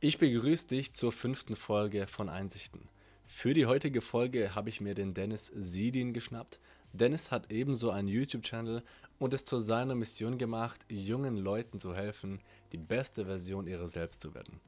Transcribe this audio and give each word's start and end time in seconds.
Ich 0.00 0.18
begrüße 0.18 0.68
dich 0.68 0.92
zur 0.92 1.10
fünften 1.10 1.56
Folge 1.56 2.06
von 2.06 2.28
Einsichten. 2.28 2.88
Für 3.26 3.52
die 3.52 3.66
heutige 3.66 4.00
Folge 4.00 4.54
habe 4.54 4.68
ich 4.68 4.80
mir 4.80 4.94
den 4.94 5.12
Dennis 5.12 5.50
Sidin 5.52 6.12
geschnappt. 6.12 6.60
Dennis 6.92 7.32
hat 7.32 7.50
ebenso 7.50 7.90
einen 7.90 8.06
YouTube-Channel 8.06 8.84
und 9.18 9.34
es 9.34 9.44
zu 9.44 9.58
seiner 9.58 9.96
Mission 9.96 10.38
gemacht, 10.38 10.86
jungen 10.88 11.36
Leuten 11.36 11.80
zu 11.80 11.96
helfen, 11.96 12.38
die 12.70 12.78
beste 12.78 13.24
Version 13.24 13.66
ihrer 13.66 13.88
selbst 13.88 14.20
zu 14.20 14.34
werden. 14.36 14.60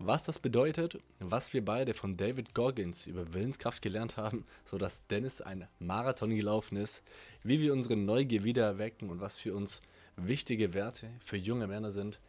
Was 0.00 0.24
das 0.24 0.40
bedeutet, 0.40 0.98
was 1.20 1.52
wir 1.52 1.64
beide 1.64 1.94
von 1.94 2.16
David 2.16 2.52
Goggins 2.52 3.06
über 3.06 3.32
Willenskraft 3.32 3.82
gelernt 3.82 4.16
haben, 4.16 4.44
sodass 4.64 5.06
Dennis 5.06 5.40
ein 5.40 5.68
Marathon 5.78 6.34
gelaufen 6.34 6.76
ist, 6.76 7.04
wie 7.44 7.60
wir 7.60 7.72
unsere 7.72 7.94
Neugier 7.94 8.42
wieder 8.42 8.64
erwecken 8.64 9.10
und 9.10 9.20
was 9.20 9.38
für 9.38 9.54
uns 9.54 9.80
wichtige 10.16 10.74
Werte 10.74 11.08
für 11.20 11.36
junge 11.36 11.68
Männer 11.68 11.92
sind, 11.92 12.20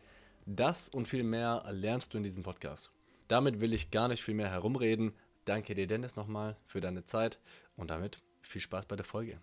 das 0.45 0.89
und 0.89 1.07
viel 1.07 1.23
mehr 1.23 1.63
lernst 1.71 2.13
du 2.13 2.17
in 2.17 2.23
diesem 2.23 2.43
Podcast. 2.43 2.91
Damit 3.27 3.61
will 3.61 3.73
ich 3.73 3.91
gar 3.91 4.07
nicht 4.07 4.23
viel 4.23 4.33
mehr 4.33 4.49
herumreden. 4.49 5.13
Danke 5.45 5.73
dir, 5.73 5.87
Dennis, 5.87 6.15
nochmal 6.15 6.57
für 6.65 6.81
deine 6.81 7.05
Zeit 7.05 7.39
und 7.75 7.89
damit 7.89 8.19
viel 8.41 8.61
Spaß 8.61 8.85
bei 8.85 8.95
der 8.95 9.05
Folge. 9.05 9.39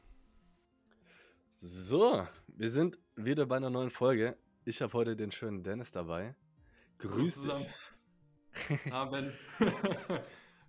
So, 1.57 2.27
wir 2.49 2.71
sind 2.71 2.99
wieder 3.17 3.47
bei 3.47 3.57
einer 3.57 3.71
neuen 3.71 3.91
Folge. 3.91 4.37
Ich 4.65 4.81
habe 4.83 4.93
heute 4.93 5.17
den 5.17 5.31
schönen 5.31 5.63
Dennis 5.63 5.93
dabei. 5.93 6.35
Grüß 6.99 7.43
dich. 7.43 8.93
Abend. 8.93 9.33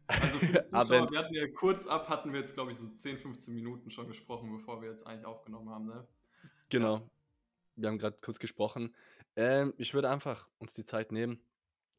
also 0.08 0.38
für 0.38 0.45
die 0.45 0.63
Zuschauer, 0.63 1.09
wir 1.09 1.20
hatten 1.20 1.34
ja 1.34 1.48
kurz 1.48 1.88
ab, 1.88 2.09
hatten 2.09 2.31
wir 2.34 2.39
jetzt, 2.39 2.53
glaube 2.53 2.72
ich, 2.72 2.77
so 2.77 2.88
10, 2.88 3.20
15 3.20 3.53
Minuten 3.53 3.91
schon 3.91 4.08
gesprochen, 4.08 4.52
bevor 4.52 4.81
wir 4.81 4.89
jetzt 4.89 5.05
eigentlich 5.05 5.25
aufgenommen 5.25 5.70
haben, 5.70 5.88
ne? 5.88 6.08
Genau. 6.70 6.98
Ja. 6.98 7.09
Wir 7.75 7.89
haben 7.89 7.98
gerade 7.98 8.17
kurz 8.22 8.39
gesprochen. 8.39 8.95
Ähm, 9.35 9.73
ich 9.77 9.94
würde 9.94 10.09
einfach 10.09 10.48
uns 10.59 10.73
die 10.73 10.85
Zeit 10.85 11.12
nehmen, 11.12 11.39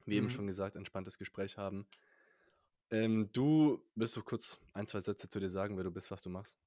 wie 0.05 0.13
mhm. 0.13 0.25
eben 0.25 0.31
schon 0.31 0.47
gesagt, 0.47 0.77
entspanntes 0.77 1.19
Gespräch 1.19 1.57
haben. 1.57 1.87
Ähm, 2.91 3.31
du 3.33 3.83
willst 3.95 4.17
du 4.17 4.23
kurz 4.23 4.61
ein, 4.75 4.87
zwei 4.87 5.01
Sätze 5.01 5.29
zu 5.29 5.41
dir 5.41 5.49
sagen, 5.49 5.77
wer 5.77 5.85
du 5.85 5.91
bist, 5.91 6.11
was 6.11 6.23
du 6.23 6.29
machst? 6.29 6.59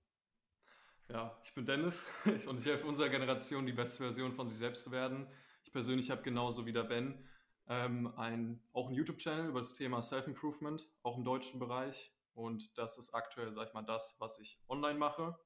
Ja, 1.08 1.40
ich 1.44 1.54
bin 1.54 1.66
Dennis 1.66 2.04
und 2.48 2.60
ich 2.60 2.66
helfe 2.66 2.88
unserer 2.88 3.10
Generation, 3.10 3.66
die 3.66 3.74
beste 3.74 4.04
Version 4.04 4.34
von 4.34 4.48
sich 4.48 4.58
selbst 4.58 4.84
zu 4.84 4.92
werden. 4.92 5.28
Ich 5.64 5.72
persönlich 5.72 6.10
habe 6.10 6.24
genauso 6.24 6.66
wie 6.66 6.74
der 6.74 6.84
Ben 6.84 7.24
ähm, 7.68 8.14
ein, 8.18 8.60
auch 8.74 8.88
einen 8.88 8.96
YouTube-Channel 8.96 9.50
über 9.50 9.60
das 9.60 9.74
Thema 9.74 10.02
Self-Improvement, 10.02 10.88
auch 11.04 11.18
im 11.18 11.24
deutschen 11.24 11.60
Bereich. 11.60 12.12
Und 12.34 12.78
das 12.78 12.98
ist 12.98 13.14
aktuell, 13.14 13.52
sag 13.52 13.68
ich 13.68 13.74
mal, 13.74 13.84
das, 13.84 14.16
was 14.20 14.40
ich 14.40 14.60
online 14.68 15.00
mache. 15.00 15.38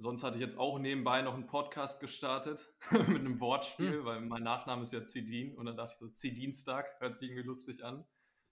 Sonst 0.00 0.22
hatte 0.22 0.36
ich 0.36 0.40
jetzt 0.40 0.58
auch 0.58 0.78
nebenbei 0.78 1.22
noch 1.22 1.34
einen 1.34 1.46
Podcast 1.46 2.00
gestartet 2.00 2.72
mit 2.92 3.08
einem 3.08 3.40
Wortspiel, 3.40 3.98
hm. 3.98 4.04
weil 4.04 4.20
mein 4.20 4.44
Nachname 4.44 4.82
ist 4.82 4.92
ja 4.92 5.04
Zidin 5.04 5.56
und 5.56 5.66
dann 5.66 5.76
dachte 5.76 5.92
ich 5.94 5.98
so, 5.98 6.08
Zidinstag, 6.08 7.00
hört 7.00 7.16
sich 7.16 7.30
irgendwie 7.30 7.46
lustig 7.46 7.84
an. 7.84 8.06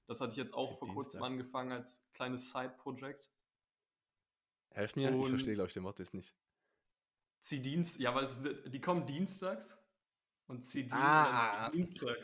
Das 0.06 0.20
hatte 0.20 0.33
ich 0.33 0.36
jetzt 0.36 0.55
auch 0.55 0.78
vor 0.78 0.89
kurzem 0.89 1.22
angefangen 1.22 1.72
als 1.72 2.05
kleines 2.14 2.50
Side-Projekt. 2.50 3.30
Helf 4.70 4.97
mir, 4.97 5.11
und 5.11 5.22
ich 5.22 5.28
verstehe, 5.28 5.55
glaube 5.55 5.69
ich, 5.69 5.74
den 5.74 5.84
Wort 5.84 6.00
jetzt 6.00 6.14
nicht. 6.14 6.36
Zidinst, 7.41 8.00
ja, 8.00 8.14
weil 8.14 8.24
es, 8.24 8.41
die 8.67 8.80
kommen 8.80 9.06
dienstags 9.06 9.77
und 10.48 10.64
Zidin 10.64 10.92
ah, 10.92 11.70
Dienstag. 11.70 12.19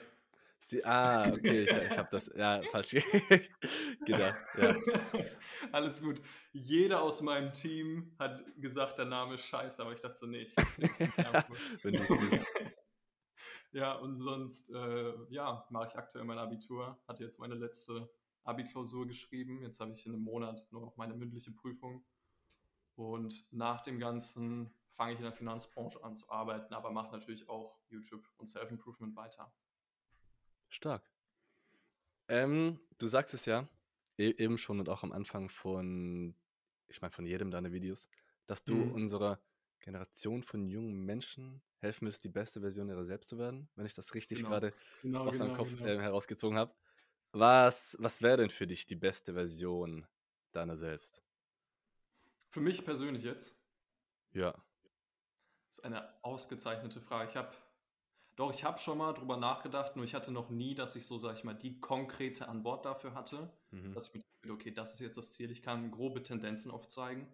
Sie, 0.64 0.84
ah, 0.84 1.28
okay, 1.28 1.64
ich, 1.64 1.70
ich 1.70 1.98
habe 1.98 2.08
das 2.10 2.30
ja 2.36 2.62
falsch 2.70 2.90
gedacht. 4.06 4.40
Ja. 4.56 4.76
Alles 5.72 6.00
gut. 6.00 6.22
Jeder 6.52 7.02
aus 7.02 7.20
meinem 7.20 7.52
Team 7.52 8.14
hat 8.18 8.44
gesagt, 8.60 8.98
der 8.98 9.06
Name 9.06 9.34
ist 9.34 9.44
scheiße, 9.46 9.82
aber 9.82 9.92
ich 9.92 10.00
dachte 10.00 10.16
so, 10.16 10.26
nee. 10.26 10.42
Ich, 10.42 10.56
Wenn 11.82 11.94
du 11.94 12.02
es 12.02 12.10
willst. 12.10 12.46
Ja, 13.72 13.94
und 13.94 14.16
sonst, 14.16 14.70
äh, 14.70 15.14
ja, 15.30 15.66
mache 15.70 15.88
ich 15.88 15.96
aktuell 15.96 16.24
mein 16.24 16.38
Abitur. 16.38 17.02
Hatte 17.08 17.24
jetzt 17.24 17.40
meine 17.40 17.54
letzte 17.54 18.08
Abi-Klausur 18.44 19.06
geschrieben. 19.06 19.62
Jetzt 19.62 19.80
habe 19.80 19.92
ich 19.92 20.06
in 20.06 20.12
einem 20.12 20.22
Monat 20.22 20.66
nur 20.70 20.82
noch 20.82 20.96
meine 20.96 21.14
mündliche 21.14 21.50
Prüfung. 21.50 22.04
Und 22.94 23.46
nach 23.50 23.80
dem 23.82 23.98
Ganzen 23.98 24.72
fange 24.92 25.14
ich 25.14 25.18
in 25.18 25.24
der 25.24 25.32
Finanzbranche 25.32 26.04
an 26.04 26.14
zu 26.14 26.30
arbeiten, 26.30 26.72
aber 26.74 26.90
mache 26.92 27.10
natürlich 27.12 27.48
auch 27.48 27.80
YouTube 27.88 28.24
und 28.36 28.46
Self-Improvement 28.46 29.16
weiter. 29.16 29.52
Stark. 30.72 31.08
Ähm, 32.28 32.80
du 32.98 33.06
sagst 33.06 33.34
es 33.34 33.44
ja 33.44 33.68
e 34.18 34.30
eben 34.30 34.58
schon 34.58 34.80
und 34.80 34.88
auch 34.88 35.02
am 35.02 35.12
Anfang 35.12 35.48
von, 35.48 36.34
ich 36.88 37.00
meine, 37.02 37.12
von 37.12 37.26
jedem 37.26 37.50
deiner 37.50 37.72
Videos, 37.72 38.08
dass 38.46 38.64
du 38.64 38.74
mhm. 38.74 38.92
unserer 38.92 39.40
Generation 39.80 40.42
von 40.42 40.68
jungen 40.68 41.04
Menschen 41.04 41.62
helfen 41.78 42.06
willst, 42.06 42.24
die 42.24 42.28
beste 42.28 42.60
Version 42.60 42.88
ihrer 42.88 43.04
selbst 43.04 43.28
zu 43.28 43.38
werden, 43.38 43.68
wenn 43.74 43.86
ich 43.86 43.94
das 43.94 44.14
richtig 44.14 44.38
genau. 44.38 44.50
gerade 44.50 44.72
genau, 45.02 45.24
aus 45.24 45.32
genau, 45.32 45.46
meinem 45.46 45.56
Kopf 45.56 45.76
genau. 45.76 45.84
äh, 45.84 45.98
herausgezogen 45.98 46.56
habe. 46.56 46.74
Was, 47.32 47.96
was 47.98 48.22
wäre 48.22 48.38
denn 48.38 48.50
für 48.50 48.66
dich 48.66 48.86
die 48.86 48.96
beste 48.96 49.34
Version 49.34 50.06
deiner 50.52 50.76
selbst? 50.76 51.22
Für 52.50 52.60
mich 52.60 52.84
persönlich 52.84 53.24
jetzt? 53.24 53.56
Ja. 54.32 54.52
Das 55.68 55.78
ist 55.78 55.84
eine 55.84 56.22
ausgezeichnete 56.22 57.00
Frage. 57.00 57.30
Ich 57.30 57.36
habe 57.36 57.56
doch, 58.36 58.52
ich 58.52 58.64
habe 58.64 58.78
schon 58.78 58.98
mal 58.98 59.12
drüber 59.12 59.36
nachgedacht, 59.36 59.94
nur 59.96 60.04
ich 60.04 60.14
hatte 60.14 60.32
noch 60.32 60.48
nie, 60.48 60.74
dass 60.74 60.96
ich 60.96 61.04
so, 61.06 61.18
sag 61.18 61.36
ich 61.36 61.44
mal, 61.44 61.54
die 61.54 61.80
konkrete 61.80 62.48
Antwort 62.48 62.86
dafür 62.86 63.14
hatte, 63.14 63.52
mhm. 63.70 63.92
dass 63.92 64.08
ich 64.08 64.14
mir 64.14 64.20
dachte, 64.20 64.52
okay, 64.52 64.70
das 64.70 64.94
ist 64.94 65.00
jetzt 65.00 65.18
das 65.18 65.34
Ziel, 65.34 65.50
ich 65.50 65.62
kann 65.62 65.90
grobe 65.90 66.22
Tendenzen 66.22 66.70
aufzeigen. 66.70 67.26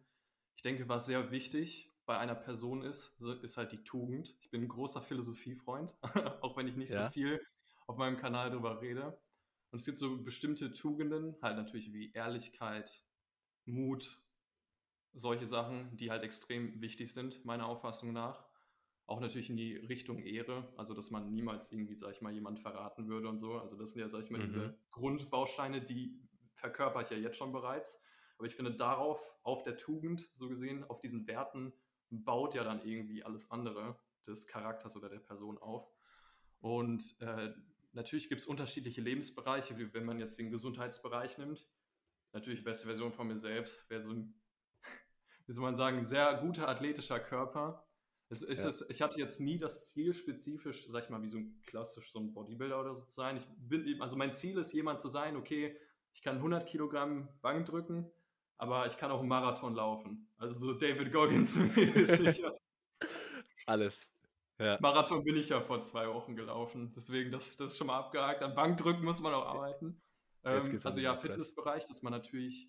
Ich 0.56 0.62
denke, 0.62 0.88
was 0.88 1.06
sehr 1.06 1.30
wichtig 1.30 1.92
bei 2.04 2.18
einer 2.18 2.34
Person 2.34 2.82
ist, 2.82 3.20
ist 3.42 3.56
halt 3.56 3.70
die 3.70 3.84
Tugend. 3.84 4.34
Ich 4.40 4.50
bin 4.50 4.62
ein 4.62 4.68
großer 4.68 5.00
Philosophiefreund, 5.00 5.96
auch 6.42 6.56
wenn 6.56 6.66
ich 6.66 6.74
nicht 6.74 6.90
ja. 6.90 7.06
so 7.06 7.12
viel 7.12 7.40
auf 7.86 7.96
meinem 7.96 8.16
Kanal 8.16 8.50
drüber 8.50 8.80
rede. 8.80 9.20
Und 9.70 9.78
es 9.78 9.84
gibt 9.84 9.98
so 9.98 10.16
bestimmte 10.22 10.72
Tugenden, 10.72 11.36
halt 11.42 11.56
natürlich 11.56 11.92
wie 11.92 12.10
Ehrlichkeit, 12.12 13.04
Mut, 13.66 14.20
solche 15.12 15.46
Sachen, 15.46 15.96
die 15.96 16.10
halt 16.10 16.24
extrem 16.24 16.80
wichtig 16.80 17.12
sind, 17.12 17.44
meiner 17.44 17.66
Auffassung 17.66 18.12
nach 18.12 18.47
auch 19.08 19.20
natürlich 19.20 19.48
in 19.48 19.56
die 19.56 19.74
Richtung 19.74 20.18
Ehre, 20.18 20.70
also 20.76 20.92
dass 20.92 21.10
man 21.10 21.30
niemals 21.30 21.72
irgendwie, 21.72 21.96
sag 21.96 22.12
ich 22.12 22.20
mal, 22.20 22.32
jemand 22.32 22.60
verraten 22.60 23.08
würde 23.08 23.28
und 23.28 23.38
so. 23.38 23.54
Also 23.58 23.74
das 23.76 23.92
sind 23.92 24.02
ja, 24.02 24.08
sag 24.10 24.20
ich 24.20 24.30
mal, 24.30 24.38
mhm. 24.38 24.44
diese 24.44 24.78
Grundbausteine, 24.90 25.80
die 25.80 26.20
verkörper 26.56 27.00
ich 27.00 27.08
ja 27.08 27.16
jetzt 27.16 27.38
schon 27.38 27.50
bereits. 27.50 28.02
Aber 28.36 28.46
ich 28.46 28.54
finde, 28.54 28.74
darauf, 28.74 29.34
auf 29.42 29.62
der 29.62 29.78
Tugend, 29.78 30.28
so 30.34 30.46
gesehen, 30.46 30.84
auf 30.84 31.00
diesen 31.00 31.26
Werten, 31.26 31.72
baut 32.10 32.54
ja 32.54 32.64
dann 32.64 32.84
irgendwie 32.84 33.24
alles 33.24 33.50
andere 33.50 33.98
des 34.26 34.46
Charakters 34.46 34.94
oder 34.94 35.08
der 35.08 35.20
Person 35.20 35.56
auf. 35.56 35.90
Und 36.60 37.16
äh, 37.20 37.54
natürlich 37.92 38.28
gibt 38.28 38.42
es 38.42 38.46
unterschiedliche 38.46 39.00
Lebensbereiche, 39.00 39.78
wie 39.78 39.94
wenn 39.94 40.04
man 40.04 40.18
jetzt 40.18 40.38
den 40.38 40.50
Gesundheitsbereich 40.50 41.38
nimmt. 41.38 41.66
Natürlich, 42.32 42.62
beste 42.62 42.86
Version 42.86 43.12
von 43.12 43.26
mir 43.26 43.38
selbst 43.38 43.88
wäre 43.88 44.02
so 44.02 44.10
ein, 44.10 44.34
wie 45.46 45.52
soll 45.52 45.64
man 45.64 45.76
sagen, 45.76 46.04
sehr 46.04 46.34
guter 46.42 46.68
athletischer 46.68 47.20
Körper, 47.20 47.87
es, 48.30 48.42
es 48.42 48.62
ja. 48.62 48.68
ist, 48.68 48.90
ich 48.90 49.00
hatte 49.00 49.18
jetzt 49.18 49.40
nie 49.40 49.56
das 49.56 49.88
Ziel, 49.88 50.12
spezifisch, 50.12 50.86
sag 50.88 51.04
ich 51.04 51.10
mal, 51.10 51.22
wie 51.22 51.28
so 51.28 51.38
ein 51.38 51.62
klassisch 51.64 52.12
so 52.12 52.18
ein 52.18 52.32
Bodybuilder 52.32 52.78
oder 52.78 52.94
so 52.94 53.04
zu 53.06 53.14
sein. 53.14 53.38
Ich 53.38 53.46
bin, 53.58 54.00
also 54.02 54.16
mein 54.16 54.32
Ziel 54.32 54.58
ist, 54.58 54.72
jemand 54.74 55.00
zu 55.00 55.08
sein, 55.08 55.36
okay, 55.36 55.76
ich 56.12 56.22
kann 56.22 56.36
100 56.36 56.66
Kilogramm 56.66 57.28
Bank 57.40 57.66
drücken, 57.66 58.10
aber 58.58 58.86
ich 58.86 58.98
kann 58.98 59.10
auch 59.10 59.20
einen 59.20 59.28
Marathon 59.28 59.74
laufen. 59.74 60.28
Also 60.36 60.58
so 60.58 60.72
David 60.74 61.12
Goggins 61.12 61.56
mäßig. 61.76 62.44
Alles. 63.66 64.06
Ja. 64.58 64.76
Marathon 64.80 65.24
bin 65.24 65.36
ich 65.36 65.50
ja 65.50 65.60
vor 65.60 65.80
zwei 65.80 66.08
Wochen 66.12 66.36
gelaufen. 66.36 66.92
Deswegen, 66.94 67.30
das, 67.30 67.56
das 67.56 67.68
ist 67.68 67.78
schon 67.78 67.86
mal 67.86 67.98
abgehakt. 67.98 68.42
An 68.42 68.54
Bankdrücken 68.54 69.04
muss 69.04 69.20
man 69.20 69.32
auch 69.32 69.46
arbeiten. 69.46 70.02
Ähm, 70.44 70.80
also 70.82 71.00
ja, 71.00 71.16
Fitnessbereich, 71.16 71.86
dass 71.86 72.02
man 72.02 72.12
natürlich 72.12 72.68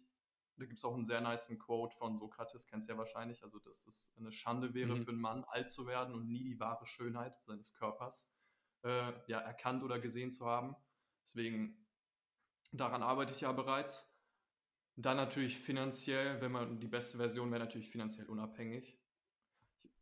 da 0.59 0.65
gibt 0.65 0.77
es 0.77 0.85
auch 0.85 0.93
einen 0.93 1.05
sehr 1.05 1.21
niceen 1.21 1.57
Quote 1.57 1.95
von 1.95 2.15
Sokrates, 2.15 2.67
kennst 2.67 2.89
du 2.89 2.93
ja 2.93 2.97
wahrscheinlich. 2.97 3.43
Also, 3.43 3.59
dass 3.59 3.87
es 3.87 4.13
eine 4.17 4.31
Schande 4.31 4.73
wäre 4.73 4.95
mhm. 4.95 5.03
für 5.03 5.11
einen 5.11 5.21
Mann, 5.21 5.45
alt 5.45 5.69
zu 5.69 5.87
werden 5.87 6.13
und 6.13 6.27
nie 6.27 6.43
die 6.43 6.59
wahre 6.59 6.85
Schönheit 6.85 7.39
seines 7.45 7.73
Körpers 7.73 8.31
äh, 8.83 9.13
ja, 9.27 9.39
erkannt 9.39 9.83
oder 9.83 9.99
gesehen 9.99 10.31
zu 10.31 10.45
haben. 10.45 10.75
Deswegen, 11.23 11.87
daran 12.71 13.03
arbeite 13.03 13.33
ich 13.33 13.41
ja 13.41 13.51
bereits. 13.51 14.05
Dann 14.95 15.15
natürlich 15.15 15.57
finanziell, 15.57 16.41
wenn 16.41 16.51
man 16.51 16.79
die 16.81 16.87
beste 16.87 17.17
Version 17.17 17.51
wäre, 17.51 17.63
natürlich 17.63 17.89
finanziell 17.89 18.27
unabhängig. 18.27 18.99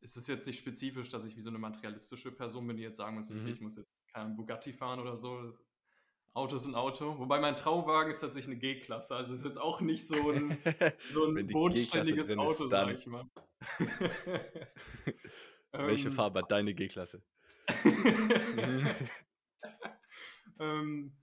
Es 0.02 0.18
ist 0.18 0.28
jetzt 0.28 0.48
nicht 0.48 0.60
spezifisch, 0.60 1.10
dass 1.10 1.26
ich 1.26 1.36
wie 1.38 1.42
so 1.42 1.50
eine 1.50 1.60
materialistische 1.60 2.32
Person 2.32 2.66
bin, 2.68 2.78
die 2.78 2.84
jetzt 2.84 2.98
sagen 2.98 3.16
muss, 3.16 3.30
mhm. 3.30 3.48
ich 3.48 3.62
muss 3.62 3.78
jetzt 3.78 4.00
keinen 4.08 4.36
Bugatti 4.36 4.74
fahren 4.74 5.00
oder 5.00 5.18
so. 5.18 5.44
Das 5.44 5.67
Auto 6.38 6.56
ist 6.56 6.66
ein 6.66 6.76
Auto. 6.76 7.18
Wobei 7.18 7.40
mein 7.40 7.56
Traumwagen 7.56 8.12
ist 8.12 8.20
tatsächlich 8.20 8.52
eine 8.52 8.60
G-Klasse. 8.60 9.16
Also 9.16 9.34
ist 9.34 9.44
jetzt 9.44 9.60
auch 9.60 9.82
nicht 9.82 10.08
so 10.08 10.32
ein, 10.32 10.56
so 11.12 11.26
ein 11.26 11.48
bodenständiges 11.48 12.38
Auto, 12.38 12.66
ist, 12.66 12.70
sag 12.70 12.94
ich 12.94 13.08
mal. 13.08 13.26
Welche 15.72 16.10
ähm. 16.10 16.14
Farbe 16.14 16.40
hat 16.40 16.52
deine 16.52 16.74
G-Klasse? 16.76 17.24
ähm, 20.60 21.18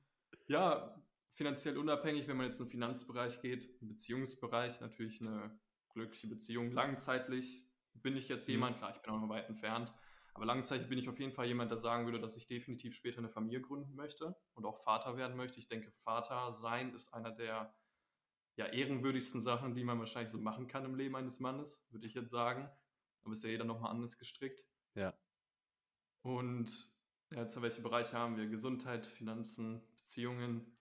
ja, 0.49 1.00
finanziell 1.34 1.78
unabhängig, 1.78 2.26
wenn 2.26 2.37
man 2.37 2.46
jetzt 2.46 2.58
in 2.58 2.67
den 2.67 2.72
Finanzbereich 2.72 3.40
geht, 3.40 3.69
im 3.81 3.88
Beziehungsbereich 3.88 4.81
natürlich 4.81 5.20
eine 5.20 5.56
glückliche 5.90 6.26
Beziehung. 6.26 6.72
Langzeitlich 6.72 7.64
bin 7.94 8.17
ich 8.17 8.28
jetzt 8.28 8.49
mhm. 8.49 8.55
jemand, 8.55 8.78
klar, 8.78 8.93
ich 8.94 9.00
bin 9.00 9.12
auch 9.12 9.20
noch 9.20 9.28
weit 9.28 9.49
entfernt, 9.49 9.93
Aber 10.34 10.46
langzeitig 10.46 10.88
bin 10.88 10.98
ich 10.98 11.08
auf 11.08 11.19
jeden 11.20 11.32
Fall 11.32 11.46
jemand, 11.46 11.70
der 11.70 11.78
sagen 11.78 12.06
würde, 12.06 12.20
dass 12.20 12.36
ich 12.36 12.46
definitiv 12.46 12.94
später 12.94 13.19
eine 13.19 13.28
Familie 13.28 13.60
gründen 13.60 13.94
möchte 13.94 14.36
und 14.54 14.66
auch 14.66 14.82
Vater 14.82 15.16
werden 15.16 15.36
möchte. 15.36 15.60
Ich 15.60 15.69
denke, 15.69 15.92
Vater 16.02 16.52
sein 16.52 16.92
ist 16.92 17.14
einer 17.14 17.31
der 17.31 17.72
ja, 18.56 18.66
ehrenwürdigsten 18.66 19.40
Sachen, 19.40 19.75
die 19.75 19.84
man 19.84 19.98
wahrscheinlich 19.98 20.31
so 20.31 20.38
machen 20.38 20.66
kann 20.66 20.84
im 20.84 20.96
Leben 20.96 21.14
eines 21.14 21.38
Mannes, 21.38 21.86
würde 21.90 22.06
ich 22.06 22.14
jetzt 22.14 22.31
sagen. 22.31 22.69
Aber 23.22 23.32
ist 23.32 23.44
ja 23.44 23.50
jeder 23.50 23.64
nochmal 23.64 23.92
anders 23.92 24.19
gestrickt. 24.19 24.66
Ja. 24.94 25.14
Und 26.22 26.92
ja, 27.31 27.42
jetzt 27.42 27.60
welche 27.62 27.81
Bereiche 27.81 28.19
haben 28.19 28.36
wir? 28.36 28.46
Gesundheit, 28.46 29.06
Finanzen, 29.06 29.82
Beziehungen 29.96 30.76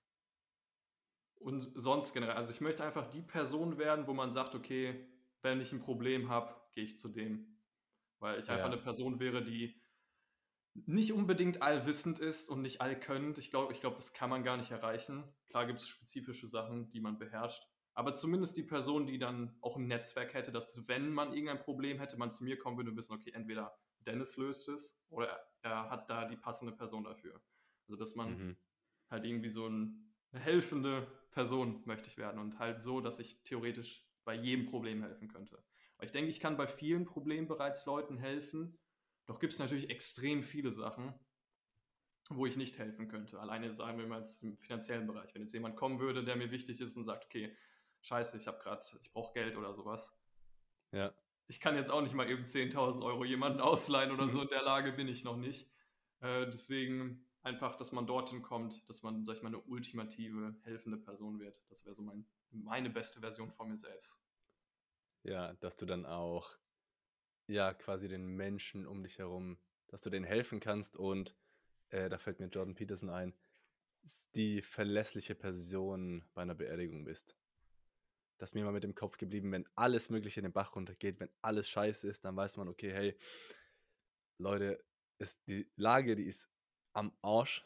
und 1.36 1.62
sonst 1.76 2.14
generell. 2.14 2.36
Also 2.36 2.52
ich 2.52 2.62
möchte 2.62 2.84
einfach 2.84 3.08
die 3.08 3.22
Person 3.22 3.78
werden, 3.78 4.08
wo 4.08 4.14
man 4.14 4.32
sagt, 4.32 4.56
okay, 4.56 5.08
wenn 5.42 5.62
ich 5.62 5.72
ein 5.74 5.80
Problem 5.80 6.30
habe, 6.30 6.56
gehe 6.72 6.84
ich 6.84 6.98
zu 6.98 7.08
dem. 7.08 7.53
Weil 8.24 8.40
ich 8.40 8.50
einfach 8.50 8.68
Ja. 8.68 8.72
eine 8.72 8.78
Person 8.78 9.20
wäre, 9.20 9.44
die 9.44 9.76
nicht 10.74 11.12
unbedingt 11.12 11.62
allwissend 11.62 12.20
ist 12.20 12.50
und 12.50 12.62
nicht 12.62 12.80
allkönnend. 12.82 13.38
Ich 13.38 13.52
glaube, 13.52 13.74
ich 13.74 13.82
glaub, 13.82 13.98
das 13.98 14.14
kann 14.14 14.30
man 14.30 14.44
gar 14.44 14.56
nicht 14.56 14.72
erreichen. 14.72 15.36
Klar 15.48 15.66
gibt 15.68 15.80
es 15.82 15.88
spezifische 15.90 16.48
Sachen, 16.48 16.90
die 16.90 17.02
man 17.02 17.20
beherrscht. 17.20 17.68
Aber 17.94 18.14
zumindest 18.16 18.56
die 18.58 18.64
Person, 18.64 19.06
die 19.06 19.20
dann 19.20 19.58
auch 19.62 19.76
ein 19.76 19.88
Netzwerk 19.88 20.34
hätte, 20.34 20.54
dass 20.54 20.88
wenn 20.88 21.12
man 21.12 21.34
irgendein 21.34 21.60
Problem 21.60 22.00
hätte, 22.00 22.18
man 22.18 22.32
zu 22.32 22.46
mir 22.46 22.58
kommen 22.58 22.78
würde 22.78 22.92
und 22.92 22.98
wissen, 22.98 23.14
okay, 23.14 23.32
entweder 23.34 23.78
Dennis 24.00 24.38
löst 24.38 24.70
es 24.70 25.04
oder 25.10 25.28
er, 25.28 25.46
er 25.62 25.90
hat 25.90 26.10
da 26.10 26.26
die 26.26 26.38
passende 26.38 26.74
Person 26.74 27.04
dafür. 27.04 27.44
Also 27.88 27.98
dass 27.98 28.16
man 28.16 28.40
Mhm. 28.40 28.58
halt 29.10 29.26
irgendwie 29.26 29.50
so 29.50 29.68
ein, 29.68 30.16
eine 30.32 30.42
helfende 30.42 31.08
Person 31.32 31.84
möchte 31.86 32.10
ich 32.10 32.18
werden 32.18 32.40
und 32.42 32.58
halt 32.60 32.82
so, 32.82 33.02
dass 33.02 33.20
ich 33.20 33.44
theoretisch 33.44 34.10
bei 34.24 34.34
jedem 34.34 34.66
Problem 34.66 35.04
helfen 35.04 35.28
könnte. 35.28 35.64
Ich 36.04 36.12
denke, 36.12 36.30
ich 36.30 36.40
kann 36.40 36.58
bei 36.58 36.68
vielen 36.68 37.06
Problemen 37.06 37.48
bereits 37.48 37.86
Leuten 37.86 38.18
helfen, 38.18 38.78
doch 39.26 39.40
gibt 39.40 39.54
es 39.54 39.60
natürlich 39.60 39.90
extrem 39.90 40.44
viele 40.44 40.72
Sachen, 40.72 41.14
wo 42.30 42.46
ich 42.46 42.58
nicht 42.58 42.78
helfen 42.78 43.08
könnte. 43.08 43.40
Alleine 43.40 43.72
sagen 43.74 43.98
wir 43.98 44.08
mal 44.08 44.20
jetzt 44.20 44.44
im 44.44 44.58
finanziellen 44.58 45.08
Bereich. 45.08 45.34
Wenn 45.34 45.42
jetzt 45.42 45.54
jemand 45.54 45.76
kommen 45.76 46.00
würde, 46.00 46.24
der 46.24 46.36
mir 46.36 46.52
wichtig 46.52 46.82
ist 46.82 46.98
und 46.98 47.04
sagt, 47.04 47.26
okay, 47.26 47.56
scheiße, 48.02 48.38
ich 48.38 48.48
habe 48.48 48.60
gerade, 48.60 48.86
ich 49.02 49.12
brauche 49.12 49.34
Geld 49.34 49.56
oder 49.56 49.74
sowas. 49.74 50.18
Ja. 50.92 51.14
Ich 51.48 51.60
kann 51.60 51.76
jetzt 51.76 51.92
auch 51.92 52.02
nicht 52.02 52.16
mal 52.16 52.30
eben 52.30 52.46
10.000 52.46 53.04
Euro 53.04 53.26
jemanden 53.26 53.60
ausleihen 53.60 54.12
oder 54.12 54.30
so. 54.30 54.42
In 54.42 54.50
der 54.50 54.64
Lage 54.64 54.94
bin 54.94 55.08
ich 55.08 55.24
noch 55.24 55.38
nicht. 55.38 55.70
Äh, 56.22 56.46
deswegen 56.46 57.26
einfach, 57.42 57.76
dass 57.76 57.92
man 57.92 58.08
dorthin 58.08 58.42
kommt, 58.42 58.88
dass 58.90 59.04
man, 59.04 59.26
sag 59.26 59.38
ich 59.38 59.44
mal, 59.44 59.50
eine 59.50 59.60
ultimative, 59.60 60.56
helfende 60.64 60.98
Person 60.98 61.40
wird. 61.40 61.62
Das 61.70 61.86
wäre 61.86 61.94
so 61.94 62.02
mein, 62.02 62.26
meine 62.52 62.90
beste 62.90 63.20
Version 63.20 63.52
von 63.52 63.70
mir 63.70 63.78
selbst. 63.78 64.23
Ja, 65.24 65.54
dass 65.54 65.76
du 65.76 65.86
dann 65.86 66.06
auch, 66.06 66.50
ja, 67.48 67.74
quasi 67.74 68.08
den 68.08 68.26
Menschen 68.26 68.86
um 68.86 69.04
dich 69.04 69.20
herum, 69.20 69.58
dass 69.88 70.02
du 70.02 70.10
denen 70.10 70.26
helfen 70.26 70.60
kannst 70.60 70.98
und 70.98 71.36
äh, 71.90 72.10
da 72.10 72.18
fällt 72.18 72.40
mir 72.40 72.48
Jordan 72.48 72.76
Peterson 72.76 73.10
ein, 73.10 73.34
die 74.36 74.62
verlässliche 74.62 75.36
Person 75.36 76.26
bei 76.34 76.42
einer 76.42 76.56
Beerdigung 76.56 77.06
bist. 77.06 77.38
Das 78.38 78.50
ist 78.50 78.56
mir 78.56 78.66
mal 78.66 78.74
mit 78.74 78.84
dem 78.84 78.96
Kopf 78.96 79.18
geblieben, 79.18 79.52
wenn 79.52 79.70
alles 79.76 80.10
Mögliche 80.10 80.40
in 80.42 80.46
den 80.46 80.52
Bach 80.52 80.76
runtergeht, 80.76 81.20
wenn 81.20 81.30
alles 81.42 81.70
scheiße 81.70 82.08
ist, 82.08 82.26
dann 82.26 82.36
weiß 82.36 82.58
man, 82.58 82.68
okay, 82.68 82.92
hey, 82.92 83.18
Leute, 84.40 84.84
ist 85.20 85.48
die 85.48 85.72
Lage, 85.76 86.16
die 86.16 86.26
ist 86.26 86.50
am 86.92 87.16
Arsch, 87.22 87.66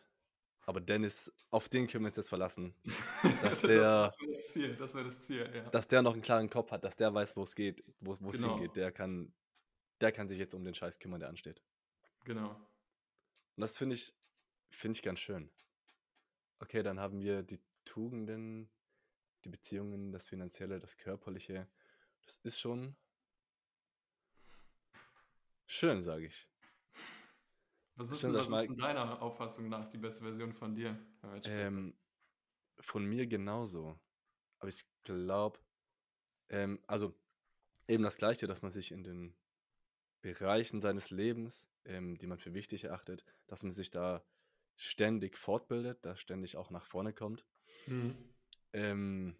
aber 0.67 0.81
Dennis, 0.81 1.31
auf 1.49 1.69
den 1.69 1.87
können 1.87 2.03
wir 2.03 2.09
uns 2.09 2.17
jetzt 2.17 2.27
verlassen, 2.27 2.75
dass 3.41 3.61
der, 3.61 4.03
das, 4.03 4.19
wäre 4.19 4.29
das 4.29 4.47
Ziel, 4.49 4.75
das 4.75 4.93
wäre 4.93 5.05
das 5.05 5.21
Ziel, 5.21 5.49
ja. 5.55 5.69
dass 5.69 5.87
der 5.87 6.01
noch 6.01 6.11
einen 6.11 6.21
klaren 6.21 6.49
Kopf 6.49 6.71
hat, 6.71 6.83
dass 6.83 6.97
der 6.97 7.13
weiß, 7.13 7.37
wo 7.37 7.43
es 7.43 7.55
geht, 7.55 7.83
wo 8.01 8.17
wo 8.19 8.29
es 8.29 8.41
Genau. 8.41 8.55
hingeht, 8.55 8.75
der 8.75 8.91
kann, 8.91 9.33
der 10.01 10.11
kann 10.11 10.27
sich 10.27 10.37
jetzt 10.37 10.53
um 10.53 10.65
den 10.65 10.75
Scheiß 10.75 10.99
kümmern, 10.99 11.21
der 11.21 11.29
ansteht. 11.29 11.63
Genau. 12.25 12.49
Und 12.49 13.61
das 13.61 13.77
finde 13.77 13.95
ich, 13.95 14.13
finde 14.69 14.97
ich 14.97 15.01
ganz 15.01 15.21
schön. 15.21 15.49
Okay, 16.59 16.83
dann 16.83 16.99
haben 16.99 17.21
wir 17.21 17.43
die 17.43 17.61
Tugenden, 17.85 18.69
die 19.45 19.49
Beziehungen, 19.49 20.11
das 20.11 20.27
Finanzielle, 20.27 20.79
das 20.81 20.97
Körperliche. 20.97 21.69
Das 22.25 22.41
ist 22.43 22.59
schon 22.59 22.97
schön, 25.65 26.03
sage 26.03 26.25
ich. 26.25 26.49
Was 27.97 28.11
ist, 28.11 28.23
denn, 28.23 28.33
was 28.33 28.45
ist 28.45 28.51
mal. 28.51 28.65
in 28.65 28.77
deiner 28.77 29.21
Auffassung 29.23 29.69
nach 29.69 29.89
die 29.89 29.97
beste 29.97 30.23
Version 30.23 30.53
von 30.53 30.75
dir? 30.75 30.99
Ähm, 31.45 31.97
von 32.79 33.03
mir 33.05 33.25
genauso. 33.25 33.99
Aber 34.59 34.69
ich 34.69 34.85
glaube, 35.03 35.59
ähm, 36.49 36.79
also 36.85 37.19
eben 37.87 38.03
das 38.03 38.17
Gleiche, 38.17 38.45
dass 38.45 38.61
man 38.61 38.71
sich 38.71 38.91
in 38.91 39.03
den 39.03 39.35
Bereichen 40.21 40.79
seines 40.79 41.09
Lebens, 41.09 41.71
ähm, 41.85 42.19
die 42.19 42.27
man 42.27 42.37
für 42.37 42.53
wichtig 42.53 42.83
erachtet, 42.83 43.25
dass 43.47 43.63
man 43.63 43.71
sich 43.71 43.89
da 43.89 44.23
ständig 44.75 45.35
fortbildet, 45.35 46.05
da 46.05 46.15
ständig 46.15 46.55
auch 46.55 46.69
nach 46.69 46.85
vorne 46.85 47.13
kommt. 47.13 47.47
Mhm. 47.87 48.15
Ähm, 48.73 49.35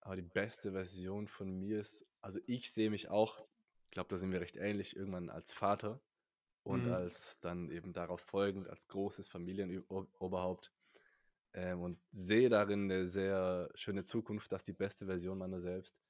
aber 0.00 0.16
die 0.16 0.22
beste 0.22 0.72
Version 0.72 1.28
von 1.28 1.50
mir 1.50 1.80
ist, 1.80 2.06
also 2.20 2.40
ich 2.46 2.70
sehe 2.70 2.90
mich 2.90 3.08
auch, 3.08 3.40
ich 3.86 3.90
glaube, 3.90 4.08
da 4.08 4.18
sind 4.18 4.32
wir 4.32 4.40
recht 4.42 4.56
ähnlich, 4.56 4.96
irgendwann 4.96 5.30
als 5.30 5.54
Vater 5.54 6.02
und 6.64 6.86
Mhm. 6.86 6.92
als 6.92 7.40
dann 7.40 7.70
eben 7.70 7.92
darauf 7.92 8.20
folgend 8.20 8.68
als 8.68 8.88
großes 8.88 9.28
Familienoberhaupt 9.28 10.72
ähm, 11.54 11.82
und 11.82 12.00
sehe 12.10 12.48
darin 12.48 12.84
eine 12.90 13.06
sehr 13.06 13.70
schöne 13.74 14.04
Zukunft, 14.04 14.52
dass 14.52 14.64
die 14.64 14.72
beste 14.72 15.06
Version 15.06 15.38
meiner 15.38 15.60
selbst 15.60 16.02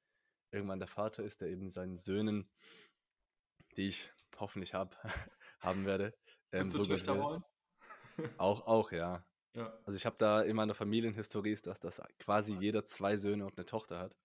irgendwann 0.53 0.79
der 0.79 0.89
Vater 0.89 1.25
ist, 1.25 1.41
der 1.41 1.49
eben 1.49 1.71
seinen 1.71 1.97
Söhnen, 1.97 2.49
die 3.77 3.89
ich 3.89 4.13
hoffentlich 4.39 4.75
hab, 4.75 4.97
haben 5.61 5.85
werde, 5.85 6.15
ähm, 6.53 6.69
so? 6.69 6.85
Auch, 8.39 8.67
auch, 8.67 8.93
ja. 8.93 9.25
Ja. 9.55 9.73
Also 9.85 9.97
ich 9.97 10.07
habe 10.07 10.17
da 10.19 10.43
in 10.43 10.57
meiner 10.57 10.75
Familienhistorie 10.75 11.53
ist 11.53 11.67
das, 11.67 11.79
dass 11.79 12.03
quasi 12.19 12.57
jeder 12.59 12.85
zwei 12.85 13.17
Söhne 13.17 13.47
und 13.47 13.57
eine 13.57 13.67
Tochter 13.67 13.99
hat. 13.99 14.17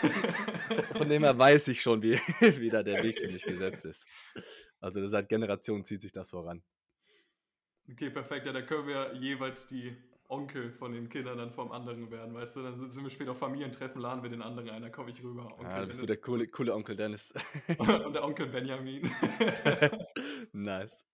Von, 0.00 0.84
von 0.96 1.08
dem 1.08 1.22
her 1.22 1.38
weiß 1.38 1.68
ich 1.68 1.82
schon, 1.82 2.02
wie, 2.02 2.14
wie 2.40 2.70
da 2.70 2.82
der 2.82 3.02
Weg 3.02 3.18
für 3.18 3.28
mich 3.28 3.44
gesetzt 3.44 3.84
ist. 3.84 4.06
Also 4.82 5.06
seit 5.08 5.30
Generationen 5.30 5.86
zieht 5.86 6.02
sich 6.02 6.12
das 6.12 6.30
voran. 6.32 6.62
Okay, 7.90 8.10
perfekt. 8.10 8.46
Ja, 8.46 8.52
da 8.52 8.62
können 8.62 8.86
wir 8.86 9.14
jeweils 9.14 9.66
die 9.66 9.96
Onkel 10.28 10.72
von 10.72 10.92
den 10.92 11.08
Kindern 11.08 11.38
dann 11.38 11.50
vom 11.52 11.72
anderen 11.72 12.10
werden, 12.10 12.34
weißt 12.34 12.56
du? 12.56 12.62
Dann 12.62 12.90
sind 12.90 13.02
wir 13.02 13.10
später 13.10 13.32
auf 13.32 13.38
Familientreffen, 13.38 14.00
laden 14.00 14.22
wir 14.22 14.30
den 14.30 14.40
anderen 14.42 14.70
ein, 14.70 14.82
dann 14.82 14.92
komme 14.92 15.10
ich 15.10 15.22
rüber. 15.22 15.58
Onkel 15.58 15.66
Ah, 15.68 15.80
da 15.80 15.86
bist 15.86 16.02
du 16.02 16.06
der 16.06 16.16
coole, 16.16 16.48
coole 16.48 16.74
Onkel 16.74 16.96
Dennis. 16.96 17.32
und 17.78 18.12
der 18.14 18.24
Onkel 18.24 18.46
Benjamin. 18.48 19.10
nice. 20.52 21.04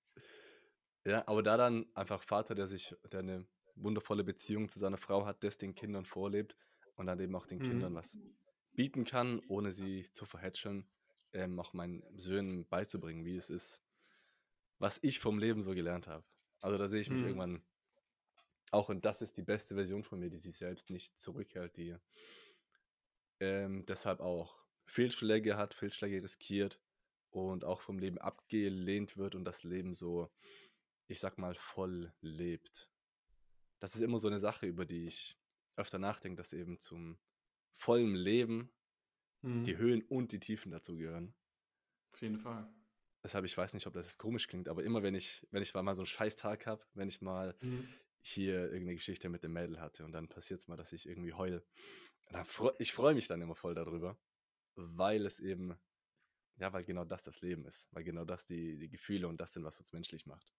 Ja, 1.04 1.26
aber 1.26 1.42
da 1.42 1.56
dann 1.56 1.86
einfach 1.94 2.22
Vater, 2.22 2.54
der 2.54 2.66
sich, 2.66 2.94
der 3.10 3.20
eine 3.20 3.46
wundervolle 3.74 4.24
Beziehung 4.24 4.68
zu 4.68 4.78
seiner 4.78 4.96
Frau 4.98 5.26
hat, 5.26 5.42
das 5.44 5.56
den 5.58 5.74
Kindern 5.74 6.04
vorlebt 6.04 6.56
und 6.94 7.06
dann 7.06 7.20
eben 7.20 7.34
auch 7.34 7.46
den 7.46 7.62
Kindern 7.62 7.94
Mhm. 7.94 7.94
was 7.94 8.18
bieten 8.74 9.04
kann, 9.04 9.40
ohne 9.48 9.72
sie 9.72 10.02
zu 10.12 10.26
verhätscheln, 10.26 10.88
ähm, 11.32 11.58
auch 11.60 11.72
meinen 11.72 12.02
Söhnen 12.18 12.68
beizubringen, 12.68 13.24
wie 13.24 13.36
es 13.36 13.50
ist, 13.50 13.82
was 14.78 14.98
ich 15.02 15.20
vom 15.20 15.38
Leben 15.38 15.62
so 15.62 15.74
gelernt 15.74 16.08
habe. 16.08 16.24
Also 16.60 16.78
da 16.78 16.88
sehe 16.88 17.00
ich 17.00 17.10
mich 17.10 17.22
Mhm. 17.22 17.24
irgendwann 17.24 17.64
auch, 18.70 18.88
und 18.88 19.04
das 19.04 19.22
ist 19.22 19.36
die 19.36 19.42
beste 19.42 19.74
Version 19.74 20.02
von 20.04 20.18
mir, 20.20 20.30
die 20.30 20.38
sich 20.38 20.56
selbst 20.56 20.90
nicht 20.90 21.18
zurückhält, 21.18 21.76
die 21.76 21.96
ähm, 23.40 23.84
deshalb 23.86 24.20
auch 24.20 24.64
Fehlschläge 24.86 25.56
hat, 25.56 25.74
Fehlschläge 25.74 26.22
riskiert 26.22 26.80
und 27.30 27.64
auch 27.64 27.80
vom 27.80 27.98
Leben 27.98 28.18
abgelehnt 28.18 29.16
wird 29.16 29.34
und 29.34 29.44
das 29.44 29.62
Leben 29.64 29.94
so, 29.94 30.30
ich 31.08 31.20
sag 31.20 31.38
mal, 31.38 31.54
voll 31.54 32.14
lebt. 32.20 32.90
Das 33.80 33.94
ist 33.94 34.02
immer 34.02 34.18
so 34.18 34.28
eine 34.28 34.40
Sache, 34.40 34.66
über 34.66 34.86
die 34.86 35.06
ich 35.06 35.38
öfter 35.76 35.98
nachdenke, 35.98 36.36
dass 36.36 36.52
eben 36.52 36.80
zum 36.80 37.18
vollen 37.74 38.14
Leben 38.14 38.72
die 39.66 39.76
Mhm. 39.76 39.78
Höhen 39.78 40.02
und 40.02 40.32
die 40.32 40.40
Tiefen 40.40 40.70
dazu 40.72 40.96
gehören. 40.96 41.34
Auf 42.12 42.20
jeden 42.20 42.36
Fall. 42.38 42.68
Deshalb, 43.22 43.44
ich 43.44 43.56
weiß 43.56 43.74
nicht, 43.74 43.86
ob 43.86 43.94
das 43.94 44.06
jetzt 44.06 44.18
komisch 44.18 44.46
klingt, 44.48 44.68
aber 44.68 44.82
immer 44.84 45.02
wenn 45.02 45.14
ich, 45.14 45.46
wenn 45.50 45.62
ich 45.62 45.74
mal 45.74 45.94
so 45.94 46.02
einen 46.02 46.06
scheiß 46.06 46.36
Tag 46.36 46.66
habe, 46.66 46.84
wenn 46.94 47.08
ich 47.08 47.20
mal 47.20 47.56
Mhm. 47.62 47.98
hier 48.22 48.64
irgendeine 48.64 48.94
Geschichte 48.94 49.28
mit 49.28 49.42
dem 49.44 49.52
Mädel 49.52 49.80
hatte 49.80 50.04
und 50.04 50.12
dann 50.12 50.28
passiert 50.28 50.60
es 50.60 50.68
mal, 50.68 50.76
dass 50.76 50.92
ich 50.92 51.08
irgendwie 51.08 51.32
heul. 51.34 51.64
Dann 52.30 52.44
freu, 52.44 52.72
ich 52.78 52.92
freue 52.92 53.14
mich 53.14 53.28
dann 53.28 53.42
immer 53.42 53.56
voll 53.56 53.74
darüber, 53.74 54.18
weil 54.76 55.26
es 55.26 55.40
eben, 55.40 55.76
ja, 56.58 56.72
weil 56.72 56.84
genau 56.84 57.04
das 57.06 57.24
das 57.24 57.42
Leben 57.42 57.66
ist, 57.66 57.88
weil 57.92 58.04
genau 58.04 58.24
das 58.26 58.46
die, 58.46 58.78
die 58.78 58.90
Gefühle 58.90 59.28
und 59.28 59.40
das 59.40 59.54
sind, 59.54 59.64
was 59.64 59.80
uns 59.80 59.92
menschlich 59.92 60.26
macht. 60.26 60.54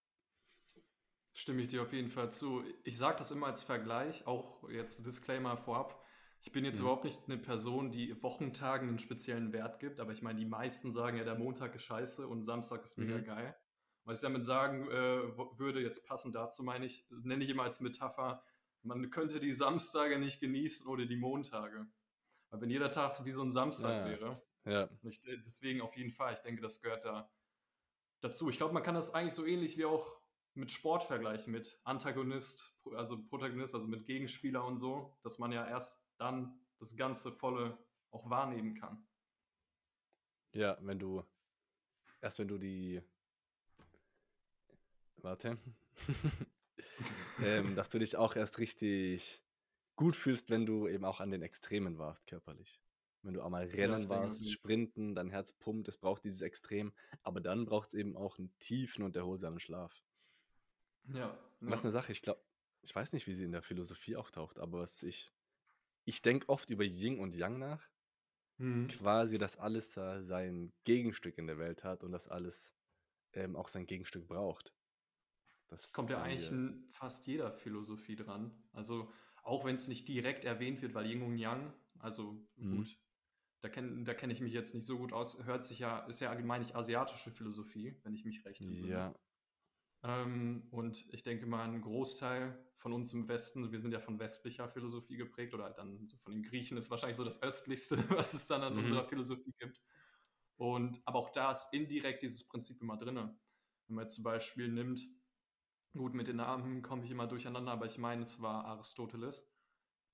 Stimme 1.32 1.62
ich 1.62 1.68
dir 1.68 1.82
auf 1.82 1.92
jeden 1.92 2.10
Fall 2.10 2.32
zu. 2.32 2.62
Ich 2.84 2.96
sage 2.98 3.18
das 3.18 3.30
immer 3.32 3.46
als 3.46 3.62
Vergleich, 3.64 4.26
auch 4.28 4.68
jetzt 4.70 5.04
Disclaimer 5.06 5.56
vorab. 5.56 6.04
Ich 6.42 6.52
bin 6.52 6.64
jetzt 6.64 6.78
Mhm. 6.78 6.82
überhaupt 6.82 7.04
nicht 7.04 7.20
eine 7.26 7.38
Person, 7.38 7.90
die 7.90 8.20
Wochentagen 8.22 8.88
einen 8.88 8.98
speziellen 8.98 9.52
Wert 9.52 9.78
gibt, 9.78 10.00
aber 10.00 10.12
ich 10.12 10.22
meine, 10.22 10.38
die 10.38 10.46
meisten 10.46 10.92
sagen 10.92 11.18
ja, 11.18 11.24
der 11.24 11.34
Montag 11.38 11.74
ist 11.74 11.84
scheiße 11.84 12.26
und 12.26 12.44
Samstag 12.44 12.82
ist 12.82 12.98
mega 12.98 13.18
Mhm. 13.18 13.24
geil. 13.24 13.56
Was 14.04 14.18
ich 14.18 14.22
damit 14.22 14.44
sagen 14.44 14.88
äh, 14.90 15.36
würde, 15.58 15.80
jetzt 15.82 16.06
passend 16.06 16.34
dazu 16.34 16.62
meine 16.62 16.86
ich, 16.86 17.06
nenne 17.10 17.44
ich 17.44 17.50
immer 17.50 17.64
als 17.64 17.80
Metapher, 17.80 18.42
man 18.82 19.10
könnte 19.10 19.40
die 19.40 19.52
Samstage 19.52 20.18
nicht 20.18 20.40
genießen 20.40 20.86
oder 20.86 21.04
die 21.04 21.16
Montage. 21.16 21.86
Weil 22.50 22.62
wenn 22.62 22.70
jeder 22.70 22.90
Tag 22.90 23.24
wie 23.24 23.32
so 23.32 23.42
ein 23.42 23.50
Samstag 23.50 23.96
Ja, 23.96 24.04
wäre, 24.04 24.42
ja, 24.64 24.88
ich, 25.02 25.20
deswegen 25.22 25.82
auf 25.82 25.96
jeden 25.96 26.12
Fall, 26.12 26.34
ich 26.34 26.40
denke, 26.40 26.62
das 26.62 26.80
gehört 26.82 27.04
da 27.04 27.30
dazu. 28.20 28.50
Ich 28.50 28.56
glaube, 28.56 28.74
man 28.74 28.82
kann 28.82 28.94
das 28.94 29.14
eigentlich 29.14 29.34
so 29.34 29.46
ähnlich 29.46 29.76
wie 29.78 29.84
auch 29.84 30.20
mit 30.54 30.70
Sport 30.70 31.04
vergleichen, 31.04 31.52
mit 31.52 31.80
Antagonist, 31.84 32.76
also 32.94 33.22
Protagonist, 33.22 33.74
also 33.74 33.86
mit 33.86 34.06
Gegenspieler 34.06 34.64
und 34.64 34.76
so, 34.76 35.16
dass 35.22 35.38
man 35.38 35.52
ja 35.52 35.66
erst 35.66 36.04
dann 36.20 36.60
das 36.78 36.96
ganze 36.96 37.32
volle 37.32 37.78
auch 38.10 38.28
wahrnehmen 38.28 38.74
kann. 38.74 39.06
Ja, 40.52 40.76
wenn 40.80 40.98
du 40.98 41.24
erst 42.20 42.38
wenn 42.38 42.48
du 42.48 42.58
die 42.58 43.02
warte, 45.16 45.58
ähm, 47.42 47.74
dass 47.76 47.88
du 47.88 47.98
dich 47.98 48.16
auch 48.16 48.36
erst 48.36 48.58
richtig 48.58 49.42
gut 49.96 50.16
fühlst, 50.16 50.50
wenn 50.50 50.66
du 50.66 50.88
eben 50.88 51.04
auch 51.04 51.20
an 51.20 51.30
den 51.30 51.42
Extremen 51.42 51.98
warst 51.98 52.26
körperlich. 52.26 52.80
Wenn 53.22 53.34
du 53.34 53.42
einmal 53.42 53.66
rennen 53.66 54.04
ja, 54.04 54.08
warst, 54.08 54.40
denke, 54.40 54.52
sprinten, 54.52 55.14
dein 55.14 55.28
Herz 55.28 55.52
pumpt, 55.52 55.88
es 55.88 55.98
braucht 55.98 56.24
dieses 56.24 56.40
Extrem, 56.40 56.92
aber 57.22 57.42
dann 57.42 57.66
braucht 57.66 57.88
es 57.88 57.94
eben 57.94 58.16
auch 58.16 58.38
einen 58.38 58.50
tiefen 58.60 59.04
und 59.04 59.14
erholsamen 59.14 59.60
Schlaf. 59.60 60.02
Ja. 61.04 61.18
ja. 61.18 61.38
Was 61.60 61.82
eine 61.82 61.90
Sache, 61.90 62.12
ich 62.12 62.22
glaube, 62.22 62.40
ich 62.82 62.94
weiß 62.94 63.12
nicht, 63.12 63.26
wie 63.26 63.34
sie 63.34 63.44
in 63.44 63.52
der 63.52 63.62
Philosophie 63.62 64.16
auftaucht, 64.16 64.58
aber 64.58 64.80
was 64.80 65.02
ich, 65.02 65.34
ich 66.10 66.22
denke 66.22 66.48
oft 66.48 66.70
über 66.70 66.82
Yin 66.84 67.20
und 67.20 67.34
Yang 67.34 67.58
nach. 67.58 67.88
Mhm. 68.58 68.88
Quasi, 68.88 69.38
dass 69.38 69.56
alles 69.56 69.92
da 69.92 70.22
sein 70.22 70.72
Gegenstück 70.84 71.38
in 71.38 71.46
der 71.46 71.56
Welt 71.56 71.84
hat 71.84 72.02
und 72.02 72.10
dass 72.10 72.28
alles 72.28 72.74
ähm, 73.32 73.54
auch 73.54 73.68
sein 73.68 73.86
Gegenstück 73.86 74.26
braucht. 74.26 74.74
Das 75.68 75.92
kommt 75.92 76.10
ja 76.10 76.20
eigentlich 76.20 76.50
in 76.50 76.84
fast 76.90 77.26
jeder 77.26 77.52
Philosophie 77.52 78.16
dran. 78.16 78.50
Also 78.72 79.12
auch 79.44 79.64
wenn 79.64 79.76
es 79.76 79.86
nicht 79.86 80.08
direkt 80.08 80.44
erwähnt 80.44 80.82
wird, 80.82 80.94
weil 80.94 81.06
Yin 81.06 81.22
und 81.22 81.38
Yang, 81.38 81.72
also 82.00 82.44
mhm. 82.56 82.78
gut, 82.78 82.98
da 83.60 83.68
kenne 83.68 84.02
da 84.02 84.12
kenn 84.12 84.30
ich 84.30 84.40
mich 84.40 84.52
jetzt 84.52 84.74
nicht 84.74 84.86
so 84.86 84.98
gut 84.98 85.12
aus, 85.12 85.44
hört 85.44 85.64
sich 85.64 85.78
ja, 85.78 86.00
ist 86.06 86.18
ja 86.18 86.30
allgemein 86.30 86.60
nicht 86.60 86.74
asiatische 86.74 87.30
Philosophie, 87.30 88.00
wenn 88.02 88.14
ich 88.14 88.24
mich 88.24 88.44
recht 88.44 88.60
entsinne. 88.60 88.92
Ja. 88.92 89.14
Ähm, 90.02 90.66
und 90.70 91.06
ich 91.12 91.22
denke 91.22 91.46
mal, 91.46 91.64
ein 91.64 91.82
Großteil 91.82 92.58
von 92.76 92.92
uns 92.92 93.12
im 93.12 93.28
Westen, 93.28 93.70
wir 93.70 93.80
sind 93.80 93.92
ja 93.92 94.00
von 94.00 94.18
westlicher 94.18 94.68
Philosophie 94.68 95.16
geprägt, 95.16 95.52
oder 95.52 95.70
dann 95.70 96.06
so 96.08 96.16
von 96.18 96.32
den 96.32 96.42
Griechen 96.42 96.78
ist 96.78 96.90
wahrscheinlich 96.90 97.16
so 97.16 97.24
das 97.24 97.42
östlichste, 97.42 97.96
was 98.18 98.32
es 98.32 98.46
dann 98.46 98.62
an 98.62 98.74
mhm. 98.74 98.80
unserer 98.80 99.06
Philosophie 99.06 99.54
gibt. 99.58 99.80
Und 100.56 101.00
aber 101.04 101.18
auch 101.18 101.30
da 101.30 101.52
ist 101.52 101.72
indirekt 101.72 102.22
dieses 102.22 102.46
Prinzip 102.46 102.80
immer 102.80 102.96
drin. 102.96 103.16
Wenn 103.16 103.94
man 103.94 104.04
jetzt 104.04 104.14
zum 104.14 104.24
Beispiel 104.24 104.68
nimmt, 104.68 105.00
gut, 105.94 106.14
mit 106.14 106.28
den 106.28 106.36
Namen 106.36 106.82
komme 106.82 107.04
ich 107.04 107.10
immer 107.10 107.26
durcheinander, 107.26 107.72
aber 107.72 107.86
ich 107.86 107.98
meine, 107.98 108.22
es 108.22 108.40
war 108.40 108.64
Aristoteles. 108.64 109.46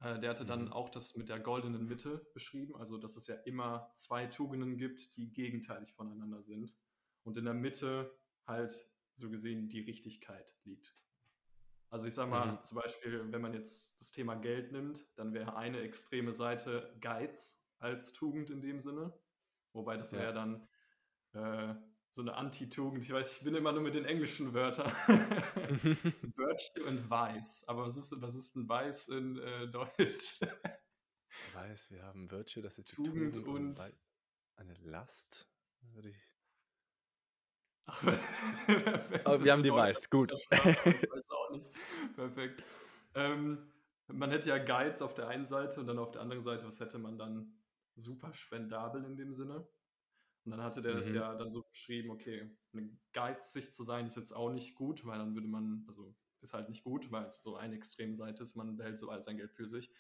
Äh, 0.01 0.19
der 0.21 0.31
hatte 0.31 0.45
dann 0.45 0.67
mhm. 0.67 0.73
auch 0.73 0.89
das 0.89 1.15
mit 1.15 1.29
der 1.29 1.41
goldenen 1.41 1.87
Mitte 1.87 2.29
beschrieben, 2.35 2.77
also 2.77 2.99
dass 2.99 3.17
es 3.17 3.27
ja 3.29 3.37
immer 3.45 3.91
zwei 3.95 4.27
Tugenden 4.27 4.77
gibt, 4.77 5.17
die 5.17 5.33
gegenteilig 5.33 5.95
voneinander 5.95 6.43
sind. 6.43 6.77
Und 7.23 7.37
in 7.37 7.45
der 7.45 7.55
Mitte 7.55 8.17
halt 8.47 8.89
so 9.17 9.31
gesehen 9.31 9.69
die 9.69 9.81
Richtigkeit 9.81 10.57
liegt. 10.65 10.97
Also 11.91 12.09
ich 12.09 12.15
sage 12.15 12.31
mal, 12.31 12.53
mhm. 12.53 12.65
zum 12.65 12.79
Beispiel, 12.79 13.33
wenn 13.33 13.41
man 13.41 13.55
jetzt 13.55 13.99
das 14.01 14.13
Thema 14.13 14.35
Geld 14.35 14.73
nimmt, 14.73 15.07
dann 15.17 15.33
wäre 15.33 15.57
eine 15.57 15.81
extreme 15.81 16.33
Seite 16.33 16.95
Geiz 17.01 17.63
als 17.79 18.13
Tugend 18.13 18.51
in 18.51 18.61
dem 18.61 18.81
Sinne. 18.81 19.13
Wobei 19.73 19.97
das 19.97 20.11
ja. 20.11 20.19
wäre 20.19 20.35
dann 20.35 20.69
äh, 21.33 21.75
so 22.11 22.23
eine 22.23 22.35
Antitugend. 22.35 23.05
Ich 23.05 23.13
weiß, 23.13 23.39
ich 23.39 23.45
bin 23.45 23.55
immer 23.55 23.73
nur 23.73 23.83
mit 23.83 23.95
den 23.95 24.05
englischen 24.05 24.53
Wörtern. 24.53 24.91
Virtue 26.37 26.85
und 26.89 27.09
Weiß. 27.11 27.65
Aber 27.69 27.87
was 27.87 27.97
ist, 27.97 28.21
was 28.21 28.35
ist 28.35 28.57
ein 28.57 28.69
Weiß 28.69 29.09
in 29.09 29.39
äh, 29.39 29.69
Deutsch? 29.69 30.41
Weiß, 31.53 31.91
wir 31.91 32.03
haben 32.03 32.31
Virtue, 32.31 32.63
das 32.63 32.79
ist 32.79 32.95
Tugend, 32.95 33.37
Tugend 33.37 33.49
und, 33.49 33.81
und 33.81 33.95
eine 34.57 34.75
Last, 34.83 35.49
würde 35.93 36.09
ich 36.09 36.36
Aber 37.87 39.45
wir 39.45 39.53
haben 39.53 39.63
die 39.63 39.73
Weiß, 39.73 40.11
gut. 40.11 40.33
Ich 40.33 40.51
weiß 40.51 41.31
auch 41.31 41.51
nicht. 41.51 41.71
Perfekt. 42.15 42.65
Ähm, 43.15 43.73
man 44.09 44.31
hätte 44.31 44.49
ja 44.49 44.59
Guides 44.59 45.03
auf 45.03 45.15
der 45.15 45.29
einen 45.29 45.47
Seite 45.47 45.81
und 45.81 45.87
dann 45.87 45.99
auf 45.99 46.11
der 46.11 46.23
anderen 46.23 46.43
Seite, 46.43 46.67
was 46.67 46.81
hätte 46.81 46.99
man 46.99 47.19
dann? 47.19 47.53
Super 47.99 48.35
spendabel 48.35 49.05
in 49.05 49.17
dem 49.17 49.35
Sinne. 49.35 49.67
Und 50.45 50.53
dann 50.53 50.63
hatte 50.63 50.83
der 50.83 50.93
mhm. 50.93 50.97
das 50.99 51.13
ja 51.13 51.35
dann 51.35 51.51
so 51.51 51.63
beschrieben, 51.63 52.11
okay, 52.11 52.51
geizig 53.13 53.73
zu 53.73 53.83
sein 53.85 54.07
ist 54.07 54.17
jetzt 54.17 54.33
auch 54.33 54.51
nicht 54.51 54.75
gut, 54.75 55.07
weil 55.07 55.19
dann 55.19 55.35
würde 55.35 55.49
man, 55.49 55.85
also 55.89 56.15
ist 56.41 56.55
halt 56.55 56.69
nicht 56.69 56.85
gut, 56.85 57.11
weil 57.11 57.25
es 57.25 57.43
so 57.43 57.57
eine 57.57 57.75
extreme 57.75 58.15
Seite 58.15 58.43
ist, 58.43 58.55
man 58.55 58.77
behält 58.77 58.99
so 58.99 59.11
all 59.11 59.23
sein 59.23 59.39
Geld 59.39 59.53
für 59.53 59.67
sich. 59.67 59.91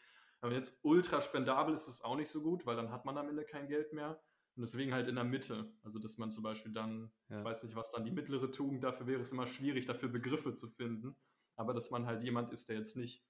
Aber 0.40 0.52
jetzt 0.52 0.78
ultra 0.82 1.20
spendabel 1.20 1.74
ist 1.74 1.88
es 1.88 2.02
auch 2.02 2.16
nicht 2.16 2.28
so 2.28 2.42
gut, 2.42 2.66
weil 2.66 2.76
dann 2.76 2.92
hat 2.92 3.04
man 3.04 3.16
am 3.18 3.28
Ende 3.28 3.44
kein 3.44 3.66
Geld 3.66 3.92
mehr. 3.92 4.22
Und 4.56 4.62
deswegen 4.62 4.94
halt 4.94 5.06
in 5.06 5.16
der 5.16 5.24
Mitte. 5.24 5.70
Also, 5.82 5.98
dass 5.98 6.16
man 6.16 6.30
zum 6.30 6.42
Beispiel 6.42 6.72
dann, 6.72 7.12
ja. 7.28 7.40
ich 7.40 7.44
weiß 7.44 7.62
nicht, 7.64 7.76
was 7.76 7.92
dann 7.92 8.04
die 8.04 8.10
mittlere 8.10 8.50
Tugend 8.50 8.82
dafür 8.82 9.06
wäre, 9.06 9.20
ist 9.20 9.32
immer 9.32 9.46
schwierig, 9.46 9.84
dafür 9.84 10.08
Begriffe 10.08 10.54
zu 10.54 10.68
finden. 10.68 11.14
Aber 11.56 11.74
dass 11.74 11.90
man 11.90 12.06
halt 12.06 12.22
jemand 12.22 12.50
ist, 12.52 12.70
der 12.70 12.76
jetzt 12.76 12.96
nicht 12.96 13.22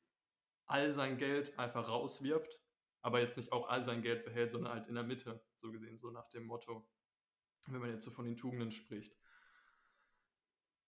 all 0.66 0.92
sein 0.92 1.18
Geld 1.18 1.58
einfach 1.58 1.88
rauswirft, 1.88 2.62
aber 3.02 3.20
jetzt 3.20 3.36
nicht 3.36 3.52
auch 3.52 3.68
all 3.68 3.82
sein 3.82 4.02
Geld 4.02 4.24
behält, 4.24 4.50
sondern 4.50 4.72
halt 4.72 4.86
in 4.86 4.94
der 4.94 5.04
Mitte, 5.04 5.44
so 5.54 5.70
gesehen, 5.72 5.98
so 5.98 6.10
nach 6.10 6.28
dem 6.28 6.44
Motto, 6.44 6.88
wenn 7.68 7.80
man 7.80 7.90
jetzt 7.90 8.04
so 8.04 8.10
von 8.12 8.24
den 8.24 8.36
Tugenden 8.36 8.70
spricht. 8.70 9.16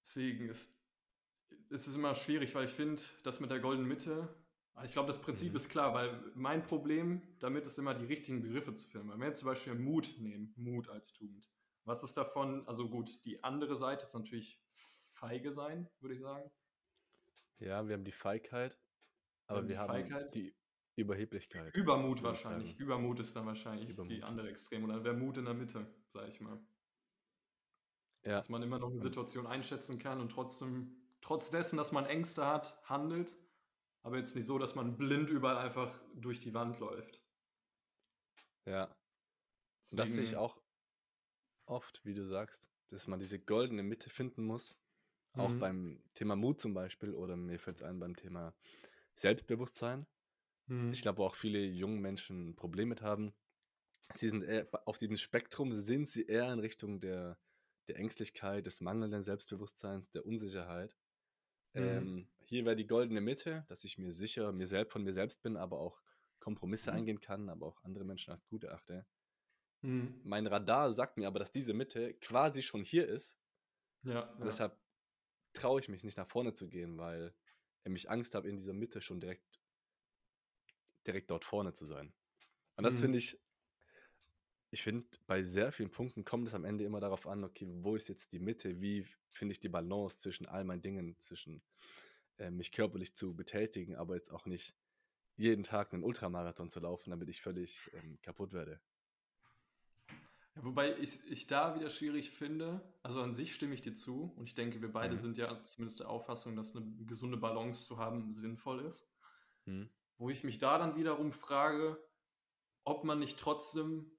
Deswegen 0.02 0.48
ist, 0.48 0.80
ist 1.68 1.86
es 1.88 1.94
immer 1.94 2.14
schwierig, 2.14 2.54
weil 2.54 2.64
ich 2.64 2.72
finde, 2.72 3.02
das 3.24 3.40
mit 3.40 3.50
der 3.50 3.60
goldenen 3.60 3.88
Mitte 3.88 4.28
ich 4.84 4.92
glaube, 4.92 5.08
das 5.08 5.20
Prinzip 5.20 5.50
mhm. 5.50 5.56
ist 5.56 5.68
klar, 5.68 5.94
weil 5.94 6.20
mein 6.34 6.62
Problem 6.62 7.22
damit 7.40 7.66
ist 7.66 7.78
immer, 7.78 7.94
die 7.94 8.06
richtigen 8.06 8.42
Begriffe 8.42 8.74
zu 8.74 8.88
finden. 8.88 9.10
Wenn 9.10 9.18
wir 9.20 9.26
jetzt 9.28 9.40
zum 9.40 9.48
Beispiel 9.48 9.74
Mut 9.74 10.14
nehmen, 10.18 10.52
Mut 10.56 10.88
als 10.88 11.12
Tugend. 11.12 11.50
Was 11.84 12.02
ist 12.02 12.16
davon? 12.16 12.66
Also 12.68 12.88
gut, 12.88 13.24
die 13.24 13.42
andere 13.42 13.76
Seite 13.76 14.04
ist 14.04 14.14
natürlich 14.14 14.60
feige 15.02 15.52
sein, 15.52 15.88
würde 16.00 16.14
ich 16.14 16.20
sagen. 16.20 16.50
Ja, 17.58 17.86
wir 17.88 17.94
haben 17.94 18.04
die 18.04 18.12
Feigheit, 18.12 18.78
aber 19.46 19.66
wir 19.66 19.78
haben, 19.78 20.08
wir 20.08 20.14
haben 20.14 20.30
die 20.32 20.54
Überheblichkeit. 20.96 21.74
Übermut 21.74 22.22
wahrscheinlich. 22.22 22.70
Sagen. 22.70 22.82
Übermut 22.82 23.20
ist 23.20 23.34
dann 23.34 23.46
wahrscheinlich 23.46 23.88
Übermut. 23.88 24.12
die 24.12 24.22
andere 24.22 24.48
Extrem. 24.48 24.84
Oder 24.84 25.02
wäre 25.02 25.16
Mut 25.16 25.38
in 25.38 25.44
der 25.44 25.54
Mitte, 25.54 25.86
sage 26.06 26.28
ich 26.28 26.40
mal. 26.40 26.60
Ja. 28.24 28.36
Dass 28.36 28.48
man 28.48 28.62
immer 28.62 28.78
noch 28.78 28.90
eine 28.90 28.98
Situation 28.98 29.46
einschätzen 29.46 29.98
kann 29.98 30.20
und 30.20 30.30
trotzdem, 30.30 30.96
trotz 31.20 31.50
dessen, 31.50 31.76
dass 31.76 31.92
man 31.92 32.04
Ängste 32.04 32.46
hat, 32.46 32.78
handelt 32.84 33.36
aber 34.02 34.18
jetzt 34.18 34.34
nicht 34.36 34.46
so, 34.46 34.58
dass 34.58 34.74
man 34.74 34.96
blind 34.96 35.30
überall 35.30 35.58
einfach 35.58 36.00
durch 36.14 36.40
die 36.40 36.54
Wand 36.54 36.78
läuft. 36.78 37.22
Ja. 38.64 38.94
Deswegen, 39.82 39.96
das 39.98 40.12
sehe 40.12 40.22
ich 40.22 40.36
auch 40.36 40.60
oft, 41.66 42.04
wie 42.04 42.14
du 42.14 42.26
sagst, 42.26 42.70
dass 42.88 43.06
man 43.06 43.18
diese 43.18 43.38
goldene 43.38 43.82
Mitte 43.82 44.10
finden 44.10 44.44
muss. 44.44 44.76
Auch 45.34 45.50
mhm. 45.50 45.60
beim 45.60 46.02
Thema 46.14 46.36
Mut 46.36 46.60
zum 46.60 46.74
Beispiel 46.74 47.14
oder 47.14 47.36
mir 47.36 47.58
fällt 47.58 47.76
es 47.76 47.82
ein 47.82 48.00
beim 48.00 48.16
Thema 48.16 48.54
Selbstbewusstsein. 49.14 50.06
Mhm. 50.66 50.90
Ich 50.92 51.02
glaube, 51.02 51.18
wo 51.18 51.24
auch 51.24 51.36
viele 51.36 51.64
junge 51.64 52.00
Menschen 52.00 52.56
Probleme 52.56 52.90
mit 52.90 53.02
haben. 53.02 53.34
Sie 54.14 54.28
sind 54.28 54.42
eher, 54.42 54.66
auf 54.86 54.98
diesem 54.98 55.16
Spektrum 55.16 55.74
sind 55.74 56.08
sie 56.08 56.24
eher 56.24 56.50
in 56.52 56.58
Richtung 56.60 56.98
der, 56.98 57.38
der 57.88 57.96
Ängstlichkeit, 57.96 58.66
des 58.66 58.80
mangelnden 58.80 59.22
Selbstbewusstseins, 59.22 60.10
der 60.10 60.24
Unsicherheit. 60.24 60.96
Mhm. 61.74 61.82
Ähm, 61.82 62.28
hier 62.46 62.64
wäre 62.64 62.76
die 62.76 62.86
goldene 62.86 63.20
Mitte, 63.20 63.64
dass 63.68 63.84
ich 63.84 63.98
mir 63.98 64.10
sicher 64.10 64.52
mir 64.52 64.66
selbst 64.66 64.92
von 64.92 65.04
mir 65.04 65.12
selbst 65.12 65.42
bin, 65.42 65.56
aber 65.56 65.78
auch 65.78 66.00
Kompromisse 66.40 66.90
mhm. 66.90 66.98
eingehen 66.98 67.20
kann, 67.20 67.48
aber 67.48 67.66
auch 67.66 67.82
andere 67.84 68.04
Menschen 68.04 68.30
als 68.30 68.44
gut 68.46 68.64
erachte. 68.64 69.06
Mhm. 69.82 70.20
Mein 70.24 70.46
Radar 70.46 70.92
sagt 70.92 71.16
mir 71.16 71.26
aber, 71.26 71.38
dass 71.38 71.50
diese 71.50 71.74
Mitte 71.74 72.14
quasi 72.14 72.62
schon 72.62 72.82
hier 72.82 73.06
ist. 73.06 73.36
Ja. 74.02 74.12
ja. 74.14 74.44
Deshalb 74.44 74.78
traue 75.52 75.80
ich 75.80 75.88
mich 75.88 76.04
nicht 76.04 76.16
nach 76.16 76.28
vorne 76.28 76.54
zu 76.54 76.68
gehen, 76.68 76.98
weil 76.98 77.34
ich 77.84 78.10
Angst 78.10 78.34
habe, 78.34 78.48
in 78.48 78.56
dieser 78.56 78.74
Mitte 78.74 79.00
schon 79.00 79.18
direkt, 79.18 79.60
direkt 81.06 81.30
dort 81.30 81.44
vorne 81.44 81.72
zu 81.72 81.86
sein. 81.86 82.12
Und 82.76 82.84
das 82.84 82.96
mhm. 82.96 83.00
finde 83.00 83.18
ich, 83.18 83.40
ich 84.70 84.82
finde, 84.82 85.06
bei 85.26 85.42
sehr 85.42 85.72
vielen 85.72 85.90
Punkten 85.90 86.24
kommt 86.24 86.48
es 86.48 86.54
am 86.54 86.64
Ende 86.64 86.84
immer 86.84 87.00
darauf 87.00 87.26
an, 87.26 87.44
okay, 87.44 87.66
wo 87.80 87.96
ist 87.96 88.08
jetzt 88.08 88.32
die 88.32 88.38
Mitte? 88.38 88.80
Wie 88.80 89.06
finde 89.30 89.52
ich 89.52 89.60
die 89.60 89.68
Balance 89.68 90.18
zwischen 90.18 90.46
all 90.46 90.64
meinen 90.64 90.82
Dingen, 90.82 91.18
zwischen 91.18 91.62
äh, 92.38 92.50
mich 92.50 92.72
körperlich 92.72 93.14
zu 93.14 93.34
betätigen, 93.34 93.96
aber 93.96 94.14
jetzt 94.14 94.30
auch 94.30 94.46
nicht 94.46 94.74
jeden 95.36 95.62
Tag 95.62 95.94
einen 95.94 96.02
Ultramarathon 96.02 96.68
zu 96.68 96.80
laufen, 96.80 97.10
damit 97.10 97.28
ich 97.28 97.40
völlig 97.40 97.90
ähm, 97.94 98.18
kaputt 98.22 98.52
werde. 98.52 98.80
Ja, 100.56 100.64
wobei 100.64 100.98
ich, 100.98 101.24
ich 101.30 101.46
da 101.46 101.74
wieder 101.76 101.88
schwierig 101.88 102.30
finde, 102.30 102.82
also 103.02 103.22
an 103.22 103.32
sich 103.32 103.54
stimme 103.54 103.74
ich 103.74 103.82
dir 103.82 103.94
zu 103.94 104.32
und 104.36 104.46
ich 104.46 104.54
denke, 104.54 104.82
wir 104.82 104.92
beide 104.92 105.14
mhm. 105.14 105.20
sind 105.20 105.38
ja 105.38 105.62
zumindest 105.64 106.00
der 106.00 106.10
Auffassung, 106.10 106.56
dass 106.56 106.74
eine 106.74 106.86
gesunde 107.06 107.36
Balance 107.36 107.86
zu 107.86 107.98
haben 107.98 108.32
sinnvoll 108.32 108.84
ist. 108.84 109.08
Mhm. 109.64 109.88
Wo 110.18 110.28
ich 110.28 110.42
mich 110.42 110.58
da 110.58 110.78
dann 110.78 110.96
wiederum 110.96 111.32
frage, 111.32 111.96
ob 112.82 113.04
man 113.04 113.20
nicht 113.20 113.38
trotzdem 113.38 114.10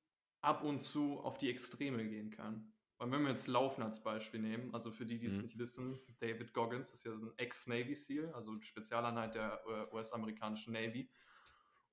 ab 0.42 0.64
und 0.64 0.80
zu 0.80 1.20
auf 1.20 1.38
die 1.38 1.50
Extreme 1.50 2.08
gehen 2.08 2.30
kann. 2.30 2.72
Und 2.98 3.14
wenn 3.14 3.22
wir 3.22 3.30
jetzt 3.30 3.48
Laufen 3.48 3.82
als 3.82 4.04
Beispiel 4.04 4.42
nehmen, 4.42 4.74
also 4.74 4.92
für 4.92 5.06
die, 5.06 5.18
die 5.18 5.28
es 5.28 5.38
mhm. 5.38 5.44
nicht 5.44 5.58
wissen, 5.58 6.00
David 6.20 6.54
Goggins 6.54 6.92
ist 6.92 7.06
ja 7.06 7.16
so 7.16 7.28
ein 7.28 7.34
Ex-Navy 7.38 7.96
SEAL, 7.96 8.34
also 8.34 8.60
Spezialeinheit 8.60 9.36
der 9.36 9.62
äh, 9.66 9.96
US-amerikanischen 9.96 10.74
Navy 10.74 11.10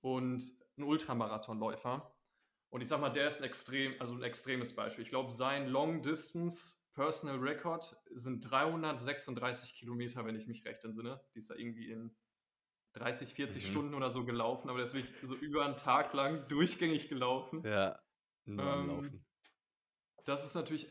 und 0.00 0.42
ein 0.76 0.82
Ultramarathonläufer. 0.82 2.12
Und 2.70 2.80
ich 2.80 2.88
sag 2.88 3.00
mal, 3.00 3.10
der 3.10 3.28
ist 3.28 3.38
ein 3.38 3.44
extrem, 3.44 3.94
also 4.00 4.14
ein 4.14 4.22
extremes 4.24 4.74
Beispiel. 4.74 5.04
Ich 5.04 5.10
glaube, 5.10 5.30
sein 5.30 5.68
Long 5.68 6.02
Distance 6.02 6.74
Personal 6.92 7.38
Record 7.38 7.96
sind 8.10 8.50
336 8.50 9.74
Kilometer, 9.74 10.24
wenn 10.24 10.34
ich 10.34 10.48
mich 10.48 10.64
recht 10.64 10.82
entsinne. 10.84 11.20
Die 11.34 11.38
ist 11.38 11.50
da 11.50 11.54
irgendwie 11.54 11.90
in 11.90 12.16
30, 12.94 13.32
40 13.34 13.62
mhm. 13.62 13.68
Stunden 13.68 13.94
oder 13.94 14.10
so 14.10 14.24
gelaufen, 14.24 14.68
aber 14.70 14.78
der 14.78 14.86
ist 14.86 14.94
wirklich 14.94 15.14
so 15.22 15.36
über 15.36 15.64
einen 15.64 15.76
Tag 15.76 16.14
lang 16.14 16.48
durchgängig 16.48 17.08
gelaufen. 17.08 17.62
Ja, 17.64 18.00
nur 18.46 18.64
ähm, 18.64 18.86
Laufen. 18.88 19.26
Das 20.24 20.44
ist 20.44 20.54
natürlich 20.54 20.88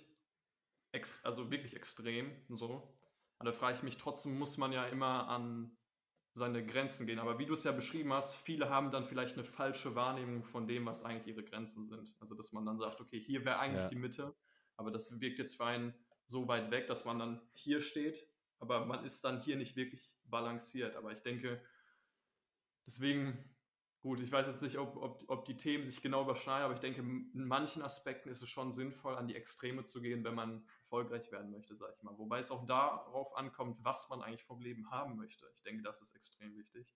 ex 0.92 1.26
also 1.26 1.52
wirklich 1.52 1.76
extrem 1.76 2.32
so. 2.50 2.96
Und 3.38 3.46
da 3.46 3.52
frage 3.52 3.78
ich 3.78 3.84
mich, 3.84 3.98
trotzdem 3.98 4.38
muss 4.38 4.58
man 4.58 4.72
ja 4.72 4.86
immer 4.86 5.28
an 5.28 5.78
seine 6.34 6.66
Grenzen 6.66 7.06
gehen. 7.08 7.20
Aber 7.20 7.40
wie 7.40 7.46
du 7.46 7.54
es 7.54 7.64
ja 7.64 7.72
beschrieben 7.72 8.12
hast, 8.14 8.36
viele 8.36 8.70
haben 8.70 8.92
dann 8.92 9.06
vielleicht 9.06 9.36
eine 9.36 9.46
falsche 9.46 9.96
Wahrnehmung 9.96 10.44
von 10.44 10.68
dem, 10.68 10.86
was 10.86 11.04
eigentlich 11.04 11.28
ihre 11.28 11.44
Grenzen 11.44 11.84
sind. 11.84 12.14
Also 12.20 12.36
dass 12.36 12.52
man 12.52 12.66
dann 12.66 12.78
sagt, 12.78 13.00
okay, 13.02 13.20
hier 13.20 13.46
wäre 13.46 13.60
eigentlich 13.60 13.84
ja. 13.84 13.90
die 13.90 13.96
Mitte, 13.96 14.36
aber 14.76 14.92
das 14.92 15.20
wirkt 15.20 15.40
jetzt 15.40 15.56
für 15.56 15.66
einen 15.66 15.94
so 16.28 16.48
weit 16.48 16.72
weg, 16.72 16.88
dass 16.88 17.06
man 17.06 17.20
dann 17.20 17.42
hier 17.54 17.82
steht, 17.82 18.28
aber 18.60 18.86
man 18.86 19.06
ist 19.06 19.24
dann 19.24 19.40
hier 19.42 19.56
nicht 19.56 19.76
wirklich 19.76 20.18
balanciert. 20.26 20.96
Aber 20.96 21.12
ich 21.12 21.22
denke, 21.22 21.62
deswegen 22.86 23.55
Gut, 24.06 24.22
ich 24.22 24.32
weiß 24.32 24.46
jetzt 24.46 24.62
nicht, 24.62 24.78
ob, 24.78 24.98
ob, 24.98 25.24
ob 25.30 25.46
die 25.46 25.58
Themen 25.58 25.84
sich 25.84 26.00
genau 26.00 26.22
überschneiden, 26.22 26.66
aber 26.66 26.76
ich 26.76 26.80
denke, 26.80 27.02
in 27.02 27.32
manchen 27.34 27.82
Aspekten 27.82 28.30
ist 28.30 28.44
es 28.44 28.50
schon 28.52 28.72
sinnvoll, 28.72 29.16
an 29.16 29.28
die 29.28 29.34
Extreme 29.34 29.84
zu 29.84 30.00
gehen, 30.00 30.24
wenn 30.24 30.36
man 30.36 30.64
erfolgreich 30.84 31.32
werden 31.32 31.50
möchte, 31.50 31.76
sag 31.76 31.92
ich 31.98 32.04
mal. 32.04 32.16
Wobei 32.20 32.38
es 32.38 32.52
auch 32.52 32.68
darauf 32.68 33.36
ankommt, 33.36 33.80
was 33.82 34.08
man 34.10 34.22
eigentlich 34.22 34.44
vom 34.44 34.62
Leben 34.62 34.92
haben 34.92 35.16
möchte. 35.16 35.48
Ich 35.56 35.64
denke, 35.64 35.82
das 35.82 36.04
ist 36.04 36.14
extrem 36.16 36.56
wichtig. 36.56 36.96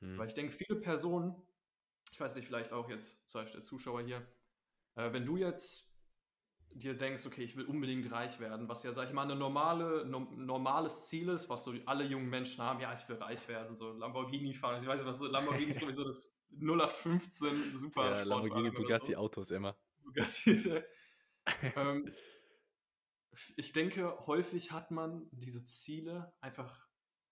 Hm. 0.00 0.16
Weil 0.16 0.28
ich 0.28 0.32
denke, 0.32 0.52
viele 0.52 0.80
Personen, 0.80 1.36
ich 2.12 2.18
weiß 2.18 2.34
nicht, 2.36 2.46
vielleicht 2.46 2.72
auch 2.72 2.88
jetzt 2.88 3.28
zum 3.28 3.42
Beispiel 3.42 3.60
der 3.60 3.68
Zuschauer 3.68 4.00
hier, 4.00 4.26
äh, 4.94 5.12
wenn 5.12 5.26
du 5.26 5.36
jetzt 5.36 5.92
dir 6.70 6.96
denkst, 6.96 7.26
okay, 7.26 7.42
ich 7.42 7.56
will 7.56 7.66
unbedingt 7.66 8.10
reich 8.10 8.40
werden, 8.40 8.70
was 8.70 8.84
ja, 8.84 8.94
sag 8.94 9.08
ich 9.08 9.12
mal, 9.12 9.30
ein 9.30 9.38
normale, 9.38 10.06
no, 10.06 10.20
normales 10.20 11.08
Ziel 11.08 11.28
ist, 11.28 11.50
was 11.50 11.64
so 11.64 11.74
alle 11.84 12.04
jungen 12.04 12.30
Menschen 12.30 12.64
haben, 12.64 12.80
ja, 12.80 12.94
ich 12.94 13.06
will 13.06 13.16
reich 13.16 13.46
werden, 13.48 13.76
so 13.76 13.92
Lamborghini 13.92 14.54
fahren. 14.54 14.80
Ich 14.80 14.88
weiß 14.88 15.00
nicht, 15.00 15.10
was 15.10 15.18
so, 15.18 15.26
Lamborghini 15.26 15.72
ist, 15.72 15.80
glaube 15.80 15.90
ich, 15.90 15.96
so 15.96 16.04
das 16.04 16.37
0815 16.50 17.78
super. 17.78 18.10
Ja, 18.10 18.22
Lamborghini, 18.22 18.70
Bugatti 18.70 19.12
so. 19.12 19.18
Autos 19.18 19.50
immer. 19.50 19.76
Bugatti. 20.02 20.82
ähm, 21.76 22.12
ich 23.56 23.72
denke, 23.72 24.18
häufig 24.26 24.72
hat 24.72 24.90
man 24.90 25.28
diese 25.32 25.64
Ziele 25.64 26.32
einfach 26.40 26.88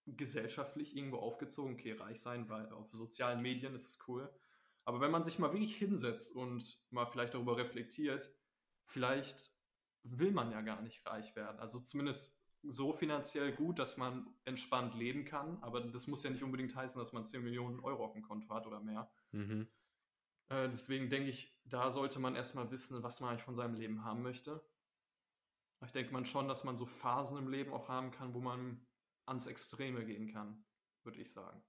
gesellschaftlich 0.06 0.96
irgendwo 0.96 1.18
aufgezogen. 1.18 1.74
Okay, 1.74 1.92
reich 1.92 2.20
sein, 2.20 2.48
weil 2.48 2.70
auf 2.70 2.90
sozialen 2.92 3.42
Medien 3.42 3.74
ist 3.74 3.86
es 3.86 3.98
cool. 4.06 4.32
Aber 4.84 5.00
wenn 5.00 5.10
man 5.10 5.24
sich 5.24 5.38
mal 5.38 5.52
wirklich 5.52 5.76
hinsetzt 5.76 6.30
und 6.30 6.80
mal 6.90 7.06
vielleicht 7.06 7.34
darüber 7.34 7.56
reflektiert, 7.56 8.32
vielleicht 8.84 9.50
will 10.04 10.30
man 10.30 10.52
ja 10.52 10.60
gar 10.60 10.80
nicht 10.80 11.04
reich 11.06 11.34
werden. 11.34 11.58
Also 11.58 11.80
zumindest 11.80 12.35
so 12.68 12.92
finanziell 12.92 13.52
gut, 13.52 13.78
dass 13.78 13.96
man 13.96 14.26
entspannt 14.44 14.94
leben 14.94 15.24
kann. 15.24 15.58
Aber 15.62 15.80
das 15.80 16.06
muss 16.06 16.22
ja 16.22 16.30
nicht 16.30 16.42
unbedingt 16.42 16.74
heißen, 16.74 16.98
dass 16.98 17.12
man 17.12 17.24
10 17.24 17.42
Millionen 17.42 17.80
Euro 17.80 18.04
auf 18.04 18.12
dem 18.12 18.22
Konto 18.22 18.48
hat 18.54 18.66
oder 18.66 18.80
mehr. 18.80 19.10
Mhm. 19.32 19.68
Äh, 20.48 20.68
deswegen 20.68 21.08
denke 21.08 21.30
ich, 21.30 21.58
da 21.64 21.90
sollte 21.90 22.18
man 22.18 22.36
erstmal 22.36 22.70
wissen, 22.70 23.02
was 23.02 23.20
man 23.20 23.30
eigentlich 23.30 23.42
von 23.42 23.54
seinem 23.54 23.74
Leben 23.74 24.04
haben 24.04 24.22
möchte. 24.22 24.64
Ich 25.84 25.92
denke 25.92 26.12
man 26.12 26.24
schon, 26.24 26.48
dass 26.48 26.64
man 26.64 26.76
so 26.76 26.86
Phasen 26.86 27.38
im 27.38 27.48
Leben 27.48 27.72
auch 27.72 27.88
haben 27.88 28.10
kann, 28.10 28.32
wo 28.34 28.40
man 28.40 28.86
ans 29.26 29.46
Extreme 29.46 30.04
gehen 30.04 30.32
kann, 30.32 30.64
würde 31.04 31.20
ich 31.20 31.30
sagen. 31.30 31.62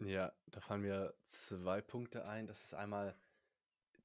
Ja, 0.00 0.32
da 0.46 0.60
fallen 0.60 0.82
mir 0.82 1.14
zwei 1.22 1.80
Punkte 1.80 2.26
ein. 2.26 2.46
Das 2.46 2.64
ist 2.64 2.74
einmal 2.74 3.16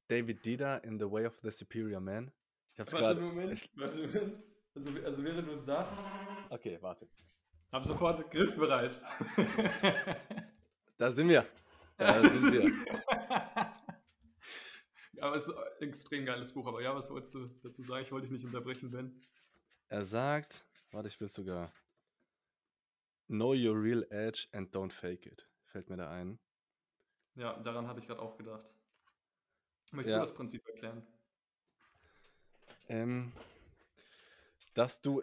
David 0.08 0.46
Dida 0.46 0.78
in 0.78 1.00
The 1.00 1.10
Way 1.10 1.26
of 1.26 1.40
the 1.40 1.52
Superior 1.52 2.00
Man. 2.00 2.32
Ich 2.74 2.80
hab's 2.80 2.94
warte, 2.94 3.22
Moment, 3.22 3.70
warte, 3.76 4.08
Moment. 4.08 4.44
Also, 4.76 4.92
also 5.04 5.24
während 5.24 5.48
du 5.48 5.52
es 5.52 5.66
sagst. 5.66 6.12
Okay, 6.50 6.78
warte. 6.82 7.08
Hab 7.72 7.86
sofort 7.86 8.30
griffbereit. 8.32 9.02
da 10.98 11.12
sind 11.12 11.30
wir. 11.30 11.46
Da 11.98 12.20
sind 12.30 12.54
wir. 12.54 12.72
aber 15.22 15.36
es 15.36 15.48
ist 15.48 15.58
ein 15.58 15.88
extrem 15.90 16.26
geiles 16.26 16.54
Buch. 16.54 16.66
Aber 16.68 16.82
ja, 16.82 16.96
was 16.96 17.12
wolltest 17.12 17.36
du 17.36 17.48
dazu 17.62 17.82
sagen? 17.84 18.04
Ich 18.04 18.12
wollte 18.12 18.28
dich 18.28 18.32
nicht 18.32 18.46
unterbrechen, 18.46 18.90
Ben. 18.90 19.22
Er 19.90 20.06
sagt, 20.06 20.64
warte, 20.92 21.08
ich 21.08 21.20
will 21.20 21.30
sogar. 21.30 21.72
Know 23.28 23.54
your 23.54 23.80
real 23.80 24.04
edge 24.10 24.48
and 24.54 24.76
don't 24.76 24.92
fake 24.92 25.28
it. 25.28 25.48
Fällt 25.66 25.90
mir 25.90 25.98
da 25.98 26.10
ein. 26.10 26.40
Ja, 27.36 27.60
daran 27.60 27.88
habe 27.88 28.00
ich 28.00 28.08
gerade 28.08 28.22
auch 28.22 28.36
gedacht. 28.38 28.74
Möchtest 29.92 30.14
ja. 30.14 30.20
du 30.20 30.24
das 30.24 30.34
Prinzip 30.34 30.68
erklären? 30.68 31.06
Ähm, 32.88 33.32
dass 34.80 35.02
du 35.02 35.22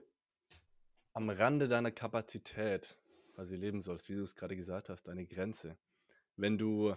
am 1.15 1.31
Rande 1.31 1.67
deiner 1.67 1.91
Kapazität 1.91 2.99
quasi 3.33 3.57
leben 3.57 3.81
sollst, 3.81 4.11
wie 4.11 4.15
du 4.15 4.23
es 4.23 4.37
gerade 4.37 4.55
gesagt 4.55 4.91
hast, 4.91 5.05
deine 5.05 5.25
Grenze. 5.25 5.79
Wenn 6.37 6.59
du 6.59 6.95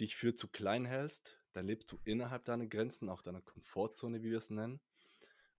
dich 0.00 0.16
für 0.16 0.34
zu 0.34 0.48
klein 0.48 0.86
hältst, 0.86 1.38
dann 1.52 1.66
lebst 1.66 1.92
du 1.92 2.00
innerhalb 2.04 2.46
deiner 2.46 2.66
Grenzen, 2.66 3.10
auch 3.10 3.20
deiner 3.20 3.42
Komfortzone, 3.42 4.22
wie 4.22 4.30
wir 4.30 4.38
es 4.38 4.48
nennen, 4.48 4.80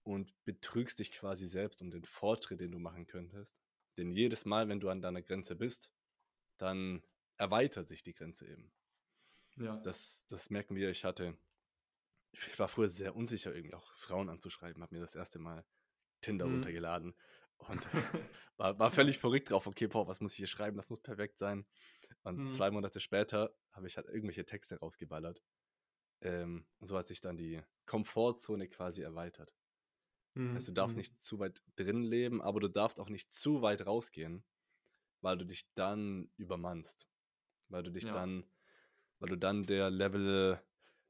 und 0.01 0.33
betrügst 0.43 0.97
dich 0.97 1.11
quasi 1.11 1.45
selbst 1.45 1.83
um 1.83 1.91
den 1.91 2.03
Fortschritt, 2.03 2.61
den 2.61 2.71
du 2.71 2.79
machen 2.79 3.05
könntest. 3.05 3.61
Denn 3.97 4.11
jedes 4.11 4.43
Mal, 4.43 4.67
wenn 4.69 4.79
du 4.79 4.89
an 4.89 5.03
deiner 5.03 5.21
Grenze 5.21 5.55
bist, 5.55 5.91
dann 6.57 7.03
erweitert 7.37 7.87
sich 7.87 8.01
die 8.01 8.15
Grenze 8.15 8.47
eben. 8.47 8.71
Ja. 9.57 9.77
Das, 9.81 10.25
das 10.29 10.49
merken 10.49 10.75
wir. 10.75 10.89
Ich 10.89 11.05
hatte, 11.05 11.37
ich 12.31 12.57
war 12.57 12.69
früher 12.69 12.89
sehr 12.89 13.15
unsicher, 13.15 13.53
irgendwie 13.53 13.75
auch 13.75 13.93
Frauen 13.97 14.29
anzuschreiben, 14.29 14.81
habe 14.81 14.95
mir 14.95 15.01
das 15.01 15.13
erste 15.13 15.37
Mal 15.37 15.63
Tinder 16.23 16.47
mhm. 16.47 16.53
runtergeladen 16.53 17.13
und 17.57 17.81
war, 18.57 18.77
war 18.79 18.91
völlig 18.91 19.17
verrückt 19.19 19.51
drauf. 19.51 19.67
Okay, 19.67 19.87
boah, 19.87 20.07
was 20.07 20.21
muss 20.21 20.33
ich 20.33 20.37
hier 20.37 20.47
schreiben? 20.47 20.77
Das 20.77 20.89
muss 20.89 21.01
perfekt 21.01 21.37
sein. 21.37 21.65
Und 22.23 22.37
mhm. 22.37 22.51
zwei 22.51 22.71
Monate 22.71 22.99
später 22.99 23.55
habe 23.71 23.87
ich 23.87 23.97
halt 23.97 24.07
irgendwelche 24.07 24.45
Texte 24.45 24.79
rausgeballert. 24.79 25.41
Ähm, 26.21 26.65
so 26.79 26.97
hat 26.97 27.07
sich 27.07 27.21
dann 27.21 27.37
die 27.37 27.61
Komfortzone 27.85 28.67
quasi 28.67 29.01
erweitert. 29.01 29.53
Mhm. 30.35 30.55
Also 30.55 30.71
du 30.71 30.75
darfst 30.75 30.95
mhm. 30.95 30.99
nicht 30.99 31.21
zu 31.21 31.39
weit 31.39 31.61
drin 31.75 32.03
leben, 32.03 32.41
aber 32.41 32.59
du 32.59 32.67
darfst 32.67 32.99
auch 32.99 33.09
nicht 33.09 33.33
zu 33.33 33.61
weit 33.61 33.85
rausgehen, 33.85 34.43
weil 35.21 35.37
du 35.37 35.45
dich 35.45 35.71
dann 35.73 36.31
übermannst. 36.37 37.07
Weil 37.69 37.83
du 37.83 37.91
dich 37.91 38.03
ja. 38.03 38.13
dann, 38.13 38.45
weil 39.19 39.29
du 39.29 39.37
dann 39.37 39.65
der 39.65 39.89
Level, 39.89 40.61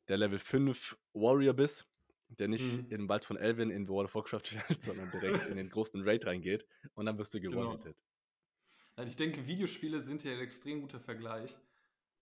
der 0.08 0.18
Level 0.18 0.40
5 0.40 0.98
Warrior 1.14 1.54
bist 1.54 1.93
der 2.30 2.48
nicht 2.48 2.78
mhm. 2.78 2.90
in 2.90 2.98
den 2.98 3.10
Wald 3.10 3.26
von 3.26 3.38
Elvin 3.38 3.70
in 3.70 3.88
World 3.88 4.06
of 4.06 4.16
Warcraft 4.16 4.46
stellt, 4.46 4.82
sondern 4.82 5.12
direkt 5.12 5.46
in 5.50 5.58
den 5.58 5.70
großen 5.70 6.02
Raid 6.04 6.26
reingeht 6.26 6.66
und 6.96 7.06
dann 7.06 7.18
wirst 7.18 7.34
du 7.34 7.42
gewonnen. 7.42 7.80
Genau. 7.80 9.08
Ich 9.08 9.16
denke, 9.16 9.48
Videospiele 9.48 10.02
sind 10.02 10.24
ja 10.24 10.34
ein 10.34 10.40
extrem 10.40 10.82
guter 10.82 11.00
Vergleich. 11.00 11.58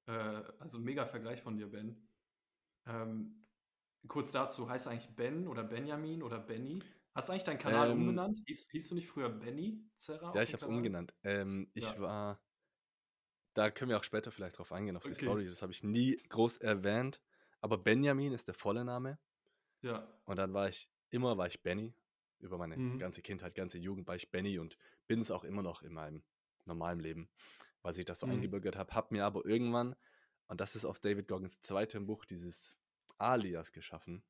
Äh, 0.07 0.11
also 0.59 0.77
ein 0.77 0.83
mega 0.83 1.05
Vergleich 1.05 1.41
von 1.41 1.57
dir, 1.57 1.67
Ben. 1.67 2.07
Ähm, 2.85 3.45
kurz 4.07 4.31
dazu, 4.31 4.69
heißt 4.69 4.87
eigentlich 4.87 5.13
Ben 5.15 5.47
oder 5.47 5.63
Benjamin 5.63 6.23
oder 6.23 6.39
Benny? 6.39 6.81
Hast 7.13 7.27
du 7.27 7.33
eigentlich 7.33 7.43
deinen 7.43 7.59
Kanal 7.59 7.91
ähm, 7.91 7.99
umbenannt? 7.99 8.41
Hieß, 8.45 8.69
hieß, 8.71 8.89
du 8.89 8.95
nicht 8.95 9.07
früher 9.07 9.29
Benny 9.29 9.83
Zerra? 9.97 10.33
Ja, 10.33 10.43
ich 10.43 10.53
habe 10.53 10.61
es 10.61 10.67
umgenannt. 10.67 11.13
Ähm, 11.23 11.69
ich 11.73 11.83
ja. 11.83 11.99
war, 11.99 12.41
da 13.53 13.69
können 13.69 13.89
wir 13.89 13.97
auch 13.97 14.03
später 14.03 14.31
vielleicht 14.31 14.57
drauf 14.57 14.71
eingehen, 14.71 14.95
auf 14.95 15.03
okay. 15.03 15.13
die 15.13 15.23
Story. 15.23 15.45
Das 15.45 15.61
habe 15.61 15.73
ich 15.73 15.83
nie 15.83 16.17
groß 16.29 16.57
erwähnt. 16.57 17.21
Aber 17.59 17.77
Benjamin 17.77 18.31
ist 18.31 18.47
der 18.47 18.55
volle 18.55 18.85
Name. 18.85 19.19
Ja. 19.81 20.07
Und 20.25 20.37
dann 20.37 20.53
war 20.53 20.69
ich, 20.69 20.89
immer 21.09 21.37
war 21.37 21.47
ich 21.47 21.61
Benny. 21.61 21.93
Über 22.39 22.57
meine 22.57 22.75
mhm. 22.75 22.97
ganze 22.97 23.21
Kindheit, 23.21 23.53
ganze 23.53 23.77
Jugend 23.77 24.07
war 24.07 24.15
ich 24.15 24.31
Benny 24.31 24.57
und 24.57 24.77
bin 25.07 25.19
es 25.21 25.29
auch 25.29 25.43
immer 25.43 25.61
noch 25.61 25.83
in 25.83 25.93
meinem 25.93 26.23
normalen 26.65 26.99
Leben, 26.99 27.29
weil 27.83 27.97
ich 27.99 28.05
das 28.05 28.19
so 28.19 28.25
mhm. 28.25 28.33
eingebürgert 28.33 28.75
habe. 28.75 28.93
Hab 28.93 29.11
mir 29.11 29.25
aber 29.25 29.45
irgendwann, 29.45 29.95
und 30.47 30.59
das 30.59 30.75
ist 30.75 30.85
aus 30.85 31.01
David 31.01 31.27
Goggins 31.27 31.61
zweitem 31.61 32.07
Buch, 32.07 32.25
dieses 32.25 32.77
Alias 33.19 33.71
geschaffen. 33.71 34.23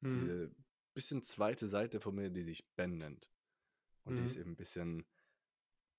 Mhm. 0.00 0.18
Diese 0.18 0.54
bisschen 0.94 1.22
zweite 1.22 1.66
Seite 1.66 2.00
von 2.00 2.14
mir, 2.14 2.30
die 2.30 2.42
sich 2.42 2.68
Ben 2.76 2.98
nennt. 2.98 3.30
Und 4.04 4.18
die 4.18 4.24
ist 4.24 4.36
mhm. 4.36 4.42
eben 4.42 4.50
ein 4.52 4.56
bisschen, 4.56 5.06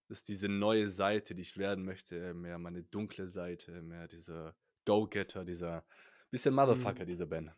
das 0.08 0.20
ist 0.20 0.30
diese 0.30 0.50
neue 0.50 0.90
Seite, 0.90 1.36
die 1.36 1.42
ich 1.42 1.58
werden 1.58 1.86
möchte, 1.86 2.34
mehr 2.34 2.58
meine 2.60 2.84
dunkle 2.84 3.28
Seite, 3.28 3.82
mehr 3.82 4.08
dieser 4.08 4.56
Go-Getter, 4.86 5.46
dieser 5.46 5.86
bisschen 6.30 6.54
mhm. 6.54 6.62
Motherfucker, 6.62 7.06
dieser 7.06 7.26
Ben. 7.26 7.52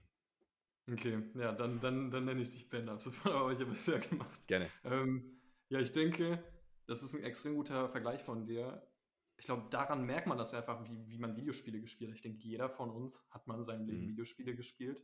Okay, 0.91 1.23
ja, 1.35 1.53
dann, 1.53 1.79
dann, 1.79 2.11
dann 2.11 2.25
nenne 2.25 2.41
ich 2.41 2.49
dich 2.49 2.69
Ben 2.69 2.89
ab 2.89 3.01
sofort, 3.01 3.33
aber 3.35 3.51
ich 3.51 3.59
habe 3.59 3.71
es 3.71 3.85
ja 3.85 3.97
gemacht. 3.99 4.47
Gerne. 4.47 4.69
Ähm, 4.83 5.39
ja, 5.69 5.79
ich 5.79 5.91
denke, 5.91 6.43
das 6.87 7.03
ist 7.03 7.15
ein 7.15 7.23
extrem 7.23 7.55
guter 7.55 7.89
Vergleich 7.89 8.23
von 8.23 8.45
dir. 8.45 8.85
Ich 9.37 9.45
glaube, 9.45 9.67
daran 9.69 10.05
merkt 10.05 10.27
man 10.27 10.37
das 10.37 10.53
einfach, 10.53 10.83
wie, 10.89 11.09
wie 11.09 11.17
man 11.17 11.35
Videospiele 11.35 11.79
gespielt 11.79 12.11
hat. 12.11 12.15
Ich 12.15 12.21
denke, 12.21 12.39
jeder 12.39 12.69
von 12.69 12.91
uns 12.91 13.25
hat 13.31 13.47
man 13.47 13.57
in 13.57 13.63
seinem 13.63 13.85
Leben 13.85 14.03
mhm. 14.03 14.09
Videospiele 14.09 14.55
gespielt. 14.55 15.03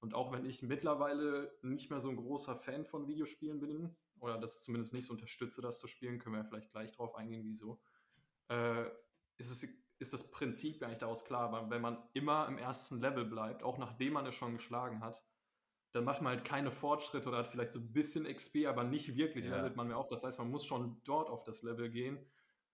Und 0.00 0.14
auch 0.14 0.32
wenn 0.32 0.44
ich 0.44 0.62
mittlerweile 0.62 1.56
nicht 1.62 1.88
mehr 1.90 2.00
so 2.00 2.08
ein 2.10 2.16
großer 2.16 2.56
Fan 2.56 2.84
von 2.84 3.06
Videospielen 3.06 3.60
bin, 3.60 3.96
oder 4.18 4.38
das 4.38 4.62
zumindest 4.62 4.94
nicht 4.94 5.06
so 5.06 5.12
unterstütze, 5.12 5.60
das 5.62 5.78
zu 5.78 5.86
spielen, 5.86 6.18
können 6.18 6.34
wir 6.34 6.42
ja 6.42 6.48
vielleicht 6.48 6.70
gleich 6.70 6.92
drauf 6.92 7.14
eingehen, 7.14 7.42
wieso, 7.44 7.80
äh, 8.48 8.84
ist 9.36 9.50
es 9.50 9.66
ist 9.98 10.12
das 10.12 10.30
Prinzip 10.30 10.82
eigentlich 10.82 10.98
daraus 10.98 11.24
klar, 11.24 11.52
weil 11.52 11.70
wenn 11.70 11.82
man 11.82 12.08
immer 12.14 12.48
im 12.48 12.58
ersten 12.58 13.00
Level 13.00 13.24
bleibt, 13.24 13.62
auch 13.62 13.78
nachdem 13.78 14.14
man 14.14 14.26
es 14.26 14.34
schon 14.34 14.52
geschlagen 14.54 15.00
hat, 15.00 15.24
dann 15.92 16.04
macht 16.04 16.22
man 16.22 16.34
halt 16.36 16.44
keine 16.44 16.70
Fortschritte 16.70 17.28
oder 17.28 17.38
hat 17.38 17.48
vielleicht 17.48 17.72
so 17.72 17.80
ein 17.80 17.92
bisschen 17.92 18.26
XP, 18.26 18.66
aber 18.66 18.84
nicht 18.84 19.16
wirklich 19.16 19.46
Ja. 19.46 19.50
levelt 19.50 19.76
man 19.76 19.88
mehr 19.88 19.98
auf. 19.98 20.08
Das 20.08 20.24
heißt, 20.24 20.38
man 20.38 20.50
muss 20.50 20.64
schon 20.66 21.02
dort 21.04 21.28
auf 21.30 21.42
das 21.44 21.62
Level 21.62 21.90
gehen, 21.90 22.30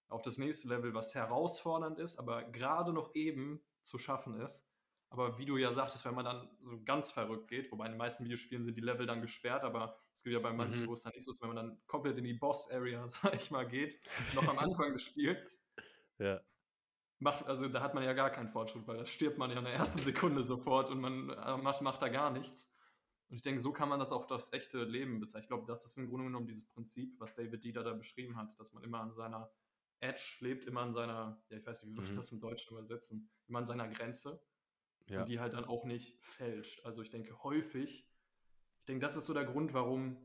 auf 0.09 0.23
das 0.23 0.39
nächste 0.39 0.69
Level, 0.69 0.95
was 0.95 1.15
herausfordernd 1.15 1.99
ist, 1.99 2.19
aber 2.19 2.45
gerade 2.45 2.93
noch 2.93 3.15
eben 3.15 3.65
zu 3.83 3.99
schaffen 3.99 4.41
ist. 4.41 4.71
Aber 5.11 5.39
wie 5.39 5.47
du 5.47 5.57
ja 5.57 5.73
sagtest, 5.73 6.05
wenn 6.05 6.15
man 6.15 6.25
dann 6.27 6.59
so 6.63 6.83
ganz 6.85 7.11
verrückt 7.11 7.49
geht, 7.49 7.73
wobei 7.73 7.87
in 7.87 7.93
den 7.93 7.99
meisten 7.99 8.25
Videospielen 8.25 8.63
sind 8.63 8.77
die 8.77 8.83
Level 8.83 9.07
dann 9.07 9.23
gesperrt, 9.23 9.65
aber 9.65 9.97
es 10.13 10.23
gibt 10.23 10.35
ja 10.35 10.41
bei 10.41 10.53
manchen, 10.53 10.83
Mhm. 10.83 10.87
wo 10.87 10.93
es 10.93 11.03
dann 11.03 11.13
nicht 11.15 11.25
so 11.25 11.31
ist, 11.31 11.41
wenn 11.43 11.49
man 11.49 11.57
dann 11.57 11.83
komplett 11.87 12.19
in 12.19 12.25
die 12.25 12.35
Boss-Area, 12.35 13.09
sag 13.09 13.35
ich 13.35 13.51
mal, 13.51 13.67
geht, 13.67 14.01
noch 14.31 14.49
am 14.49 14.59
Anfang 14.59 14.93
des 14.93 15.03
Spiels, 15.03 15.67
Ja. 16.19 16.43
Macht, 17.19 17.47
also 17.47 17.69
da 17.69 17.81
hat 17.83 17.95
man 17.95 18.05
ja 18.05 18.13
gar 18.13 18.31
keinen 18.31 18.49
Fortschritt, 18.49 18.87
weil 18.87 18.97
da 18.99 19.07
stirbt 19.07 19.39
man 19.39 19.51
ja 19.51 19.59
in 19.59 19.65
der 19.65 19.75
ersten 19.75 19.99
Sekunde 20.01 20.43
sofort 20.43 20.91
und 20.91 21.01
man 21.01 21.31
äh, 21.31 21.57
macht, 21.57 21.81
macht 21.83 22.01
da 22.03 22.09
gar 22.09 22.31
nichts. 22.31 22.75
Und 23.29 23.37
ich 23.37 23.43
denke, 23.43 23.61
so 23.61 23.73
kann 23.73 23.89
man 23.89 23.99
das 23.99 24.13
auch 24.13 24.27
das 24.27 24.53
echte 24.53 24.85
Leben 24.85 25.21
bezeichnen. 25.21 25.43
Ich 25.45 25.49
glaube, 25.49 25.67
das 25.67 25.85
ist 25.85 25.99
im 25.99 26.09
Grunde 26.09 26.25
genommen 26.25 26.47
dieses 26.47 26.67
Prinzip, 26.67 27.19
was 27.21 27.35
David 27.35 27.63
Dieter 27.63 27.83
da 27.85 27.93
beschrieben 27.93 28.37
hat, 28.37 28.59
dass 28.59 28.73
man 28.73 28.83
immer 28.85 29.01
an 29.01 29.13
seiner 29.13 29.51
Edge 30.01 30.37
lebt, 30.41 30.65
immer 30.65 30.81
an 30.83 30.93
seiner, 30.93 31.43
ja, 31.51 31.59
ich 31.59 31.67
weiß 31.67 31.83
nicht, 31.83 31.93
wie 31.93 31.97
würde 31.97 32.07
ich 32.09 32.13
Mhm. 32.13 32.17
das 32.21 32.33
im 32.33 32.41
Deutschen 32.41 32.71
übersetzen, 32.73 33.29
immer 33.49 33.59
an 33.59 33.67
seiner 33.67 33.89
Grenze 33.89 34.41
Ja. 35.09 35.21
und 35.21 35.29
die 35.29 35.41
halt 35.41 35.53
dann 35.55 35.65
auch 35.65 35.85
nicht 35.85 36.19
fälscht. 36.25 36.85
Also 36.87 37.03
ich 37.03 37.11
denke 37.11 37.43
häufig, 37.43 38.09
ich 38.79 38.85
denke, 38.87 39.05
das 39.05 39.17
ist 39.17 39.27
so 39.27 39.35
der 39.35 39.45
Grund, 39.45 39.75
warum 39.75 40.17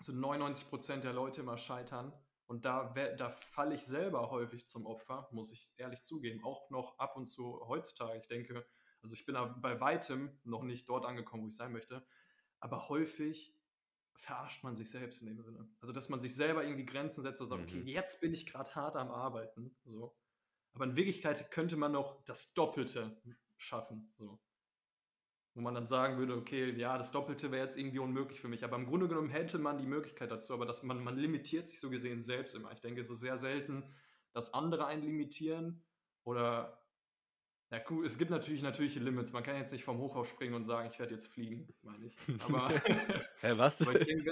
so 0.00 0.12
99% 0.12 1.04
der 1.04 1.12
Leute 1.12 1.40
immer 1.40 1.56
scheitern. 1.56 2.12
Und 2.48 2.64
da, 2.64 2.94
da 3.18 3.30
falle 3.30 3.74
ich 3.74 3.84
selber 3.84 4.30
häufig 4.30 4.66
zum 4.66 4.86
Opfer, 4.86 5.28
muss 5.32 5.52
ich 5.52 5.72
ehrlich 5.76 6.02
zugeben. 6.02 6.42
Auch 6.42 6.70
noch 6.70 6.98
ab 6.98 7.16
und 7.16 7.26
zu 7.26 7.60
heutzutage. 7.68 8.18
Ich 8.18 8.26
denke, 8.26 8.66
also 9.02 9.14
ich 9.14 9.26
bin 9.26 9.34
da 9.34 9.44
bei 9.44 9.80
weitem 9.80 10.40
noch 10.44 10.62
nicht 10.62 10.88
dort 10.88 11.04
angekommen, 11.04 11.44
wo 11.44 11.48
ich 11.48 11.56
sein 11.56 11.72
möchte. 11.72 12.06
Aber 12.58 12.88
häufig 12.88 13.54
verarscht 14.14 14.64
man 14.64 14.74
sich 14.74 14.90
selbst 14.90 15.20
in 15.20 15.28
dem 15.28 15.42
Sinne. 15.42 15.68
Also, 15.80 15.92
dass 15.92 16.08
man 16.08 16.20
sich 16.20 16.34
selber 16.34 16.64
irgendwie 16.64 16.86
Grenzen 16.86 17.22
setzt 17.22 17.40
und 17.40 17.46
sagt, 17.46 17.62
okay, 17.62 17.76
Mhm. 17.80 17.86
jetzt 17.86 18.20
bin 18.20 18.32
ich 18.32 18.46
gerade 18.46 18.74
hart 18.74 18.96
am 18.96 19.10
Arbeiten. 19.10 19.76
So. 19.84 20.16
Aber 20.72 20.86
in 20.86 20.96
Wirklichkeit 20.96 21.50
könnte 21.50 21.76
man 21.76 21.92
noch 21.92 22.24
das 22.24 22.54
Doppelte 22.54 23.20
schaffen. 23.58 24.10
So. 24.16 24.40
Wo 25.54 25.60
man 25.60 25.74
dann 25.74 25.88
sagen 25.88 26.18
würde, 26.18 26.36
okay, 26.36 26.70
ja, 26.76 26.96
das 26.98 27.10
Doppelte 27.10 27.50
wäre 27.50 27.64
jetzt 27.64 27.76
irgendwie 27.76 27.98
unmöglich 27.98 28.40
für 28.40 28.48
mich. 28.48 28.64
Aber 28.64 28.76
im 28.76 28.86
Grunde 28.86 29.08
genommen 29.08 29.30
hätte 29.30 29.58
man 29.58 29.78
die 29.78 29.86
Möglichkeit 29.86 30.30
dazu, 30.30 30.54
aber 30.54 30.66
dass 30.66 30.82
man, 30.82 31.02
man 31.02 31.16
limitiert 31.16 31.68
sich 31.68 31.80
so 31.80 31.90
gesehen 31.90 32.20
selbst 32.22 32.54
immer. 32.54 32.70
Ich 32.72 32.80
denke, 32.80 33.00
es 33.00 33.10
ist 33.10 33.20
sehr 33.20 33.38
selten, 33.38 33.84
dass 34.32 34.54
andere 34.54 34.86
einen 34.86 35.02
limitieren 35.02 35.82
oder 36.22 36.78
ja, 37.70 37.82
cool, 37.90 38.06
es 38.06 38.16
gibt 38.16 38.30
natürlich 38.30 38.62
natürliche 38.62 38.98
Limits. 39.00 39.32
Man 39.32 39.42
kann 39.42 39.56
jetzt 39.56 39.72
nicht 39.72 39.84
vom 39.84 39.98
Hochhaus 39.98 40.28
springen 40.28 40.54
und 40.54 40.64
sagen, 40.64 40.88
ich 40.90 40.98
werde 40.98 41.12
jetzt 41.14 41.26
fliegen, 41.26 41.68
meine 41.82 42.06
ich. 42.06 42.16
Aber, 42.44 42.68
Hä, 43.40 43.52
was? 43.56 43.80
aber 43.86 43.94
ich 43.94 44.06
denke, 44.06 44.24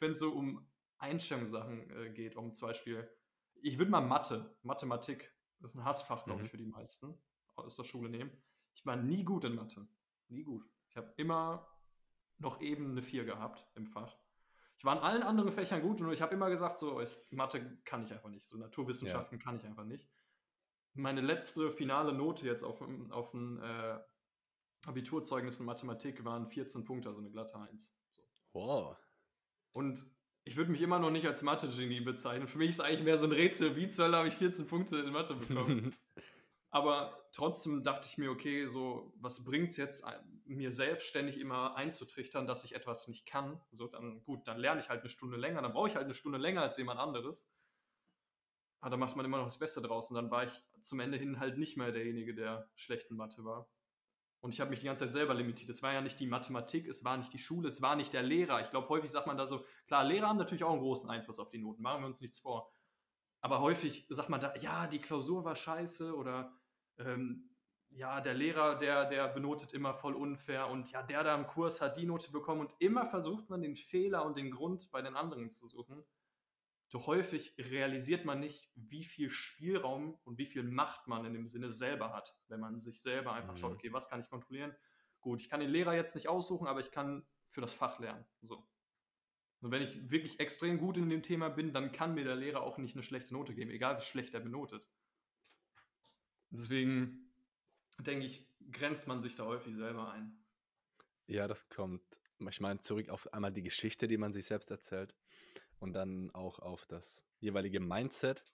wenn 0.00 0.10
es 0.10 0.18
so 0.18 0.32
um 0.32 0.68
Einstellungssachen 0.98 1.90
äh, 1.90 2.10
geht, 2.10 2.36
um 2.36 2.52
zum 2.52 2.68
Beispiel, 2.68 3.08
ich 3.62 3.78
würde 3.78 3.90
mal 3.92 4.00
Mathe, 4.00 4.56
Mathematik, 4.62 5.32
das 5.60 5.70
ist 5.70 5.76
ein 5.76 5.84
Hassfach, 5.84 6.24
glaube 6.24 6.40
Mhm. 6.40 6.46
ich, 6.46 6.50
für 6.50 6.56
die 6.56 6.66
meisten 6.66 7.14
aus 7.54 7.76
der 7.76 7.84
Schule 7.84 8.08
nehmen. 8.10 8.30
Ich 8.74 8.84
war 8.86 8.96
nie 8.96 9.24
gut 9.24 9.44
in 9.44 9.54
Mathe. 9.54 9.86
Nie 10.28 10.42
gut. 10.42 10.64
Ich 10.88 10.96
habe 10.96 11.12
immer 11.16 11.66
noch 12.38 12.60
eben 12.60 12.92
eine 12.92 13.02
4 13.02 13.24
gehabt 13.24 13.66
im 13.74 13.86
Fach. 13.86 14.16
Ich 14.78 14.84
war 14.84 14.96
in 14.96 15.02
allen 15.02 15.22
anderen 15.22 15.52
Fächern 15.52 15.82
gut 15.82 16.00
und 16.00 16.10
ich 16.12 16.22
habe 16.22 16.32
immer 16.34 16.48
gesagt, 16.48 16.78
so, 16.78 17.00
ich, 17.00 17.14
Mathe 17.30 17.78
kann 17.84 18.02
ich 18.04 18.12
einfach 18.12 18.30
nicht. 18.30 18.46
So 18.46 18.56
Naturwissenschaften 18.56 19.38
kann 19.38 19.56
ich 19.56 19.64
einfach 19.66 19.84
nicht. 19.84 20.08
Meine 20.94 21.20
letzte 21.20 21.70
finale 21.70 22.12
Note 22.14 22.46
jetzt 22.46 22.62
auf, 22.64 22.78
dem- 22.78 23.12
auf 23.12 23.32
ein 23.34 23.60
äh, 23.62 23.98
Abiturzeugnis 24.86 25.60
in 25.60 25.66
Mathematik 25.66 26.24
waren 26.24 26.46
14 26.48 26.84
Punkte, 26.84 27.08
also 27.08 27.20
eine 27.20 27.30
glatte 27.30 27.56
1. 27.58 27.94
So. 28.10 28.22
Wow. 28.54 28.96
Und 29.72 30.02
ich 30.44 30.56
würde 30.56 30.70
mich 30.70 30.80
immer 30.80 30.98
noch 30.98 31.10
nicht 31.10 31.26
als 31.26 31.42
Mathe-Genie 31.42 32.00
bezeichnen. 32.00 32.48
Für 32.48 32.58
mich 32.58 32.70
ist 32.70 32.80
eigentlich 32.80 33.02
mehr 33.04 33.18
so 33.18 33.26
ein 33.26 33.32
Rätsel, 33.32 33.76
wie 33.76 33.88
zur 33.90 34.06
Hölle 34.06 34.16
habe 34.16 34.28
ich 34.28 34.34
14 34.34 34.66
Punkte 34.66 34.96
in 34.98 35.12
Mathe 35.12 35.34
bekommen. 35.34 35.94
Aber 36.70 37.16
trotzdem 37.32 37.82
dachte 37.82 38.08
ich 38.10 38.18
mir, 38.18 38.30
okay, 38.30 38.66
so, 38.66 39.12
was 39.16 39.44
bringt 39.44 39.70
es 39.70 39.76
jetzt, 39.76 40.04
ein- 40.04 40.42
mir 40.44 40.70
selbstständig 40.72 41.38
immer 41.38 41.76
einzutrichtern, 41.76 42.46
dass 42.46 42.64
ich 42.64 42.74
etwas 42.74 43.08
nicht 43.08 43.26
kann? 43.26 43.60
So, 43.72 43.88
dann 43.88 44.22
gut, 44.24 44.46
dann 44.48 44.58
lerne 44.58 44.80
ich 44.80 44.88
halt 44.88 45.00
eine 45.00 45.08
Stunde 45.10 45.36
länger, 45.36 45.62
dann 45.62 45.72
brauche 45.72 45.88
ich 45.88 45.96
halt 45.96 46.04
eine 46.04 46.14
Stunde 46.14 46.38
länger 46.38 46.62
als 46.62 46.76
jemand 46.76 47.00
anderes. 47.00 47.52
Aber 48.80 48.90
da 48.90 48.96
macht 48.96 49.16
man 49.16 49.24
immer 49.26 49.38
noch 49.38 49.44
das 49.44 49.58
Beste 49.58 49.82
draus. 49.82 50.10
Und 50.10 50.16
dann 50.16 50.30
war 50.30 50.44
ich 50.44 50.62
zum 50.80 51.00
Ende 51.00 51.18
hin 51.18 51.38
halt 51.38 51.58
nicht 51.58 51.76
mehr 51.76 51.92
derjenige, 51.92 52.34
der 52.34 52.70
schlecht 52.74 53.10
in 53.10 53.16
Mathe 53.16 53.44
war. 53.44 53.70
Und 54.40 54.54
ich 54.54 54.60
habe 54.60 54.70
mich 54.70 54.80
die 54.80 54.86
ganze 54.86 55.04
Zeit 55.04 55.14
selber 55.14 55.34
limitiert. 55.34 55.70
Es 55.70 55.82
war 55.82 55.92
ja 55.92 56.00
nicht 56.02 56.20
die 56.20 56.26
Mathematik, 56.26 56.88
es 56.88 57.04
war 57.04 57.16
nicht 57.18 57.32
die 57.32 57.38
Schule, 57.38 57.68
es 57.68 57.82
war 57.82 57.96
nicht 57.96 58.12
der 58.14 58.22
Lehrer. 58.22 58.62
Ich 58.62 58.70
glaube, 58.70 58.88
häufig 58.88 59.10
sagt 59.10 59.26
man 59.26 59.38
da 59.38 59.46
so, 59.46 59.64
klar, 59.86 60.04
Lehrer 60.04 60.28
haben 60.28 60.38
natürlich 60.38 60.64
auch 60.64 60.72
einen 60.72 60.80
großen 60.80 61.10
Einfluss 61.10 61.40
auf 61.40 61.50
die 61.50 61.58
Noten, 61.58 61.82
machen 61.82 62.02
wir 62.02 62.06
uns 62.06 62.20
nichts 62.22 62.40
vor. 62.40 62.74
Aber 63.40 63.60
häufig 63.60 64.06
sagt 64.10 64.30
man 64.30 64.40
da, 64.40 64.54
ja, 64.56 64.86
die 64.88 65.00
Klausur 65.00 65.44
war 65.44 65.56
scheiße 65.56 66.16
oder 66.16 66.59
ähm, 67.00 67.50
ja, 67.90 68.20
der 68.20 68.34
Lehrer, 68.34 68.76
der, 68.76 69.08
der 69.08 69.28
benotet 69.28 69.72
immer 69.72 69.94
voll 69.94 70.14
unfair 70.14 70.68
und 70.68 70.92
ja, 70.92 71.02
der 71.02 71.24
da 71.24 71.34
im 71.34 71.46
Kurs 71.46 71.80
hat 71.80 71.96
die 71.96 72.06
Note 72.06 72.30
bekommen 72.30 72.60
und 72.60 72.76
immer 72.78 73.06
versucht 73.06 73.50
man 73.50 73.62
den 73.62 73.76
Fehler 73.76 74.24
und 74.24 74.36
den 74.36 74.50
Grund 74.50 74.90
bei 74.92 75.02
den 75.02 75.16
anderen 75.16 75.50
zu 75.50 75.66
suchen. 75.68 76.04
Doch 76.90 77.06
häufig 77.06 77.54
realisiert 77.58 78.24
man 78.24 78.40
nicht, 78.40 78.70
wie 78.74 79.04
viel 79.04 79.30
Spielraum 79.30 80.18
und 80.24 80.38
wie 80.38 80.46
viel 80.46 80.64
Macht 80.64 81.06
man 81.06 81.24
in 81.24 81.32
dem 81.34 81.46
Sinne 81.48 81.72
selber 81.72 82.12
hat, 82.12 82.36
wenn 82.48 82.60
man 82.60 82.76
sich 82.76 83.00
selber 83.02 83.32
einfach 83.32 83.54
Mhm. 83.54 83.56
schaut, 83.56 83.72
okay, 83.74 83.92
was 83.92 84.08
kann 84.08 84.20
ich 84.20 84.28
kontrollieren? 84.28 84.74
Gut, 85.20 85.40
ich 85.42 85.48
kann 85.48 85.60
den 85.60 85.70
Lehrer 85.70 85.94
jetzt 85.94 86.14
nicht 86.14 86.28
aussuchen, 86.28 86.66
aber 86.66 86.80
ich 86.80 86.90
kann 86.90 87.26
für 87.50 87.60
das 87.60 87.72
Fach 87.74 87.98
lernen. 88.00 88.24
So. 88.42 88.68
Und 89.60 89.70
wenn 89.70 89.82
ich 89.82 90.10
wirklich 90.10 90.40
extrem 90.40 90.78
gut 90.78 90.96
in 90.96 91.08
dem 91.10 91.22
Thema 91.22 91.48
bin, 91.50 91.72
dann 91.72 91.92
kann 91.92 92.14
mir 92.14 92.24
der 92.24 92.36
Lehrer 92.36 92.62
auch 92.62 92.78
nicht 92.78 92.94
eine 92.96 93.02
schlechte 93.02 93.34
Note 93.34 93.54
geben, 93.54 93.70
egal 93.70 93.98
wie 93.98 94.02
schlecht 94.02 94.34
er 94.34 94.40
benotet. 94.40 94.88
Deswegen 96.50 97.32
denke 97.98 98.26
ich, 98.26 98.46
grenzt 98.72 99.08
man 99.08 99.20
sich 99.20 99.36
da 99.36 99.44
häufig 99.46 99.74
selber 99.74 100.12
ein. 100.12 100.38
Ja, 101.26 101.46
das 101.46 101.68
kommt, 101.68 102.02
ich 102.48 102.60
meine, 102.60 102.80
zurück 102.80 103.08
auf 103.08 103.32
einmal 103.32 103.52
die 103.52 103.62
Geschichte, 103.62 104.08
die 104.08 104.16
man 104.18 104.32
sich 104.32 104.46
selbst 104.46 104.70
erzählt 104.70 105.14
und 105.78 105.92
dann 105.94 106.30
auch 106.32 106.58
auf 106.58 106.86
das 106.86 107.24
jeweilige 107.40 107.80
Mindset. 107.80 108.44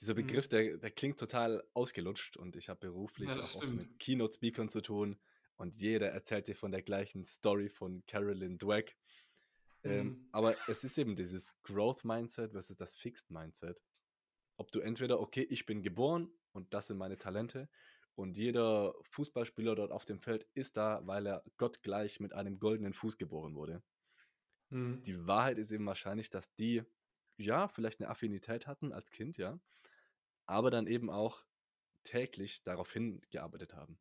Dieser 0.00 0.14
Mhm. 0.14 0.14
Begriff, 0.14 0.48
der, 0.48 0.78
der 0.78 0.90
klingt 0.90 1.18
total 1.18 1.64
ausgelutscht 1.74 2.36
und 2.36 2.56
ich 2.56 2.68
habe 2.68 2.80
beruflich 2.80 3.30
Ja, 3.30 3.42
auch 3.42 3.54
oft 3.54 3.74
mit 3.76 3.98
Keynote-Speakern 3.98 4.68
zu 4.70 4.80
tun 4.82 5.20
und 5.56 5.76
jeder 5.76 6.10
erzählt 6.10 6.48
dir 6.48 6.56
von 6.56 6.72
der 6.72 6.82
gleichen 6.82 7.24
Story 7.24 7.68
von 7.68 8.04
Carolyn 8.06 8.58
Dweck. 8.58 8.96
Ähm, 9.84 10.16
Mhm. 10.16 10.28
aber 10.32 10.56
es 10.68 10.84
ist 10.84 10.98
eben 10.98 11.16
dieses 11.16 11.60
Growth-Mindset 11.62 12.52
versus 12.52 12.76
das 12.76 12.96
Fixed-Mindset. 12.96 13.82
Ob 14.56 14.72
du 14.72 14.80
entweder, 14.80 15.20
okay, 15.20 15.46
ich 15.50 15.66
bin 15.66 15.82
geboren 15.82 16.30
und 16.52 16.74
das 16.74 16.88
sind 16.88 16.98
meine 16.98 17.18
Talente 17.18 17.68
und 18.14 18.36
jeder 18.36 18.94
Fußballspieler 19.02 19.74
dort 19.76 19.92
auf 19.92 20.04
dem 20.04 20.18
Feld 20.20 20.46
ist 20.54 20.76
da, 20.76 21.00
weil 21.06 21.26
er 21.26 21.44
gottgleich 21.56 22.20
mit 22.20 22.32
einem 22.34 22.58
goldenen 22.58 22.92
Fuß 22.94 23.16
geboren 23.18 23.54
wurde. 23.54 23.82
Mhm. 24.70 25.02
Die 25.06 25.26
Wahrheit 25.26 25.58
ist 25.58 25.72
eben 25.72 25.86
wahrscheinlich, 25.86 26.30
dass 26.30 26.54
die, 26.54 26.84
ja, 27.36 27.66
vielleicht 27.68 28.00
eine 28.00 28.10
Affinität 28.10 28.66
hatten 28.68 28.92
als 28.92 29.10
Kind, 29.10 29.36
ja, 29.36 29.58
aber 30.46 30.70
dann 30.70 30.86
eben 30.88 31.10
auch 31.10 31.46
täglich 32.04 32.64
darauf 32.64 32.92
hingearbeitet 32.92 33.74
haben. 33.74 34.00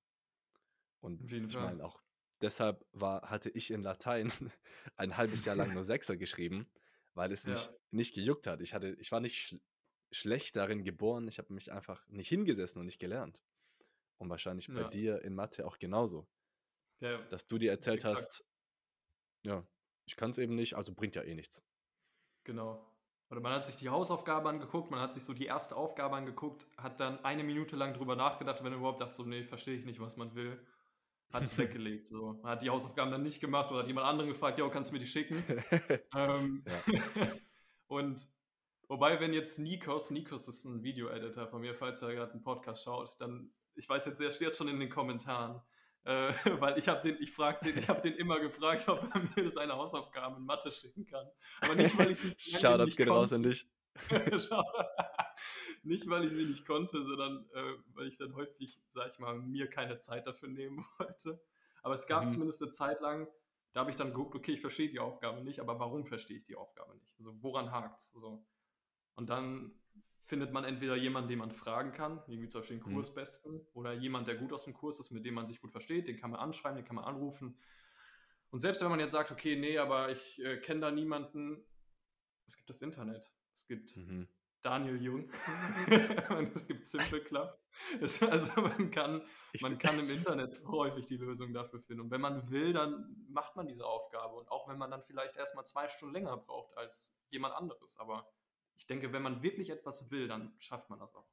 Und 0.99 1.25
ich 1.47 1.59
Fall. 1.59 1.59
meine, 1.59 1.83
auch 1.83 2.01
deshalb 2.41 2.85
war, 2.91 3.29
hatte 3.29 3.49
ich 3.49 3.71
in 3.71 3.81
Latein 3.83 4.31
ein 4.95 5.17
halbes 5.17 5.45
Jahr 5.45 5.55
lang 5.55 5.73
nur 5.73 5.83
Sechser 5.83 6.17
geschrieben, 6.17 6.71
weil 7.13 7.31
es 7.31 7.47
mich 7.47 7.69
Ja. 7.69 7.77
nicht 7.91 8.13
gejuckt 8.15 8.47
hat. 8.47 8.61
Ich, 8.61 8.73
hatte, 8.73 8.95
ich 8.99 9.11
war 9.11 9.19
nicht 9.19 9.57
schlecht 10.11 10.55
darin 10.55 10.83
geboren, 10.83 11.27
ich 11.27 11.37
habe 11.39 11.53
mich 11.53 11.71
einfach 11.71 12.07
nicht 12.07 12.29
hingesessen 12.29 12.79
und 12.79 12.85
nicht 12.85 12.99
gelernt. 12.99 13.41
Und 14.19 14.29
wahrscheinlich 14.29 14.73
bei 14.73 14.81
Ja. 14.81 14.89
dir 14.89 15.21
in 15.23 15.35
Mathe 15.35 15.65
auch 15.65 15.77
genauso. 15.79 16.27
Ja, 16.99 17.17
Dass 17.29 17.47
du 17.47 17.57
dir 17.57 17.71
erzählt 17.71 18.03
exakt. 18.03 18.17
hast, 18.17 18.45
ja, 19.45 19.65
ich 20.05 20.15
kann 20.15 20.31
es 20.31 20.37
eben 20.37 20.55
nicht, 20.55 20.75
also 20.75 20.93
bringt 20.93 21.15
ja 21.15 21.23
eh 21.23 21.35
nichts. 21.35 21.63
Genau. 22.43 22.93
Oder 23.29 23.41
man 23.41 23.51
hat 23.53 23.67
sich 23.67 23.75
die 23.75 23.89
Hausaufgabe 23.89 24.47
angeguckt, 24.47 24.89
man 24.89 25.01
hat 25.01 25.13
sich 25.13 25.23
so 25.23 25.33
die 25.33 25.45
erste 25.45 25.75
Aufgabe 25.75 26.15
angeguckt, 26.15 26.67
hat 26.77 26.99
dann 27.01 27.23
eine 27.25 27.43
Minute 27.43 27.75
lang 27.75 27.93
drüber 27.93 28.15
nachgedacht, 28.15 28.63
wenn 28.63 28.71
er 28.71 28.77
überhaupt 28.79 29.01
dachte, 29.01 29.13
so, 29.15 29.23
nee, 29.25 29.43
verstehe 29.43 29.75
ich 29.77 29.85
nicht, 29.85 29.99
was 29.99 30.15
man 30.15 30.33
will. 30.35 30.65
Hat 31.33 31.43
es 31.43 31.57
weggelegt. 31.57 32.07
So. 32.07 32.39
Man 32.41 32.51
hat 32.53 32.61
die 32.61 32.69
Hausaufgaben 32.69 33.11
dann 33.11 33.23
nicht 33.23 33.41
gemacht 33.41 33.69
oder 33.71 33.81
hat 33.81 33.87
jemand 33.87 34.07
anderen 34.07 34.29
gefragt, 34.29 34.59
ja, 34.59 34.69
kannst 34.69 34.91
du 34.91 34.93
mir 34.93 34.99
die 34.99 35.07
schicken? 35.07 35.43
Ähm, 36.13 36.63
und 37.87 38.27
wobei, 38.87 39.19
wenn 39.19 39.33
jetzt 39.33 39.59
Nikos, 39.59 40.11
Nikos 40.11 40.47
ist 40.47 40.65
ein 40.65 40.83
Video-Editor 40.83 41.47
von 41.47 41.61
mir, 41.61 41.75
falls 41.75 42.01
er 42.01 42.13
gerade 42.13 42.31
einen 42.33 42.43
Podcast 42.43 42.83
schaut, 42.83 43.15
dann, 43.19 43.51
ich 43.75 43.87
weiß 43.87 44.05
jetzt, 44.05 44.19
der 44.19 44.31
steht 44.31 44.55
schon 44.55 44.67
in 44.67 44.79
den 44.79 44.89
Kommentaren. 44.89 45.61
Äh, 46.03 46.31
weil 46.61 46.77
ich 46.77 46.87
habe 46.87 47.01
den, 47.01 47.21
ich 47.21 47.31
frag 47.31 47.59
den, 47.59 47.77
ich 47.77 47.89
habe 47.89 48.01
den 48.01 48.13
immer 48.13 48.39
gefragt, 48.39 48.87
ob 48.87 49.03
er 49.13 49.21
mir 49.35 49.49
seine 49.49 49.73
Hausaufgaben 49.73 50.37
in 50.37 50.45
Mathe 50.45 50.71
schicken 50.71 51.05
kann. 51.05 51.27
Aber 51.61 51.75
nicht, 51.75 51.97
weil 51.97 52.11
ich 52.11 52.19
sie 52.19 52.33
Shoutouts 52.37 52.85
nicht 52.85 52.97
gehen 52.97 53.09
raus 53.09 53.33
an 53.33 53.43
dich. 53.43 53.67
Nicht, 55.83 56.09
weil 56.09 56.25
ich 56.25 56.33
sie 56.33 56.45
nicht 56.45 56.65
konnte, 56.65 57.03
sondern 57.03 57.47
äh, 57.53 57.73
weil 57.93 58.07
ich 58.07 58.17
dann 58.17 58.35
häufig, 58.35 58.79
sag 58.89 59.11
ich 59.11 59.19
mal, 59.19 59.39
mir 59.39 59.69
keine 59.69 59.99
Zeit 59.99 60.27
dafür 60.27 60.49
nehmen 60.49 60.85
wollte. 60.97 61.41
Aber 61.81 61.93
es 61.93 62.07
gab 62.07 62.25
mhm. 62.25 62.29
zumindest 62.29 62.61
eine 62.61 62.71
Zeit 62.71 62.99
lang, 63.01 63.27
da 63.73 63.81
habe 63.81 63.91
ich 63.91 63.95
dann 63.95 64.09
geguckt, 64.09 64.35
okay, 64.35 64.53
ich 64.53 64.61
verstehe 64.61 64.89
die 64.89 64.99
Aufgabe 64.99 65.43
nicht, 65.43 65.59
aber 65.59 65.79
warum 65.79 66.05
verstehe 66.05 66.37
ich 66.37 66.45
die 66.45 66.55
Aufgabe 66.55 66.95
nicht? 66.97 67.15
Also 67.17 67.41
woran 67.41 67.71
hakt 67.71 67.99
es? 67.99 68.11
So. 68.13 68.45
Und 69.17 69.29
dann 69.29 69.71
findet 70.25 70.53
man 70.53 70.63
entweder 70.63 70.95
jemanden, 70.95 71.29
den 71.29 71.39
man 71.39 71.51
fragen 71.51 71.91
kann, 71.91 72.21
irgendwie 72.27 72.47
zum 72.47 72.61
Beispiel 72.61 72.77
den 72.77 72.89
mhm. 72.89 72.93
Kursbesten, 72.93 73.53
mhm. 73.53 73.67
oder 73.73 73.93
jemand, 73.93 74.27
der 74.27 74.35
gut 74.35 74.53
aus 74.53 74.65
dem 74.65 74.73
Kurs 74.73 74.99
ist, 74.99 75.11
mit 75.11 75.25
dem 75.25 75.33
man 75.33 75.47
sich 75.47 75.59
gut 75.59 75.71
versteht, 75.71 76.07
den 76.07 76.17
kann 76.17 76.31
man 76.31 76.39
anschreiben, 76.39 76.77
den 76.77 76.85
kann 76.85 76.95
man 76.95 77.05
anrufen. 77.05 77.57
Und 78.51 78.59
selbst 78.59 78.81
wenn 78.81 78.89
man 78.89 78.99
jetzt 78.99 79.13
sagt, 79.13 79.31
okay, 79.31 79.55
nee, 79.55 79.77
aber 79.77 80.11
ich 80.11 80.41
äh, 80.43 80.57
kenne 80.57 80.81
da 80.81 80.91
niemanden, 80.91 81.65
es 82.45 82.55
gibt 82.55 82.69
das 82.69 82.81
Internet. 82.81 83.33
Es 83.53 83.65
gibt 83.65 83.97
mhm. 83.97 84.27
Daniel 84.61 85.01
Jung 85.01 85.31
und 86.29 86.55
es 86.55 86.67
gibt 86.67 86.85
Simple 86.85 87.21
Club. 87.23 87.57
Es, 88.01 88.21
also 88.21 88.61
man 88.61 88.91
kann, 88.91 89.21
man 89.61 89.77
kann 89.77 89.99
im 89.99 90.09
Internet 90.09 90.61
häufig 90.65 91.05
die 91.05 91.17
Lösung 91.17 91.53
dafür 91.53 91.79
finden. 91.81 92.01
Und 92.03 92.11
wenn 92.11 92.21
man 92.21 92.49
will, 92.49 92.73
dann 92.73 93.25
macht 93.29 93.55
man 93.55 93.67
diese 93.67 93.85
Aufgabe. 93.85 94.35
Und 94.35 94.49
auch 94.49 94.67
wenn 94.67 94.77
man 94.77 94.91
dann 94.91 95.03
vielleicht 95.03 95.35
erstmal 95.35 95.65
zwei 95.65 95.87
Stunden 95.87 96.13
länger 96.13 96.37
braucht 96.37 96.77
als 96.77 97.17
jemand 97.29 97.55
anderes. 97.55 97.97
Aber 97.99 98.27
ich 98.77 98.85
denke, 98.85 99.11
wenn 99.11 99.21
man 99.21 99.43
wirklich 99.43 99.69
etwas 99.69 100.11
will, 100.11 100.27
dann 100.27 100.53
schafft 100.59 100.89
man 100.89 100.99
das 100.99 101.13
auch. 101.15 101.27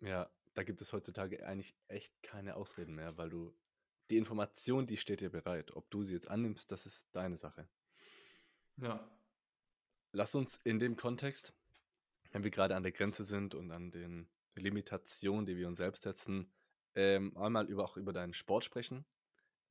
Ja, 0.00 0.30
da 0.54 0.64
gibt 0.64 0.80
es 0.80 0.92
heutzutage 0.92 1.46
eigentlich 1.46 1.74
echt 1.88 2.12
keine 2.22 2.56
Ausreden 2.56 2.94
mehr, 2.94 3.16
weil 3.16 3.30
du 3.30 3.54
die 4.10 4.18
Information, 4.18 4.86
die 4.86 4.96
steht 4.96 5.20
dir 5.20 5.30
bereit. 5.30 5.70
Ob 5.76 5.88
du 5.90 6.02
sie 6.02 6.14
jetzt 6.14 6.28
annimmst, 6.28 6.70
das 6.72 6.86
ist 6.86 7.14
deine 7.14 7.36
Sache. 7.36 7.68
Ja. 8.76 9.08
Lass 10.12 10.34
uns 10.34 10.56
in 10.64 10.78
dem 10.78 10.96
Kontext, 10.96 11.54
wenn 12.32 12.42
wir 12.42 12.50
gerade 12.50 12.76
an 12.76 12.82
der 12.82 12.92
Grenze 12.92 13.24
sind 13.24 13.54
und 13.54 13.70
an 13.70 13.90
den 13.90 14.28
Limitationen, 14.54 15.46
die 15.46 15.56
wir 15.56 15.68
uns 15.68 15.78
selbst 15.78 16.02
setzen, 16.02 16.52
ähm, 16.94 17.36
einmal 17.36 17.66
über, 17.68 17.84
auch 17.84 17.96
über 17.96 18.12
deinen 18.12 18.34
Sport 18.34 18.64
sprechen. 18.64 19.06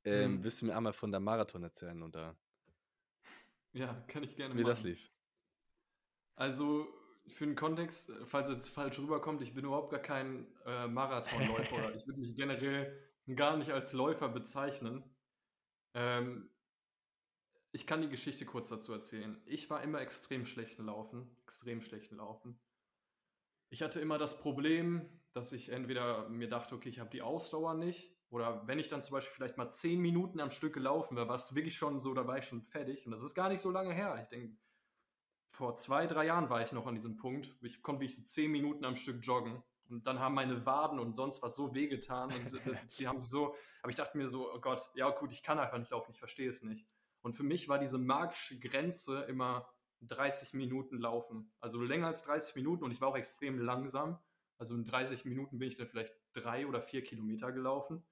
Ähm, 0.03 0.37
mhm. 0.37 0.43
Willst 0.43 0.61
du 0.61 0.65
mir 0.65 0.75
einmal 0.75 0.93
von 0.93 1.11
der 1.11 1.19
Marathon 1.19 1.63
erzählen 1.63 2.01
oder? 2.01 2.35
Ja, 3.73 3.93
kann 4.07 4.23
ich 4.23 4.35
gerne 4.35 4.55
Wie 4.55 4.61
machen. 4.61 4.69
das 4.69 4.83
lief. 4.83 5.11
Also 6.41 6.87
für 7.27 7.45
den 7.45 7.53
Kontext, 7.53 8.11
falls 8.25 8.49
es 8.49 8.67
falsch 8.67 8.97
rüberkommt, 8.97 9.43
ich 9.43 9.53
bin 9.53 9.63
überhaupt 9.63 9.91
gar 9.91 9.99
kein 9.99 10.47
äh, 10.65 10.87
Marathonläufer. 10.87 11.93
ich 11.93 12.07
würde 12.07 12.19
mich 12.19 12.35
generell 12.35 12.99
gar 13.35 13.57
nicht 13.57 13.69
als 13.69 13.93
Läufer 13.93 14.27
bezeichnen. 14.27 15.03
Ähm, 15.93 16.49
ich 17.73 17.85
kann 17.85 18.01
die 18.01 18.09
Geschichte 18.09 18.47
kurz 18.47 18.69
dazu 18.69 18.91
erzählen. 18.91 19.39
Ich 19.45 19.69
war 19.69 19.83
immer 19.83 20.01
extrem 20.01 20.47
schlechten 20.47 20.85
Laufen, 20.85 21.29
extrem 21.43 21.83
schlechten 21.83 22.15
Laufen. 22.15 22.59
Ich 23.69 23.83
hatte 23.83 23.99
immer 23.99 24.17
das 24.17 24.41
Problem, 24.41 25.07
dass 25.33 25.53
ich 25.53 25.69
entweder 25.69 26.27
mir 26.27 26.49
dachte, 26.49 26.73
okay, 26.73 26.89
ich 26.89 26.99
habe 26.99 27.11
die 27.11 27.21
Ausdauer 27.21 27.75
nicht, 27.75 28.17
oder 28.31 28.65
wenn 28.65 28.79
ich 28.79 28.87
dann 28.87 29.03
zum 29.03 29.13
Beispiel 29.13 29.35
vielleicht 29.35 29.57
mal 29.57 29.69
zehn 29.69 29.99
Minuten 29.99 30.39
am 30.39 30.49
Stück 30.49 30.73
gelaufen 30.73 31.17
wäre, 31.17 31.27
war 31.27 31.35
es 31.35 31.53
wirklich 31.53 31.75
schon 31.75 31.99
so, 31.99 32.15
da 32.15 32.25
war 32.25 32.39
ich 32.39 32.45
schon 32.45 32.63
fertig. 32.63 33.05
Und 33.05 33.11
das 33.11 33.21
ist 33.21 33.35
gar 33.35 33.49
nicht 33.49 33.61
so 33.61 33.69
lange 33.69 33.93
her. 33.93 34.17
Ich 34.19 34.27
denke, 34.29 34.57
vor 35.51 35.75
zwei, 35.75 36.07
drei 36.07 36.25
Jahren 36.25 36.49
war 36.49 36.61
ich 36.61 36.71
noch 36.71 36.87
an 36.87 36.95
diesem 36.95 37.17
Punkt. 37.17 37.53
Ich 37.61 37.81
konnte 37.81 38.01
wirklich 38.01 38.15
so 38.15 38.23
zehn 38.23 38.51
Minuten 38.51 38.85
am 38.85 38.95
Stück 38.95 39.23
joggen. 39.25 39.61
Und 39.89 40.07
dann 40.07 40.19
haben 40.19 40.33
meine 40.33 40.65
Waden 40.65 40.99
und 40.99 41.15
sonst 41.15 41.41
was 41.43 41.55
so 41.55 41.75
wehgetan. 41.75 42.31
Und 42.33 42.53
die 42.97 43.07
haben 43.07 43.19
so, 43.19 43.55
aber 43.81 43.89
ich 43.89 43.97
dachte 43.97 44.17
mir 44.17 44.27
so, 44.27 44.51
oh 44.51 44.59
Gott, 44.59 44.89
ja 44.95 45.09
gut, 45.09 45.31
ich 45.33 45.43
kann 45.43 45.59
einfach 45.59 45.77
nicht 45.77 45.91
laufen, 45.91 46.11
ich 46.11 46.19
verstehe 46.19 46.49
es 46.49 46.63
nicht. 46.63 46.87
Und 47.21 47.35
für 47.35 47.43
mich 47.43 47.67
war 47.67 47.77
diese 47.77 47.97
magische 47.97 48.57
Grenze 48.57 49.23
immer 49.23 49.69
30 50.01 50.53
Minuten 50.53 50.97
laufen. 50.97 51.51
Also 51.59 51.81
länger 51.81 52.07
als 52.07 52.23
30 52.23 52.55
Minuten 52.55 52.83
und 52.83 52.91
ich 52.91 53.01
war 53.01 53.09
auch 53.09 53.17
extrem 53.17 53.59
langsam. 53.59 54.17
Also 54.57 54.75
in 54.75 54.85
30 54.85 55.25
Minuten 55.25 55.59
bin 55.59 55.67
ich 55.67 55.75
dann 55.75 55.87
vielleicht 55.87 56.15
drei 56.33 56.65
oder 56.67 56.81
vier 56.81 57.03
Kilometer 57.03 57.51
gelaufen. 57.51 58.03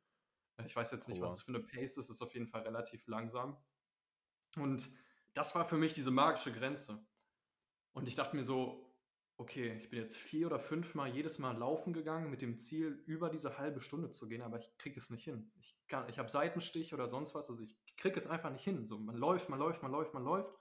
Ich 0.65 0.75
weiß 0.75 0.91
jetzt 0.91 1.07
nicht, 1.07 1.19
oh, 1.19 1.23
was 1.23 1.35
es 1.35 1.41
für 1.43 1.49
eine 1.49 1.59
Pace 1.59 1.97
ist, 1.97 1.97
es 1.97 2.09
ist 2.09 2.21
auf 2.21 2.33
jeden 2.33 2.47
Fall 2.47 2.61
relativ 2.61 3.07
langsam. 3.07 3.55
Und 4.57 4.89
das 5.33 5.55
war 5.55 5.63
für 5.63 5.77
mich 5.77 5.93
diese 5.93 6.11
magische 6.11 6.51
Grenze. 6.51 7.01
Und 7.93 8.07
ich 8.07 8.15
dachte 8.15 8.35
mir 8.35 8.43
so, 8.43 8.89
okay, 9.39 9.73
ich 9.77 9.89
bin 9.89 9.99
jetzt 9.99 10.17
vier 10.17 10.47
oder 10.47 10.59
fünf 10.59 10.95
Mal 10.95 11.07
jedes 11.07 11.39
Mal 11.39 11.57
laufen 11.57 11.93
gegangen 11.93 12.29
mit 12.29 12.41
dem 12.41 12.57
Ziel, 12.57 13.01
über 13.05 13.29
diese 13.29 13.57
halbe 13.57 13.79
Stunde 13.79 14.11
zu 14.11 14.27
gehen, 14.27 14.41
aber 14.41 14.59
ich 14.59 14.77
kriege 14.77 14.99
es 14.99 15.09
nicht 15.09 15.23
hin. 15.23 15.51
Ich, 15.61 15.77
ich 16.09 16.19
habe 16.19 16.29
Seitenstich 16.29 16.93
oder 16.93 17.07
sonst 17.07 17.33
was, 17.35 17.49
also 17.49 17.63
ich 17.63 17.95
kriege 17.95 18.17
es 18.17 18.27
einfach 18.27 18.51
nicht 18.51 18.63
hin. 18.63 18.85
So, 18.85 18.99
man 18.99 19.15
läuft, 19.15 19.49
man 19.49 19.57
läuft, 19.57 19.81
man 19.81 19.91
läuft, 19.91 20.13
man 20.13 20.23
läuft. 20.25 20.53